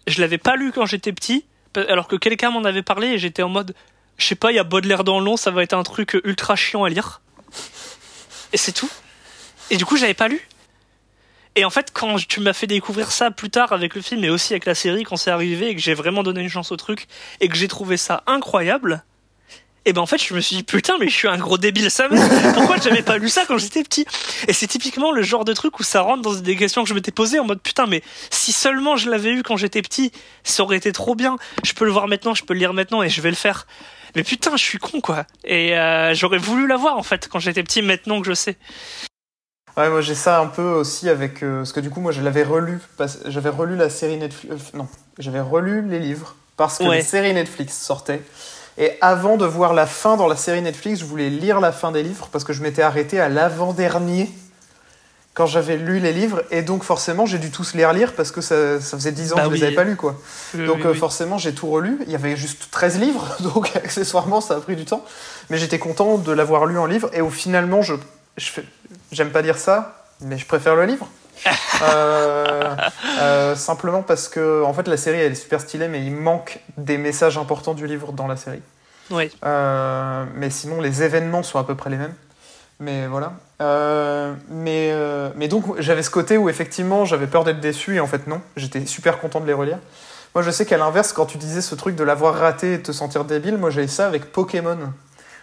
je 0.06 0.20
l'avais 0.20 0.38
pas 0.38 0.56
lu 0.56 0.72
quand 0.72 0.86
j'étais 0.86 1.12
petit, 1.12 1.44
alors 1.74 2.08
que 2.08 2.16
quelqu'un 2.16 2.50
m'en 2.50 2.64
avait 2.64 2.82
parlé 2.82 3.08
et 3.08 3.18
j'étais 3.18 3.42
en 3.42 3.48
mode, 3.48 3.74
je 4.16 4.26
sais 4.26 4.34
pas, 4.34 4.52
il 4.52 4.56
y 4.56 4.58
a 4.58 4.64
Baudelaire 4.64 5.04
dans 5.04 5.18
le 5.18 5.24
long, 5.24 5.36
ça 5.36 5.50
va 5.50 5.62
être 5.62 5.74
un 5.74 5.82
truc 5.82 6.18
ultra 6.24 6.56
chiant 6.56 6.84
à 6.84 6.88
lire. 6.88 7.20
Et 8.52 8.56
c'est 8.56 8.72
tout. 8.72 8.90
Et 9.70 9.76
du 9.76 9.84
coup, 9.84 9.96
j'avais 9.96 10.14
pas 10.14 10.28
lu. 10.28 10.48
Et 11.54 11.64
en 11.64 11.70
fait, 11.70 11.90
quand 11.92 12.16
tu 12.26 12.40
m'as 12.40 12.52
fait 12.52 12.66
découvrir 12.66 13.10
ça 13.10 13.30
plus 13.30 13.50
tard 13.50 13.72
avec 13.72 13.94
le 13.94 14.00
film 14.00 14.24
et 14.24 14.30
aussi 14.30 14.52
avec 14.52 14.64
la 14.64 14.74
série, 14.74 15.04
quand 15.04 15.16
c'est 15.16 15.30
arrivé 15.30 15.68
et 15.68 15.74
que 15.74 15.80
j'ai 15.80 15.94
vraiment 15.94 16.22
donné 16.22 16.40
une 16.40 16.48
chance 16.48 16.72
au 16.72 16.76
truc 16.76 17.06
et 17.40 17.48
que 17.48 17.56
j'ai 17.56 17.68
trouvé 17.68 17.96
ça 17.96 18.22
incroyable, 18.26 19.04
et 19.88 19.92
ben 19.92 20.02
en 20.02 20.06
fait, 20.06 20.22
je 20.22 20.34
me 20.34 20.40
suis 20.40 20.56
dit 20.56 20.62
putain, 20.62 20.96
mais 21.00 21.08
je 21.08 21.14
suis 21.14 21.28
un 21.28 21.38
gros 21.38 21.56
débile, 21.58 21.90
ça 21.90 22.08
Pourquoi 22.54 22.76
j'avais 22.76 23.02
pas 23.02 23.16
lu 23.18 23.28
ça 23.28 23.44
quand 23.46 23.58
j'étais 23.58 23.82
petit? 23.82 24.04
Et 24.46 24.52
c'est 24.52 24.66
typiquement 24.66 25.12
le 25.12 25.22
genre 25.22 25.44
de 25.44 25.52
truc 25.54 25.78
où 25.80 25.82
ça 25.82 26.02
rentre 26.02 26.22
dans 26.22 26.34
des 26.34 26.56
questions 26.56 26.82
que 26.82 26.88
je 26.88 26.94
m'étais 26.94 27.10
posées 27.10 27.38
en 27.38 27.44
mode 27.44 27.60
putain, 27.62 27.86
mais 27.86 28.02
si 28.30 28.52
seulement 28.52 28.96
je 28.96 29.08
l'avais 29.10 29.30
eu 29.30 29.42
quand 29.42 29.56
j'étais 29.56 29.82
petit, 29.82 30.12
ça 30.44 30.62
aurait 30.62 30.76
été 30.76 30.92
trop 30.92 31.14
bien. 31.14 31.36
Je 31.64 31.72
peux 31.72 31.84
le 31.86 31.90
voir 31.90 32.06
maintenant, 32.08 32.34
je 32.34 32.44
peux 32.44 32.54
le 32.54 32.60
lire 32.60 32.74
maintenant 32.74 33.02
et 33.02 33.08
je 33.08 33.20
vais 33.22 33.30
le 33.30 33.36
faire. 33.36 33.66
Mais 34.16 34.24
putain, 34.24 34.56
je 34.56 34.62
suis 34.62 34.78
con 34.78 35.00
quoi. 35.00 35.24
Et 35.44 35.76
euh, 35.76 36.14
j'aurais 36.14 36.38
voulu 36.38 36.66
l'avoir 36.66 36.96
en 36.96 37.02
fait 37.02 37.28
quand 37.28 37.38
j'étais 37.38 37.62
petit, 37.62 37.82
maintenant 37.82 38.20
que 38.20 38.26
je 38.26 38.34
sais. 38.34 38.56
Ouais, 39.76 39.88
moi 39.90 40.00
j'ai 40.00 40.14
ça 40.14 40.40
un 40.40 40.46
peu 40.46 40.62
aussi 40.62 41.08
avec. 41.08 41.42
euh, 41.42 41.58
parce 41.58 41.72
que 41.72 41.80
du 41.80 41.88
coup, 41.90 42.00
moi 42.00 42.12
je 42.12 42.20
l'avais 42.20 42.42
relu. 42.42 42.80
J'avais 43.26 43.50
relu 43.50 43.76
la 43.76 43.90
série 43.90 44.16
Netflix. 44.16 44.54
euh, 44.54 44.76
non, 44.78 44.88
j'avais 45.18 45.40
relu 45.40 45.82
les 45.88 45.98
livres 46.00 46.34
parce 46.56 46.78
que 46.78 46.84
Ouais. 46.84 46.96
les 46.96 47.02
séries 47.02 47.32
Netflix 47.34 47.76
sortaient. 47.78 48.22
Et 48.80 48.92
avant 49.00 49.36
de 49.36 49.44
voir 49.44 49.74
la 49.74 49.86
fin 49.86 50.16
dans 50.16 50.28
la 50.28 50.36
série 50.36 50.62
Netflix, 50.62 51.00
je 51.00 51.04
voulais 51.04 51.30
lire 51.30 51.60
la 51.60 51.72
fin 51.72 51.90
des 51.92 52.02
livres 52.02 52.28
parce 52.30 52.44
que 52.44 52.52
je 52.52 52.62
m'étais 52.62 52.82
arrêté 52.82 53.18
à 53.18 53.28
l'avant-dernier 53.28 54.30
quand 55.34 55.46
j'avais 55.46 55.76
lu 55.76 55.98
les 55.98 56.12
livres. 56.12 56.42
Et 56.52 56.62
donc 56.62 56.84
forcément, 56.84 57.26
j'ai 57.26 57.38
dû 57.38 57.50
tous 57.50 57.74
les 57.74 57.84
relire 57.84 58.12
parce 58.14 58.30
que 58.30 58.40
ça, 58.40 58.80
ça 58.80 58.96
faisait 58.96 59.10
10 59.12 59.32
ans 59.32 59.36
Bah 59.36 59.42
que 59.42 59.48
je 59.48 59.52
oui. 59.54 59.58
les 59.60 59.66
avais 59.66 59.74
pas 59.74 59.84
lus. 59.84 59.96
Quoi. 59.96 60.14
Euh, 60.56 60.66
Donc 60.66 60.76
oui, 60.78 60.86
euh, 60.86 60.92
oui. 60.92 60.98
forcément, 60.98 61.38
j'ai 61.38 61.52
tout 61.54 61.68
relu. 61.68 61.98
Il 62.06 62.12
y 62.12 62.14
avait 62.14 62.36
juste 62.36 62.68
13 62.70 63.00
livres, 63.00 63.36
donc 63.40 63.74
accessoirement, 63.76 64.40
ça 64.40 64.54
a 64.54 64.60
pris 64.60 64.76
du 64.76 64.84
temps. 64.84 65.04
Mais 65.50 65.58
j'étais 65.58 65.78
content 65.80 66.16
de 66.18 66.32
l'avoir 66.32 66.66
lu 66.66 66.78
en 66.78 66.86
livre. 66.86 67.10
Et 67.12 67.20
au 67.20 67.30
finalement, 67.30 67.82
je, 67.82 67.94
je 68.36 68.50
j'aime 69.10 69.30
pas 69.30 69.42
dire 69.42 69.58
ça, 69.58 70.04
mais 70.20 70.38
je 70.38 70.46
préfère 70.46 70.76
le 70.76 70.84
livre. 70.84 71.08
Euh, 71.82 72.74
euh, 73.20 73.54
simplement 73.54 74.02
parce 74.02 74.28
que 74.28 74.64
en 74.64 74.72
fait 74.72 74.88
la 74.88 74.96
série 74.96 75.18
elle 75.18 75.32
est 75.32 75.36
super 75.36 75.60
stylée 75.60 75.86
mais 75.86 76.04
il 76.04 76.12
manque 76.12 76.58
des 76.76 76.98
messages 76.98 77.38
importants 77.38 77.74
du 77.74 77.86
livre 77.86 78.12
dans 78.12 78.26
la 78.26 78.36
série. 78.36 78.62
Euh, 79.44 80.24
mais 80.34 80.50
sinon 80.50 80.80
les 80.80 81.02
événements 81.02 81.42
sont 81.42 81.58
à 81.58 81.64
peu 81.64 81.74
près 81.74 81.90
les 81.90 81.96
mêmes. 81.96 82.14
Mais 82.80 83.06
voilà. 83.06 83.32
Mais, 84.48 84.92
mais 85.36 85.48
donc 85.48 85.80
j'avais 85.80 86.02
ce 86.02 86.10
côté 86.10 86.36
où 86.36 86.48
effectivement 86.48 87.04
j'avais 87.04 87.26
peur 87.26 87.44
d'être 87.44 87.60
déçu 87.60 87.96
et 87.96 88.00
en 88.00 88.06
fait 88.06 88.26
non, 88.26 88.40
j'étais 88.56 88.84
super 88.86 89.20
content 89.20 89.40
de 89.40 89.46
les 89.46 89.52
relire. 89.52 89.78
Moi 90.34 90.42
je 90.42 90.50
sais 90.50 90.66
qu'à 90.66 90.78
l'inverse 90.78 91.12
quand 91.12 91.26
tu 91.26 91.38
disais 91.38 91.60
ce 91.60 91.74
truc 91.74 91.96
de 91.96 92.04
l'avoir 92.04 92.34
raté 92.34 92.74
et 92.74 92.78
de 92.78 92.82
te 92.82 92.92
sentir 92.92 93.24
débile, 93.24 93.56
moi 93.56 93.70
j'avais 93.70 93.88
ça 93.88 94.06
avec 94.06 94.32
Pokémon. 94.32 94.78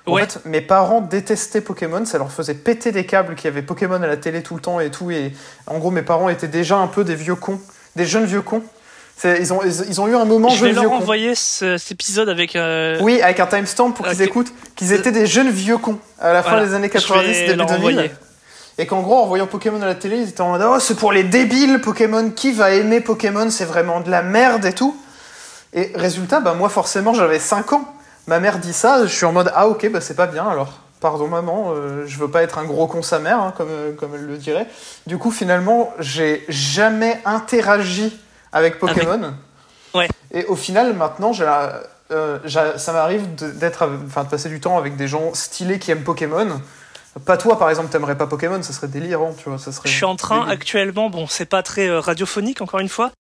En 0.08 0.16
fait, 0.18 0.40
mes 0.46 0.62
parents 0.62 1.02
détestaient 1.02 1.62
Pokémon, 1.62 2.06
ça 2.06 2.18
leur 2.18 2.32
faisait 2.32 2.54
péter 2.54 2.92
des 2.92 3.06
câbles 3.06 3.36
qu'il 3.36 3.46
y 3.46 3.48
avait 3.48 3.62
Pokémon 3.64 3.96
à 4.02 4.08
la 4.08 4.18
télé 4.18 4.44
tout 4.44 4.56
le 4.56 4.62
temps 4.62 4.80
et 4.80 4.92
tout. 4.92 5.10
Et 5.12 5.34
en 5.68 5.78
gros, 5.80 5.92
mes 5.92 6.02
parents 6.04 6.30
étaient 6.30 6.48
déjà 6.48 6.78
un 6.78 6.88
peu 6.88 7.04
des 7.04 7.16
vieux 7.16 7.36
cons, 7.36 7.60
des 7.96 8.06
jeunes 8.06 8.26
vieux 8.26 8.42
cons. 8.42 8.62
Ils 9.24 9.54
ont, 9.54 9.62
ils, 9.64 9.90
ils 9.90 10.02
ont 10.02 10.08
eu 10.08 10.16
un 10.16 10.26
moment 10.26 10.50
Je 10.50 10.66
vais 10.66 10.74
leur 10.74 10.84
cons. 10.86 10.96
envoyer 10.98 11.36
ce- 11.36 11.78
cet 11.78 11.92
épisode 11.94 12.28
avec. 12.30 12.56
euh, 12.58 13.00
Oui, 13.02 13.22
avec 13.22 13.40
un 13.40 13.48
timestamp 13.48 13.92
pour 13.92 14.06
qu'ils 14.06 14.22
écoutent 14.22 14.52
qu'ils 14.76 14.92
étaient 14.92 15.14
des 15.14 15.26
jeunes 15.26 15.50
vieux 15.50 15.78
cons 15.78 15.98
à 16.20 16.34
la 16.34 16.44
fin 16.44 16.62
des 16.64 16.74
années 16.74 16.88
Je 16.90 16.94
90, 16.94 17.28
vais 17.28 17.46
début 17.48 17.58
leur 17.58 17.68
2000. 17.68 17.80
envoyer. 17.90 18.12
Et 18.78 18.86
qu'en 18.88 19.02
gros, 19.02 19.16
en 19.20 19.26
voyant 19.26 19.48
Pokémon 19.48 19.82
à 19.82 19.86
la 19.86 19.96
télé, 19.96 20.18
ils 20.18 20.28
étaient 20.30 20.42
en 20.42 20.50
mode 20.50 20.62
Oh, 20.70 20.80
c'est 20.82 20.98
pour 20.98 21.14
les 21.14 21.24
débiles 21.24 21.80
Pokémon, 21.80 22.30
qui 22.30 22.52
va 22.52 22.72
aimer 22.72 23.00
Pokémon 23.00 23.50
C'est 23.50 23.64
vraiment 23.64 24.02
de 24.02 24.12
la 24.12 24.22
merde 24.22 24.66
et 24.66 24.74
tout. 24.74 24.98
Et 25.74 25.92
résultat, 25.96 26.42
bah, 26.42 26.54
moi 26.54 26.68
forcément, 26.68 27.14
j'avais 27.14 27.40
5 27.40 27.72
ans. 27.72 27.95
Ma 28.28 28.40
mère 28.40 28.60
dit 28.60 28.74
ça, 28.74 29.06
je 29.06 29.14
suis 29.14 29.26
en 29.26 29.32
mode 29.32 29.52
Ah, 29.56 29.68
ok, 29.68 29.90
bah 29.92 30.02
c'est 30.02 30.16
pas 30.16 30.28
bien 30.28 30.48
alors. 30.48 30.74
Pardon 31.02 31.28
maman, 31.28 31.74
euh, 31.76 32.06
je 32.08 32.18
veux 32.18 32.30
pas 32.32 32.42
être 32.42 32.58
un 32.58 32.64
gros 32.64 32.88
con 32.88 33.02
sa 33.04 33.20
mère, 33.20 33.40
hein, 33.40 33.54
comme, 33.56 33.68
euh, 33.70 33.94
comme 33.94 34.16
elle 34.16 34.26
le 34.26 34.38
dirait. 34.38 34.66
Du 35.06 35.18
coup, 35.18 35.30
finalement, 35.30 35.94
j'ai 36.00 36.44
jamais 36.50 37.22
interagi 37.26 38.18
avec 38.52 38.80
Pokémon. 38.80 39.34
Ouais. 39.94 40.08
Et 40.32 40.46
au 40.46 40.56
final, 40.56 40.94
maintenant, 40.94 41.32
j'ai 41.34 41.46
euh, 42.12 42.40
ça 42.78 42.94
m'arrive 42.94 43.36
de- 43.36 43.52
d'être, 43.52 43.88
enfin, 44.08 44.24
de 44.24 44.30
passer 44.30 44.50
du 44.50 44.60
temps 44.60 44.78
avec 44.78 44.96
des 44.96 45.08
gens 45.08 45.34
stylés 45.34 45.80
qui 45.80 45.92
aiment 45.92 46.04
Pokémon. 46.04 46.62
Pas 47.26 47.38
toi, 47.38 47.58
par 47.60 47.70
exemple, 47.70 47.90
t'aimerais 47.90 48.18
pas 48.18 48.28
Pokémon, 48.28 48.62
ça 48.62 48.74
serait 48.74 48.88
délirant, 48.88 49.34
tu 49.38 49.50
vois. 49.50 49.58
Ça 49.60 49.72
serait 49.72 49.88
Je 49.90 49.94
suis 49.96 50.06
en 50.06 50.16
train 50.16 50.48
actuellement, 50.48 51.10
bon, 51.10 51.28
c'est 51.28 51.46
pas 51.46 51.64
très 51.64 51.90
radiophonique 51.98 52.62
encore 52.62 52.80
une 52.80 52.90
fois. 52.90 53.12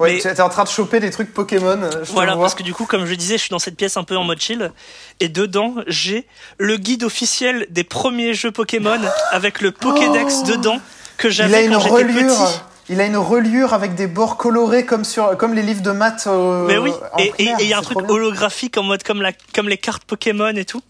Ouais, 0.00 0.14
mais- 0.14 0.20
tu- 0.20 0.34
t'es 0.34 0.40
en 0.40 0.48
train 0.48 0.64
de 0.64 0.68
choper 0.68 0.98
des 1.00 1.10
trucs 1.10 1.32
Pokémon. 1.32 1.80
euh, 1.82 2.04
Je 2.04 2.12
Voilà, 2.12 2.34
parce 2.36 2.54
que 2.56 2.62
du 2.64 2.74
coup, 2.74 2.84
comme 2.84 3.06
je 3.06 3.14
disais, 3.14 3.36
je 3.36 3.42
suis 3.42 3.50
dans 3.50 3.58
cette 3.60 3.76
pièce 3.76 3.96
un 3.96 4.02
peu 4.04 4.16
en 4.16 4.24
mode 4.24 4.40
chill. 4.40 4.72
Et 5.20 5.28
dedans, 5.28 5.74
j'ai 5.86 6.26
le 6.58 6.76
guide 6.76 7.04
officiel 7.04 7.66
des 7.70 7.84
premiers 7.84 8.34
jeux 8.34 8.50
Pokémon 8.50 9.00
avec 9.30 9.60
le 9.60 9.70
Pokédex 9.70 10.38
Oh 10.42 10.46
dedans 10.48 10.80
que 11.16 11.28
j'avais 11.30 11.52
quand 11.68 11.80
j'étais 11.80 11.90
petit. 12.24 12.60
Il 12.90 13.00
a 13.00 13.06
une 13.06 13.16
reliure 13.16 13.72
avec 13.72 13.94
des 13.94 14.06
bords 14.06 14.36
colorés 14.36 14.84
comme 14.84 15.04
sur, 15.04 15.36
comme 15.38 15.54
les 15.54 15.62
livres 15.62 15.82
de 15.82 15.90
maths. 15.90 16.26
euh, 16.26 16.66
Mais 16.66 16.76
oui, 16.76 16.92
en 17.12 17.18
et 17.18 17.32
il 17.38 17.66
y 17.66 17.72
a 17.72 17.78
un 17.78 17.82
truc 17.82 17.98
holographique 18.10 18.76
en 18.76 18.82
mode 18.82 19.02
comme, 19.02 19.22
la, 19.22 19.32
comme 19.54 19.68
les 19.68 19.78
cartes 19.78 20.04
Pokémon 20.04 20.54
et 20.54 20.64
tout. 20.64 20.82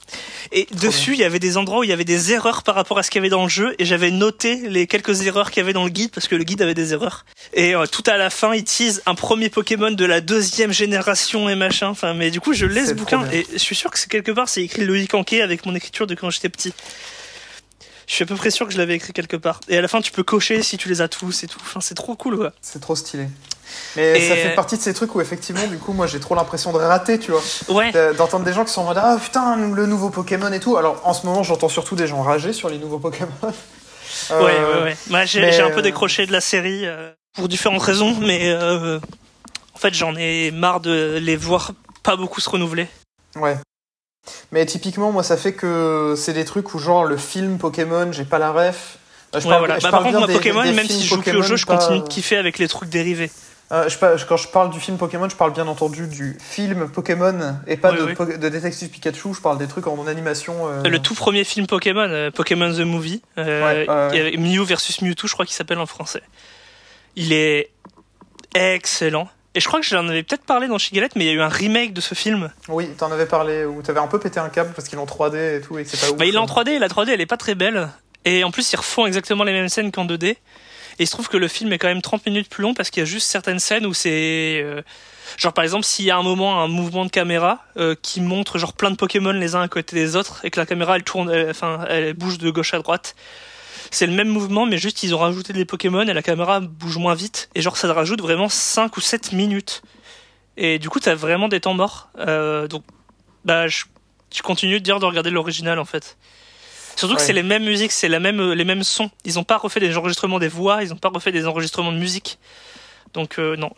Et 0.50 0.66
dessus, 0.72 1.12
il 1.12 1.20
y 1.20 1.24
avait 1.24 1.38
des 1.38 1.56
endroits 1.56 1.80
où 1.80 1.84
il 1.84 1.90
y 1.90 1.92
avait 1.92 2.04
des 2.04 2.32
erreurs 2.32 2.62
par 2.64 2.74
rapport 2.74 2.98
à 2.98 3.02
ce 3.02 3.10
qu'il 3.10 3.20
y 3.20 3.22
avait 3.22 3.28
dans 3.28 3.44
le 3.44 3.48
jeu. 3.48 3.74
Et 3.78 3.84
j'avais 3.84 4.10
noté 4.10 4.56
les 4.68 4.86
quelques 4.86 5.24
erreurs 5.26 5.50
qu'il 5.50 5.60
y 5.60 5.64
avait 5.64 5.72
dans 5.72 5.84
le 5.84 5.90
guide 5.90 6.10
parce 6.10 6.26
que 6.26 6.34
le 6.34 6.44
guide 6.44 6.62
avait 6.62 6.74
des 6.74 6.92
erreurs. 6.92 7.24
Et 7.52 7.74
euh, 7.74 7.86
tout 7.86 8.04
à 8.06 8.16
la 8.16 8.30
fin, 8.30 8.54
il 8.54 8.64
tease 8.64 9.02
un 9.06 9.14
premier 9.14 9.48
Pokémon 9.48 9.90
de 9.90 10.04
la 10.04 10.20
deuxième 10.20 10.72
génération 10.72 11.48
et 11.48 11.54
machin. 11.54 11.88
Enfin, 11.88 12.14
mais 12.14 12.30
du 12.30 12.40
coup, 12.40 12.52
je 12.54 12.66
laisse 12.66 12.88
ce 12.88 12.94
bouquin 12.94 13.22
et 13.32 13.46
je 13.52 13.58
suis 13.58 13.76
sûr 13.76 13.90
que 13.90 13.98
c'est 13.98 14.10
quelque 14.10 14.32
part, 14.32 14.48
c'est 14.48 14.62
écrit 14.62 14.84
Loïc 14.84 15.14
Anquet 15.14 15.42
avec 15.42 15.64
mon 15.64 15.74
écriture 15.74 16.06
de 16.06 16.14
quand 16.14 16.30
j'étais 16.30 16.48
petit. 16.48 16.72
Je 18.06 18.14
suis 18.14 18.22
à 18.24 18.26
peu 18.26 18.34
près 18.36 18.50
sûr 18.50 18.66
que 18.66 18.72
je 18.72 18.78
l'avais 18.78 18.94
écrit 18.94 19.12
quelque 19.12 19.36
part. 19.36 19.60
Et 19.68 19.76
à 19.78 19.80
la 19.80 19.88
fin, 19.88 20.00
tu 20.00 20.12
peux 20.12 20.22
cocher 20.22 20.62
si 20.62 20.76
tu 20.76 20.88
les 20.88 21.00
as 21.00 21.08
tous 21.08 21.42
et 21.44 21.46
tout. 21.46 21.58
Enfin, 21.62 21.80
c'est 21.80 21.94
trop 21.94 22.14
cool, 22.16 22.36
quoi. 22.36 22.52
C'est 22.60 22.80
trop 22.80 22.94
stylé. 22.96 23.28
Mais 23.96 24.20
Et- 24.20 24.28
ça 24.28 24.34
fait 24.36 24.54
partie 24.54 24.76
de 24.76 24.82
ces 24.82 24.92
trucs 24.94 25.14
où 25.14 25.20
effectivement, 25.20 25.66
du 25.66 25.78
coup, 25.78 25.92
moi 25.94 26.06
j'ai 26.06 26.20
trop 26.20 26.34
l'impression 26.34 26.72
de 26.72 26.78
rater, 26.78 27.18
tu 27.18 27.30
vois. 27.32 27.42
Ouais. 27.68 27.90
Euh, 27.96 28.12
D'entendre 28.12 28.44
des 28.44 28.52
gens 28.52 28.64
qui 28.64 28.72
sont 28.72 28.82
en 28.82 28.84
mode 28.84 28.98
Ah 28.98 29.16
putain, 29.20 29.56
le 29.56 29.86
nouveau 29.86 30.10
Pokémon 30.10 30.52
et 30.52 30.60
tout. 30.60 30.76
Alors 30.76 31.00
en 31.04 31.14
ce 31.14 31.26
moment, 31.26 31.42
j'entends 31.42 31.68
surtout 31.70 31.96
des 31.96 32.06
gens 32.06 32.22
rager 32.22 32.52
sur 32.52 32.68
les 32.68 32.78
nouveaux 32.78 32.98
Pokémon. 32.98 33.30
Euh, 34.30 34.44
Ouais, 34.44 34.52
ouais, 34.76 34.82
ouais. 34.84 34.96
Moi, 35.10 35.24
j'ai 35.24 35.40
mais, 35.40 35.58
un 35.60 35.70
peu 35.70 35.78
euh, 35.78 35.82
décroché 35.82 36.24
de 36.26 36.30
la 36.32 36.40
série 36.40 36.86
euh, 36.86 37.10
pour 37.34 37.48
différentes 37.48 37.82
raisons, 37.82 38.14
mais 38.20 38.42
euh, 38.44 39.00
en 39.74 39.78
fait, 39.78 39.92
j'en 39.92 40.14
ai 40.14 40.52
marre 40.52 40.78
de 40.80 41.18
les 41.20 41.34
voir 41.36 41.72
pas 42.04 42.14
beaucoup 42.14 42.40
se 42.40 42.48
renouveler. 42.48 42.86
Ouais. 43.34 43.56
Mais 44.52 44.64
typiquement, 44.66 45.12
moi, 45.12 45.22
ça 45.22 45.36
fait 45.36 45.52
que 45.52 46.14
c'est 46.16 46.32
des 46.32 46.44
trucs 46.44 46.74
où, 46.74 46.78
genre, 46.78 47.04
le 47.04 47.16
film 47.16 47.58
Pokémon, 47.58 48.10
j'ai 48.12 48.24
pas 48.24 48.38
la 48.38 48.52
ref. 48.52 48.98
Euh, 49.34 49.40
Je 49.40 49.44
Ouais, 49.44 49.50
parle, 49.50 49.58
voilà. 49.60 49.78
je 49.78 49.82
Bah, 49.82 49.90
parle 49.90 50.02
par 50.04 50.12
contre, 50.12 50.26
moi, 50.26 50.36
Pokémon, 50.36 50.62
des 50.62 50.72
même 50.72 50.86
si 50.86 51.02
je 51.02 51.08
joue 51.14 51.20
plus 51.20 51.36
au 51.36 51.42
jeu, 51.42 51.56
je 51.56 51.66
pas- 51.66 51.76
continue 51.76 52.00
de 52.00 52.08
kiffer 52.08 52.36
avec 52.36 52.58
les 52.58 52.68
trucs 52.68 52.88
dérivés. 52.88 53.30
Euh, 53.72 53.88
je 53.88 53.96
quand 54.26 54.36
je 54.36 54.48
parle 54.48 54.70
du 54.70 54.78
film 54.78 54.98
Pokémon, 54.98 55.28
je 55.28 55.34
parle 55.36 55.52
bien 55.52 55.66
entendu 55.66 56.06
du 56.06 56.36
film 56.38 56.86
Pokémon 56.88 57.56
et 57.66 57.76
pas 57.78 57.92
Oui, 57.92 57.98
de, 57.98 58.02
oui. 58.04 58.14
Po- 58.14 58.26
de 58.26 58.48
Détective 58.48 58.90
Pikachu. 58.90 59.32
Je 59.34 59.40
parle 59.40 59.56
des 59.58 59.66
trucs 59.66 59.86
en 59.86 60.06
animation. 60.06 60.68
euh, 60.68 60.82
Le 60.82 60.98
tout 61.00 61.14
premier 61.14 61.44
film 61.44 61.66
Pokémon, 61.66 62.00
euh, 62.08 62.30
Pokémon 62.30 62.70
The 62.72 62.80
Movie, 62.80 63.22
Ouais, 63.38 63.42
ouais, 63.44 63.86
ouais. 63.88 64.08
il 64.12 64.16
y 64.16 64.20
avait 64.20 64.36
Mew 64.36 64.64
versus 64.64 65.00
Mewtwo, 65.00 65.26
je 65.28 65.32
crois 65.32 65.46
qu'il 65.46 65.54
s'appelle 65.56 65.78
en 65.78 65.86
français. 65.86 66.22
Il 67.16 67.32
est 67.32 67.70
excellent. 68.54 69.28
Et 69.54 69.60
je 69.60 69.68
crois 69.68 69.80
que 69.80 69.86
j'en 69.86 70.08
avais 70.08 70.22
peut-être 70.24 70.44
parlé 70.44 70.66
dans 70.66 70.78
Chigalette, 70.78 71.14
mais 71.16 71.24
il 71.24 71.28
y 71.28 71.30
a 71.30 71.34
eu 71.34 71.40
un 71.40 71.48
remake 71.48 71.92
de 71.92 72.00
ce 72.00 72.14
film. 72.14 72.50
Oui, 72.68 72.88
t'en 72.98 73.10
avais 73.12 73.26
parlé 73.26 73.64
où 73.64 73.82
t'avais 73.82 74.00
un 74.00 74.08
peu 74.08 74.18
pété 74.18 74.40
un 74.40 74.48
câble 74.48 74.72
parce 74.74 74.88
qu'ils 74.88 74.98
l'ont 74.98 75.04
3D 75.06 75.58
et 75.58 75.60
tout 75.60 75.78
et 75.78 75.84
c'est 75.84 76.00
pas 76.00 76.10
ouf. 76.12 76.18
Bah, 76.18 76.24
il 76.26 76.34
est 76.34 76.38
en 76.38 76.46
3D 76.46 76.70
et 76.70 76.78
la 76.80 76.88
3D 76.88 77.10
elle 77.10 77.20
est 77.20 77.26
pas 77.26 77.36
très 77.36 77.54
belle. 77.54 77.88
Et 78.24 78.42
en 78.42 78.50
plus, 78.50 78.72
ils 78.72 78.76
refont 78.76 79.06
exactement 79.06 79.44
les 79.44 79.52
mêmes 79.52 79.68
scènes 79.68 79.92
qu'en 79.92 80.06
2D. 80.06 80.24
Et 80.26 81.02
il 81.02 81.06
se 81.06 81.12
trouve 81.12 81.28
que 81.28 81.36
le 81.36 81.46
film 81.48 81.72
est 81.72 81.78
quand 81.78 81.88
même 81.88 82.02
30 82.02 82.24
minutes 82.26 82.48
plus 82.48 82.62
long 82.62 82.72
parce 82.74 82.90
qu'il 82.90 83.00
y 83.00 83.02
a 83.02 83.06
juste 83.06 83.28
certaines 83.28 83.58
scènes 83.60 83.84
où 83.86 83.92
c'est. 83.94 84.60
euh, 84.64 84.82
genre 85.36 85.52
par 85.52 85.62
exemple, 85.64 85.84
s'il 85.84 86.04
y 86.04 86.10
a 86.10 86.16
un 86.16 86.22
moment, 86.22 86.62
un 86.62 86.68
mouvement 86.68 87.04
de 87.04 87.10
caméra 87.10 87.60
euh, 87.76 87.94
qui 88.00 88.20
montre 88.20 88.58
genre 88.58 88.72
plein 88.72 88.90
de 88.90 88.96
Pokémon 88.96 89.32
les 89.32 89.54
uns 89.56 89.60
à 89.62 89.68
côté 89.68 89.94
des 89.96 90.16
autres 90.16 90.40
et 90.44 90.50
que 90.50 90.58
la 90.58 90.66
caméra 90.66 90.96
elle 90.96 91.02
tourne, 91.04 91.30
elle- 91.30 91.50
enfin 91.50 91.84
elle 91.88 92.12
bouge 92.14 92.38
de 92.38 92.48
gauche 92.50 92.74
à 92.74 92.78
droite. 92.78 93.14
C'est 93.90 94.06
le 94.06 94.12
même 94.12 94.28
mouvement, 94.28 94.66
mais 94.66 94.78
juste 94.78 95.02
ils 95.02 95.14
ont 95.14 95.18
rajouté 95.18 95.52
des 95.52 95.64
Pokémon 95.64 96.02
et 96.02 96.12
la 96.12 96.22
caméra 96.22 96.60
bouge 96.60 96.98
moins 96.98 97.14
vite. 97.14 97.48
Et 97.54 97.62
genre 97.62 97.76
ça 97.76 97.92
rajoute 97.92 98.20
vraiment 98.20 98.48
5 98.48 98.96
ou 98.96 99.00
7 99.00 99.32
minutes. 99.32 99.82
Et 100.56 100.78
du 100.78 100.88
coup, 100.88 101.00
t'as 101.00 101.14
vraiment 101.14 101.48
des 101.48 101.60
temps 101.60 101.74
morts. 101.74 102.08
Euh, 102.18 102.68
donc, 102.68 102.84
bah, 103.44 103.66
je, 103.66 103.84
je 104.32 104.42
continue 104.42 104.78
de 104.78 104.84
dire 104.84 105.00
de 105.00 105.06
regarder 105.06 105.30
l'original 105.30 105.78
en 105.78 105.84
fait. 105.84 106.16
Surtout 106.96 107.16
que 107.16 107.22
c'est 107.22 107.32
les 107.32 107.42
mêmes 107.42 107.64
musiques, 107.64 107.90
c'est 107.90 108.08
la 108.08 108.20
même, 108.20 108.52
les 108.52 108.64
mêmes 108.64 108.84
sons. 108.84 109.10
Ils 109.24 109.38
ont 109.38 109.44
pas 109.44 109.56
refait 109.56 109.80
des 109.80 109.96
enregistrements 109.96 110.38
des 110.38 110.48
voix, 110.48 110.82
ils 110.82 110.92
ont 110.92 110.96
pas 110.96 111.08
refait 111.08 111.32
des 111.32 111.46
enregistrements 111.46 111.92
de 111.92 111.98
musique. 111.98 112.38
Donc, 113.14 113.38
euh, 113.38 113.56
non. 113.56 113.70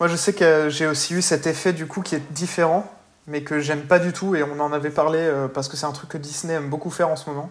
Moi, 0.00 0.08
je 0.08 0.16
sais 0.16 0.32
que 0.32 0.68
j'ai 0.70 0.86
aussi 0.86 1.14
eu 1.14 1.22
cet 1.22 1.46
effet 1.46 1.72
du 1.72 1.86
coup 1.86 2.02
qui 2.02 2.14
est 2.14 2.32
différent, 2.32 2.90
mais 3.26 3.42
que 3.42 3.60
j'aime 3.60 3.82
pas 3.82 3.98
du 3.98 4.12
tout, 4.12 4.34
et 4.34 4.42
on 4.42 4.58
en 4.60 4.72
avait 4.72 4.90
parlé 4.90 5.18
euh, 5.18 5.48
parce 5.48 5.68
que 5.68 5.76
c'est 5.76 5.86
un 5.86 5.92
truc 5.92 6.10
que 6.10 6.18
Disney 6.18 6.54
aime 6.54 6.70
beaucoup 6.70 6.90
faire 6.90 7.08
en 7.08 7.16
ce 7.16 7.28
moment, 7.28 7.50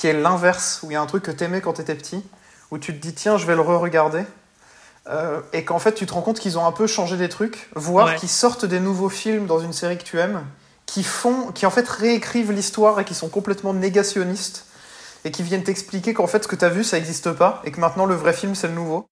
qui 0.00 0.06
est 0.06 0.14
l'inverse, 0.14 0.80
où 0.82 0.90
il 0.90 0.94
y 0.94 0.96
a 0.96 1.00
un 1.02 1.04
truc 1.04 1.22
que 1.22 1.30
t'aimais 1.30 1.60
quand 1.60 1.74
t'étais 1.74 1.94
petit, 1.94 2.24
où 2.70 2.78
tu 2.78 2.94
te 2.94 3.02
dis 3.06 3.12
tiens, 3.12 3.36
je 3.36 3.44
vais 3.44 3.54
le 3.54 3.60
re-regarder, 3.60 4.24
euh, 5.10 5.42
et 5.52 5.62
qu'en 5.62 5.78
fait 5.78 5.92
tu 5.92 6.06
te 6.06 6.14
rends 6.14 6.22
compte 6.22 6.40
qu'ils 6.40 6.56
ont 6.58 6.64
un 6.64 6.72
peu 6.72 6.86
changé 6.86 7.18
des 7.18 7.28
trucs, 7.28 7.68
voire 7.76 8.06
Ouais. 8.08 8.16
qu'ils 8.16 8.30
sortent 8.30 8.64
des 8.64 8.80
nouveaux 8.80 9.10
films 9.10 9.44
dans 9.44 9.58
une 9.58 9.74
série 9.74 9.98
que 9.98 10.02
tu 10.04 10.18
aimes, 10.18 10.46
qui 10.86 11.02
font, 11.02 11.52
qui 11.52 11.66
en 11.66 11.70
fait 11.70 11.86
réécrivent 11.86 12.50
l'histoire 12.50 12.98
et 12.98 13.04
qui 13.04 13.14
sont 13.14 13.28
complètement 13.28 13.74
négationnistes, 13.74 14.64
et 15.26 15.30
qui 15.30 15.42
viennent 15.42 15.64
t'expliquer 15.64 16.14
qu'en 16.14 16.26
fait 16.26 16.42
ce 16.44 16.48
que 16.48 16.56
t'as 16.56 16.70
vu 16.70 16.82
ça 16.82 16.96
existe 16.96 17.30
pas, 17.32 17.60
et 17.64 17.70
que 17.70 17.78
maintenant 17.80 18.06
le 18.06 18.14
vrai 18.14 18.32
film 18.32 18.54
c'est 18.54 18.68
le 18.68 18.74
nouveau. 18.74 19.06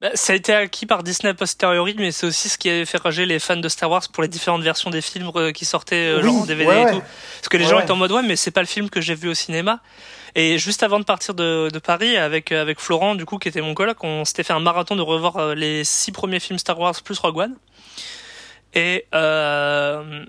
Bah, 0.00 0.10
ça 0.14 0.32
a 0.32 0.36
été 0.36 0.54
acquis 0.54 0.86
par 0.86 1.02
Disney 1.02 1.30
a 1.30 1.34
posteriori, 1.34 1.96
mais 1.98 2.12
c'est 2.12 2.26
aussi 2.26 2.48
ce 2.48 2.56
qui 2.56 2.70
a 2.70 2.86
fait 2.86 2.98
rager 2.98 3.26
les 3.26 3.40
fans 3.40 3.56
de 3.56 3.68
Star 3.68 3.90
Wars 3.90 4.02
pour 4.12 4.22
les 4.22 4.28
différentes 4.28 4.62
versions 4.62 4.90
des 4.90 5.00
films 5.00 5.32
euh, 5.34 5.50
qui 5.50 5.64
sortaient 5.64 5.96
euh, 5.96 6.18
Oui, 6.22 6.28
genre 6.28 6.42
en 6.42 6.46
DVD 6.46 6.68
ouais, 6.70 6.82
et 6.82 6.84
ouais. 6.84 6.92
tout. 6.92 7.00
Parce 7.00 7.48
que 7.48 7.56
les 7.56 7.64
Ouais, 7.64 7.70
gens 7.70 7.80
étaient 7.80 7.90
en 7.90 7.96
mode 7.96 8.12
ouais, 8.12 8.22
mais 8.22 8.36
c'est 8.36 8.52
pas 8.52 8.60
le 8.60 8.68
film 8.68 8.90
que 8.90 9.00
j'ai 9.00 9.16
vu 9.16 9.28
au 9.28 9.34
cinéma. 9.34 9.80
Et 10.36 10.56
juste 10.58 10.84
avant 10.84 11.00
de 11.00 11.04
partir 11.04 11.34
de, 11.34 11.68
de 11.72 11.78
Paris 11.80 12.16
avec 12.16 12.52
euh, 12.52 12.62
avec 12.62 12.78
Florent, 12.78 13.16
du 13.16 13.24
coup, 13.24 13.38
qui 13.38 13.48
était 13.48 13.60
mon 13.60 13.74
coloc, 13.74 14.04
on 14.04 14.24
s'était 14.24 14.44
fait 14.44 14.52
un 14.52 14.60
marathon 14.60 14.94
de 14.94 15.02
revoir 15.02 15.56
les 15.56 15.82
six 15.82 16.12
premiers 16.12 16.38
films 16.38 16.60
Star 16.60 16.78
Wars 16.78 16.94
plus 17.02 17.18
Rogue 17.18 17.38
One. 17.38 17.56
Et 18.74 19.06
euh, 19.16 20.24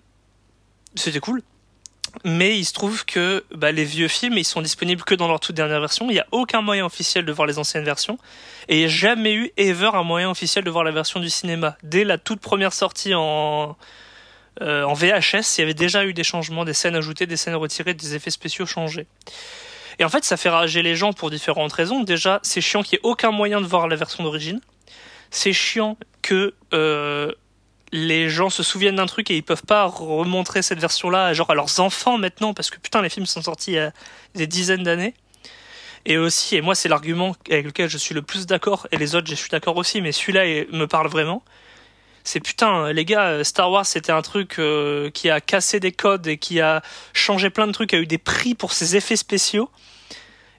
c'était 0.96 1.20
cool. 1.20 1.44
Mais 2.26 2.58
il 2.58 2.66
se 2.66 2.74
trouve 2.74 3.06
que 3.06 3.44
bah, 3.54 3.72
les 3.72 3.84
vieux 3.84 4.08
films, 4.08 4.38
ils 4.38 4.46
sont 4.46 4.62
disponibles 4.62 5.04
que 5.04 5.16
dans 5.16 5.28
leur 5.28 5.40
toute 5.40 5.56
dernière 5.56 5.80
version. 5.80 6.10
Il 6.10 6.14
n'y 6.14 6.20
a 6.20 6.28
aucun 6.32 6.62
moyen 6.62 6.86
officiel 6.86 7.26
de 7.26 7.32
voir 7.32 7.48
les 7.48 7.60
anciennes 7.60 7.84
versions. 7.84 8.18
Et 8.68 8.78
il 8.78 8.80
n'y 8.80 8.86
a 8.86 8.88
jamais 8.88 9.34
eu, 9.34 9.52
ever, 9.58 9.92
un 9.94 10.04
moyen 10.04 10.30
officiel 10.30 10.64
de 10.64 10.70
voir 10.70 10.84
la 10.84 10.92
version 10.92 11.20
du 11.20 11.30
cinéma. 11.30 11.78
Dès 11.84 12.04
la 12.04 12.18
toute 12.18 12.40
première 12.40 12.74
sortie 12.74 13.14
en, 13.16 13.78
euh, 14.62 14.84
en 14.84 14.94
VHS, 14.94 15.58
il 15.58 15.62
y 15.62 15.64
avait 15.64 15.74
déjà 15.74 16.06
eu 16.06 16.14
des 16.14 16.24
changements, 16.24 16.66
des 16.66 16.74
scènes 16.74 16.96
ajoutées, 16.96 17.26
des 17.26 17.38
scènes 17.38 17.56
retirées, 17.56 17.94
des 17.94 18.16
effets 18.16 18.32
spéciaux 18.32 18.66
changés. 18.66 19.08
Et 20.00 20.06
en 20.06 20.10
fait, 20.10 20.24
ça 20.24 20.38
fait 20.38 20.50
rager 20.50 20.82
les 20.82 20.96
gens 20.96 21.14
pour 21.14 21.30
différentes 21.30 21.74
raisons. 21.74 22.04
Déjà, 22.04 22.40
c'est 22.44 22.62
chiant 22.62 22.84
qu'il 22.84 22.98
n'y 22.98 23.08
ait 23.08 23.12
aucun 23.12 23.32
moyen 23.32 23.62
de 23.62 23.66
voir 23.66 23.88
la 23.88 23.96
version 23.96 24.24
d'origine. 24.24 24.62
C'est 25.30 25.54
chiant 25.54 25.98
que 26.22 26.54
euh, 26.74 27.32
les 27.92 28.30
gens 28.30 28.50
se 28.50 28.64
souviennent 28.64 28.98
d'un 28.98 29.06
truc 29.06 29.32
et 29.32 29.36
ils 29.36 29.44
peuvent 29.44 29.66
pas 29.66 29.86
remontrer 29.86 30.62
cette 30.62 30.80
version-là 30.80 31.34
genre 31.34 31.50
à 31.50 31.56
leurs 31.56 31.80
enfants 31.80 32.18
maintenant 32.18 32.54
parce 32.54 32.70
que 32.70 32.80
putain 32.80 33.02
les 33.02 33.10
films 33.10 33.26
sont 33.26 33.42
sortis 33.42 33.72
il 33.72 33.76
y 33.76 33.80
a 33.80 33.92
des 34.36 34.48
dizaines 34.48 34.84
d'années. 34.84 35.14
Et 36.06 36.18
aussi, 36.18 36.56
et 36.56 36.62
moi 36.62 36.76
c'est 36.76 36.90
l'argument 36.90 37.36
avec 37.50 37.66
lequel 37.66 37.90
je 37.90 37.98
suis 37.98 38.16
le 38.16 38.22
plus 38.22 38.46
d'accord, 38.46 38.88
et 38.92 38.98
les 38.98 39.16
autres 39.16 39.28
je 39.28 39.36
suis 39.36 39.50
d'accord 39.50 39.76
aussi, 39.76 40.02
mais 40.02 40.12
celui-là 40.12 40.46
il 40.46 40.68
me 40.72 40.88
parle 40.88 41.08
vraiment. 41.08 41.44
C'est 42.24 42.40
putain, 42.40 42.94
les 42.94 43.06
gars, 43.06 43.44
Star 43.44 43.70
Wars 43.72 43.86
c'était 43.86 44.12
un 44.12 44.22
truc 44.22 44.60
euh, 44.60 45.10
qui 45.10 45.30
a 45.30 45.42
cassé 45.42 45.80
des 45.80 45.92
codes 45.92 46.28
et 46.28 46.38
qui 46.38 46.62
a 46.62 46.82
changé 47.14 47.50
plein 47.50 47.68
de 47.68 47.72
trucs, 47.74 47.94
a 47.94 47.98
eu 47.98 48.06
des 48.06 48.18
prix 48.18 48.56
pour 48.56 48.72
ses 48.72 48.96
effets 48.96 49.16
spéciaux. 49.16 49.70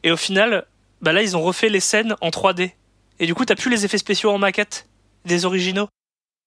Et 0.03 0.11
au 0.11 0.16
final, 0.16 0.66
bah 1.01 1.12
là 1.12 1.22
ils 1.22 1.37
ont 1.37 1.43
refait 1.43 1.68
les 1.68 1.81
scènes 1.81 2.16
en 2.20 2.28
3D. 2.28 2.72
Et 3.18 3.26
du 3.26 3.35
coup 3.35 3.45
t'as 3.45 3.57
plus 3.57 3.70
les 3.70 3.85
effets 3.85 3.99
spéciaux 3.99 4.31
en 4.31 4.39
maquette 4.39 4.87
des 5.24 5.45
originaux. 5.47 5.89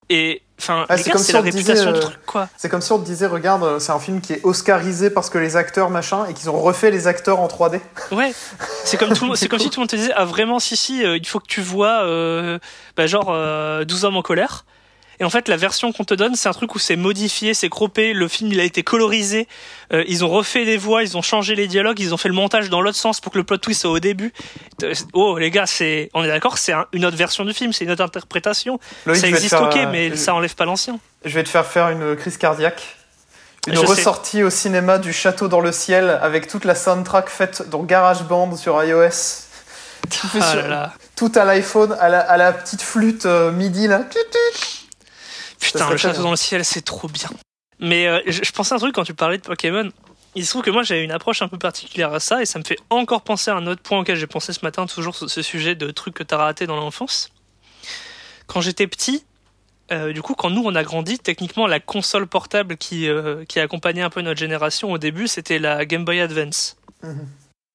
Et 0.09 0.41
enfin, 0.59 0.85
Ah, 0.89 0.97
c'est 0.97 1.11
comme 1.11 1.21
si 1.21 1.31
la 1.31 1.39
on 1.39 1.43
disait, 1.43 1.73
du 1.73 1.79
euh, 1.79 1.99
truc 1.99 2.25
quoi. 2.25 2.49
C'est 2.57 2.69
comme 2.69 2.81
si 2.81 2.91
on 2.91 2.99
te 2.99 3.05
disait, 3.05 3.27
regarde, 3.27 3.63
euh, 3.63 3.79
c'est 3.79 3.91
un 3.91 3.99
film 3.99 4.21
qui 4.21 4.33
est 4.33 4.41
oscarisé 4.43 5.09
parce 5.09 5.29
que 5.29 5.37
les 5.37 5.55
acteurs 5.55 5.89
machin 5.89 6.25
et 6.25 6.33
qu'ils 6.33 6.49
ont 6.49 6.59
refait 6.59 6.91
les 6.91 7.07
acteurs 7.07 7.39
en 7.39 7.47
3D. 7.47 7.79
Ouais, 8.11 8.33
c'est 8.83 8.97
comme 8.97 9.13
tout 9.13 9.23
le 9.23 9.27
monde, 9.29 9.37
c'est 9.37 9.47
comme 9.47 9.59
si 9.59 9.69
tout 9.69 9.79
le 9.79 9.83
monde 9.83 9.89
te 9.89 9.95
disait 9.95 10.13
ah 10.15 10.25
vraiment 10.25 10.59
si 10.59 10.75
si 10.75 11.03
euh, 11.05 11.17
il 11.17 11.25
faut 11.27 11.39
que 11.39 11.47
tu 11.47 11.61
vois 11.61 12.03
euh, 12.03 12.59
bah, 12.95 13.07
genre 13.07 13.29
euh, 13.29 13.85
12 13.85 14.05
hommes 14.05 14.17
en 14.17 14.21
colère. 14.21 14.65
Et 15.19 15.23
en 15.23 15.29
fait 15.29 15.47
la 15.47 15.57
version 15.57 15.91
qu'on 15.91 16.03
te 16.03 16.13
donne 16.13 16.35
c'est 16.35 16.49
un 16.49 16.53
truc 16.53 16.73
où 16.75 16.79
c'est 16.79 16.95
modifié, 16.95 17.53
c'est 17.53 17.69
croppé, 17.69 18.13
le 18.13 18.27
film 18.27 18.51
il 18.51 18.59
a 18.59 18.63
été 18.63 18.83
colorisé, 18.83 19.47
euh, 19.93 20.03
ils 20.07 20.23
ont 20.25 20.29
refait 20.29 20.63
les 20.63 20.77
voix, 20.77 21.03
ils 21.03 21.15
ont 21.17 21.21
changé 21.21 21.55
les 21.55 21.67
dialogues, 21.67 21.99
ils 21.99 22.13
ont 22.13 22.17
fait 22.17 22.29
le 22.29 22.33
montage 22.35 22.69
dans 22.69 22.81
l'autre 22.81 22.97
sens 22.97 23.21
pour 23.21 23.31
que 23.31 23.37
le 23.37 23.43
plot 23.43 23.57
twist 23.57 23.81
soit 23.81 23.91
au 23.91 23.99
début. 23.99 24.33
Euh, 24.83 24.93
Oh 25.13 25.37
les 25.37 25.51
gars, 25.51 25.65
c'est 25.65 26.09
on 26.13 26.23
est 26.23 26.27
d'accord, 26.27 26.57
c'est 26.57 26.73
un- 26.73 26.85
une 26.93 27.05
autre 27.05 27.17
version 27.17 27.45
du 27.45 27.53
film, 27.53 27.73
c'est 27.73 27.85
une 27.85 27.91
autre 27.91 28.03
interprétation. 28.03 28.79
Loïc, 29.05 29.21
ça 29.21 29.27
existe 29.27 29.49
faire, 29.49 29.61
ok, 29.63 29.75
euh, 29.77 29.85
mais 29.91 30.09
je- 30.09 30.15
ça 30.15 30.33
enlève 30.33 30.55
pas 30.55 30.65
l'ancien. 30.65 30.99
Je 31.25 31.33
vais 31.35 31.43
te 31.43 31.49
faire 31.49 31.65
faire 31.65 31.89
une 31.89 32.15
crise 32.15 32.37
cardiaque. 32.37 32.81
Une 33.67 33.75
Je 33.75 33.79
sais. 33.79 33.85
ressortie 33.85 34.43
au 34.43 34.49
cinéma 34.49 34.97
du 34.97 35.13
Château 35.13 35.47
dans 35.47 35.61
le 35.61 35.71
ciel 35.71 36.19
avec 36.21 36.47
toute 36.47 36.65
la 36.65 36.75
soundtrack 36.75 37.29
faite 37.29 37.69
dans 37.69 37.81
GarageBand 37.83 38.57
sur 38.57 38.83
iOS. 38.83 39.09
Tout, 40.09 40.27
Ah 40.41 40.51
sur- 40.51 40.61
là 40.63 40.67
là. 40.67 40.93
tout 41.15 41.31
à 41.35 41.45
l'iPhone, 41.45 41.95
à 41.97 42.09
la, 42.09 42.19
à 42.19 42.35
la 42.35 42.51
petite 42.51 42.81
flûte 42.81 43.25
euh, 43.25 43.51
MIDI 43.53 43.87
là. 43.87 44.01
Putain, 45.63 45.89
le 45.89 45.97
château 45.97 46.21
dans 46.23 46.31
le 46.31 46.35
ciel, 46.37 46.63
c'est 46.65 46.81
trop 46.81 47.07
bien. 47.07 47.29
Mais 47.79 48.07
euh, 48.07 48.21
je, 48.27 48.43
je 48.43 48.51
pensais 48.51 48.73
à 48.73 48.77
un 48.77 48.79
truc 48.79 48.93
quand 48.95 49.03
tu 49.03 49.13
parlais 49.13 49.37
de 49.37 49.43
Pokémon. 49.43 49.89
Il 50.35 50.45
se 50.45 50.49
trouve 50.51 50.63
que 50.63 50.71
moi 50.71 50.81
j'avais 50.83 51.03
une 51.03 51.11
approche 51.11 51.41
un 51.41 51.47
peu 51.47 51.59
particulière 51.59 52.11
à 52.13 52.19
ça 52.19 52.41
et 52.41 52.45
ça 52.45 52.57
me 52.57 52.63
fait 52.63 52.77
encore 52.89 53.21
penser 53.21 53.51
à 53.51 53.55
un 53.55 53.67
autre 53.67 53.81
point 53.83 53.99
auquel 53.99 54.15
j'ai 54.17 54.25
pensé 54.27 54.51
ce 54.51 54.61
matin, 54.63 54.87
toujours 54.87 55.15
sur 55.15 55.29
ce 55.29 55.41
sujet 55.43 55.75
de 55.75 55.91
trucs 55.91 56.15
que 56.15 56.23
t'as 56.23 56.37
raté 56.37 56.65
dans 56.65 56.75
l'enfance. 56.75 57.29
Quand 58.47 58.59
j'étais 58.61 58.87
petit, 58.87 59.25
euh, 59.91 60.11
du 60.11 60.21
coup, 60.23 60.33
quand 60.33 60.49
nous 60.49 60.63
on 60.65 60.73
a 60.73 60.83
grandi, 60.83 61.19
techniquement 61.19 61.67
la 61.67 61.79
console 61.79 62.25
portable 62.25 62.77
qui, 62.77 63.07
euh, 63.07 63.45
qui 63.45 63.59
accompagnait 63.59 64.01
un 64.01 64.09
peu 64.09 64.21
notre 64.21 64.39
génération 64.39 64.91
au 64.91 64.97
début, 64.97 65.27
c'était 65.27 65.59
la 65.59 65.85
Game 65.85 66.03
Boy 66.03 66.19
Advance. 66.19 66.77
Mhm. 67.03 67.27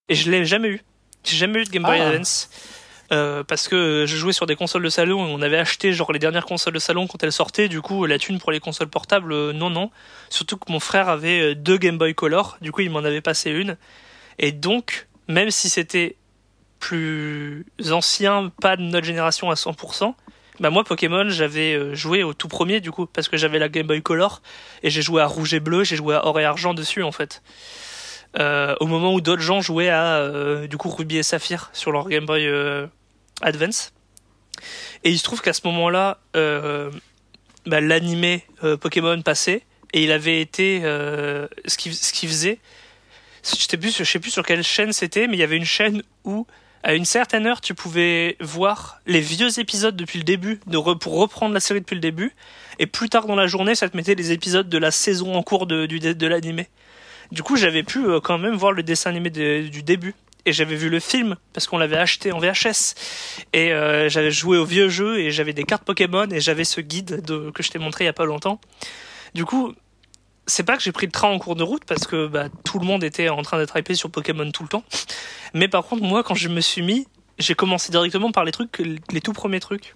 Et 0.08 0.14
je 0.16 0.30
l'ai 0.30 0.44
jamais 0.44 0.68
eu. 0.68 0.82
J'ai 1.24 1.36
jamais 1.36 1.60
eu 1.60 1.64
de 1.64 1.70
Game 1.70 1.82
Boy 1.84 2.00
Ah. 2.00 2.08
Advance. 2.08 2.50
Euh, 3.10 3.42
parce 3.42 3.68
que 3.68 4.04
je 4.06 4.16
jouais 4.16 4.34
sur 4.34 4.44
des 4.44 4.54
consoles 4.54 4.82
de 4.82 4.90
salon 4.90 5.26
et 5.26 5.30
on 5.32 5.40
avait 5.40 5.56
acheté 5.56 5.94
genre 5.94 6.12
les 6.12 6.18
dernières 6.18 6.44
consoles 6.44 6.74
de 6.74 6.78
salon 6.78 7.06
quand 7.06 7.22
elles 7.22 7.32
sortaient. 7.32 7.68
Du 7.68 7.80
coup, 7.80 8.04
la 8.04 8.18
thune 8.18 8.38
pour 8.38 8.52
les 8.52 8.60
consoles 8.60 8.88
portables, 8.88 9.32
euh, 9.32 9.52
non, 9.52 9.70
non. 9.70 9.90
Surtout 10.28 10.58
que 10.58 10.70
mon 10.70 10.80
frère 10.80 11.08
avait 11.08 11.40
euh, 11.40 11.54
deux 11.54 11.78
Game 11.78 11.96
Boy 11.96 12.14
Color. 12.14 12.58
Du 12.60 12.70
coup, 12.70 12.82
il 12.82 12.90
m'en 12.90 12.98
avait 12.98 13.22
passé 13.22 13.50
une. 13.50 13.76
Et 14.38 14.52
donc, 14.52 15.08
même 15.26 15.50
si 15.50 15.70
c'était 15.70 16.16
plus 16.80 17.64
ancien, 17.90 18.52
pas 18.60 18.76
de 18.76 18.82
notre 18.82 19.06
génération 19.06 19.50
à 19.50 19.54
100%, 19.54 20.14
bah 20.60 20.70
moi 20.70 20.84
Pokémon 20.84 21.28
j'avais 21.28 21.94
joué 21.94 22.24
au 22.24 22.34
tout 22.34 22.48
premier 22.48 22.80
du 22.80 22.90
coup 22.90 23.06
parce 23.06 23.28
que 23.28 23.36
j'avais 23.36 23.60
la 23.60 23.68
Game 23.68 23.86
Boy 23.86 24.02
Color 24.02 24.42
et 24.82 24.90
j'ai 24.90 25.02
joué 25.02 25.22
à 25.22 25.26
rouge 25.26 25.54
et 25.54 25.60
bleu, 25.60 25.82
j'ai 25.82 25.96
joué 25.96 26.14
à 26.16 26.26
or 26.26 26.38
et 26.38 26.44
argent 26.44 26.74
dessus 26.74 27.02
en 27.02 27.10
fait. 27.10 27.42
Au 28.36 28.86
moment 28.86 29.12
où 29.12 29.20
d'autres 29.20 29.42
gens 29.42 29.60
jouaient 29.60 29.88
à 29.88 30.18
euh, 30.18 30.68
du 30.68 30.76
coup 30.76 30.88
Ruby 30.88 31.18
et 31.18 31.24
Saphir 31.24 31.70
sur 31.72 31.90
leur 31.90 32.08
Game 32.08 32.26
Boy 32.26 32.48
Advance. 33.42 33.92
Et 35.04 35.10
il 35.10 35.18
se 35.18 35.24
trouve 35.24 35.40
qu'à 35.40 35.52
ce 35.52 35.60
moment-là, 35.66 36.18
euh, 36.36 36.90
bah, 37.66 37.80
l'animé 37.80 38.44
euh, 38.64 38.76
Pokémon 38.76 39.20
passait 39.22 39.62
et 39.92 40.02
il 40.02 40.12
avait 40.12 40.40
été 40.40 40.80
euh, 40.84 41.46
ce 41.66 41.76
qu'il 41.76 41.92
qu'il 41.92 42.28
faisait. 42.28 42.58
Je 43.44 43.56
je 43.56 44.04
sais 44.04 44.18
plus 44.18 44.30
sur 44.30 44.44
quelle 44.44 44.62
chaîne 44.62 44.92
c'était, 44.92 45.26
mais 45.26 45.36
il 45.36 45.40
y 45.40 45.44
avait 45.44 45.56
une 45.56 45.64
chaîne 45.64 46.02
où 46.24 46.46
à 46.82 46.94
une 46.94 47.04
certaine 47.04 47.46
heure, 47.46 47.60
tu 47.60 47.74
pouvais 47.74 48.36
voir 48.40 49.00
les 49.06 49.20
vieux 49.20 49.58
épisodes 49.58 49.96
depuis 49.96 50.18
le 50.18 50.24
début, 50.24 50.60
pour 51.00 51.18
reprendre 51.18 51.52
la 51.52 51.60
série 51.60 51.80
depuis 51.80 51.96
le 51.96 52.00
début. 52.00 52.34
Et 52.78 52.86
plus 52.86 53.08
tard 53.08 53.26
dans 53.26 53.34
la 53.34 53.46
journée, 53.46 53.74
ça 53.74 53.88
te 53.88 53.96
mettait 53.96 54.14
les 54.14 54.32
épisodes 54.32 54.68
de 54.68 54.78
la 54.78 54.90
saison 54.90 55.34
en 55.34 55.42
cours 55.42 55.66
de, 55.66 55.86
du, 55.86 55.98
de 55.98 56.26
l'animé. 56.26 56.68
Du 57.32 57.42
coup, 57.42 57.56
j'avais 57.56 57.82
pu 57.82 58.06
euh, 58.06 58.20
quand 58.20 58.38
même 58.38 58.54
voir 58.54 58.72
le 58.72 58.82
dessin 58.82 59.10
animé 59.10 59.30
du 59.30 59.82
début. 59.82 60.14
J'avais 60.52 60.76
vu 60.76 60.88
le 60.88 61.00
film, 61.00 61.36
parce 61.52 61.66
qu'on 61.66 61.78
l'avait 61.78 61.96
acheté 61.96 62.32
en 62.32 62.38
VHS. 62.38 62.94
Et 63.52 63.72
euh, 63.72 64.08
j'avais 64.08 64.30
joué 64.30 64.58
au 64.58 64.64
vieux 64.64 64.88
jeu, 64.88 65.20
et 65.20 65.30
j'avais 65.30 65.52
des 65.52 65.64
cartes 65.64 65.84
Pokémon, 65.84 66.28
et 66.30 66.40
j'avais 66.40 66.64
ce 66.64 66.80
guide 66.80 67.24
de, 67.24 67.50
que 67.50 67.62
je 67.62 67.70
t'ai 67.70 67.78
montré 67.78 68.04
il 68.04 68.06
y 68.06 68.10
a 68.10 68.14
pas 68.14 68.24
longtemps. 68.24 68.60
Du 69.34 69.44
coup, 69.44 69.74
c'est 70.46 70.64
pas 70.64 70.76
que 70.76 70.82
j'ai 70.82 70.92
pris 70.92 71.06
le 71.06 71.12
train 71.12 71.28
en 71.28 71.38
cours 71.38 71.56
de 71.56 71.62
route, 71.62 71.84
parce 71.84 72.06
que 72.06 72.26
bah, 72.26 72.48
tout 72.64 72.78
le 72.78 72.86
monde 72.86 73.04
était 73.04 73.28
en 73.28 73.42
train 73.42 73.58
d'être 73.58 73.76
hypé 73.76 73.94
sur 73.94 74.10
Pokémon 74.10 74.50
tout 74.50 74.62
le 74.62 74.68
temps. 74.68 74.84
Mais 75.54 75.68
par 75.68 75.84
contre, 75.84 76.02
moi, 76.02 76.22
quand 76.22 76.34
je 76.34 76.48
me 76.48 76.60
suis 76.60 76.82
mis, 76.82 77.06
j'ai 77.38 77.54
commencé 77.54 77.90
directement 77.92 78.32
par 78.32 78.44
les 78.44 78.52
trucs, 78.52 78.78
les 78.78 79.20
tout 79.20 79.32
premiers 79.32 79.60
trucs. 79.60 79.94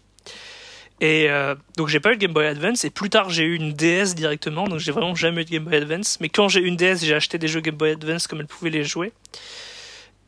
Et 1.03 1.28
euh, 1.28 1.57
donc 1.76 1.88
j'ai 1.88 1.98
pas 1.98 2.12
eu 2.12 2.16
de 2.16 2.20
Game 2.20 2.32
Boy 2.32 2.46
Advance 2.46 2.84
et 2.84 2.90
plus 2.90 3.11
tard 3.11 3.28
j'ai 3.28 3.42
eu 3.42 3.57
une 3.57 3.72
DS 3.72 4.14
directement 4.14 4.68
donc 4.68 4.78
j'ai 4.78 4.92
vraiment 4.92 5.16
jamais 5.16 5.42
eu 5.42 5.44
de 5.44 5.50
Game 5.50 5.64
Boy 5.64 5.74
Advance 5.74 6.18
mais 6.20 6.28
quand 6.28 6.46
j'ai 6.48 6.61
eu 6.61 6.66
une 6.66 6.76
DS 6.76 6.98
j'ai 7.03 7.14
acheté 7.14 7.38
des 7.38 7.48
jeux 7.48 7.61
Game 7.61 7.74
Boy 7.74 7.90
Advance 7.90 8.28
comme 8.28 8.38
elle 8.38 8.46
pouvait 8.46 8.70
les 8.70 8.84
jouer 8.84 9.12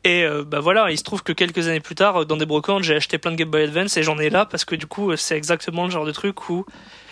et 0.05 0.23
euh, 0.23 0.43
bah 0.45 0.59
voilà 0.61 0.89
il 0.91 0.97
se 0.97 1.03
trouve 1.03 1.21
que 1.23 1.33
quelques 1.33 1.67
années 1.67 1.81
plus 1.81 1.95
tard 1.95 2.25
dans 2.25 2.37
des 2.37 2.45
brocantes 2.45 2.83
j'ai 2.83 2.95
acheté 2.95 3.17
plein 3.17 3.31
de 3.31 3.35
Game 3.35 3.49
Boy 3.49 3.63
Advance 3.63 3.97
et 3.97 4.03
j'en 4.03 4.17
ai 4.19 4.29
là 4.29 4.45
parce 4.45 4.63
que 4.63 4.75
du 4.75 4.87
coup 4.87 5.15
c'est 5.17 5.35
exactement 5.35 5.83
le 5.85 5.91
genre 5.91 6.05
de 6.05 6.11
truc 6.13 6.49
où 6.49 6.65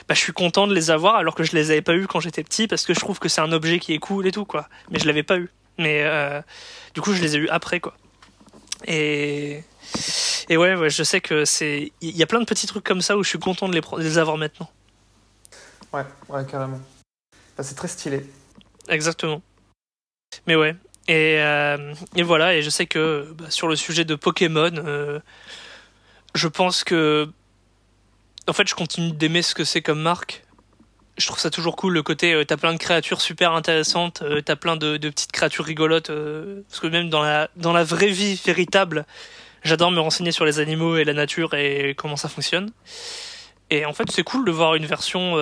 bah, 0.08 0.16
je 0.16 0.20
suis 0.20 0.34
content 0.34 0.68
de 0.68 0.74
les 0.74 0.92
avoir 0.92 1.16
alors 1.16 1.36
que 1.36 1.44
je 1.44 1.52
les 1.54 1.72
avais 1.72 1.82
pas 1.82 1.96
eu 1.96 2.08
quand 2.08 2.20
j'étais 2.22 2.44
petit 2.44 2.68
parce 2.68 2.86
que 2.86 2.94
je 2.94 3.00
trouve 3.00 3.20
que 3.20 3.28
c'est 3.30 3.42
un 3.42 3.52
objet 3.52 3.80
qui 3.80 3.94
est 3.94 4.00
cool 4.00 4.28
et 4.28 4.32
tout 4.32 4.46
quoi 4.46 4.70
mais 4.92 5.00
je 5.00 5.06
l'avais 5.08 5.24
pas 5.24 5.38
eu 5.38 5.50
mais 5.78 6.04
euh, 6.04 6.42
du 6.94 7.02
coup 7.02 7.14
je 7.14 7.22
les 7.22 7.36
ai 7.36 7.40
eu 7.40 7.50
après 7.50 7.80
quoi 7.80 7.96
Et, 8.86 9.64
et 10.50 10.58
ouais, 10.58 10.76
ouais, 10.76 10.90
je 10.90 11.04
sais 11.04 11.22
que 11.22 11.46
c'est. 11.46 11.94
Il 12.02 12.18
y 12.18 12.22
a 12.22 12.26
plein 12.28 12.42
de 12.42 12.46
petits 12.46 12.68
trucs 12.68 12.84
comme 12.84 13.02
ça 13.02 13.16
où 13.16 13.24
je 13.24 13.30
suis 13.30 13.40
content 13.40 13.70
de 13.70 13.74
les, 13.74 13.80
pre- 13.80 13.98
de 13.98 14.04
les 14.04 14.18
avoir 14.18 14.38
maintenant. 14.38 14.70
Ouais, 15.94 16.04
ouais, 16.28 16.46
carrément. 16.46 16.82
Bah, 17.56 17.64
c'est 17.64 17.76
très 17.76 17.88
stylé. 17.88 18.26
Exactement. 18.90 19.42
Mais 20.48 20.58
ouais. 20.58 20.76
Et, 21.08 21.38
euh, 21.40 21.94
et 22.16 22.24
voilà, 22.24 22.56
et 22.56 22.62
je 22.62 22.70
sais 22.70 22.86
que 22.86 23.28
bah, 23.38 23.50
sur 23.50 23.68
le 23.68 23.76
sujet 23.76 24.06
de 24.06 24.16
Pokémon, 24.16 24.72
euh, 24.78 25.20
je 26.36 26.48
pense 26.48 26.84
que. 26.84 27.30
En 28.48 28.54
fait, 28.54 28.68
je 28.68 28.76
continue 28.76 29.14
d'aimer 29.14 29.42
ce 29.42 29.56
que 29.56 29.64
c'est 29.64 29.82
comme 29.82 30.02
marque. 30.02 30.44
Je 31.18 31.28
trouve 31.28 31.40
ça 31.40 31.50
toujours 31.50 31.76
cool, 31.76 31.94
le 31.94 32.04
côté, 32.04 32.34
euh, 32.34 32.44
t'as 32.44 32.58
plein 32.58 32.74
de 32.74 32.78
créatures 32.78 33.22
super 33.22 33.54
intéressantes, 33.54 34.24
t'as 34.46 34.56
plein 34.56 34.76
de, 34.76 34.98
de 34.98 35.10
petites 35.10 35.32
créatures 35.32 35.64
rigolotes, 35.64 36.12
parce 36.68 36.80
que 36.80 36.88
même 36.88 37.10
dans 37.10 37.22
la, 37.22 37.50
dans 37.56 37.72
la 37.72 37.84
vraie 37.84 38.10
vie 38.10 38.40
véritable, 38.44 39.06
j'adore 39.64 39.92
me 39.92 40.00
renseigner 40.00 40.32
sur 40.32 40.44
les 40.44 40.60
animaux 40.60 40.98
et 40.98 41.04
la 41.04 41.14
nature 41.14 41.54
et 41.54 41.94
comment 41.96 42.18
ça 42.18 42.30
fonctionne. 42.30 42.72
Et 43.70 43.86
en 43.86 43.94
fait, 43.94 44.12
c'est 44.12 44.24
cool 44.24 44.44
de 44.44 44.52
voir 44.52 44.76
une 44.76 44.86
version 44.86 45.38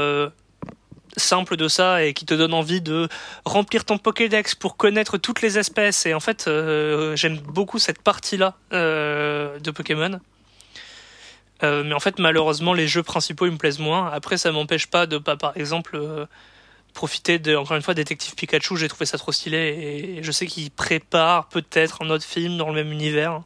simple 1.17 1.57
de 1.57 1.67
ça 1.67 2.03
et 2.03 2.13
qui 2.13 2.25
te 2.25 2.33
donne 2.33 2.53
envie 2.53 2.81
de 2.81 3.07
remplir 3.45 3.85
ton 3.85 3.97
Pokédex 3.97 4.55
pour 4.55 4.77
connaître 4.77 5.17
toutes 5.17 5.41
les 5.41 5.57
espèces. 5.57 6.05
Et 6.05 6.13
en 6.13 6.19
fait, 6.19 6.45
euh, 6.47 7.15
j'aime 7.15 7.37
beaucoup 7.37 7.79
cette 7.79 8.01
partie-là 8.01 8.55
euh, 8.73 9.59
de 9.59 9.71
Pokémon. 9.71 10.19
Euh, 11.63 11.83
mais 11.83 11.93
en 11.93 11.99
fait, 11.99 12.17
malheureusement, 12.19 12.73
les 12.73 12.87
jeux 12.87 13.03
principaux 13.03 13.45
ils 13.45 13.51
me 13.51 13.57
plaisent 13.57 13.79
moins. 13.79 14.09
Après, 14.11 14.37
ça 14.37 14.51
m'empêche 14.51 14.87
pas 14.87 15.05
de 15.05 15.17
pas, 15.17 15.37
par 15.37 15.55
exemple, 15.57 15.99
profiter 16.93 17.39
de, 17.39 17.55
encore 17.55 17.77
une 17.77 17.83
fois, 17.83 17.93
Détective 17.93 18.33
Pikachu. 18.35 18.77
J'ai 18.77 18.87
trouvé 18.87 19.05
ça 19.05 19.17
trop 19.17 19.31
stylé 19.31 20.17
et 20.17 20.23
je 20.23 20.31
sais 20.31 20.47
qu'il 20.47 20.71
prépare 20.71 21.49
peut-être 21.49 22.01
un 22.03 22.09
autre 22.09 22.25
film 22.25 22.57
dans 22.57 22.69
le 22.69 22.73
même 22.73 22.91
univers. 22.91 23.41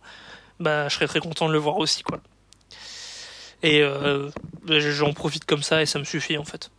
Bah, 0.59 0.88
je 0.88 0.95
serais 0.95 1.07
très 1.07 1.20
content 1.20 1.47
de 1.47 1.53
le 1.53 1.59
voir 1.59 1.78
aussi, 1.78 2.03
quoi. 2.03 2.22
Et 3.63 3.84
j'en 4.70 5.11
profite 5.11 5.45
comme 5.45 5.63
ça 5.63 5.82
et 5.82 5.86
ça 5.86 5.99
me 5.99 6.05
suffit 6.05 6.38
en 6.38 6.45
fait. 6.45 6.70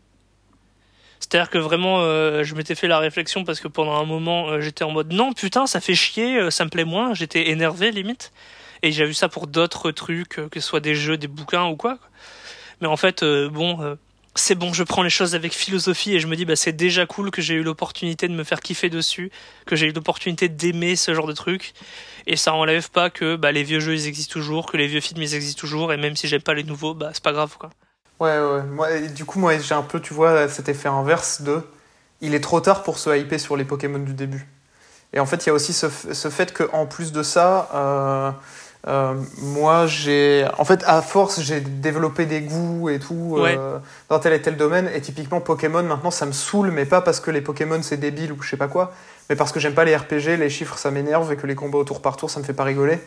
C'est-à-dire 1.28 1.50
que 1.50 1.58
vraiment, 1.58 2.02
euh, 2.02 2.44
je 2.44 2.54
m'étais 2.54 2.76
fait 2.76 2.86
la 2.86 3.00
réflexion 3.00 3.42
parce 3.42 3.58
que 3.58 3.66
pendant 3.66 3.94
un 3.94 4.04
moment, 4.04 4.48
euh, 4.48 4.60
j'étais 4.60 4.84
en 4.84 4.92
mode 4.92 5.12
non, 5.12 5.32
putain, 5.32 5.66
ça 5.66 5.80
fait 5.80 5.96
chier, 5.96 6.38
euh, 6.38 6.50
ça 6.50 6.64
me 6.64 6.70
plaît 6.70 6.84
moins. 6.84 7.14
J'étais 7.14 7.48
énervé 7.50 7.90
limite. 7.90 8.32
Et 8.84 8.92
j'ai 8.92 9.04
vu 9.04 9.14
ça 9.14 9.28
pour 9.28 9.48
d'autres 9.48 9.90
trucs, 9.90 10.38
euh, 10.38 10.48
que 10.48 10.60
ce 10.60 10.68
soit 10.68 10.78
des 10.78 10.94
jeux, 10.94 11.16
des 11.16 11.26
bouquins 11.26 11.64
ou 11.66 11.74
quoi. 11.74 11.98
Mais 12.80 12.86
en 12.86 12.96
fait, 12.96 13.24
bon, 13.24 13.96
c'est 14.36 14.54
bon, 14.54 14.72
je 14.72 14.84
prends 14.84 15.02
les 15.02 15.10
choses 15.10 15.34
avec 15.34 15.52
philosophie 15.54 16.14
et 16.14 16.20
je 16.20 16.26
me 16.26 16.36
dis, 16.36 16.44
bah, 16.44 16.56
c'est 16.56 16.74
déjà 16.74 17.06
cool 17.06 17.30
que 17.30 17.42
j'ai 17.42 17.54
eu 17.54 17.62
l'opportunité 17.62 18.28
de 18.28 18.34
me 18.34 18.44
faire 18.44 18.60
kiffer 18.60 18.90
dessus, 18.90 19.30
que 19.64 19.76
j'ai 19.76 19.86
eu 19.86 19.92
l'opportunité 19.92 20.48
d'aimer 20.48 20.94
ce 20.94 21.14
genre 21.14 21.26
de 21.26 21.32
trucs. 21.32 21.72
Et 22.26 22.36
ça 22.36 22.52
enlève 22.54 22.90
pas 22.90 23.10
que 23.10 23.36
bah, 23.36 23.50
les 23.50 23.62
vieux 23.62 23.80
jeux 23.80 23.94
ils 23.94 24.06
existent 24.06 24.34
toujours, 24.34 24.66
que 24.66 24.76
les 24.76 24.86
vieux 24.86 25.00
films 25.00 25.22
ils 25.22 25.34
existent 25.34 25.60
toujours, 25.60 25.92
et 25.92 25.96
même 25.96 26.16
si 26.16 26.28
j'aime 26.28 26.42
pas 26.42 26.54
les 26.54 26.64
nouveaux, 26.64 26.94
bah, 26.94 27.10
c'est 27.14 27.24
pas 27.24 27.32
grave 27.32 27.56
quoi. 27.58 27.70
Ouais, 28.20 28.38
ouais. 28.38 28.62
Moi, 28.62 28.90
et 28.92 29.08
du 29.08 29.24
coup, 29.24 29.38
moi, 29.38 29.58
j'ai 29.58 29.74
un 29.74 29.82
peu, 29.82 30.00
tu 30.00 30.14
vois, 30.14 30.48
cet 30.48 30.68
effet 30.68 30.88
inverse 30.88 31.42
de. 31.42 31.60
Il 32.20 32.34
est 32.34 32.40
trop 32.40 32.60
tard 32.60 32.82
pour 32.82 32.98
se 32.98 33.14
hyper 33.16 33.38
sur 33.38 33.56
les 33.56 33.64
Pokémon 33.64 33.98
du 33.98 34.14
début. 34.14 34.46
Et 35.12 35.20
en 35.20 35.26
fait, 35.26 35.44
il 35.44 35.48
y 35.48 35.50
a 35.50 35.54
aussi 35.54 35.72
ce, 35.72 35.86
ce 36.12 36.28
fait 36.30 36.52
qu'en 36.52 36.86
plus 36.86 37.12
de 37.12 37.22
ça, 37.22 37.68
euh, 37.74 38.30
euh, 38.88 39.14
moi, 39.42 39.86
j'ai. 39.86 40.46
En 40.58 40.64
fait, 40.64 40.82
à 40.86 41.02
force, 41.02 41.40
j'ai 41.40 41.60
développé 41.60 42.24
des 42.24 42.40
goûts 42.40 42.88
et 42.88 42.98
tout 42.98 43.36
Ouais. 43.38 43.56
euh, 43.58 43.78
dans 44.08 44.18
tel 44.18 44.32
et 44.32 44.40
tel 44.40 44.56
domaine. 44.56 44.90
Et 44.94 45.00
typiquement, 45.02 45.40
Pokémon, 45.40 45.82
maintenant, 45.82 46.10
ça 46.10 46.24
me 46.24 46.32
saoule, 46.32 46.70
mais 46.70 46.86
pas 46.86 47.02
parce 47.02 47.20
que 47.20 47.30
les 47.30 47.42
Pokémon 47.42 47.82
c'est 47.82 47.98
débile 47.98 48.32
ou 48.32 48.40
je 48.42 48.48
sais 48.48 48.56
pas 48.56 48.68
quoi, 48.68 48.92
mais 49.28 49.36
parce 49.36 49.52
que 49.52 49.60
j'aime 49.60 49.74
pas 49.74 49.84
les 49.84 49.94
RPG, 49.96 50.36
les 50.38 50.50
chiffres 50.50 50.78
ça 50.78 50.90
m'énerve 50.90 51.30
et 51.32 51.36
que 51.36 51.46
les 51.46 51.54
combats 51.54 51.78
au 51.78 51.84
tour 51.84 52.00
par 52.00 52.16
tour 52.16 52.30
ça 52.30 52.40
me 52.40 52.44
fait 52.44 52.52
pas 52.54 52.64
rigoler. 52.64 52.98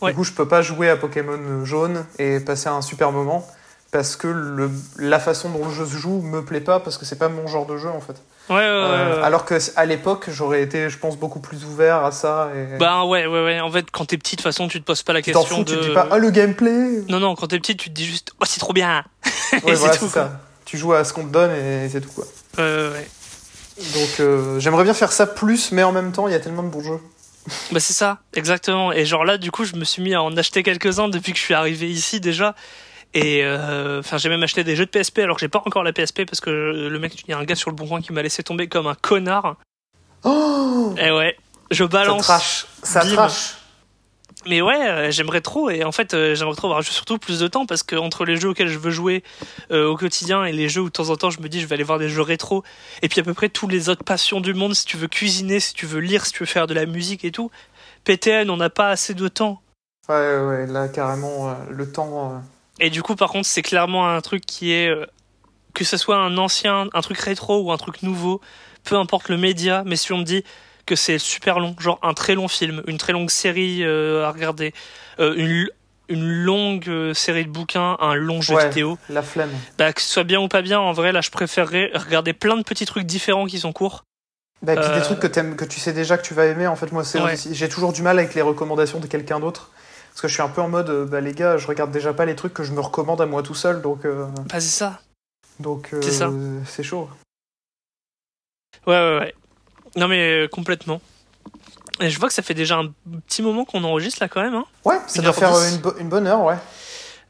Ouais. 0.00 0.10
Du 0.10 0.16
coup, 0.16 0.24
je 0.24 0.32
peux 0.32 0.48
pas 0.48 0.62
jouer 0.62 0.88
à 0.88 0.96
Pokémon 0.96 1.64
jaune 1.64 2.04
et 2.18 2.40
passer 2.40 2.68
un 2.68 2.80
super 2.82 3.12
moment 3.12 3.46
parce 3.94 4.16
que 4.16 4.26
le, 4.26 4.72
la 4.98 5.20
façon 5.20 5.50
dont 5.50 5.68
le 5.68 5.72
jeu 5.72 5.86
se 5.86 5.96
joue 5.96 6.20
me 6.20 6.44
plaît 6.44 6.60
pas 6.60 6.80
parce 6.80 6.98
que 6.98 7.04
c'est 7.04 7.14
pas 7.16 7.28
mon 7.28 7.46
genre 7.46 7.64
de 7.64 7.76
jeu 7.76 7.88
en 7.88 8.00
fait. 8.00 8.16
Ouais, 8.50 8.56
ouais, 8.56 8.60
ouais, 8.60 8.66
Euh, 8.66 9.16
ouais. 9.18 9.22
alors 9.22 9.44
que 9.44 9.54
à 9.76 9.84
l'époque, 9.84 10.24
j'aurais 10.30 10.62
été, 10.62 10.90
je 10.90 10.98
pense, 10.98 11.16
beaucoup 11.16 11.38
plus 11.38 11.64
ouvert 11.64 12.04
à 12.04 12.10
ça. 12.10 12.50
Et... 12.56 12.76
Bah 12.76 13.04
ouais, 13.04 13.26
ouais, 13.26 13.44
ouais. 13.44 13.60
En 13.60 13.70
fait, 13.70 13.86
quand 13.92 14.06
t'es 14.06 14.18
petit, 14.18 14.34
de 14.34 14.40
toute 14.42 14.50
façon, 14.50 14.66
tu 14.66 14.80
te 14.80 14.84
poses 14.84 15.04
pas 15.04 15.12
la 15.12 15.22
tu 15.22 15.30
question 15.30 15.58
fous, 15.58 15.62
de. 15.62 15.74
tu 15.74 15.78
te 15.80 15.84
dis 15.86 15.94
pas 15.94 16.08
ah 16.10 16.18
le 16.18 16.30
gameplay. 16.30 17.04
Non, 17.08 17.20
non, 17.20 17.36
quand 17.36 17.46
t'es 17.46 17.60
petit, 17.60 17.76
tu 17.76 17.88
te 17.90 17.94
dis 17.94 18.04
juste, 18.04 18.32
oh, 18.40 18.44
c'est 18.44 18.58
trop 18.58 18.72
bien. 18.72 19.04
Ouais, 19.52 19.60
c'est 19.64 19.74
voilà, 19.76 19.96
tout, 19.96 20.08
ça. 20.08 20.40
Tu 20.64 20.76
joues 20.76 20.92
à 20.92 21.04
ce 21.04 21.12
qu'on 21.12 21.22
te 21.22 21.32
donne 21.32 21.52
et 21.52 21.88
c'est 21.88 22.00
tout 22.00 22.10
quoi. 22.10 22.24
Ouais, 22.58 22.64
ouais. 22.64 23.08
Donc 23.94 24.18
euh, 24.18 24.58
j'aimerais 24.58 24.82
bien 24.82 24.94
faire 24.94 25.12
ça 25.12 25.28
plus, 25.28 25.70
mais 25.70 25.84
en 25.84 25.92
même 25.92 26.10
temps, 26.10 26.26
il 26.26 26.32
y 26.32 26.36
a 26.36 26.40
tellement 26.40 26.64
de 26.64 26.68
bons 26.68 26.82
jeux. 26.82 27.00
Bah 27.70 27.78
c'est 27.78 27.92
ça, 27.92 28.18
exactement. 28.34 28.90
Et 28.90 29.04
genre 29.04 29.24
là, 29.24 29.38
du 29.38 29.52
coup, 29.52 29.64
je 29.64 29.76
me 29.76 29.84
suis 29.84 30.02
mis 30.02 30.14
à 30.14 30.22
en 30.22 30.36
acheter 30.36 30.64
quelques-uns 30.64 31.06
depuis 31.08 31.32
que 31.32 31.38
je 31.38 31.44
suis 31.44 31.54
arrivé 31.54 31.88
ici 31.88 32.18
déjà. 32.18 32.56
Et 33.14 33.44
euh, 33.44 34.00
enfin, 34.00 34.18
j'ai 34.18 34.28
même 34.28 34.42
acheté 34.42 34.64
des 34.64 34.74
jeux 34.74 34.86
de 34.86 34.90
PSP 34.90 35.20
alors 35.20 35.36
que 35.36 35.40
j'ai 35.40 35.48
pas 35.48 35.62
encore 35.64 35.84
la 35.84 35.92
PSP 35.92 36.24
parce 36.26 36.40
que 36.40 36.50
le 36.50 36.98
mec, 36.98 37.22
il 37.26 37.30
y 37.30 37.32
a 37.32 37.38
un 37.38 37.44
gars 37.44 37.54
sur 37.54 37.70
le 37.70 37.76
bon 37.76 37.86
coin 37.86 38.02
qui 38.02 38.12
m'a 38.12 38.22
laissé 38.22 38.42
tomber 38.42 38.66
comme 38.66 38.88
un 38.88 38.96
connard. 38.96 39.56
Oh 40.24 40.92
Et 40.98 41.12
ouais, 41.12 41.36
je 41.70 41.84
ça 41.84 41.88
balance. 41.88 42.22
trash, 42.24 42.66
ça 42.82 43.00
trash. 43.02 43.54
Mais 44.46 44.60
ouais, 44.60 44.88
euh, 44.88 45.10
j'aimerais 45.12 45.40
trop. 45.40 45.70
Et 45.70 45.84
en 45.84 45.92
fait, 45.92 46.12
euh, 46.12 46.34
j'aimerais 46.34 46.56
trop 46.56 46.66
avoir 46.66 46.82
surtout 46.82 47.18
plus 47.18 47.38
de 47.38 47.46
temps 47.46 47.66
parce 47.66 47.84
que 47.84 47.94
entre 47.94 48.24
les 48.24 48.36
jeux 48.36 48.48
auxquels 48.48 48.68
je 48.68 48.78
veux 48.78 48.90
jouer 48.90 49.22
au 49.70 49.96
quotidien 49.96 50.44
et 50.44 50.52
les 50.52 50.68
jeux 50.68 50.80
où 50.82 50.86
de 50.86 50.90
temps 50.92 51.10
en 51.10 51.16
temps 51.16 51.30
je 51.30 51.40
me 51.40 51.48
dis 51.48 51.60
je 51.60 51.66
vais 51.66 51.74
aller 51.74 51.84
voir 51.84 52.00
des 52.00 52.08
jeux 52.08 52.20
rétro. 52.22 52.64
Et 53.02 53.08
puis 53.08 53.20
à 53.20 53.22
peu 53.22 53.32
près 53.32 53.48
tous 53.48 53.68
les 53.68 53.88
autres 53.88 54.04
passions 54.04 54.40
du 54.40 54.54
monde, 54.54 54.74
si 54.74 54.84
tu 54.86 54.96
veux 54.96 55.08
cuisiner, 55.08 55.60
si 55.60 55.72
tu 55.72 55.86
veux 55.86 56.00
lire, 56.00 56.26
si 56.26 56.32
tu 56.32 56.40
veux 56.40 56.46
faire 56.46 56.66
de 56.66 56.74
la 56.74 56.84
musique 56.84 57.24
et 57.24 57.30
tout. 57.30 57.52
PTN, 58.02 58.50
on 58.50 58.56
n'a 58.56 58.70
pas 58.70 58.88
assez 58.88 59.14
de 59.14 59.28
temps. 59.28 59.62
Ouais, 60.08 60.38
ouais, 60.40 60.66
là 60.66 60.88
carrément, 60.88 61.56
le 61.70 61.90
temps. 61.90 62.42
Et 62.80 62.90
du 62.90 63.02
coup, 63.02 63.14
par 63.16 63.30
contre, 63.30 63.46
c'est 63.46 63.62
clairement 63.62 64.08
un 64.08 64.20
truc 64.20 64.44
qui 64.46 64.72
est 64.72 64.88
euh, 64.88 65.06
que 65.74 65.84
ce 65.84 65.96
soit 65.96 66.16
un 66.16 66.36
ancien, 66.38 66.88
un 66.92 67.00
truc 67.00 67.18
rétro 67.18 67.60
ou 67.62 67.72
un 67.72 67.76
truc 67.76 68.02
nouveau, 68.02 68.40
peu 68.84 68.96
importe 68.96 69.28
le 69.28 69.36
média. 69.36 69.82
Mais 69.86 69.96
si 69.96 70.12
on 70.12 70.18
me 70.18 70.24
dit 70.24 70.44
que 70.86 70.96
c'est 70.96 71.18
super 71.18 71.60
long, 71.60 71.74
genre 71.78 71.98
un 72.02 72.14
très 72.14 72.34
long 72.34 72.48
film, 72.48 72.82
une 72.86 72.98
très 72.98 73.12
longue 73.12 73.30
série 73.30 73.82
euh, 73.84 74.24
à 74.26 74.30
regarder, 74.32 74.72
euh, 75.20 75.34
une 75.36 75.68
une 76.10 76.28
longue 76.30 77.14
série 77.14 77.46
de 77.46 77.50
bouquins, 77.50 77.96
un 77.98 78.14
long 78.14 78.42
jeu 78.42 78.54
Ouais. 78.56 78.68
vidéo, 78.68 78.98
La 79.08 79.22
flemme. 79.22 79.48
bah 79.78 79.90
que 79.94 80.02
ce 80.02 80.08
soit 80.12 80.24
bien 80.24 80.38
ou 80.38 80.48
pas 80.48 80.60
bien, 80.60 80.78
en 80.78 80.92
vrai, 80.92 81.12
là, 81.12 81.22
je 81.22 81.30
préférerais 81.30 81.92
regarder 81.94 82.34
plein 82.34 82.58
de 82.58 82.62
petits 82.62 82.84
trucs 82.84 83.06
différents 83.06 83.46
qui 83.46 83.58
sont 83.58 83.72
courts. 83.72 84.04
Bah, 84.60 84.74
et 84.74 84.76
puis 84.76 84.84
Euh, 84.90 84.94
des 84.96 85.00
trucs 85.00 85.18
que, 85.20 85.64
tu 85.64 85.80
sais 85.80 85.94
déjà 85.94 86.18
que 86.18 86.22
tu 86.22 86.34
vas 86.34 86.44
aimer. 86.44 86.66
En 86.66 86.76
fait, 86.76 86.92
moi, 86.92 87.04
Ouais. 87.22 87.36
j'ai 87.52 87.68
toujours 87.70 87.94
du 87.94 88.02
mal 88.02 88.18
avec 88.18 88.34
les 88.34 88.42
recommandations 88.42 89.00
de 89.00 89.06
quelqu'un 89.06 89.40
d'autre. 89.40 89.70
Parce 90.14 90.22
que 90.22 90.28
je 90.28 90.32
suis 90.34 90.42
un 90.42 90.48
peu 90.48 90.60
en 90.62 90.68
mode, 90.68 90.88
euh, 90.90 91.04
bah 91.04 91.20
les 91.20 91.32
gars, 91.34 91.56
je 91.56 91.66
regarde 91.66 91.90
déjà 91.90 92.14
pas 92.14 92.24
les 92.24 92.36
trucs 92.36 92.54
que 92.54 92.62
je 92.62 92.72
me 92.72 92.80
recommande 92.80 93.20
à 93.20 93.26
moi 93.26 93.42
tout 93.42 93.54
seul, 93.54 93.82
donc 93.82 94.04
euh, 94.04 94.26
Bah 94.48 94.60
c'est 94.60 94.60
ça. 94.60 95.00
donc 95.58 95.90
euh, 95.92 96.00
C'est 96.02 96.12
ça. 96.12 96.30
c'est 96.66 96.82
chaud. 96.84 97.08
Ouais, 98.86 98.94
ouais, 98.94 99.18
ouais. 99.18 99.34
Non 99.96 100.06
mais 100.08 100.44
euh, 100.44 100.48
complètement. 100.48 101.00
Et 102.00 102.10
je 102.10 102.18
vois 102.18 102.28
que 102.28 102.34
ça 102.34 102.42
fait 102.42 102.54
déjà 102.54 102.76
un 102.76 102.92
petit 103.26 103.42
moment 103.42 103.64
qu'on 103.64 103.82
enregistre 103.84 104.22
là 104.22 104.28
quand 104.28 104.42
même. 104.42 104.54
Hein. 104.54 104.66
Ouais, 104.84 104.98
ça 105.06 105.16
Une 105.18 105.24
doit 105.24 105.32
faire 105.32 105.54
euh, 105.54 105.68
une, 105.70 105.78
bo- 105.78 105.96
une 105.98 106.08
bonne 106.08 106.26
heure, 106.26 106.42
ouais. 106.42 106.56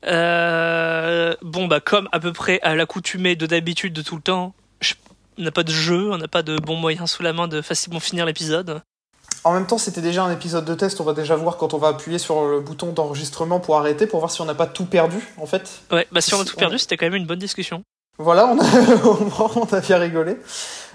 Euh, 0.06 1.34
bon, 1.42 1.66
bah, 1.66 1.80
comme 1.80 2.08
à 2.12 2.20
peu 2.20 2.32
près 2.32 2.60
à 2.62 2.74
l'accoutumée 2.74 3.36
de 3.36 3.46
d'habitude 3.46 3.92
de 3.94 4.02
tout 4.02 4.16
le 4.16 4.22
temps, 4.22 4.54
on 5.38 5.42
n'a 5.42 5.50
pas 5.50 5.62
de 5.64 5.72
jeu, 5.72 6.10
on 6.12 6.18
n'a 6.18 6.28
pas 6.28 6.42
de 6.42 6.56
bons 6.58 6.76
moyens 6.76 7.10
sous 7.10 7.22
la 7.22 7.32
main 7.32 7.48
de 7.48 7.62
facilement 7.62 8.00
finir 8.00 8.26
l'épisode. 8.26 8.82
En 9.44 9.52
même 9.52 9.66
temps, 9.66 9.76
c'était 9.78 10.00
déjà 10.00 10.24
un 10.24 10.32
épisode 10.32 10.64
de 10.64 10.74
test. 10.74 11.00
On 11.00 11.04
va 11.04 11.12
déjà 11.12 11.36
voir 11.36 11.58
quand 11.58 11.74
on 11.74 11.78
va 11.78 11.88
appuyer 11.88 12.18
sur 12.18 12.46
le 12.46 12.60
bouton 12.60 12.92
d'enregistrement 12.92 13.60
pour 13.60 13.76
arrêter, 13.76 14.06
pour 14.06 14.20
voir 14.20 14.30
si 14.30 14.40
on 14.40 14.46
n'a 14.46 14.54
pas 14.54 14.66
tout 14.66 14.86
perdu, 14.86 15.18
en 15.38 15.44
fait. 15.46 15.80
Ouais, 15.92 16.06
bah, 16.12 16.20
si 16.22 16.32
on 16.34 16.40
a 16.40 16.44
tout 16.44 16.56
perdu, 16.56 16.78
c'était 16.78 16.96
quand 16.96 17.06
même 17.06 17.14
une 17.14 17.26
bonne 17.26 17.38
discussion. 17.38 17.82
Voilà, 18.18 18.46
on 18.46 18.58
a, 18.58 18.64
on 19.56 19.64
a 19.74 19.80
bien 19.80 19.98
rigolé. 19.98 20.38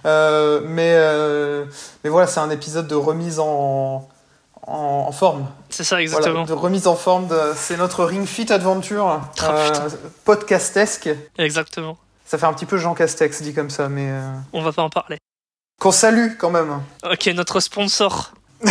Euh, 0.05 0.61
mais, 0.65 0.93
euh, 0.95 1.65
mais 2.03 2.09
voilà, 2.09 2.25
c'est 2.27 2.39
un 2.39 2.49
épisode 2.49 2.87
de 2.87 2.95
remise 2.95 3.39
en, 3.39 4.07
en, 4.65 4.73
en 5.07 5.11
forme. 5.11 5.45
C'est 5.69 5.83
ça, 5.83 5.95
Voilà, 5.97 6.03
exactement. 6.03 6.45
de 6.45 6.53
remise 6.53 6.87
en 6.87 6.95
forme. 6.95 7.27
de- 7.27 7.53
C'est 7.55 7.77
notre 7.77 8.03
Ring 8.05 8.25
Fit 8.25 8.51
Adventure, 8.51 9.19
Oh, 9.21 9.27
putain. 9.35 9.87
podcastesque. 10.25 11.09
Exactement. 11.37 11.97
Ça 12.25 12.37
fait 12.37 12.45
un 12.45 12.53
petit 12.53 12.65
peu 12.65 12.77
Jean 12.77 12.93
Castex 12.95 13.41
dit 13.41 13.53
comme 13.53 13.69
ça, 13.69 13.89
mais 13.89 14.09
euh, 14.09 14.21
On 14.53 14.61
va 14.61 14.71
pas 14.71 14.83
en 14.83 14.89
parler. 14.89 15.17
qu'on 15.79 15.91
salue 15.91 16.35
quand 16.39 16.49
même. 16.51 16.81
Ok, 17.03 17.27
notre 17.27 17.59
sponsor, 17.59 18.31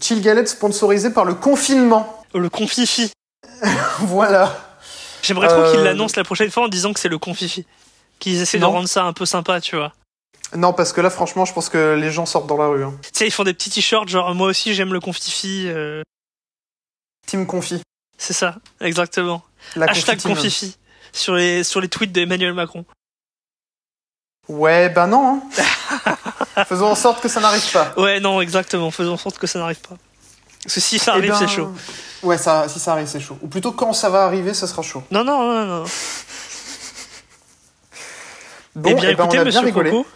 Chill 0.00 0.20
Galette 0.20 0.48
sponsorisé 0.48 1.10
par 1.10 1.24
le 1.24 1.34
confinement. 1.34 2.24
le 2.34 2.48
Confifi. 2.50 3.12
voilà. 4.00 4.76
J'aimerais 5.22 5.48
trop 5.48 5.60
Euh, 5.62 5.72
qu'ils 5.72 5.82
l'annoncent 5.82 6.14
la 6.16 6.24
prochaine 6.24 6.50
fois 6.50 6.64
en 6.64 6.68
disant 6.68 6.92
que 6.92 7.00
c'est 7.00 7.08
le 7.08 7.18
Confifi. 7.18 7.64
Qu'ils 8.18 8.40
essaient 8.40 8.58
de 8.58 8.64
rendre 8.64 8.88
ça 8.88 9.04
un 9.04 9.12
peu 9.12 9.26
sympa, 9.26 9.60
tu 9.60 9.76
vois. 9.76 9.92
Non, 10.54 10.72
parce 10.72 10.92
que 10.92 11.00
là, 11.00 11.10
franchement, 11.10 11.44
je 11.44 11.52
pense 11.52 11.68
que 11.68 11.94
les 11.94 12.10
gens 12.10 12.26
sortent 12.26 12.46
dans 12.46 12.56
la 12.58 12.66
rue. 12.68 12.84
hein. 12.84 12.94
Tu 13.02 13.10
sais, 13.12 13.26
ils 13.26 13.30
font 13.32 13.44
des 13.44 13.54
petits 13.54 13.70
t-shirts 13.70 14.08
genre 14.08 14.34
moi 14.34 14.48
aussi 14.48 14.74
j'aime 14.74 14.92
le 14.92 15.00
Confifi. 15.00 15.64
euh, 15.68 16.02
Team 17.26 17.46
Confi. 17.46 17.80
c'est 18.18 18.34
ça, 18.34 18.56
exactement. 18.80 19.42
La 19.76 19.86
Hashtag. 19.86 20.20
Confifi. 20.20 20.76
Sur 21.12 21.34
les, 21.34 21.64
sur 21.64 21.80
les 21.80 21.88
tweets 21.88 22.12
d'Emmanuel 22.12 22.52
Macron. 22.52 22.84
Ouais, 24.48 24.88
ben 24.90 25.06
non. 25.06 25.40
hein. 25.58 25.62
Faisons 26.68 26.86
en 26.86 26.94
sorte 26.94 27.20
que 27.20 27.28
ça 27.28 27.40
n'arrive 27.40 27.70
pas. 27.72 27.92
Ouais, 27.96 28.20
non, 28.20 28.40
exactement. 28.40 28.90
Faisons 28.90 29.14
en 29.14 29.16
sorte 29.16 29.38
que 29.38 29.46
ça 29.46 29.58
n'arrive 29.58 29.80
pas. 29.80 29.96
Parce 30.62 30.74
que 30.74 30.80
si 30.80 30.98
ça 30.98 31.12
Eh 31.14 31.18
arrive, 31.18 31.30
ben, 31.32 31.38
c'est 31.38 31.48
chaud. 31.48 31.72
Ouais, 32.22 32.38
ça, 32.38 32.68
si 32.68 32.78
ça 32.78 32.92
arrive, 32.92 33.06
c'est 33.06 33.20
chaud. 33.20 33.36
Ou 33.42 33.48
plutôt, 33.48 33.72
quand 33.72 33.92
ça 33.92 34.08
va 34.08 34.24
arriver, 34.24 34.54
ce 34.54 34.66
sera 34.66 34.82
chaud. 34.82 35.02
Non, 35.10 35.24
non, 35.24 35.42
non, 35.52 35.64
non. 35.66 35.84
Bon, 38.76 38.90
eh 38.90 38.94
bien, 38.94 39.10
eh 39.10 39.14
ben, 39.14 39.24
écoutez, 39.24 39.38
on 39.38 39.40
a 39.40 39.44
bien 39.44 39.44
monsieur 39.44 39.60
rigolé. 39.60 39.90
Coco, 39.90 40.06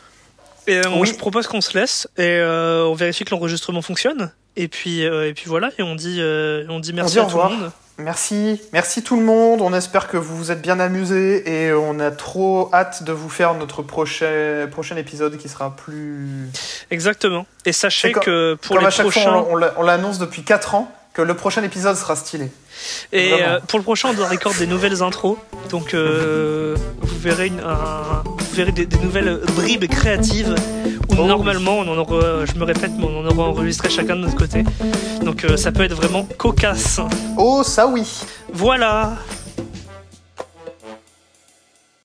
et, 0.67 0.79
euh, 0.79 0.83
Oui. 0.97 1.09
je 1.09 1.15
propose 1.15 1.47
qu'on 1.47 1.61
se 1.61 1.77
laisse 1.79 2.09
et 2.17 2.23
euh, 2.23 2.85
on 2.87 2.95
vérifie 2.95 3.25
que 3.25 3.31
l'enregistrement 3.31 3.83
fonctionne. 3.83 4.33
Et 4.57 4.69
puis, 4.69 5.05
euh, 5.07 5.29
et 5.29 5.35
puis 5.35 5.45
voilà, 5.47 5.71
et 5.79 5.83
on 5.83 5.95
dit, 5.95 6.17
euh, 6.21 6.65
on 6.69 6.81
dit 6.81 6.93
merci 6.93 7.13
dit 7.15 7.19
à 7.21 7.25
tout 7.27 7.37
le 7.37 7.43
monde. 7.45 7.73
Merci, 7.99 8.61
merci 8.73 9.03
tout 9.03 9.17
le 9.17 9.25
monde. 9.25 9.61
On 9.61 9.75
espère 9.75 10.07
que 10.07 10.17
vous 10.17 10.37
vous 10.37 10.51
êtes 10.53 10.63
bien 10.63 10.79
amusés 10.79 11.67
et 11.67 11.73
on 11.73 11.99
a 11.99 12.13
trop 12.13 12.71
hâte 12.73 13.03
de 13.03 13.11
vous 13.13 13.29
faire 13.29 13.55
notre 13.55 13.83
prochain, 13.83 14.69
prochain 14.71 14.97
épisode 14.97 15.37
qui 15.37 15.49
sera 15.49 15.75
plus. 15.75 16.49
Exactement. 16.93 17.45
Et 17.65 17.73
sachez 17.73 18.13
que 18.13 18.55
pour 18.55 18.77
Comme 18.77 18.81
les 18.83 18.87
à 18.87 18.91
chaque 18.91 19.07
prochains, 19.07 19.23
fois, 19.33 19.47
on, 19.51 19.55
on 19.55 19.57
l'a- 19.57 19.75
on 19.79 19.83
l'annonce 19.83 20.19
depuis 20.19 20.43
4 20.45 20.77
ans 20.77 20.93
que 21.19 21.23
le 21.23 21.35
prochain 21.35 21.65
épisode 21.65 21.97
sera 21.97 22.15
stylé. 22.15 22.49
et 23.13 23.33
euh, 23.33 23.59
pour 23.67 23.81
le 23.81 23.83
prochain, 23.83 24.11
on 24.11 24.15
doit 24.15 24.29
record 24.29 24.55
des 24.55 24.69
nouvelles 24.69 25.03
intros. 25.03 25.37
Donc, 25.69 25.93
euh, 25.95 26.77
vous 27.01 27.19
verrez, 27.19 27.49
une, 27.49 27.59
un- 27.59 28.23
vous 28.25 28.55
verrez 28.55 28.71
des, 28.71 28.87
des 28.87 28.99
nouvelles 28.99 29.41
bribes 29.57 29.87
créatives 29.89 30.55
où 31.11 31.15
Oh, 31.21 31.25
normalement, 31.27 31.79
on 31.81 31.89
en 31.89 31.97
aura, 31.99 32.45
je 32.47 32.55
me 32.57 32.63
répète, 32.65 32.93
mais 32.97 33.05
on 33.05 33.19
en 33.19 33.27
aura 33.27 33.49
enregistré 33.49 33.91
chacun 33.91 34.15
de 34.15 34.21
notre 34.21 34.37
côté. 34.37 34.63
Donc, 35.25 35.43
euh, 35.45 35.57
ça 35.57 35.73
peut 35.73 35.83
être 35.83 35.95
vraiment 35.97 36.23
cocasse. 36.39 37.01
Oh, 37.37 37.65
ça 37.65 37.89
oui! 37.89 38.05
Voilà. 38.53 39.15